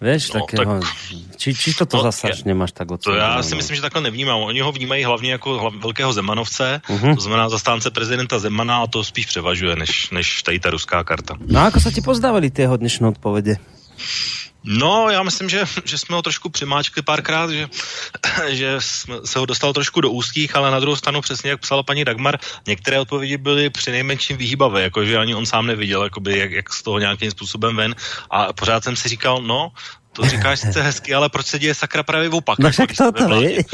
Víš, 0.00 0.32
no, 0.32 0.40
takého, 0.40 0.80
tak, 0.80 0.90
či, 1.36 1.54
či 1.54 1.74
to, 1.74 1.86
to 1.86 1.96
no, 1.96 2.02
zase 2.02 2.28
je, 2.28 2.34
nemáš 2.44 2.72
tak 2.72 2.88
To 3.02 3.14
já 3.14 3.42
si 3.42 3.54
myslím, 3.54 3.76
že 3.76 3.82
takhle 3.82 4.02
nevnímám. 4.02 4.40
Oni 4.40 4.60
ho 4.60 4.72
vnímají 4.72 5.04
hlavně 5.04 5.32
jako 5.32 5.58
hlav, 5.58 5.74
velkého 5.74 6.12
Zemanovce, 6.12 6.80
uh-huh. 6.88 7.14
to 7.14 7.20
znamená 7.20 7.48
zastánce 7.48 7.90
prezidenta 7.90 8.38
Zemana 8.38 8.82
a 8.82 8.86
to 8.86 9.04
spíš 9.04 9.26
převažuje, 9.26 9.76
než, 9.76 10.10
než 10.10 10.42
tady 10.42 10.60
ta 10.60 10.70
ruská 10.70 11.04
karta. 11.04 11.34
No 11.46 11.60
a 11.60 11.66
ako 11.66 11.80
se 11.80 11.90
ti 11.92 12.00
pozdávali 12.00 12.50
ty 12.50 12.62
jeho 12.62 12.76
dnešní 12.76 13.06
odpovědi? 13.06 13.56
No, 14.70 15.10
já 15.10 15.22
myslím, 15.22 15.48
že, 15.48 15.64
že 15.84 15.98
jsme 15.98 16.16
ho 16.16 16.22
trošku 16.22 16.48
přimáčkli 16.48 17.02
párkrát, 17.02 17.50
že, 17.50 17.68
že 18.48 18.76
jsme, 18.78 19.16
se 19.24 19.38
ho 19.38 19.46
dostal 19.46 19.72
trošku 19.72 20.00
do 20.00 20.10
úzkých, 20.10 20.56
ale 20.56 20.70
na 20.70 20.80
druhou 20.80 20.96
stranu 20.96 21.20
přesně, 21.20 21.50
jak 21.50 21.60
psala 21.60 21.82
paní 21.82 22.04
Dagmar, 22.04 22.38
některé 22.66 23.00
odpovědi 23.00 23.36
byly 23.36 23.70
při 23.70 23.90
nejmenším 23.90 24.36
vyhýbavé, 24.36 24.82
jakože 24.82 25.18
ani 25.18 25.34
on 25.34 25.46
sám 25.46 25.66
neviděl, 25.66 26.04
jakoby, 26.04 26.38
jak, 26.38 26.52
jak 26.52 26.72
z 26.72 26.82
toho 26.82 26.98
nějakým 26.98 27.30
způsobem 27.30 27.76
ven. 27.76 27.94
A 28.30 28.52
pořád 28.52 28.84
jsem 28.84 28.96
si 28.96 29.08
říkal, 29.08 29.42
no, 29.42 29.72
to 30.18 30.26
říkáš 30.26 30.58
sice 30.60 30.82
hezky, 30.82 31.14
ale 31.14 31.30
proč 31.30 31.46
se 31.46 31.58
děje 31.58 31.74
sakra 31.74 32.02
právě 32.02 32.30
opak? 32.30 32.58
No 32.58 32.70
však 32.70 32.90
toto, 32.90 33.38
vieš, 33.38 33.70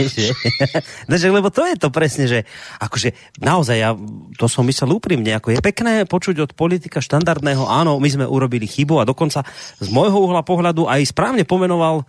no, 1.08 1.16
že, 1.16 1.30
lebo 1.36 1.48
to 1.48 1.64
je 1.64 1.80
to 1.80 1.88
presne, 1.88 2.28
že 2.28 2.44
akože 2.76 3.40
naozaj, 3.40 3.76
ja 3.80 3.96
to 4.36 4.44
som 4.44 4.68
myslel 4.68 4.92
úprimne, 4.92 5.32
ako 5.32 5.56
je 5.56 5.64
pekné 5.64 6.04
počuť 6.04 6.36
od 6.44 6.50
politika 6.52 7.00
štandardného, 7.00 7.64
áno, 7.64 7.96
my 7.96 8.08
sme 8.12 8.28
urobili 8.28 8.68
chybu 8.68 9.00
a 9.00 9.08
dokonca 9.08 9.40
z 9.80 9.88
môjho 9.88 10.20
uhla 10.20 10.44
pohľadu 10.44 10.84
aj 10.84 11.08
správne 11.08 11.48
pomenoval 11.48 12.04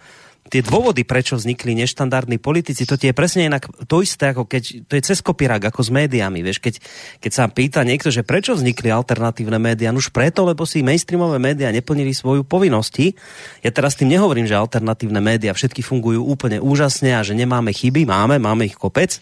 tie 0.46 0.62
dôvody, 0.62 1.02
prečo 1.02 1.34
vznikli 1.34 1.74
neštandardní 1.74 2.38
politici, 2.38 2.86
to 2.86 3.02
tie 3.02 3.10
je 3.10 3.18
presne 3.18 3.50
inak 3.50 3.66
to 3.90 4.06
isté, 4.06 4.30
ako 4.30 4.46
keď, 4.46 4.86
to 4.86 4.94
je 4.94 5.02
cez 5.02 5.18
kopírák, 5.26 5.74
ako 5.74 5.82
s 5.82 5.90
médiami, 5.90 6.46
vieš, 6.46 6.62
keď, 6.62 6.78
keď 7.18 7.32
sa 7.34 7.50
pýta 7.50 7.82
niekto, 7.82 8.14
že 8.14 8.22
prečo 8.22 8.54
vznikli 8.54 8.94
alternatívne 8.94 9.58
médiá, 9.58 9.90
no 9.90 9.98
už 9.98 10.14
preto, 10.14 10.46
lebo 10.46 10.70
si 10.70 10.86
mainstreamové 10.86 11.42
médiá 11.42 11.74
neplnili 11.74 12.14
svoju 12.14 12.46
povinnosti. 12.46 13.18
Ja 13.66 13.74
teraz 13.74 13.98
tým 13.98 14.14
nehovorím, 14.14 14.46
že 14.46 14.54
alternatívne 14.54 15.18
médiá 15.18 15.58
všetky 15.58 15.82
fungujú 15.82 16.22
úplne 16.22 16.62
úžasne 16.62 17.18
a 17.18 17.26
že 17.26 17.34
nemáme 17.34 17.74
chyby, 17.74 18.06
máme, 18.06 18.38
máme 18.38 18.70
ich 18.70 18.78
kopec, 18.78 19.18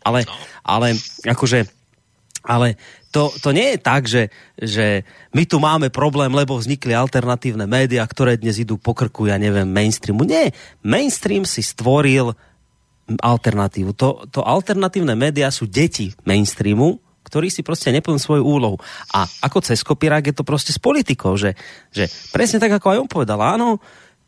ale, 0.00 0.24
ale 0.64 0.96
akože 1.24 1.68
ale 2.44 2.76
to, 3.08 3.32
to 3.40 3.56
nie 3.56 3.74
je 3.74 3.78
tak, 3.80 4.04
že, 4.04 4.28
že 4.60 5.08
my 5.32 5.48
tu 5.48 5.56
máme 5.56 5.88
problém, 5.88 6.28
lebo 6.28 6.60
vznikli 6.60 6.92
alternatívne 6.92 7.64
médiá, 7.64 8.04
ktoré 8.04 8.36
dnes 8.36 8.60
idú 8.60 8.76
po 8.76 8.92
krku, 8.92 9.26
ja 9.26 9.40
neviem, 9.40 9.64
mainstreamu. 9.64 10.28
Nie, 10.28 10.52
mainstream 10.84 11.48
si 11.48 11.64
stvoril 11.64 12.36
alternatívu. 13.08 13.96
To, 13.96 14.28
to 14.28 14.44
alternatívne 14.44 15.16
médiá 15.16 15.48
sú 15.48 15.64
deti 15.64 16.12
mainstreamu, 16.28 17.00
ktorí 17.24 17.48
si 17.50 17.64
prostě 17.64 17.92
neplní 17.92 18.20
svoju 18.20 18.44
úlohu. 18.44 18.76
A 19.14 19.24
ako 19.42 19.60
cez 19.64 19.82
kopírák 19.82 20.26
je 20.26 20.36
to 20.36 20.44
prostě 20.44 20.72
s 20.72 20.78
politikou, 20.78 21.36
že, 21.36 21.56
že 21.90 22.06
presne 22.32 22.60
tak, 22.60 22.76
ako 22.76 22.86
aj 22.92 22.98
on 23.00 23.08
povedal, 23.08 23.40
áno, 23.40 23.80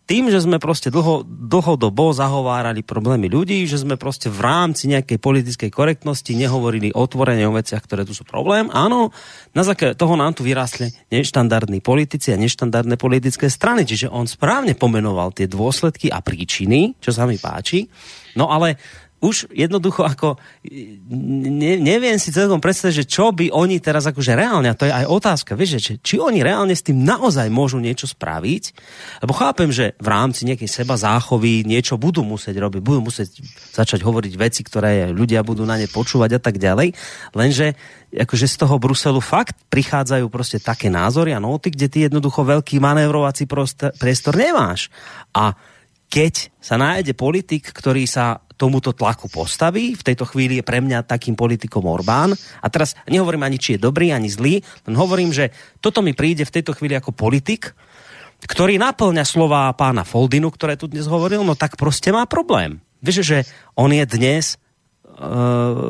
tým, 0.07 0.31
že 0.31 0.39
sme 0.39 0.63
prostě 0.63 0.91
dlho, 0.91 1.27
dlhodobo 1.27 2.15
zahovárali 2.15 2.87
problémy 2.87 3.27
ľudí, 3.27 3.67
že 3.67 3.83
sme 3.83 3.99
prostě 3.99 4.31
v 4.31 4.39
rámci 4.41 4.87
nejakej 4.87 5.19
politickej 5.19 5.71
korektnosti 5.75 6.31
nehovorili 6.31 6.95
otvorene 6.95 7.43
o 7.51 7.53
veciach, 7.59 7.83
ktoré 7.83 8.07
tu 8.07 8.15
sú 8.15 8.23
problém. 8.23 8.71
Áno, 8.71 9.11
na 9.51 9.67
základe 9.67 9.99
toho 9.99 10.15
nám 10.15 10.39
tu 10.39 10.47
vyrástli 10.47 10.95
neštandardní 11.11 11.83
politici 11.83 12.31
a 12.31 12.39
neštandardné 12.39 12.95
politické 12.95 13.51
strany. 13.51 13.83
Čiže 13.83 14.07
on 14.07 14.31
správne 14.31 14.79
pomenoval 14.79 15.35
tie 15.35 15.51
dôsledky 15.51 16.07
a 16.07 16.23
príčiny, 16.23 17.03
čo 17.03 17.11
sa 17.11 17.27
mi 17.27 17.35
páči. 17.43 17.91
No 18.39 18.47
ale 18.55 18.79
už 19.17 19.49
jednoducho 19.49 20.05
ako 20.05 20.37
ne, 21.09 21.81
neviem 21.81 22.21
si 22.21 22.29
celkom 22.29 22.61
predstaviť, 22.61 23.05
že 23.05 23.09
čo 23.09 23.33
by 23.33 23.49
oni 23.49 23.81
teraz 23.81 24.05
akože 24.05 24.37
reálne, 24.37 24.69
a 24.69 24.77
to 24.77 24.85
je 24.85 24.93
aj 24.93 25.09
otázka, 25.09 25.57
vieš, 25.57 25.81
že 25.81 25.97
či 26.05 26.21
oni 26.21 26.45
reálne 26.45 26.77
s 26.77 26.85
tým 26.85 27.01
naozaj 27.01 27.49
môžu 27.49 27.81
niečo 27.81 28.05
spraviť, 28.05 28.65
lebo 29.25 29.33
chápem, 29.33 29.73
že 29.73 29.97
v 29.97 30.09
rámci 30.13 30.45
nejakej 30.45 30.69
seba 30.69 31.01
záchovy 31.01 31.65
niečo 31.65 31.97
budú 31.97 32.21
musieť 32.21 32.61
robiť, 32.61 32.81
budú 32.85 33.09
musieť 33.09 33.41
začať 33.73 34.05
hovoriť 34.05 34.33
veci, 34.37 34.61
ktoré 34.61 35.09
ľudia 35.09 35.41
budú 35.41 35.65
na 35.65 35.81
ne 35.81 35.89
počúvať 35.89 36.37
a 36.37 36.41
tak 36.41 36.61
ďalej, 36.61 36.93
lenže 37.33 37.73
akože 38.13 38.47
z 38.47 38.57
toho 38.57 38.77
Bruselu 38.79 39.21
fakt 39.21 39.57
prichádzajú 39.69 40.29
prostě 40.29 40.59
také 40.61 40.89
názory 40.91 41.35
a 41.35 41.43
noty, 41.43 41.71
kde 41.71 41.89
ty 41.89 41.99
jednoducho 42.07 42.45
veľký 42.45 42.79
manévrovací 42.81 43.45
priestor 43.99 44.37
nemáš. 44.37 44.89
A 45.35 45.59
keď 46.07 46.55
sa 46.63 46.79
nájde 46.79 47.19
politik, 47.19 47.67
ktorý 47.75 48.07
sa 48.07 48.46
tomuto 48.57 48.93
tlaku 48.97 49.29
postaví. 49.29 49.95
V 49.95 50.03
tejto 50.03 50.25
chvíli 50.25 50.59
je 50.59 50.65
pre 50.65 50.81
mňa 50.81 51.05
takým 51.05 51.37
politikom 51.37 51.85
Orbán. 51.85 52.33
A 52.61 52.67
teraz 52.73 52.97
nehovorím 53.07 53.45
ani, 53.45 53.61
či 53.61 53.77
je 53.77 53.85
dobrý, 53.85 54.11
ani 54.11 54.33
zlý, 54.33 54.65
len 54.89 54.95
hovorím, 54.97 55.31
že 55.31 55.53
toto 55.81 56.01
mi 56.01 56.17
príde 56.17 56.49
v 56.49 56.55
tejto 56.61 56.73
chvíli 56.73 56.97
ako 56.97 57.13
politik, 57.13 57.77
ktorý 58.37 58.77
naplňa 58.77 59.25
slova 59.25 59.73
pána 59.73 60.05
Foldinu, 60.05 60.53
ktoré 60.53 60.77
tu 60.77 60.89
dnes 60.89 61.09
hovoril, 61.09 61.45
no 61.45 61.55
tak 61.57 61.77
prostě 61.77 62.13
má 62.13 62.27
problém. 62.27 62.81
Víš, 63.03 63.25
že 63.25 63.39
on 63.77 63.93
je 63.93 64.05
dnes 64.07 64.57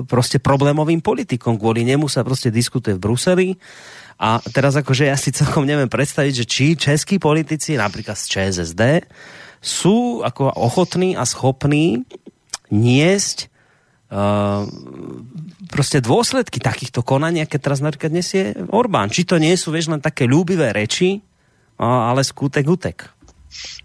prostě 0.06 0.38
problémovým 0.38 1.02
politikom. 1.02 1.58
Kvôli 1.58 1.82
nemu 1.82 2.06
sa 2.06 2.22
prostě 2.22 2.50
diskutuje 2.50 2.94
v 2.94 3.02
Bruseli. 3.02 3.48
A 4.22 4.38
teraz 4.54 4.78
akože 4.78 5.10
ja 5.10 5.18
si 5.18 5.34
celkom 5.34 5.66
neviem 5.66 5.90
predstaviť, 5.90 6.32
že 6.32 6.44
či 6.46 6.66
českí 6.78 7.18
politici, 7.18 7.74
napríklad 7.74 8.14
z 8.14 8.24
ČSSD, 8.30 9.10
sú 9.58 10.22
ako 10.22 10.54
ochotní 10.54 11.18
a 11.18 11.26
schopní 11.26 12.06
niesť 12.70 13.48
uh, 14.10 14.66
prostě 15.66 16.00
dôsledky 16.00 16.60
takýchto 16.62 17.02
konaní, 17.02 17.42
aké 17.42 17.58
teraz 17.58 17.82
napríklad 17.82 18.12
nesie 18.12 18.54
Orbán. 18.70 19.10
Či 19.10 19.26
to 19.26 19.36
nie 19.36 19.52
sú, 19.58 19.74
vieš, 19.74 19.90
len 19.90 20.00
také 20.00 20.24
ľúbivé 20.24 20.72
reči, 20.72 21.20
ale 21.76 22.24
skutek 22.24 22.64
utek. 22.64 22.98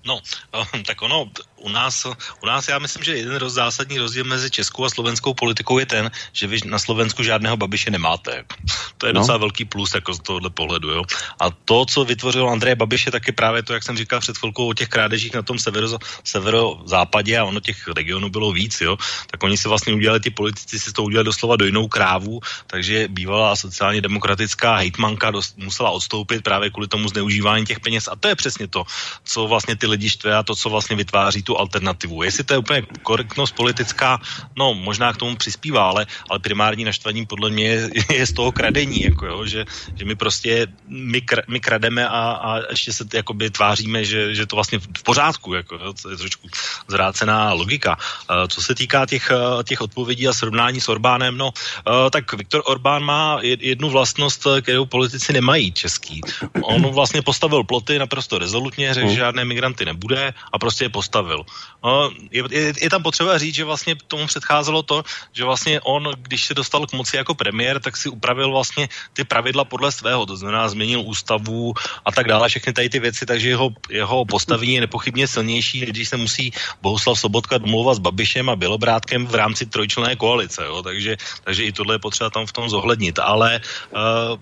No, 0.05 0.19
tak 0.87 0.97
ono, 1.01 1.27
u 1.61 1.69
nás, 1.69 2.05
u 2.43 2.45
nás 2.45 2.67
já 2.67 2.79
myslím, 2.79 3.03
že 3.03 3.17
jeden 3.17 3.35
roz, 3.35 3.53
zásadní 3.53 3.97
rozdíl 3.97 4.23
mezi 4.23 4.51
českou 4.51 4.85
a 4.85 4.89
slovenskou 4.89 5.33
politikou 5.33 5.79
je 5.79 5.85
ten, 5.85 6.11
že 6.33 6.47
vy 6.47 6.59
na 6.65 6.79
Slovensku 6.79 7.23
žádného 7.23 7.57
babiše 7.57 7.91
nemáte. 7.91 8.43
To 9.01 9.07
je 9.07 9.13
no. 9.13 9.25
docela 9.25 9.37
velký 9.37 9.65
plus 9.65 9.93
jako 9.93 10.13
z 10.13 10.19
tohohle 10.19 10.49
pohledu. 10.49 10.89
Jo. 10.89 11.03
A 11.39 11.49
to, 11.49 11.85
co 11.85 12.05
vytvořil 12.05 12.49
Andrej 12.49 12.75
Babiš, 12.75 13.05
je 13.05 13.11
taky 13.11 13.31
právě 13.31 13.63
to, 13.63 13.73
jak 13.73 13.83
jsem 13.83 13.97
říkal 13.97 14.19
před 14.19 14.37
chvilkou 14.37 14.69
o 14.69 14.73
těch 14.73 14.89
krádežích 14.89 15.33
na 15.33 15.41
tom 15.41 15.59
severo, 15.59 15.97
severozápadě 16.23 17.37
a 17.37 17.49
ono 17.49 17.59
těch 17.59 17.87
regionů 17.87 18.29
bylo 18.29 18.51
víc. 18.51 18.81
Jo. 18.81 18.97
Tak 19.31 19.43
oni 19.43 19.57
si 19.57 19.67
vlastně 19.67 19.93
udělali, 19.93 20.19
ty 20.19 20.29
politici 20.29 20.79
si 20.79 20.93
to 20.93 21.03
udělali 21.03 21.25
doslova 21.25 21.55
do 21.55 21.65
jinou 21.65 21.87
krávu, 21.87 22.39
takže 22.67 23.07
bývalá 23.09 23.55
sociálně 23.55 24.01
demokratická 24.01 24.75
hejtmanka 24.75 25.31
dost, 25.31 25.57
musela 25.57 25.89
odstoupit 25.89 26.45
právě 26.45 26.69
kvůli 26.69 26.87
tomu 26.87 27.09
zneužívání 27.09 27.65
těch 27.65 27.79
peněz. 27.79 28.05
A 28.05 28.15
to 28.15 28.27
je 28.27 28.35
přesně 28.35 28.67
to, 28.67 28.85
co 29.23 29.47
vlastně 29.47 29.75
ty 29.75 29.87
lidi 29.87 30.09
štve 30.09 30.35
a 30.37 30.43
to, 30.43 30.55
co 30.55 30.69
vlastně 30.69 30.95
vytváří 30.95 31.41
tu 31.43 31.50
alternativu. 31.57 32.23
Jestli 32.23 32.43
to 32.43 32.53
je 32.53 32.57
úplně 32.57 32.81
korektnost 33.03 33.55
politická, 33.55 34.21
no 34.55 34.73
možná 34.73 35.13
k 35.13 35.17
tomu 35.17 35.35
přispívá, 35.35 35.89
ale, 35.89 36.05
ale 36.29 36.39
primární 36.39 36.83
naštvaní 36.83 37.25
podle 37.25 37.49
mě 37.49 37.67
je, 37.67 37.89
je 38.13 38.25
z 38.25 38.33
toho 38.33 38.51
kradení, 38.51 39.01
jako 39.01 39.25
jo, 39.25 39.45
že, 39.45 39.65
že 39.95 40.05
my 40.05 40.15
prostě 40.15 40.67
my, 40.87 41.21
kr, 41.21 41.41
my 41.47 41.59
krademe 41.59 42.07
a, 42.07 42.21
a 42.31 42.51
ještě 42.69 42.93
se 42.93 43.05
jakoby 43.13 43.49
tváříme, 43.49 44.05
že, 44.05 44.35
že 44.35 44.45
to 44.45 44.55
vlastně 44.55 44.79
v 44.79 45.03
pořádku, 45.03 45.53
jako 45.53 45.75
jo, 45.75 45.93
to 45.93 46.09
je 46.09 46.17
trošku 46.17 46.47
zvrácená 46.87 47.53
logika. 47.53 47.97
Uh, 47.97 48.47
co 48.47 48.61
se 48.61 48.75
týká 48.75 49.05
těch, 49.05 49.31
těch 49.63 49.81
odpovědí 49.81 50.27
a 50.27 50.33
srovnání 50.33 50.81
s 50.81 50.89
Orbánem, 50.89 51.37
no 51.37 51.49
uh, 51.49 52.09
tak 52.09 52.33
Viktor 52.33 52.61
Orbán 52.65 53.03
má 53.03 53.39
jednu 53.41 53.89
vlastnost, 53.89 54.47
kterou 54.61 54.85
politici 54.85 55.33
nemají 55.33 55.71
český. 55.71 56.21
On 56.63 56.81
vlastně 56.91 57.21
postavil 57.21 57.63
ploty 57.63 57.99
naprosto 57.99 58.37
rezolutně, 58.37 58.93
řekl, 58.93 59.09
že 59.09 59.15
žádné 59.15 59.45
migranty 59.45 59.85
nebude 59.85 60.33
a 60.51 60.59
prostě 60.59 60.85
je 60.85 60.89
postavil. 60.89 61.40
No, 61.83 62.11
je, 62.31 62.43
je, 62.49 62.73
je 62.81 62.89
tam 62.89 63.03
potřeba 63.03 63.37
říct, 63.37 63.55
že 63.55 63.63
vlastně 63.63 63.95
tomu 64.07 64.27
předcházelo 64.27 64.83
to, 64.83 65.03
že 65.33 65.43
vlastně 65.43 65.81
on, 65.81 66.13
když 66.17 66.45
se 66.45 66.53
dostal 66.53 66.87
k 66.87 66.93
moci 66.93 67.17
jako 67.17 67.33
premiér, 67.35 67.79
tak 67.79 67.97
si 67.97 68.09
upravil 68.09 68.51
vlastně 68.51 68.89
ty 69.13 69.23
pravidla 69.23 69.65
podle 69.65 69.91
svého, 69.91 70.25
to 70.25 70.37
znamená 70.37 70.69
změnil 70.69 71.01
ústavu 71.01 71.73
a 72.05 72.11
tak 72.11 72.27
dále, 72.27 72.49
všechny 72.49 72.73
tady 72.73 72.89
ty 72.89 72.99
věci, 72.99 73.25
takže 73.25 73.49
jeho, 73.49 73.69
jeho 73.89 74.25
postavení 74.25 74.73
je 74.73 74.81
nepochybně 74.81 75.27
silnější, 75.27 75.79
když 75.79 76.09
se 76.09 76.17
musí 76.17 76.53
Bohuslav 76.81 77.19
Sobotka 77.19 77.57
domlouvat 77.57 77.95
s 77.97 77.99
Babišem 77.99 78.49
a 78.49 78.55
Bělobrátkem 78.55 79.27
v 79.27 79.35
rámci 79.35 79.65
trojčlenné 79.65 80.15
koalice, 80.15 80.63
jo? 80.65 80.81
Takže, 80.81 81.17
takže 81.43 81.63
i 81.63 81.71
tohle 81.71 81.95
je 81.95 81.99
potřeba 81.99 82.29
tam 82.29 82.45
v 82.45 82.53
tom 82.53 82.69
zohlednit, 82.69 83.19
ale 83.19 83.61
uh, 83.91 84.37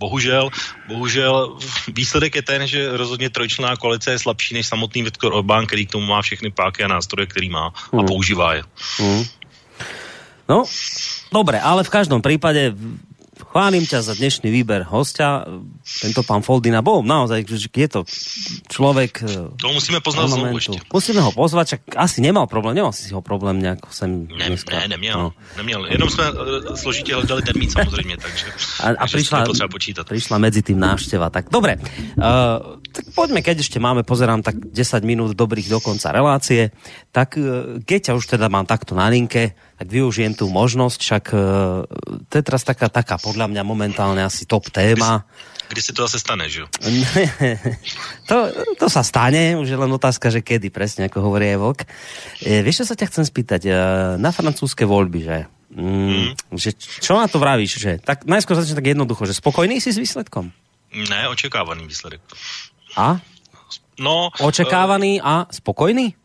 bohužel, 0.00 0.48
bohužel 0.88 1.60
výsledek 1.92 2.34
je 2.34 2.42
ten, 2.42 2.66
že 2.66 2.96
rozhodně 2.96 3.30
trojčlenná 3.30 3.76
koalice 3.76 4.16
je 4.16 4.18
slabší 4.18 4.54
než 4.54 4.66
samotný 4.66 5.02
Viktor 5.02 5.36
Orbán, 5.36 5.68
který 5.68 5.86
k 5.86 6.00
tomu 6.00 6.06
má 6.08 6.22
všechny 6.24 6.50
páky 6.50 6.84
a 6.84 6.88
nástroje, 6.88 7.28
který 7.28 7.52
má 7.52 7.68
a 7.68 7.96
hmm. 7.96 8.08
používá 8.08 8.54
je. 8.54 8.62
Hmm. 8.98 9.24
No, 10.48 10.64
dobre, 11.30 11.60
ale 11.60 11.84
v 11.84 11.92
každom 11.92 12.18
prípade 12.18 12.74
chválim 13.50 13.82
ťa 13.82 14.06
za 14.06 14.14
dnešný 14.14 14.46
výber 14.46 14.86
hostia. 14.86 15.42
Tento 15.82 16.22
pán 16.22 16.46
Foldina 16.46 16.86
bol 16.86 17.02
naozaj, 17.02 17.42
je 17.50 17.88
to 17.90 18.00
človek... 18.70 19.26
E, 19.26 19.58
to 19.58 19.74
musíme 19.74 19.98
poznať 19.98 20.24
znovu 20.30 20.54
ešte. 20.54 20.78
Musíme 20.86 21.20
ho 21.26 21.34
pozvať, 21.34 21.66
čak 21.76 21.80
asi 21.98 22.22
nemal 22.22 22.46
problém, 22.46 22.78
nemal 22.78 22.94
si 22.94 23.10
ho 23.10 23.18
problém 23.18 23.58
nejak 23.58 23.82
sem 23.90 24.30
ne, 24.30 24.54
dneska. 24.54 24.86
Ne, 24.86 24.94
neměl, 24.94 25.18
no. 25.18 25.28
neměl. 25.58 25.90
Jenom 25.90 26.08
jsme 26.10 26.24
uh, 26.30 26.38
složitě 26.78 27.14
hledali 27.14 27.42
termín 27.42 27.70
samozřejmě, 27.70 28.16
takže, 28.16 28.46
a, 28.80 28.86
a 29.02 29.04
prišla, 29.10 29.44
počítať. 29.70 30.06
prišla 30.06 30.36
medzi 30.38 30.62
tým 30.62 30.78
návšteva. 30.78 31.30
Tak 31.34 31.50
dobre, 31.50 31.82
uh, 31.82 32.78
tak 32.94 33.04
poďme, 33.18 33.42
keď 33.42 33.66
ešte 33.66 33.82
máme, 33.82 34.06
pozerám, 34.06 34.46
tak 34.46 34.62
10 34.62 35.02
minút 35.02 35.34
dobrých 35.34 35.66
do 35.66 35.82
konca 35.82 36.14
relácie, 36.14 36.70
tak 37.10 37.34
uh, 37.34 37.82
keď 37.82 38.10
ťa 38.10 38.12
už 38.14 38.24
teda 38.38 38.46
mám 38.46 38.66
takto 38.66 38.94
na 38.94 39.10
linke, 39.10 39.58
tak 39.80 39.88
využijem 39.88 40.36
tu 40.36 40.44
možnosť, 40.52 40.98
však 41.00 41.24
uh, 41.32 41.88
to 42.28 42.34
je 42.36 42.44
teraz 42.44 42.68
taká, 42.68 42.92
taká 42.92 43.16
podľa 43.16 43.48
mňa 43.48 43.64
momentálne 43.64 44.20
asi 44.20 44.44
top 44.44 44.68
téma. 44.68 45.24
Kdy 45.72 45.80
si 45.80 45.96
to 45.96 46.04
zase 46.04 46.20
stane, 46.20 46.44
že? 46.52 46.68
to, 48.28 48.36
to 48.76 48.86
sa 48.92 49.00
stane, 49.00 49.56
už 49.56 49.72
je 49.72 49.80
len 49.80 49.88
otázka, 49.88 50.28
že 50.28 50.44
kedy, 50.44 50.68
presne 50.68 51.08
ako 51.08 51.24
hovorí 51.24 51.56
Evok. 51.56 51.88
E, 52.44 52.60
vieš, 52.60 52.84
čo 52.84 52.92
sa 52.92 52.94
ťa 52.98 53.08
chcem 53.08 53.24
spýtať? 53.24 53.60
E, 53.64 53.72
na 54.20 54.28
francúzske 54.36 54.84
voľby, 54.84 55.20
že? 55.24 55.48
Mm, 55.72 56.36
mm. 56.36 56.60
že 56.60 56.76
čo 56.76 57.16
na 57.16 57.24
to 57.24 57.40
vravíš? 57.40 57.80
Že? 57.80 57.92
Tak 58.04 58.28
najskôr 58.28 58.60
začne 58.60 58.76
tak 58.76 58.84
jednoducho, 58.84 59.24
že 59.24 59.32
spokojný 59.32 59.80
si 59.80 59.96
s 59.96 60.02
výsledkom? 60.02 60.52
Ne, 60.92 61.24
očekávaný 61.32 61.88
výsledek. 61.88 62.20
A? 63.00 63.16
No, 63.96 64.28
Očekávaný 64.44 65.24
uh, 65.24 65.24
a 65.24 65.34
spokojný? 65.48 66.19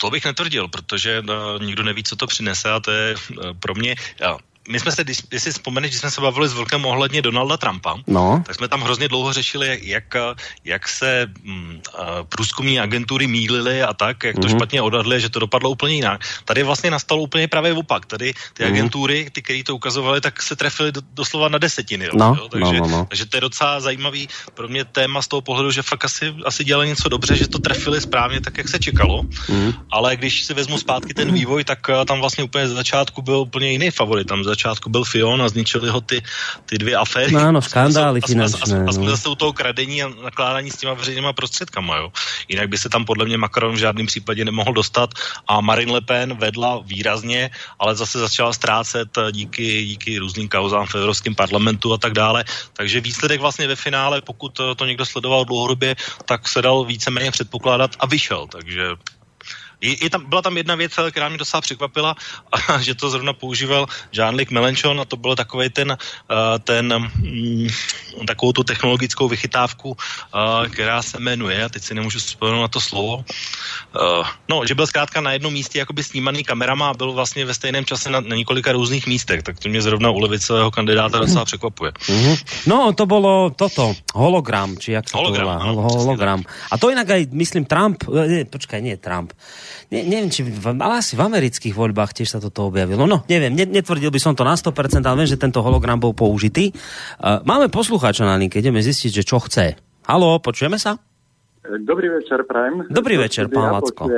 To 0.00 0.10
bych 0.10 0.24
netvrdil, 0.24 0.68
protože 0.68 1.20
uh, 1.20 1.62
nikdo 1.62 1.82
neví, 1.82 2.04
co 2.04 2.16
to 2.16 2.26
přinese 2.26 2.70
a 2.70 2.80
to 2.80 2.90
je 2.90 3.14
uh, 3.14 3.52
pro 3.60 3.74
mě, 3.74 3.94
uh, 4.30 4.38
my 4.68 4.80
jsme 4.80 4.92
se, 4.92 5.04
když, 5.04 5.18
si 5.38 5.50
vzpomeneš, 5.50 5.90
když 5.90 6.00
jsme 6.00 6.10
se 6.10 6.20
bavili 6.20 6.48
s 6.48 6.52
Vlkem 6.52 6.86
ohledně 6.86 7.22
Donalda 7.22 7.56
Trumpa, 7.56 7.96
no. 8.06 8.42
tak 8.46 8.54
jsme 8.54 8.68
tam 8.68 8.80
hrozně 8.80 9.08
dlouho 9.08 9.32
řešili, 9.32 9.78
jak, 9.82 10.16
jak 10.64 10.88
se 10.88 11.26
mm, 11.42 11.80
průzkumní 12.28 12.80
agentury 12.80 13.26
mílily 13.26 13.82
a 13.82 13.94
tak, 13.94 14.24
jak 14.24 14.36
to 14.36 14.40
mm-hmm. 14.40 14.56
špatně 14.56 14.82
odhadly, 14.82 15.20
že 15.20 15.28
to 15.28 15.38
dopadlo 15.38 15.70
úplně 15.70 15.94
jinak. 15.94 16.20
Tady 16.44 16.62
vlastně 16.62 16.90
nastalo 16.90 17.22
úplně 17.22 17.48
právě 17.48 17.72
opak. 17.72 18.06
Tady 18.06 18.32
ty 18.32 18.62
mm-hmm. 18.62 18.66
agentury, 18.66 19.30
ty, 19.32 19.42
které 19.42 19.62
to 19.64 19.76
ukazovaly, 19.76 20.20
tak 20.20 20.42
se 20.42 20.56
trefily 20.56 20.92
do, 20.92 21.00
doslova 21.14 21.48
na 21.48 21.58
desetiny. 21.58 22.08
No, 22.14 22.36
jo? 22.38 22.48
Takže, 22.48 22.80
no, 22.80 22.86
no, 22.86 22.88
no. 22.88 23.06
takže 23.08 23.26
to 23.26 23.36
je 23.36 23.40
docela 23.40 23.80
zajímavý 23.80 24.28
pro 24.54 24.68
mě 24.68 24.84
téma 24.84 25.22
z 25.22 25.28
toho 25.28 25.40
pohledu, 25.40 25.70
že 25.70 25.82
fakt 25.82 26.04
asi, 26.04 26.34
asi 26.44 26.64
dělali 26.64 26.88
něco 26.88 27.08
dobře, 27.08 27.36
že 27.36 27.48
to 27.48 27.58
trefili 27.58 28.00
správně 28.00 28.40
tak, 28.40 28.58
jak 28.58 28.68
se 28.68 28.78
čekalo. 28.78 29.22
Mm-hmm. 29.22 29.74
Ale 29.90 30.16
když 30.16 30.44
si 30.44 30.54
vezmu 30.54 30.78
zpátky 30.78 31.14
ten 31.14 31.32
vývoj, 31.32 31.64
tak 31.64 31.78
tam 32.06 32.20
vlastně 32.20 32.44
úplně 32.44 32.68
z 32.68 32.72
začátku 32.72 33.22
byl 33.22 33.36
úplně 33.36 33.72
jiný 33.72 33.90
favorit. 33.90 34.28
Tam 34.28 34.44
začátku 34.58 34.90
byl 34.90 35.04
Fion 35.04 35.38
a 35.42 35.48
zničili 35.48 35.88
ho 35.88 36.00
ty, 36.00 36.18
ty 36.66 36.78
dvě 36.78 36.96
aféry. 36.96 37.32
No 37.32 37.40
ano, 37.40 37.62
skandály 37.62 38.20
finančné. 38.20 38.84
A, 38.88 38.92
jsme 38.92 39.04
no. 39.06 39.10
zase 39.14 39.28
u 39.28 39.34
toho 39.34 39.52
kradení 39.52 40.02
a 40.02 40.10
nakládání 40.10 40.70
s 40.70 40.76
těma 40.76 40.94
veřejnýma 40.98 41.32
prostředkama, 41.32 41.96
jo. 41.96 42.12
Jinak 42.48 42.68
by 42.68 42.78
se 42.78 42.88
tam 42.88 43.04
podle 43.04 43.24
mě 43.24 43.38
Macron 43.38 43.74
v 43.74 43.78
žádném 43.78 44.06
případě 44.06 44.44
nemohl 44.44 44.72
dostat 44.72 45.14
a 45.46 45.60
Marine 45.60 45.92
Le 45.92 46.00
Pen 46.00 46.34
vedla 46.34 46.82
výrazně, 46.82 47.50
ale 47.78 47.94
zase 47.94 48.18
začala 48.18 48.52
ztrácet 48.52 49.08
díky, 49.30 49.84
díky 49.94 50.18
různým 50.18 50.48
kauzám 50.48 50.86
v 50.86 50.94
Evropském 50.94 51.34
parlamentu 51.34 51.92
a 51.94 51.98
tak 51.98 52.12
dále. 52.12 52.44
Takže 52.72 53.00
výsledek 53.00 53.40
vlastně 53.40 53.70
ve 53.70 53.76
finále, 53.76 54.20
pokud 54.20 54.58
to 54.76 54.84
někdo 54.84 55.06
sledoval 55.06 55.44
dlouhodobě, 55.44 55.94
tak 56.24 56.48
se 56.48 56.62
dal 56.62 56.84
víceméně 56.84 57.30
předpokládat 57.30 57.94
a 58.00 58.06
vyšel. 58.06 58.46
Takže 58.50 58.98
je, 59.80 60.04
je 60.04 60.10
tam, 60.10 60.24
byla 60.28 60.42
tam 60.42 60.56
jedna 60.56 60.74
věc, 60.74 60.92
která 61.10 61.28
mě 61.28 61.38
docela 61.38 61.60
překvapila, 61.60 62.14
a, 62.52 62.80
že 62.80 62.94
to 62.94 63.10
zrovna 63.10 63.32
používal 63.32 63.86
Jean-Luc 64.12 64.50
Mélenchon 64.50 65.00
a 65.00 65.04
to 65.04 65.16
byl 65.16 65.36
takový 65.36 65.70
ten, 65.70 65.90
uh, 65.90 66.58
ten 66.64 66.92
um, 66.92 67.68
takovou 68.26 68.52
tu 68.52 68.62
technologickou 68.64 69.28
vychytávku, 69.28 69.88
uh, 69.88 70.66
která 70.68 71.02
se 71.02 71.20
jmenuje, 71.20 71.64
a 71.64 71.68
teď 71.68 71.82
si 71.82 71.94
nemůžu 71.94 72.18
vzpomenout 72.18 72.60
na 72.60 72.68
to 72.68 72.80
slovo, 72.80 73.24
no, 74.48 74.66
že 74.66 74.74
byl 74.74 74.86
zkrátka 74.86 75.20
na 75.20 75.32
jednom 75.32 75.52
místě 75.52 75.78
jakoby 75.78 76.04
snímaný 76.04 76.44
kamerama 76.44 76.88
a 76.88 76.94
byl 76.94 77.12
vlastně 77.12 77.44
ve 77.44 77.54
stejném 77.54 77.84
čase 77.84 78.10
na, 78.10 78.20
na 78.20 78.36
několika 78.36 78.72
různých 78.72 79.06
místech, 79.06 79.42
tak 79.42 79.58
to 79.58 79.68
mě 79.68 79.82
zrovna 79.82 80.10
u 80.10 80.18
levicového 80.18 80.70
kandidáta 80.70 81.18
docela 81.18 81.44
překvapuje. 81.44 81.90
Mm-hmm. 81.90 82.36
No, 82.66 82.92
to 82.92 83.06
bylo 83.06 83.50
toto, 83.50 83.94
hologram, 84.14 84.76
či 84.76 84.92
jak 84.92 85.08
se 85.08 85.16
hologram, 85.16 85.60
to 85.60 85.74
volá, 85.74 85.88
hologram. 85.88 86.42
A 86.70 86.78
to 86.78 86.90
jinak 86.90 87.10
aj, 87.10 87.26
myslím, 87.32 87.64
Trump, 87.64 88.04
ne, 88.08 88.44
počkaj, 88.44 88.82
nie 88.82 88.96
Trump, 88.96 89.32
ne, 89.90 90.00
neviem, 90.04 90.30
či 90.30 90.44
v, 90.44 90.76
ale 90.78 91.00
asi 91.00 91.14
v 91.18 91.22
amerických 91.24 91.74
voľbách 91.74 92.12
tiež 92.16 92.28
sa 92.36 92.38
toto 92.38 92.68
objavilo. 92.68 93.08
No, 93.08 93.24
neviem, 93.26 93.52
ne, 93.54 93.64
netvrdil 93.68 94.12
by 94.12 94.20
som 94.20 94.32
to 94.36 94.46
na 94.46 94.54
100%, 94.54 95.02
ale 95.04 95.24
viem, 95.24 95.30
že 95.30 95.40
tento 95.40 95.62
hologram 95.64 95.98
bol 95.98 96.12
použitý. 96.14 96.72
Uh, 97.20 97.40
máme 97.44 97.72
poslucháča 97.72 98.24
na 98.28 98.38
linke, 98.38 98.60
ideme 98.60 98.82
zistiť, 98.82 99.10
že 99.20 99.26
čo 99.26 99.38
chce. 99.42 99.78
Halo, 100.08 100.40
počujeme 100.40 100.80
sa? 100.80 100.96
Dobrý 101.68 102.08
večer, 102.08 102.48
Prime. 102.48 102.88
Dobrý 102.88 103.20
večer, 103.20 103.52
pán 103.52 103.76
Lacko. 103.76 104.08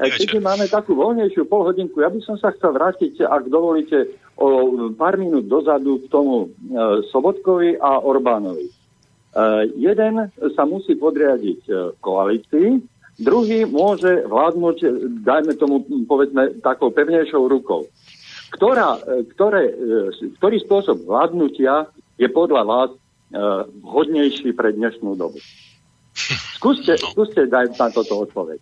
Keďže 0.00 0.40
máme 0.40 0.66
takú 0.66 0.96
voľnejšiu 0.96 1.44
polhodinku, 1.46 2.00
ja 2.00 2.10
by 2.10 2.18
som 2.24 2.40
sa 2.40 2.50
chcel 2.56 2.74
vrátiť, 2.74 3.22
ak 3.22 3.46
dovolíte, 3.52 4.18
o 4.40 4.72
pár 4.96 5.20
minút 5.20 5.46
dozadu 5.46 6.00
k 6.02 6.06
tomu 6.08 6.48
e, 6.48 6.48
Sobotkovi 7.12 7.76
a 7.78 8.00
Orbánovi. 8.00 8.72
jeden 9.76 10.32
sa 10.56 10.64
musí 10.64 10.96
podriadiť 10.96 11.60
e, 11.68 11.72
koalícii, 12.00 12.68
druhý 13.18 13.64
môže 13.64 14.24
vládnuť, 14.24 14.76
dajme 15.20 15.52
tomu, 15.56 15.80
povedzme, 16.04 16.60
takou 16.60 16.88
pevnejšou 16.88 17.48
rukou. 17.48 17.88
Ktorá, 18.52 19.00
e, 19.00 19.24
ktoré, 19.32 19.62
e, 19.68 19.74
ktorý 20.36 20.56
spôsob 20.60 21.08
vládnutia 21.08 21.88
je 22.16 22.28
podľa 22.28 22.62
vás 22.62 22.90
e, 22.92 22.98
vhodnejší 23.80 24.52
pre 24.52 24.76
dnešnú 24.76 25.16
dobu? 25.16 25.40
Skúste, 26.60 26.94
skúste 27.00 27.48
dať 27.48 27.74
na 27.74 27.88
toto 27.88 28.22
odpoveď. 28.22 28.60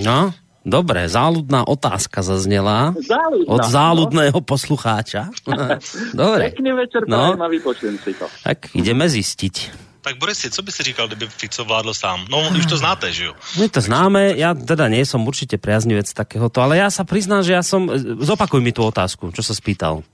No, 0.00 0.32
dobre, 0.64 1.06
záľudná 1.06 1.62
otázka 1.68 2.24
zaznela 2.24 2.90
Záľudná, 2.98 3.46
od 3.52 3.62
záľudného 3.62 4.38
poslucháča. 4.42 5.30
dobre, 6.16 6.50
Pekný 6.50 6.72
večer, 6.74 7.04
No. 7.06 7.36
a 7.36 7.46
vypočujem 7.46 8.00
si 8.02 8.16
to. 8.16 8.26
tak 8.42 8.72
ideme 8.74 9.06
zistiť. 9.06 9.85
Tak 10.06 10.22
Borisi, 10.22 10.50
co 10.50 10.62
by 10.62 10.70
si 10.72 10.82
říkal, 10.82 11.10
kdyby 11.10 11.26
Fico 11.26 11.64
vládl 11.64 11.94
sám? 11.94 12.30
No, 12.30 12.38
už 12.54 12.66
to 12.66 12.78
znáte, 12.78 13.10
že 13.10 13.26
jo? 13.26 13.34
My 13.58 13.66
to 13.66 13.82
známe, 13.82 14.38
ja 14.38 14.54
teda 14.54 14.86
nie 14.86 15.02
som 15.02 15.26
určite 15.26 15.58
priaznivec 15.58 16.06
takéhoto, 16.14 16.62
ale 16.62 16.78
ja 16.78 16.94
sa 16.94 17.02
priznám, 17.02 17.42
že 17.42 17.58
ja 17.58 17.62
som... 17.66 17.90
Zopakuj 18.22 18.62
mi 18.62 18.70
tú 18.70 18.86
otázku, 18.86 19.34
čo 19.34 19.42
sa 19.42 19.50
spýtal. 19.50 20.06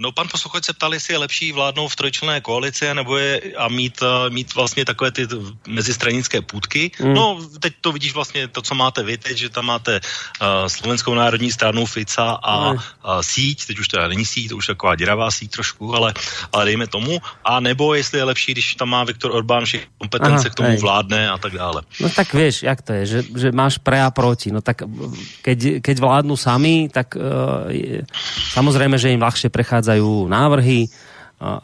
No, 0.00 0.16
pan 0.16 0.28
posluchač 0.32 0.64
se 0.64 0.72
ptal, 0.72 0.96
jestli 0.96 1.14
je 1.14 1.18
lepší 1.18 1.52
vládnout 1.52 1.88
v 1.88 1.96
trojčlenné 1.96 2.40
koalici 2.40 2.88
nebo 2.94 3.20
je, 3.20 3.52
a 3.56 3.68
mít, 3.68 4.00
uh, 4.02 4.32
mít 4.32 4.54
vlastně 4.54 4.84
takové 4.84 5.12
ty 5.12 5.28
mezistranické 5.68 6.40
půdky. 6.40 6.90
Mm. 7.04 7.14
No, 7.14 7.36
teď 7.60 7.72
to 7.80 7.92
vidíš 7.92 8.14
vlastně 8.14 8.48
to, 8.48 8.62
co 8.62 8.74
máte 8.74 9.02
vy 9.02 9.18
teď, 9.18 9.36
že 9.36 9.48
tam 9.48 9.66
máte 9.66 10.00
uh, 10.00 10.46
Slovenskou 10.72 11.14
národní 11.14 11.52
stranu 11.52 11.86
Fica 11.86 12.40
a 12.40 12.72
Mm. 12.72 12.76
uh, 12.76 12.80
síť, 13.20 13.66
teď 13.66 13.76
už 13.78 13.88
teda 13.88 14.08
není 14.08 14.24
síť, 14.24 14.48
to 14.48 14.56
už 14.56 14.68
je 14.68 14.74
taková 14.74 14.94
děravá 14.96 15.30
síť 15.30 15.50
trošku, 15.50 15.94
ale, 15.94 16.14
ale 16.52 16.64
dejme 16.64 16.86
tomu. 16.86 17.18
A 17.44 17.60
nebo 17.60 17.94
jestli 17.94 18.18
je 18.18 18.24
lepší, 18.24 18.52
když 18.52 18.74
tam 18.74 18.88
má 18.88 19.04
Viktor 19.04 19.34
Orbán 19.36 19.64
všechny 19.64 19.86
kompetence 19.98 20.48
Aha, 20.48 20.52
k 20.52 20.54
tomu 20.54 20.68
hej. 20.68 20.80
vládne 20.80 21.30
a 21.30 21.36
tak 21.38 21.52
dále. 21.52 21.82
No 22.00 22.08
tak 22.08 22.32
vieš, 22.32 22.62
jak 22.62 22.82
to 22.82 22.92
je, 22.92 23.02
že, 23.06 23.20
že 23.36 23.48
máš 23.52 23.76
pre 23.78 24.00
a 24.00 24.10
proti. 24.10 24.48
No 24.52 24.60
tak 24.60 24.82
keď, 25.42 25.84
keď 25.84 25.96
vládnu 25.98 26.36
sami, 26.36 26.88
tak 26.88 27.16
uh, 27.16 27.68
je, 27.68 28.06
samozrejme, 28.56 28.96
že 28.96 29.12
im 29.12 29.20
ľahšie 29.20 29.50
prechádzajú 29.90 30.30
návrhy, 30.30 30.86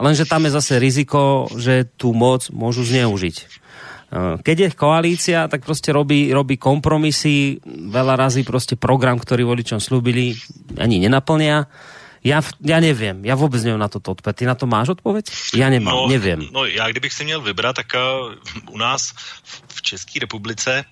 lenže 0.02 0.26
tam 0.26 0.42
je 0.46 0.50
zase 0.58 0.82
riziko, 0.82 1.46
že 1.54 1.86
tú 1.94 2.10
moc 2.10 2.50
môžu 2.50 2.82
zneužiť. 2.82 3.36
Keď 4.42 4.56
je 4.56 4.68
koalícia, 4.78 5.38
tak 5.50 5.66
proste 5.66 5.90
robí, 5.90 6.30
robí 6.30 6.58
kompromisy, 6.58 7.58
veľa 7.66 8.14
razy 8.18 8.46
proste 8.46 8.78
program, 8.78 9.18
ktorý 9.18 9.42
voličom 9.46 9.82
slúbili, 9.82 10.34
ani 10.78 11.02
nenaplnia. 11.02 11.66
Ja, 12.26 12.42
v- 12.42 12.54
ja 12.66 12.78
neviem, 12.82 13.22
ja 13.22 13.38
vôbec 13.38 13.62
neviem 13.62 13.78
na 13.78 13.86
toto 13.86 14.14
odpoveď. 14.14 14.34
Ty 14.34 14.44
na 14.50 14.56
to 14.58 14.66
máš 14.66 14.98
odpoveď? 14.98 15.30
Ja 15.54 15.70
nemám, 15.70 16.10
neviem. 16.10 16.42
No, 16.50 16.66
já 16.66 16.90
kdybych 16.90 17.12
si 17.12 17.22
měl 17.22 17.38
vybrat, 17.42 17.76
tak 17.76 17.86
uh, 17.94 18.34
u 18.74 18.78
nás 18.78 19.14
v 19.66 19.78
České 19.82 20.18
republice 20.26 20.82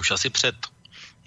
už 0.00 0.10
asi 0.10 0.30
před, 0.30 0.56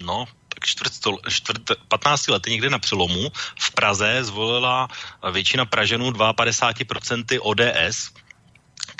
no, 0.02 0.26
čtvrt, 0.64 0.92
čtvrt, 1.28 1.62
15 1.88 2.28
lety 2.28 2.50
někde 2.50 2.70
na 2.70 2.78
přelomu 2.78 3.32
v 3.58 3.70
Praze 3.70 4.24
zvolila 4.24 4.88
většina 5.32 5.64
Praženů 5.64 6.10
52% 6.10 7.38
ODS, 7.42 8.10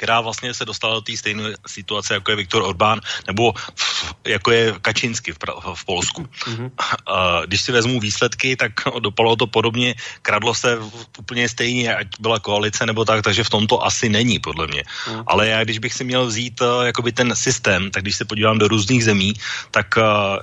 která 0.00 0.20
vlastně 0.20 0.54
se 0.54 0.64
dostala 0.64 0.94
do 0.94 1.00
té 1.00 1.16
stejné 1.16 1.52
situace, 1.66 2.14
jako 2.14 2.30
je 2.30 2.36
Viktor 2.36 2.62
Orbán, 2.62 3.00
nebo 3.26 3.52
v, 3.74 4.14
jako 4.24 4.50
je 4.50 4.74
Kačinsky 4.80 5.32
v, 5.32 5.38
v 5.74 5.84
Polsku. 5.84 6.24
Mm-hmm. 6.24 6.70
Když 7.46 7.62
si 7.62 7.72
vezmu 7.72 8.00
výsledky, 8.00 8.56
tak 8.56 8.72
dopadlo 8.98 9.36
to 9.36 9.46
podobně, 9.46 9.94
kradlo 10.22 10.54
se 10.54 10.76
v- 10.76 11.06
úplně 11.18 11.48
stejně, 11.48 11.94
ať 11.94 12.06
byla 12.20 12.40
koalice 12.40 12.86
nebo 12.86 13.04
tak, 13.04 13.22
takže 13.22 13.44
v 13.44 13.50
tom 13.50 13.66
to 13.66 13.84
asi 13.84 14.08
není, 14.08 14.38
podle 14.38 14.66
mě. 14.66 14.84
Mm. 15.08 15.22
Ale 15.26 15.48
já, 15.48 15.64
když 15.64 15.78
bych 15.78 15.92
si 15.94 16.04
měl 16.04 16.26
vzít 16.26 16.60
uh, 16.60 16.88
jakoby 16.88 17.12
ten 17.12 17.36
systém, 17.36 17.90
tak 17.90 18.02
když 18.02 18.16
se 18.16 18.24
podívám 18.24 18.58
do 18.58 18.68
různých 18.68 19.04
zemí, 19.04 19.32
tak 19.70 20.00
uh, 20.00 20.40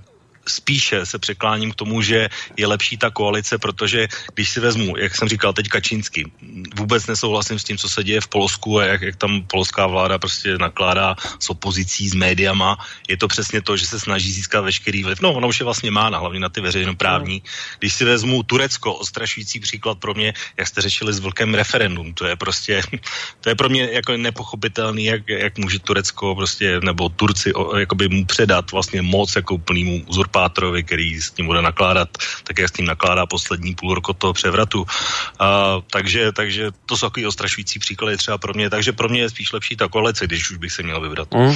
spíše 0.49 1.05
se 1.05 1.19
překláním 1.19 1.71
k 1.71 1.75
tomu, 1.75 2.01
že 2.01 2.29
je 2.57 2.67
lepší 2.67 2.97
ta 2.97 3.09
koalice, 3.09 3.57
protože 3.57 4.07
když 4.33 4.49
si 4.49 4.59
vezmu, 4.59 4.97
jak 4.97 5.15
jsem 5.15 5.27
říkal 5.27 5.53
teď 5.53 5.67
Kačínsky, 5.67 6.31
vůbec 6.75 7.07
nesouhlasím 7.07 7.59
s 7.59 7.63
tím, 7.63 7.77
co 7.77 7.89
se 7.89 8.03
děje 8.03 8.21
v 8.21 8.27
Polsku 8.27 8.79
a 8.79 8.85
jak, 8.85 9.01
jak 9.01 9.15
tam 9.15 9.43
polská 9.47 9.87
vláda 9.87 10.17
prostě 10.17 10.57
nakládá 10.57 11.15
s 11.39 11.49
opozicí, 11.49 12.09
s 12.09 12.13
médiama. 12.13 12.77
Je 13.07 13.17
to 13.17 13.27
přesně 13.27 13.61
to, 13.61 13.77
že 13.77 13.85
se 13.87 13.99
snaží 13.99 14.31
získat 14.31 14.61
veškerý 14.61 15.03
vliv. 15.03 15.21
No, 15.21 15.33
ono 15.33 15.47
už 15.47 15.59
je 15.59 15.63
vlastně 15.63 15.91
má, 15.91 16.09
na, 16.09 16.17
hlavně 16.17 16.39
na 16.39 16.49
ty 16.49 16.61
veřejnoprávní. 16.61 17.41
Když 17.79 17.93
si 17.93 18.05
vezmu 18.05 18.43
Turecko, 18.43 18.93
ostrašující 18.93 19.59
příklad 19.59 19.97
pro 19.99 20.13
mě, 20.13 20.33
jak 20.57 20.67
jste 20.67 20.81
řešili 20.81 21.13
s 21.13 21.19
velkým 21.19 21.53
referendum, 21.53 22.13
to 22.13 22.25
je 22.25 22.35
prostě, 22.35 22.81
to 23.41 23.49
je 23.49 23.55
pro 23.55 23.69
mě 23.69 23.89
jako 23.91 24.17
nepochopitelný, 24.17 25.05
jak, 25.05 25.29
jak 25.29 25.57
může 25.57 25.79
Turecko 25.79 26.35
prostě, 26.35 26.79
nebo 26.79 27.09
Turci 27.09 27.53
jakoby 27.77 28.09
mu 28.09 28.25
předat 28.25 28.71
vlastně 28.71 29.01
moc 29.01 29.35
jako 29.35 29.55
úplnýmu 29.55 30.05
uzurpátorovi, 30.37 30.83
který 30.83 31.21
s 31.21 31.31
tím 31.31 31.45
bude 31.45 31.61
nakládat, 31.61 32.09
tak 32.43 32.59
jak 32.59 32.69
s 32.69 32.71
tím 32.71 32.85
nakládá 32.85 33.25
poslední 33.25 33.75
půl 33.75 33.95
roku 33.95 34.13
toho 34.13 34.33
převratu. 34.33 34.81
Uh, 34.81 35.81
takže, 35.89 36.31
takže 36.31 36.71
to 36.85 36.97
jsou 36.97 37.09
takový 37.09 37.25
ostrašující 37.25 37.79
příklady 37.79 38.17
třeba 38.17 38.37
pro 38.37 38.53
mě, 38.53 38.69
takže 38.69 38.93
pro 38.93 39.09
mě 39.09 39.21
je 39.21 39.29
spíš 39.29 39.53
lepší 39.53 39.75
ta 39.75 39.87
koalice, 39.87 40.27
když 40.27 40.51
už 40.51 40.57
bych 40.57 40.71
se 40.71 40.83
měl 40.83 41.01
vybrat. 41.01 41.33
Mm. 41.33 41.55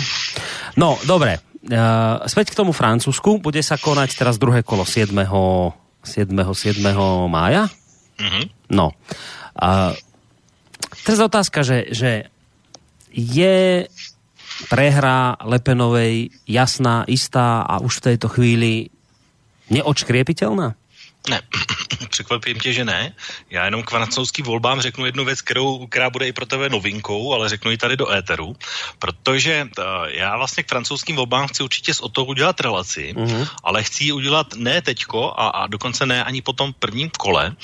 No, 0.77 0.97
dobre. 1.05 1.39
Uh, 1.61 2.25
späť 2.25 2.57
k 2.57 2.57
tomu 2.57 2.73
Francúzsku. 2.73 3.37
Bude 3.37 3.61
sa 3.61 3.77
konať 3.77 4.17
teraz 4.17 4.41
druhé 4.41 4.65
kolo 4.65 4.81
7. 4.81 5.13
7. 5.13 5.29
7. 6.01 6.81
mája? 7.29 7.69
Mhm. 8.17 8.49
No. 8.73 8.97
A 9.53 9.93
teraz 11.05 11.21
otázka, 11.21 11.61
že, 11.61 11.85
že 11.93 12.33
je 13.13 13.85
prehra 14.69 15.35
Lepenovej 15.43 16.29
jasná, 16.47 17.03
istá 17.07 17.61
a 17.61 17.79
už 17.79 17.97
v 17.97 18.01
tejto 18.01 18.27
chvíli 18.27 18.89
neočkriepitelná? 19.69 20.73
Ne, 21.29 21.41
překvapím 22.09 22.59
tě, 22.59 22.73
že 22.73 22.85
ne. 22.85 23.13
Já 23.49 23.65
jenom 23.65 23.83
k 23.83 23.89
francouzským 23.89 24.45
volbám 24.45 24.81
řeknu 24.81 25.05
jednu 25.05 25.25
věc, 25.25 25.41
kterou, 25.41 25.87
která 25.87 26.09
bude 26.09 26.27
i 26.27 26.33
pro 26.33 26.45
tebe 26.45 26.69
novinkou, 26.69 27.33
ale 27.33 27.49
řeknu 27.49 27.71
ji 27.71 27.77
tady 27.77 27.97
do 27.97 28.11
éteru, 28.11 28.55
protože 28.99 29.67
uh, 29.77 29.83
já 30.07 30.37
vlastně 30.37 30.63
k 30.63 30.69
francouzským 30.69 31.15
volbám 31.15 31.47
chci 31.47 31.63
určitě 31.63 31.93
z 31.93 32.01
o 32.01 32.09
toho 32.09 32.25
udělat 32.25 32.61
relaci, 32.61 33.13
mm-hmm. 33.17 33.47
ale 33.63 33.83
chci 33.83 34.03
ji 34.03 34.11
udělat 34.11 34.47
ne 34.55 34.81
teďko 34.81 35.33
a, 35.37 35.47
a 35.47 35.67
dokonce 35.67 36.05
ne 36.05 36.23
ani 36.23 36.41
po 36.41 36.53
tom 36.53 36.73
prvním 36.79 37.09
kole, 37.09 37.55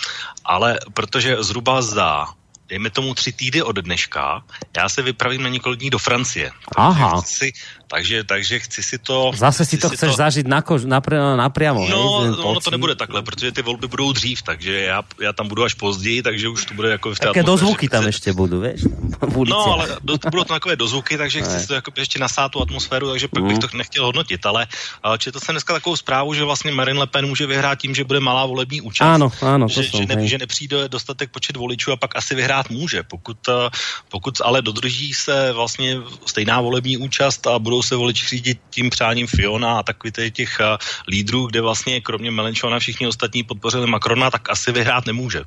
ale 0.46 0.80
protože 0.94 1.44
zhruba 1.44 1.82
za 1.82 2.26
dejme 2.68 2.90
tomu 2.90 3.14
tři 3.14 3.32
týdy 3.32 3.62
od 3.64 3.76
dneška, 3.76 4.44
já 4.78 4.90
se 4.90 5.02
vypravím 5.02 5.44
na 5.44 5.50
několik 5.50 5.80
dní 5.80 5.90
do 5.90 6.00
Francie. 6.00 6.52
Aha. 6.76 7.22
Chci, 7.22 7.52
takže, 7.88 8.24
takže 8.24 8.60
chci 8.60 8.84
si 8.84 8.98
to... 9.00 9.32
Zase 9.36 9.66
si 9.66 9.80
to 9.80 9.90
chceš 9.90 10.20
zažiť 10.20 10.46
na 10.48 10.62
kož, 10.62 10.84
napr, 10.84 11.16
napriamo. 11.16 11.88
No, 11.88 12.00
hej, 12.22 12.36
ten 12.36 12.46
ono 12.46 12.60
to 12.60 12.72
nebude 12.72 12.96
takhle, 12.96 13.24
protože 13.24 13.52
ty 13.52 13.62
volby 13.62 13.88
budou 13.88 14.12
dřív, 14.12 14.42
takže 14.42 14.82
já, 14.92 15.04
já 15.22 15.34
tam 15.34 15.48
budu 15.48 15.64
až 15.64 15.74
později, 15.74 16.22
takže 16.22 16.50
už 16.50 16.66
to 16.66 16.74
bude 16.74 16.90
jako 16.92 17.16
v 17.16 17.20
té 17.20 17.28
Také 17.28 17.44
dozvuky 17.44 17.88
tam 17.90 18.04
ešte 18.08 18.36
budú, 18.36 18.60
vieš? 18.60 18.84
tam 19.20 19.30
v 19.34 19.48
No, 19.48 19.74
ale 19.74 19.98
do, 20.04 20.20
budou 20.30 20.44
to 20.44 20.54
takové 20.54 20.76
dozvuky, 20.76 21.18
takže 21.18 21.42
chci 21.42 21.60
si 21.60 21.68
to 21.68 21.74
jako 21.74 21.92
ještě 21.98 22.20
nasát 22.20 22.52
tu 22.52 22.62
atmosféru, 22.62 23.10
takže 23.10 23.28
pak 23.28 23.44
bych 23.44 23.60
to 23.60 23.68
nechtěl 23.74 24.06
hodnotit, 24.06 24.46
ale 24.46 24.68
uh, 25.06 25.18
četl 25.18 25.40
jsem 25.40 25.54
dneska 25.54 25.74
takovou 25.74 25.96
zprávu, 25.96 26.34
že 26.34 26.44
vlastně 26.44 26.72
Marine 26.72 27.00
Le 27.00 27.08
Pen 27.08 27.26
může 27.26 27.48
vyhrát 27.48 27.80
tím, 27.80 27.96
že 27.96 28.04
bude 28.04 28.20
malá 28.20 28.46
volební 28.46 28.82
účast. 28.82 29.08
Áno, 29.08 29.32
to 29.68 29.68
že, 29.68 29.84
som, 29.84 30.04
že, 30.04 30.16
ne, 30.16 30.28
že 30.28 30.38
nepřijde 30.38 30.90
dostatek 30.90 31.32
počet 31.32 31.56
voličů 31.56 31.92
a 31.92 31.96
pak 31.96 32.16
asi 32.16 32.36
vyhrát 32.36 32.70
může. 32.70 33.04
Pokud, 33.04 33.38
uh, 33.48 33.70
pokud 34.10 34.42
ale 34.44 34.62
dodrží 34.62 35.14
se 35.14 35.52
vlastně 35.54 35.98
stejná 36.26 36.62
volební 36.62 36.98
účast 36.98 37.48
a 37.48 37.60
budou 37.60 37.77
se 37.84 37.96
voliči 37.96 38.28
řídit 38.28 38.58
tím 38.70 38.90
přáním 38.90 39.28
Fiona 39.28 39.80
a 39.80 39.84
takových 39.84 40.14
těch- 40.34 40.60
uh, 40.60 40.78
lídrů, 41.08 41.48
kde 41.48 41.62
vlastně 41.62 42.02
kromě 42.02 42.32
Melenchona 42.32 42.80
všichni 42.80 43.08
ostatní 43.08 43.44
podpořili 43.44 43.88
Macrona, 43.88 44.32
tak 44.32 44.50
asi 44.50 44.72
vyhrát 44.72 45.06
nemůže. 45.06 45.44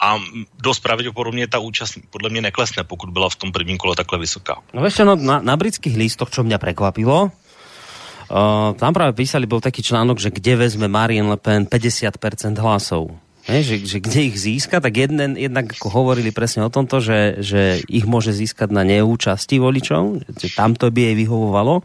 A 0.00 0.16
dost 0.62 0.80
pravděpodobně 0.80 1.48
ta 1.48 1.58
účast 1.58 1.98
podle 2.10 2.30
mě 2.30 2.40
neklesne, 2.40 2.84
pokud 2.84 3.10
byla 3.10 3.28
v 3.28 3.36
tom 3.36 3.52
prvním 3.52 3.76
kole 3.76 3.96
takhle 3.96 4.18
vysoká. 4.18 4.56
No 4.72 4.90
čo, 4.90 5.04
no, 5.04 5.16
na, 5.16 5.44
na 5.44 5.56
britských 5.56 5.96
listoch, 5.96 6.32
čo 6.32 6.40
mňa 6.40 6.56
prekvapilo, 6.56 7.28
uh, 7.28 8.72
tam 8.80 8.92
práve 8.96 9.12
písali, 9.12 9.44
bol 9.44 9.60
taký 9.60 9.84
článok, 9.84 10.16
že 10.16 10.32
kde 10.32 10.56
vezme 10.56 10.88
Marine 10.88 11.28
Le 11.28 11.36
Pen 11.36 11.68
50% 11.68 12.56
hlasov. 12.56 13.12
He, 13.50 13.66
že, 13.66 13.76
že 13.82 13.98
kde 13.98 14.30
ich 14.30 14.36
získa, 14.38 14.78
tak 14.78 14.94
jeden, 14.94 15.34
jednak 15.34 15.74
ako 15.74 15.90
hovorili 15.90 16.30
presne 16.30 16.62
o 16.62 16.70
tomto, 16.70 17.02
že, 17.02 17.42
že 17.42 17.82
ich 17.90 18.06
môže 18.06 18.30
získať 18.30 18.70
na 18.70 18.86
neúčasti 18.86 19.58
voličov, 19.58 20.22
že 20.38 20.54
tamto 20.54 20.86
by 20.86 21.10
jej 21.10 21.14
vyhovovalo, 21.18 21.82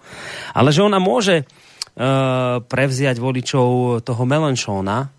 ale 0.53 0.69
že 0.69 0.85
ona 0.85 1.01
môže 1.01 1.41
uh, 1.41 2.61
prevziať 2.61 3.17
voličov 3.17 3.99
toho 4.05 4.23
Melanchona, 4.29 5.09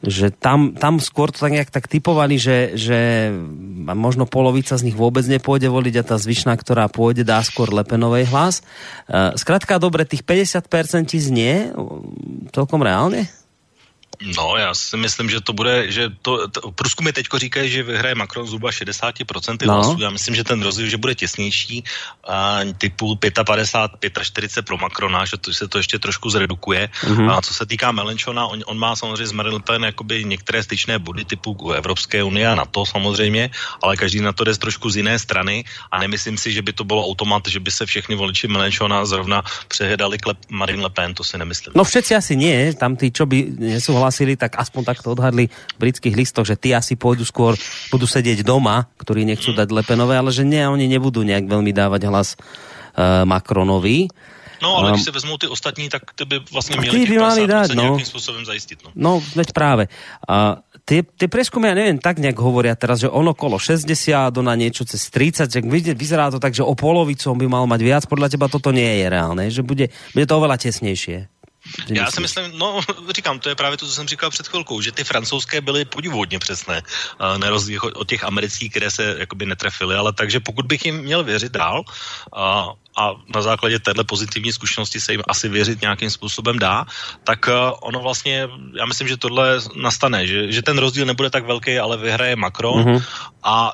že 0.00 0.32
tam, 0.32 0.76
tam 0.76 0.96
skôr 0.96 1.28
to 1.28 1.44
tak 1.44 1.52
nejak 1.52 1.72
tak 1.72 1.84
typovali, 1.84 2.40
že, 2.40 2.72
že 2.72 3.28
možno 3.92 4.24
polovica 4.24 4.72
z 4.76 4.88
nich 4.88 4.96
vôbec 4.96 5.28
nepôjde 5.28 5.68
voliť 5.68 5.94
a 6.00 6.06
tá 6.08 6.16
zvyšná, 6.16 6.56
ktorá 6.56 6.88
pôjde, 6.88 7.24
dá 7.24 7.40
skôr 7.44 7.68
Lepenovej 7.68 8.28
hlas. 8.28 8.64
Uh, 9.08 9.32
Skrátka, 9.36 9.80
dobre, 9.80 10.04
tých 10.08 10.24
50% 10.24 11.08
ti 11.08 11.20
znie 11.20 11.72
um, 11.72 12.48
celkom 12.52 12.80
reálne? 12.80 13.28
No, 14.20 14.56
já 14.56 14.74
si 14.74 14.96
myslím, 14.96 15.30
že 15.30 15.40
to 15.40 15.52
bude, 15.52 15.92
že 15.92 16.12
to, 16.22 16.48
to 16.48 16.70
průzkumy 16.70 17.12
teďko 17.12 17.38
říkají, 17.38 17.70
že 17.70 17.82
vyhraje 17.82 18.14
Macron 18.14 18.46
zhruba 18.46 18.70
60% 18.70 19.66
No. 19.66 19.74
hlasů. 19.74 19.96
Já 20.02 20.10
myslím, 20.10 20.34
že 20.34 20.44
ten 20.44 20.62
rozdíl, 20.62 20.86
že 20.88 20.96
bude 20.96 21.14
těsnější, 21.14 21.84
a 22.28 22.60
typu 22.78 23.16
55, 23.16 24.12
45 24.22 24.66
pro 24.66 24.76
Macrona, 24.78 25.24
že 25.24 25.36
to, 25.36 25.52
se 25.52 25.68
to 25.68 25.78
ještě 25.78 25.98
trošku 25.98 26.30
zredukuje. 26.30 26.88
Mhm. 27.08 27.30
A 27.30 27.40
co 27.42 27.54
se 27.54 27.66
týká 27.66 27.92
Melenchona, 27.92 28.46
on, 28.46 28.60
on 28.66 28.78
má 28.78 28.96
samozřejmě 28.96 29.26
s 29.26 29.32
Marine 29.32 29.56
Le 29.56 29.62
Pen 29.62 29.84
jakoby 29.84 30.24
některé 30.24 30.62
styčné 30.62 30.98
body 30.98 31.24
typu 31.24 31.72
Evropské 31.72 32.22
unie 32.22 32.48
a 32.48 32.54
NATO 32.54 32.86
samozřejmě, 32.86 33.50
ale 33.82 33.96
každý 33.96 34.20
na 34.20 34.32
to 34.32 34.44
jde 34.44 34.54
z 34.54 34.58
trošku 34.58 34.90
z 34.90 34.96
jiné 34.96 35.18
strany 35.18 35.64
a 35.90 35.98
nemyslím 35.98 36.38
si, 36.38 36.52
že 36.52 36.62
by 36.62 36.72
to 36.72 36.84
bylo 36.84 37.06
automat, 37.08 37.42
že 37.48 37.60
by 37.60 37.70
se 37.70 37.86
všechny 37.86 38.14
voliči 38.16 38.48
Melenchona 38.48 39.04
zrovna 39.04 39.42
přehedali 39.68 40.18
k 40.18 40.26
Le, 40.26 40.34
Marine 40.48 40.82
Le 40.82 40.90
Pen, 40.90 41.14
to 41.14 41.24
si 41.24 41.38
nemyslím. 41.38 41.72
No 41.76 41.84
všetci 41.84 42.12
asi 42.16 42.36
nie, 42.36 42.74
tam 42.74 42.96
tí, 42.96 43.10
čo 43.10 43.26
by 43.26 43.72
nesúhlasili, 44.10 44.34
tak 44.34 44.58
aspoň 44.58 44.82
takto 44.82 45.14
odhadli 45.14 45.46
v 45.46 45.78
britských 45.78 46.18
listoch, 46.18 46.44
že 46.44 46.58
tí 46.58 46.74
asi 46.74 46.98
pôjdu 46.98 47.22
skôr, 47.22 47.54
budú 47.94 48.04
sedieť 48.10 48.42
doma, 48.42 48.90
ktorí 48.98 49.22
nechcú 49.22 49.54
dať 49.54 49.70
Lepenové, 49.70 50.18
ale 50.18 50.34
že 50.34 50.42
nie, 50.42 50.60
oni 50.66 50.90
nebudú 50.90 51.22
nejak 51.22 51.46
veľmi 51.46 51.70
dávať 51.70 52.10
hlas 52.10 52.34
uh, 52.34 53.22
Macronovi. 53.22 54.10
No, 54.60 54.76
ale 54.76 54.92
Um, 54.92 55.00
když 55.00 55.04
se 55.04 55.10
vezmou 55.10 55.40
ty 55.40 55.48
ostatní, 55.48 55.88
tak 55.88 56.02
ty 56.12 56.24
by 56.24 56.36
vlastně 56.52 56.76
Ty 56.76 56.80
měli 56.80 57.06
by 57.06 57.18
50% 57.18 57.46
dát, 57.46 57.70
no. 57.72 57.82
nějakým 57.82 58.06
způsobem 58.06 58.44
zajistit. 58.44 58.78
No. 58.84 58.90
No, 58.94 59.12
veď 59.32 59.56
práve. 59.56 59.88
A 60.28 60.60
tie, 60.84 61.00
tie 61.00 61.32
preskumy, 61.32 61.72
ja 61.72 61.74
neviem, 61.80 61.96
tak 61.96 62.20
nejak 62.20 62.36
hovoria 62.36 62.76
teraz, 62.76 63.00
že 63.00 63.08
on 63.08 63.24
okolo 63.24 63.56
60, 63.56 63.88
on 64.36 64.44
na 64.44 64.52
niečo 64.60 64.84
cez 64.84 65.08
30, 65.08 65.48
že 65.48 65.64
vyzerá- 65.96 66.28
to 66.28 66.36
tak, 66.36 66.52
že 66.52 66.60
o 66.60 66.76
polovicu 66.76 67.32
on 67.32 67.40
by 67.40 67.48
mal 67.48 67.64
mať 67.64 67.80
viac, 67.80 68.04
podľa 68.04 68.36
teba 68.36 68.52
toto 68.52 68.68
nie 68.68 69.00
je 69.00 69.06
reálne, 69.08 69.48
že 69.48 69.64
bude, 69.64 69.88
bude 70.12 70.26
to 70.28 70.36
oveľa 70.36 70.60
tesnejšie. 70.60 71.39
Já 71.88 72.04
myslíš? 72.04 72.14
si 72.14 72.20
myslím, 72.20 72.58
no 72.58 72.80
říkám, 73.16 73.38
to 73.38 73.48
je 73.48 73.54
právě 73.54 73.78
to, 73.78 73.86
co 73.86 73.92
jsem 73.92 74.08
říkal 74.08 74.30
před 74.30 74.48
chvilkou, 74.48 74.80
že 74.80 74.92
ty 74.92 75.04
francouzské 75.04 75.60
byly 75.60 75.84
podivuhodně 75.84 76.38
přesné, 76.38 76.82
na 77.36 77.50
rozdíl 77.50 77.80
od- 77.94 78.08
těch 78.08 78.24
amerických, 78.24 78.70
které 78.70 78.90
se 78.90 79.16
jakoby 79.18 79.46
netrefily, 79.46 79.94
ale 79.94 80.12
takže 80.12 80.40
pokud 80.40 80.66
bych 80.66 80.86
jim 80.86 80.96
měl 80.98 81.24
věřit 81.24 81.52
dál 81.52 81.82
a, 82.36 82.68
a 82.96 83.10
na 83.34 83.42
základě 83.42 83.78
téhle 83.78 84.04
pozitivní 84.04 84.52
zkušenosti 84.52 85.00
se 85.00 85.12
jim 85.12 85.22
asi 85.28 85.48
věřit 85.48 85.80
nějakým 85.80 86.10
způsobem 86.10 86.58
dá, 86.58 86.84
tak 87.24 87.48
ono 87.82 88.00
vlastně, 88.00 88.48
já 88.78 88.86
myslím, 88.86 89.08
že 89.08 89.16
tohle 89.16 89.58
nastane, 89.76 90.26
že, 90.26 90.52
že 90.52 90.62
ten 90.62 90.78
rozdíl 90.78 91.06
nebude 91.06 91.30
tak 91.30 91.46
velký, 91.46 91.78
ale 91.78 91.96
vyhraje 91.96 92.36
Macron 92.36 92.80
Mhm. 92.84 93.02
a 93.42 93.72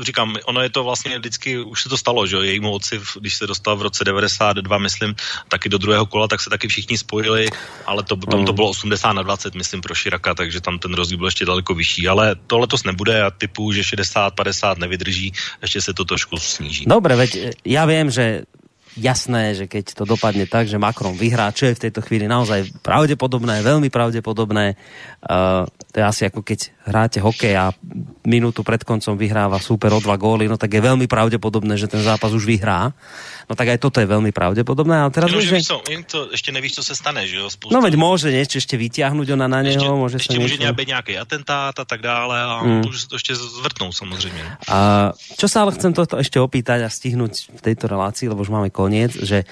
říkám, 0.00 0.36
ono 0.44 0.62
je 0.62 0.70
to 0.70 0.84
vlastně 0.84 1.18
vždycky, 1.18 1.58
už 1.58 1.82
se 1.82 1.88
to 1.88 1.96
stalo, 1.96 2.26
že 2.26 2.36
jo, 2.36 2.42
jejímu 2.42 2.70
otci, 2.70 3.00
když 3.20 3.34
se 3.34 3.46
dostal 3.46 3.76
v 3.76 3.82
roce 3.82 4.04
92, 4.04 4.78
myslím, 4.78 5.14
taky 5.48 5.68
do 5.68 5.78
druhého 5.78 6.06
kola, 6.06 6.28
tak 6.28 6.40
se 6.40 6.50
taky 6.50 6.68
všichni 6.68 6.98
spojili, 6.98 7.48
ale 7.86 8.02
to, 8.02 8.16
tam 8.16 8.44
to 8.44 8.52
bylo 8.52 8.68
80 8.68 9.12
na 9.12 9.22
20, 9.22 9.54
myslím, 9.54 9.80
pro 9.80 9.94
Širaka, 9.94 10.34
takže 10.34 10.60
tam 10.60 10.78
ten 10.78 10.94
rozdíl 10.94 11.18
byl 11.18 11.26
ještě 11.26 11.44
daleko 11.44 11.74
vyšší, 11.74 12.08
ale 12.08 12.36
to 12.46 12.58
letos 12.58 12.84
nebude 12.84 13.22
a 13.22 13.30
typu, 13.30 13.72
že 13.72 13.82
60-50 13.82 14.78
nevydrží, 14.78 15.32
ještě 15.62 15.80
se 15.80 15.94
to 15.94 16.04
trošku 16.04 16.36
sníží. 16.36 16.84
Dobre, 16.86 17.16
veď 17.16 17.30
e, 17.36 17.50
ja 17.66 17.84
viem, 17.84 18.08
že 18.08 18.48
jasné, 18.96 19.52
že 19.58 19.66
keď 19.66 19.92
to 19.92 20.04
dopadne 20.08 20.48
tak, 20.48 20.70
že 20.70 20.80
Macron 20.80 21.18
vyhrá, 21.18 21.52
čo 21.52 21.68
je 21.68 21.76
v 21.76 21.82
tejto 21.88 22.00
chvíli 22.00 22.24
naozaj 22.24 22.80
pravdepodobné, 22.80 23.60
veľmi 23.60 23.90
pravdepodobné. 23.90 24.78
Uh, 25.20 25.66
to 25.92 25.96
je 26.00 26.04
asi 26.04 26.22
ako 26.24 26.46
keď 26.46 26.72
hráte 26.86 27.18
hokej 27.20 27.54
a 27.58 27.74
minútu 28.24 28.64
pred 28.64 28.80
koncom 28.86 29.18
vyhráva 29.18 29.58
super 29.58 29.92
o 29.92 30.00
dva 30.00 30.16
góly, 30.16 30.48
no 30.48 30.56
tak 30.56 30.72
je 30.72 30.80
veľmi 30.80 31.10
pravdepodobné, 31.10 31.76
že 31.76 31.90
ten 31.90 32.00
zápas 32.00 32.32
už 32.32 32.46
vyhrá. 32.46 32.94
No 33.48 33.56
tak 33.56 33.72
aj 33.72 33.80
toto 33.80 33.96
je 33.98 34.04
veľmi 34.04 34.28
pravdepodobné. 34.28 35.00
A 35.00 35.08
teraz 35.08 35.32
Jenom, 35.32 35.40
už, 35.40 35.48
že 35.48 35.54
víš 35.56 35.64
že... 35.64 35.72
co, 35.72 35.76
jen 35.88 36.02
to, 36.04 36.18
ještě 36.30 36.52
nevíš, 36.52 36.72
co 36.72 36.82
se 36.84 36.94
stane, 36.94 37.24
že 37.26 37.36
jo? 37.36 37.50
Spoustu, 37.50 37.72
No 37.72 37.80
veď 37.80 37.96
môže 37.96 38.28
niečo 38.28 38.60
ešte 38.60 38.76
vytiahnuť 38.76 39.26
ona 39.32 39.48
na 39.48 39.64
neho, 39.64 39.80
ještě, 39.80 39.88
môže 39.88 40.16
ještě 40.20 40.34
sa 40.36 40.40
může 40.40 40.54
niečo... 40.54 40.62
nějak 40.62 40.76
být 40.76 40.88
nějaký 40.88 41.12
atentát 41.18 41.74
a 41.80 41.84
tak 41.84 42.00
dále 42.04 42.36
a 42.44 42.60
Mm. 42.68 42.80
může 42.84 42.98
se 42.98 43.08
to 43.08 43.16
ještě 43.16 43.34
zvrtnout 43.36 43.96
samozřejmě. 43.96 44.44
A 44.68 45.12
čo 45.40 45.48
sa 45.48 45.64
ale 45.64 45.72
chcem 45.72 45.96
toto 45.96 46.20
ešte 46.20 46.36
opýtať 46.36 46.84
a 46.84 46.92
stihnúť 46.92 47.54
v 47.56 47.60
tejto 47.64 47.88
relácii, 47.88 48.28
lebo 48.28 48.44
už 48.44 48.52
máme 48.52 48.68
koniec, 48.78 49.10
že 49.10 49.42
e, 49.42 49.46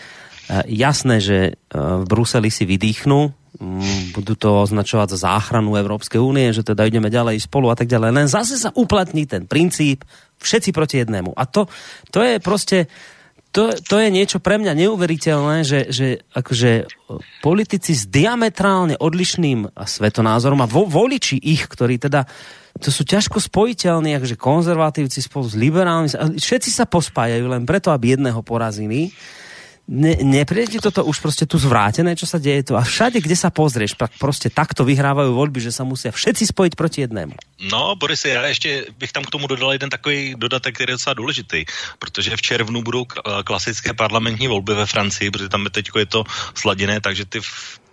jasné, 0.70 1.18
že 1.18 1.38
e, 1.50 1.52
v 1.74 2.04
Bruseli 2.06 2.46
si 2.54 2.62
vydýchnú, 2.62 3.34
mm, 3.58 4.14
budú 4.14 4.38
to 4.38 4.62
označovať 4.62 5.18
za 5.18 5.26
záchranu 5.26 5.74
Európskej 5.74 6.22
únie, 6.22 6.54
že 6.54 6.62
teda 6.62 6.86
ideme 6.86 7.10
ďalej 7.10 7.42
spolu 7.42 7.74
a 7.74 7.76
tak 7.76 7.90
ďalej. 7.90 8.14
Len 8.14 8.30
zase 8.30 8.54
sa 8.54 8.70
uplatní 8.70 9.26
ten 9.26 9.50
princíp 9.50 10.06
všetci 10.38 10.70
proti 10.70 11.02
jednému. 11.02 11.34
A 11.34 11.42
to, 11.50 11.66
to 12.14 12.22
je 12.22 12.38
proste 12.38 12.86
to, 13.56 13.72
to 13.72 13.96
je 13.96 14.12
niečo 14.12 14.36
pre 14.36 14.60
mňa 14.60 14.76
neuveriteľné, 14.84 15.64
že, 15.64 15.88
že 15.88 16.06
akože 16.36 16.70
e, 16.76 16.84
politici 17.40 17.96
s 17.96 18.04
diametrálne 18.04 19.00
odlišným 19.00 19.72
svetonázorom 19.72 20.60
a 20.60 20.70
vo, 20.70 20.84
voliči 20.84 21.40
ich, 21.40 21.64
ktorí 21.64 21.96
teda 21.96 22.28
to 22.80 22.88
sú 22.92 23.02
ťažko 23.04 23.40
spojiteľní, 23.40 24.16
akože 24.16 24.36
konzervatívci 24.36 25.24
spolu 25.24 25.48
s 25.48 25.54
liberálmi, 25.56 26.08
všetci 26.36 26.70
sa 26.70 26.84
pospájajú 26.84 27.48
len 27.48 27.64
preto, 27.64 27.88
aby 27.92 28.16
jedného 28.16 28.40
porazili. 28.44 29.12
Ne, 29.86 30.18
nepríde 30.18 30.66
ti 30.66 30.78
toto 30.82 31.06
už 31.06 31.22
proste 31.22 31.46
tu 31.46 31.62
zvrátené, 31.62 32.18
čo 32.18 32.26
sa 32.26 32.42
deje 32.42 32.66
tu? 32.66 32.74
A 32.74 32.82
všade, 32.82 33.22
kde 33.22 33.38
sa 33.38 33.54
pozrieš, 33.54 33.94
tak 33.94 34.10
proste 34.18 34.50
takto 34.50 34.82
vyhrávajú 34.82 35.30
voľby, 35.30 35.62
že 35.62 35.70
sa 35.70 35.86
musia 35.86 36.10
všetci 36.10 36.50
spojiť 36.50 36.72
proti 36.74 37.06
jednému. 37.06 37.30
No, 37.70 37.94
Boris, 37.94 38.24
já 38.24 38.46
ještě 38.46 38.86
bych 38.98 39.12
tam 39.12 39.22
k 39.22 39.30
tomu 39.30 39.46
dodal 39.46 39.72
jeden 39.78 39.86
takový 39.86 40.34
dodatek, 40.34 40.74
který 40.74 40.90
je 40.90 40.94
docela 40.98 41.14
důležitý, 41.14 41.64
protože 41.98 42.36
v 42.36 42.42
červnu 42.42 42.82
budou 42.82 43.06
klasické 43.44 43.94
parlamentní 43.94 44.50
volby 44.50 44.74
ve 44.74 44.86
Francii, 44.86 45.30
protože 45.30 45.48
tam 45.48 45.66
teď 45.70 45.86
je 45.98 46.06
to 46.06 46.24
sladěné, 46.54 47.00
takže 47.00 47.24
ty, 47.24 47.40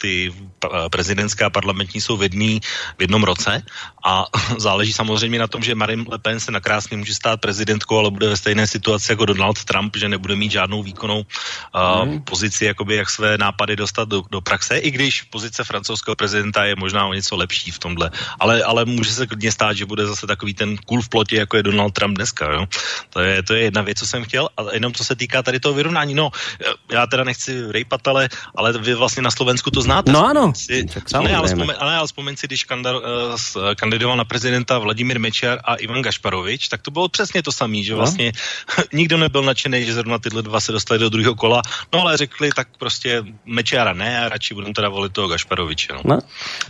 ty 0.04 0.28
eh, 0.28 0.68
prezidentská 0.92 1.48
a 1.48 1.50
parlamentní 1.50 2.02
jsou 2.04 2.20
v, 2.20 2.24
jedný, 2.28 2.60
v 3.00 3.02
jednom 3.02 3.24
roce 3.24 3.64
a 4.04 4.28
záleží 4.60 4.92
samozřejmě 4.94 5.40
na 5.40 5.48
tom, 5.48 5.64
že 5.64 5.80
Marine 5.80 6.04
Le 6.12 6.20
Pen 6.20 6.40
se 6.44 6.52
nakrásně 6.52 7.00
může 7.00 7.16
stát 7.16 7.40
prezidentkou, 7.40 8.04
ale 8.04 8.12
bude 8.12 8.28
ve 8.28 8.38
stejné 8.38 8.68
situaci 8.68 9.16
jako 9.16 9.32
Donald 9.32 9.64
Trump, 9.64 9.96
že 9.96 10.12
nebude 10.12 10.36
mít 10.36 10.52
žádnou 10.52 10.84
výkonnou 10.84 11.24
uh, 11.24 12.20
pozici, 12.28 12.66
jakoby 12.66 12.96
jak 12.96 13.10
své 13.10 13.38
nápady 13.38 13.76
dostat 13.76 14.10
do, 14.10 14.28
do 14.28 14.42
praxe, 14.42 14.78
i 14.78 14.92
když 14.92 15.32
pozice 15.32 15.64
francouzského 15.64 16.16
prezidenta 16.16 16.66
je 16.66 16.76
možná 16.76 17.08
o 17.08 17.14
něco 17.14 17.36
lepší 17.36 17.72
v 17.72 17.80
tomhle. 17.80 18.12
Ale, 18.40 18.64
ale 18.64 18.86
může 18.86 19.14
se 19.14 19.28
klidně 19.28 19.52
stát, 19.52 19.78
že 19.78 19.86
bude 19.86 20.04
zase 20.08 20.28
takový 20.28 20.54
ten 20.54 20.76
kůl 20.78 21.02
v 21.02 21.10
plotě, 21.10 21.36
jako 21.48 21.58
je 21.58 21.64
Donald 21.64 21.96
Trump 21.96 22.20
dneska. 22.20 22.52
Jo? 22.52 22.68
To, 23.10 23.20
je, 23.24 23.44
to 23.44 23.54
je 23.54 23.62
jedna 23.72 23.82
věc, 23.82 24.00
co 24.00 24.08
jsem 24.08 24.24
chtěl. 24.28 24.50
A 24.58 24.74
jenom 24.74 24.92
co 24.92 25.04
se 25.04 25.16
týká 25.16 25.44
tady 25.44 25.60
toho 25.60 25.74
vyrovnání. 25.74 26.14
No, 26.14 26.32
já 26.92 27.08
teda 27.08 27.24
nechci 27.24 27.72
rejpat, 27.72 28.08
ale, 28.08 28.30
ale 28.56 28.76
vy 28.78 28.94
vlastně 28.94 29.24
na 29.24 29.32
Slovensku 29.32 29.72
to 29.72 29.82
znáte. 29.82 29.93
No 30.10 30.26
ano, 30.26 30.44
Si, 30.58 30.86
tak 30.90 31.06
ale 31.14 31.30
samozrejme. 31.30 31.48
vzpomeň, 31.48 31.76
ale, 31.80 31.92
ale 32.02 32.08
vzpomeň 32.08 32.34
si, 32.38 32.46
když 32.48 32.64
kandar, 32.64 32.96
uh, 32.96 33.04
kandidoval 33.76 34.18
na 34.18 34.26
prezidenta 34.26 34.80
Vladimír 34.80 35.20
Mečiar 35.20 35.60
a 35.64 35.76
Ivan 35.78 36.02
Gašparovič, 36.02 36.68
tak 36.68 36.82
to 36.82 36.92
bylo 36.92 37.10
přesně 37.10 37.44
to 37.44 37.52
samé, 37.52 37.84
že 37.84 37.94
No. 37.94 37.98
vlastně 37.98 38.32
nikdo 38.94 39.18
nebyl 39.18 39.44
nadšený, 39.44 39.86
že 39.86 39.94
zrovna 39.94 40.18
tyhle 40.20 40.42
dva 40.42 40.60
se 40.60 40.72
dostali 40.72 41.00
do 41.00 41.10
druhého 41.10 41.36
kola, 41.36 41.62
no 41.94 42.02
ale 42.02 42.18
řekli, 42.18 42.50
tak 42.56 42.68
prostě 42.80 43.24
Mečiara 43.46 43.94
ne 43.94 44.26
a 44.26 44.30
radši 44.30 44.54
budeme 44.54 44.74
teda 44.74 44.90
volit 44.90 45.14
toho 45.14 45.28
Gašparoviče. 45.28 45.94
No. 45.94 46.02
No, 46.06 46.18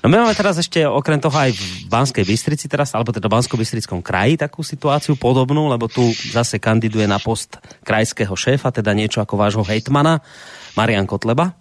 no 0.03 0.07
my 0.09 0.17
máme 0.17 0.35
teraz 0.35 0.57
ešte 0.57 0.83
okrem 0.87 1.19
toho 1.21 1.35
aj 1.37 1.51
v 1.53 1.63
Banskej 1.87 2.25
Bystrici 2.25 2.65
teraz, 2.67 2.91
alebo 2.97 3.11
teda 3.13 3.27
v 3.29 3.35
Bansko-Bystrickom 3.37 4.01
kraji 4.01 4.37
takú 4.39 4.63
situáciu 4.63 5.15
podobnú, 5.15 5.69
lebo 5.69 5.87
tu 5.87 6.01
zase 6.31 6.57
kandiduje 6.59 7.07
na 7.07 7.19
post 7.19 7.59
krajského 7.83 8.33
šéfa, 8.35 8.71
teda 8.71 8.91
niečo 8.95 9.21
ako 9.21 9.35
vášho 9.37 9.63
hejtmana, 9.63 10.19
Marian 10.75 11.05
Kotleba. 11.05 11.53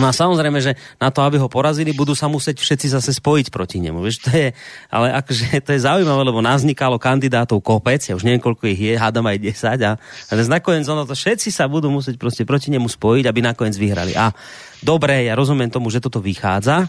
No 0.00 0.08
a 0.08 0.12
samozrejme, 0.16 0.56
že 0.64 0.72
na 0.96 1.12
to, 1.12 1.20
aby 1.20 1.36
ho 1.36 1.52
porazili, 1.52 1.92
budú 1.92 2.16
sa 2.16 2.24
musieť 2.24 2.64
všetci 2.64 2.96
zase 2.96 3.12
spojiť 3.12 3.52
proti 3.52 3.76
nemu. 3.76 4.00
Vieš, 4.00 4.24
to 4.24 4.30
je, 4.32 4.48
ale 4.88 5.12
akože 5.20 5.60
to 5.60 5.76
je 5.76 5.84
zaujímavé, 5.84 6.22
lebo 6.24 6.40
naznikalo 6.40 6.96
kandidátov 6.96 7.60
kopec, 7.60 8.00
ja 8.00 8.16
už 8.16 8.24
neviem, 8.24 8.40
koľko 8.40 8.72
ich 8.72 8.80
je, 8.80 8.96
hádam 8.96 9.28
aj 9.28 9.36
10 9.36 9.84
a, 9.84 9.92
a 10.00 10.32
dnes 10.32 10.48
nakoniec 10.48 10.88
ono 10.88 11.04
to 11.04 11.12
všetci 11.12 11.52
sa 11.52 11.68
budú 11.68 11.92
musieť 11.92 12.16
proste 12.16 12.48
proti 12.48 12.72
nemu 12.72 12.88
spojiť, 12.88 13.24
aby 13.28 13.40
nakoniec 13.44 13.76
vyhrali. 13.76 14.16
A 14.16 14.32
dobre, 14.80 15.28
ja 15.28 15.36
rozumiem 15.36 15.68
tomu, 15.68 15.92
že 15.92 16.00
toto 16.00 16.24
vychádza, 16.24 16.88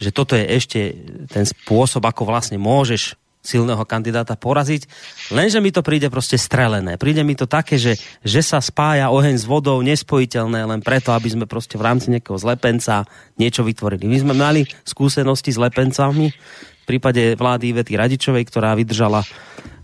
že 0.00 0.08
toto 0.08 0.32
je 0.32 0.48
ešte 0.48 0.80
ten 1.28 1.44
spôsob, 1.44 2.00
ako 2.00 2.32
vlastne 2.32 2.56
môžeš 2.56 3.12
silného 3.38 3.80
kandidáta 3.86 4.34
poraziť, 4.34 4.84
lenže 5.32 5.62
mi 5.62 5.70
to 5.70 5.80
príde 5.80 6.10
proste 6.10 6.36
strelené. 6.36 6.98
Príde 6.98 7.22
mi 7.22 7.38
to 7.38 7.46
také, 7.46 7.78
že, 7.78 7.96
že 8.20 8.42
sa 8.42 8.58
spája 8.58 9.08
oheň 9.08 9.38
s 9.38 9.48
vodou 9.48 9.78
nespojiteľné 9.80 10.66
len 10.68 10.80
preto, 10.82 11.14
aby 11.14 11.30
sme 11.30 11.46
proste 11.46 11.78
v 11.78 11.86
rámci 11.86 12.10
nejakého 12.12 12.36
zlepenca 12.36 13.06
niečo 13.38 13.62
vytvorili. 13.62 14.04
My 14.04 14.18
sme 14.20 14.34
mali 14.34 14.66
skúsenosti 14.84 15.54
s 15.54 15.58
lepencami 15.58 16.34
v 16.34 16.84
prípade 16.84 17.36
vlády 17.36 17.76
Ivety 17.76 17.94
Radičovej, 18.00 18.44
ktorá 18.48 18.72
vydržala 18.72 19.22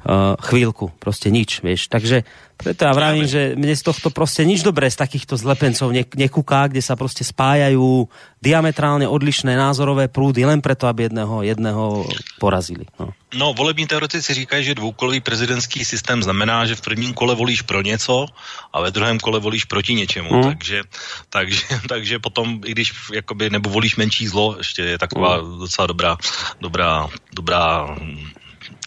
uh, 0.04 0.36
chvíľku, 0.40 0.92
proste 1.00 1.32
nič, 1.32 1.60
vieš. 1.64 1.88
Takže 1.88 2.24
preto 2.54 2.86
ja 2.86 2.94
vravím, 2.94 3.26
že 3.26 3.58
mne 3.58 3.74
z 3.74 3.82
tohto 3.82 4.14
proste 4.14 4.46
nič 4.46 4.62
dobré 4.62 4.86
z 4.86 4.96
takýchto 4.96 5.34
zlepencov 5.34 5.90
ne, 5.90 6.06
nekúká, 6.06 6.70
kde 6.70 6.78
sa 6.80 6.94
proste 6.94 7.26
spájajú 7.26 8.06
diametrálne 8.38 9.10
odlišné 9.10 9.58
názorové 9.58 10.06
prúdy 10.06 10.46
len 10.46 10.62
preto, 10.62 10.86
aby 10.86 11.10
jedného, 11.10 11.42
jedného 11.42 12.06
porazili. 12.38 12.86
No. 13.00 13.10
No, 13.34 13.50
volební 13.50 13.86
teoretici 13.86 14.34
říkají, 14.34 14.64
že 14.64 14.74
dvoukolový 14.78 15.20
prezidentský 15.20 15.84
systém 15.84 16.22
znamená, 16.22 16.66
že 16.66 16.78
v 16.78 16.80
prvním 16.80 17.14
kole 17.14 17.34
volíš 17.34 17.62
pro 17.62 17.82
něco 17.82 18.26
a 18.72 18.80
ve 18.80 18.90
druhém 18.90 19.18
kole 19.18 19.40
volíš 19.40 19.64
proti 19.64 19.94
něčemu. 19.94 20.30
Mm. 20.30 20.42
Takže, 20.42 20.82
takže, 21.28 21.62
takže 21.88 22.18
potom, 22.18 22.60
i 22.64 22.70
když 22.70 22.94
jakoby, 23.14 23.50
nebo 23.50 23.70
volíš 23.70 23.96
menší 23.96 24.28
zlo, 24.28 24.54
ještě 24.58 24.82
je 24.82 24.98
taková 24.98 25.42
mm. 25.42 25.58
docela 25.58 25.86
dobrá, 25.86 26.16
dobrá, 26.60 27.08
dobrá 27.34 27.96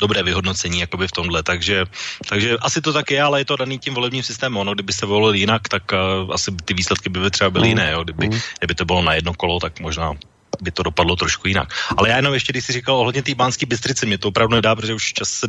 dobré 0.02 0.24
vyhodnocení 0.24 0.80
jakoby 0.80 1.08
v 1.08 1.12
tomhle, 1.12 1.44
takže, 1.44 1.86
takže 2.30 2.58
asi 2.62 2.82
to 2.82 2.94
tak 2.94 3.12
je, 3.12 3.22
ale 3.22 3.42
je 3.42 3.46
to 3.46 3.56
daný 3.56 3.80
tím 3.80 3.94
volebním 3.94 4.24
systémem. 4.24 4.58
Ono, 4.58 4.74
kdyby 4.74 4.94
se 4.94 5.06
volil 5.06 5.34
jinak, 5.34 5.68
tak 5.68 5.84
uh, 5.92 6.34
asi 6.34 6.52
ty 6.66 6.74
výsledky 6.74 7.10
by 7.10 7.32
třeba 7.32 7.50
byly 7.50 7.68
mm. 7.68 7.70
jiné. 7.70 7.92
Jo? 7.92 8.04
Kdyby, 8.04 8.30
mm. 8.30 8.40
kdyby 8.60 8.76
to 8.76 8.86
bylo 8.86 9.02
na 9.02 9.14
jedno 9.14 9.34
kolo, 9.34 9.60
tak 9.60 9.80
možná 9.80 10.14
by 10.62 10.72
to 10.72 10.84
dopadlo 10.84 11.16
trošku 11.16 11.48
jinak. 11.48 11.70
Ale 11.98 12.10
já 12.10 12.16
jenom 12.16 12.34
ještě, 12.34 12.54
když 12.54 12.66
jsi 12.66 12.74
říkal 12.74 12.96
ohledně 12.96 13.24
té 13.24 13.36
banské 13.36 13.66
Bystrice, 13.66 14.06
mě 14.06 14.18
to 14.18 14.28
opravdu 14.28 14.56
nedá, 14.56 14.76
protože 14.76 14.94
už 14.94 15.14
čas 15.14 15.30
se 15.30 15.48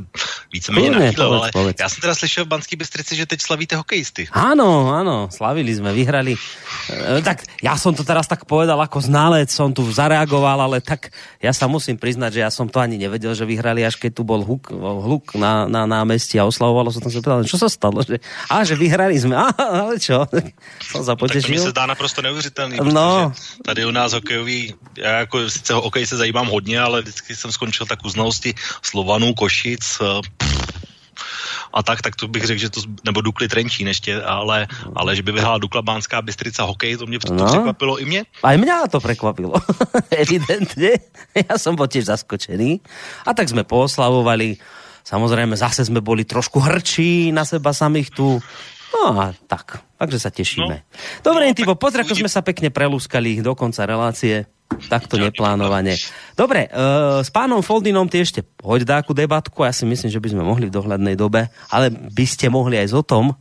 víceméně 0.53 0.91
nachýlil, 0.91 1.35
ale 1.35 1.51
povedz. 1.53 1.81
já 1.81 1.89
jsem 1.89 2.01
teda 2.01 2.15
slyšel 2.15 2.45
v 2.45 2.49
banské 2.49 2.77
Bystrici, 2.77 3.17
že 3.17 3.27
teď 3.27 3.43
slavíte 3.43 3.77
hokejisty. 3.77 4.29
Áno, 4.33 4.95
áno, 4.95 5.29
slavili 5.33 5.75
sme, 5.75 5.93
vyhrali. 5.93 6.37
E, 6.89 7.23
tak 7.23 7.45
ja 7.63 7.77
som 7.77 7.95
to 7.95 8.05
teraz 8.05 8.27
tak 8.29 8.45
povedal 8.45 8.79
ako 8.81 9.01
znalec, 9.01 9.51
som 9.51 9.73
tu 9.73 9.85
zareagoval, 9.89 10.69
ale 10.69 10.79
tak 10.81 11.11
ja 11.43 11.53
sa 11.53 11.67
musím 11.67 11.97
priznať, 11.97 12.39
že 12.39 12.41
ja 12.45 12.51
som 12.53 12.69
to 12.69 12.79
ani 12.81 13.01
nevedel, 13.01 13.33
že 13.35 13.49
vyhrali, 13.49 13.85
až 13.85 13.97
keď 13.97 14.21
tu 14.21 14.23
bol 14.25 14.45
huk, 14.45 14.71
hluk 14.73 15.35
na, 15.35 15.67
na 15.67 15.85
námestí 15.89 16.37
a 16.39 16.49
oslavovalo 16.49 16.93
sa 16.93 17.01
tam 17.01 17.13
povedal, 17.13 17.49
čo 17.49 17.59
sa 17.61 17.69
stalo, 17.71 18.03
že, 18.05 18.21
a 18.49 18.63
že 18.65 18.75
vyhrali 18.75 19.17
sme, 19.19 19.35
a, 19.37 19.49
ale 19.53 19.97
čo, 20.01 20.25
potešil. 21.21 21.43
Tak 21.43 21.47
to 21.47 21.53
mi 21.53 21.59
se 21.59 21.71
zdá 21.71 21.87
naprosto 21.87 22.23
neuvěřitelný, 22.23 22.79
no. 22.83 23.33
tady 23.65 23.85
u 23.85 23.91
nás 23.91 24.13
hokejový 24.13 24.75
já 25.03 25.19
jako 25.19 25.51
sice 25.51 25.75
o 25.75 25.81
okay, 25.81 26.07
se 26.07 26.17
zajímám 26.17 26.47
hodně, 26.47 26.81
ale 26.81 27.03
vždycky 27.03 27.37
jsem 27.37 27.53
skončil 27.53 27.87
tak 27.87 28.05
u 28.05 28.09
znalosti 28.09 28.55
Slovanů, 28.83 29.35
Košic, 29.35 29.99
eh, 30.01 30.21
a 31.73 31.83
tak, 31.83 32.03
tak 32.03 32.17
to 32.17 32.29
bych 32.29 32.45
řekl, 32.45 32.61
že 32.61 32.71
to, 32.71 32.81
nebo 33.05 33.21
Dukly 33.21 33.49
Trenčín 33.49 33.89
ještě, 33.89 34.23
ale, 34.23 34.67
ale 34.97 35.17
že 35.17 35.23
by 35.23 35.33
vyhrála 35.33 35.59
Dukla 35.59 35.83
Bánská 35.83 36.23
Bystrica 36.23 36.63
hokej, 36.63 36.97
to 36.97 37.07
mě 37.07 37.19
to 37.19 37.35
no. 37.35 37.47
překvapilo 37.47 37.99
i 37.99 38.05
mě. 38.05 38.25
A 38.43 38.53
i 38.53 38.59
mě 38.59 38.73
to 38.91 39.01
překvapilo, 39.01 39.55
evidentně. 40.11 40.91
Já 41.51 41.59
jsem 41.59 41.77
byl 41.77 41.87
tiež 41.87 42.05
zaskočený. 42.05 42.81
A 43.27 43.35
tak 43.35 43.49
jsme 43.49 43.65
pooslavovali. 43.65 44.57
Samozřejmě 45.05 45.57
zase 45.57 45.85
jsme 45.85 46.01
byli 46.01 46.25
trošku 46.25 46.61
hrčí 46.61 47.33
na 47.33 47.45
seba 47.45 47.73
samých 47.73 48.11
tu. 48.11 48.43
No 48.95 49.21
a 49.21 49.33
tak, 49.47 49.81
takže 49.99 50.19
sa 50.23 50.31
tešíme. 50.31 50.77
No. 50.81 50.87
Dobre, 51.27 51.43
no, 51.45 51.51
Intibo, 51.51 51.75
pozri, 51.75 52.07
ako 52.07 52.15
sme 52.15 52.31
sa 52.31 52.41
pekne 52.41 52.71
prelúskali 52.71 53.43
do 53.43 53.53
konca 53.59 53.85
relácie. 53.85 54.47
Takto 54.69 55.19
neplánovane. 55.19 55.97
Dobre, 56.37 56.69
uh, 56.71 57.25
s 57.25 57.33
pánom 57.33 57.65
Foldinom 57.65 58.07
ty 58.07 58.23
ešte 58.23 58.45
hoď 58.63 58.87
dáku 58.87 59.17
debatku, 59.17 59.65
ja 59.65 59.73
si 59.73 59.89
myslím, 59.89 60.13
že 60.13 60.21
by 60.21 60.29
sme 60.31 60.43
mohli 60.45 60.69
v 60.69 60.77
dohľadnej 60.77 61.17
dobe, 61.19 61.51
ale 61.73 61.91
by 61.91 62.25
ste 62.29 62.47
mohli 62.53 62.79
aj 62.79 62.95
o 62.95 63.03
tom. 63.03 63.35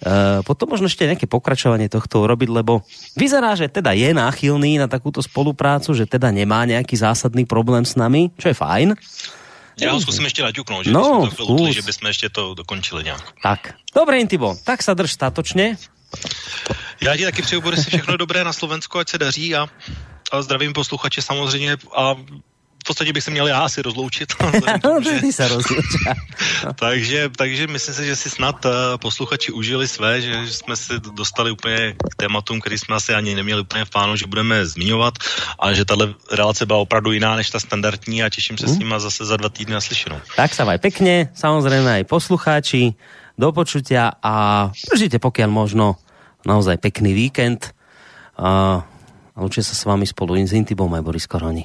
Uh, 0.00 0.40
potom 0.48 0.72
možno 0.72 0.88
ešte 0.88 1.04
nejaké 1.04 1.28
pokračovanie 1.28 1.92
tohto 1.92 2.24
urobiť, 2.24 2.48
lebo 2.48 2.80
vyzerá, 3.12 3.52
že 3.52 3.68
teda 3.68 3.92
je 3.92 4.16
náchylný 4.16 4.80
na 4.80 4.88
takúto 4.88 5.20
spoluprácu, 5.20 5.92
že 5.92 6.08
teda 6.08 6.32
nemá 6.32 6.64
nejaký 6.64 6.96
zásadný 6.96 7.44
problém 7.44 7.84
s 7.84 8.00
nami, 8.00 8.32
čo 8.40 8.48
je 8.48 8.56
fajn. 8.56 8.96
Já 9.80 9.92
ho 9.92 10.00
zkusím 10.00 10.24
ještě 10.24 10.42
naťuknout, 10.42 10.84
že, 10.84 10.92
no, 10.92 11.30
to 11.36 11.46
utli, 11.46 11.72
že 11.72 11.82
bychom 11.82 12.06
ještě 12.08 12.28
to 12.28 12.54
dokončili 12.54 13.04
nějak. 13.04 13.22
Tak, 13.42 13.74
dobré 13.94 14.18
Intibo, 14.20 14.56
tak 14.64 14.82
sa 14.82 14.94
drž 14.94 15.12
statočně. 15.12 15.76
Já 17.00 17.16
ti 17.16 17.24
taky 17.24 17.42
přeju, 17.42 17.60
bude 17.60 17.76
si 17.76 17.90
všechno 17.90 18.16
dobré 18.16 18.44
na 18.44 18.52
Slovensku, 18.52 18.98
ať 18.98 19.08
se 19.08 19.18
daří 19.18 19.54
a 19.54 19.68
a 20.32 20.42
zdravím 20.42 20.72
posluchače 20.72 21.22
samozřejmě 21.22 21.76
a 21.96 22.14
v 22.80 22.84
podstatě 22.86 23.12
bych 23.12 23.24
se 23.24 23.30
měl 23.30 23.46
já 23.46 23.60
asi 23.60 23.82
rozloučit. 23.82 24.32
Tomu, 24.82 25.02
že... 25.02 25.32
se 25.32 25.48
takže, 26.74 27.28
takže 27.36 27.66
myslím 27.66 27.94
si, 27.94 28.06
že 28.06 28.16
si 28.16 28.30
snad 28.30 28.64
uh, 28.64 28.72
posluchači 28.96 29.52
užili 29.52 29.88
své, 29.88 30.20
že, 30.20 30.46
že 30.46 30.52
jsme 30.52 30.76
se 30.76 30.98
dostali 30.98 31.50
úplně 31.50 31.92
k 31.92 32.14
tématům, 32.16 32.60
který 32.60 32.78
jsme 32.78 32.96
asi 32.96 33.14
ani 33.14 33.34
neměli 33.34 33.60
úplně 33.60 33.84
v 33.84 33.90
plánu, 33.90 34.16
že 34.16 34.26
budeme 34.26 34.66
zmiňovat 34.66 35.14
a 35.58 35.72
že 35.72 35.84
tahle 35.84 36.14
relace 36.32 36.66
byla 36.66 36.78
opravdu 36.78 37.12
jiná 37.12 37.36
než 37.36 37.50
ta 37.50 37.60
standardní 37.60 38.22
a 38.22 38.28
těším 38.28 38.58
se 38.58 38.66
hmm. 38.66 38.74
s 38.74 38.78
nima 38.78 38.98
zase 38.98 39.24
za 39.24 39.36
dva 39.36 39.48
týdny 39.48 39.74
naslyšenou. 39.74 40.20
Tak 40.36 40.54
sa 40.54 40.64
vaj 40.64 40.78
pekne, 40.78 41.28
samozřejmě 41.34 41.90
aj 41.90 42.04
poslucháči, 42.04 42.94
do 43.40 43.52
počutia 43.56 44.12
a 44.20 44.68
držite 44.92 45.16
pokiaľ 45.16 45.48
možno 45.48 45.96
naozaj 46.44 46.76
pekný 46.76 47.16
víkend. 47.16 47.72
Uh, 48.36 48.84
a 49.36 49.38
lučia 49.40 49.64
sa 49.64 49.72
s 49.72 49.88
vami 49.88 50.04
spolu 50.04 50.36
s 50.36 50.52
Intibom 50.52 50.92
aj 50.92 51.00
Boris 51.00 51.24
Koroni. 51.24 51.64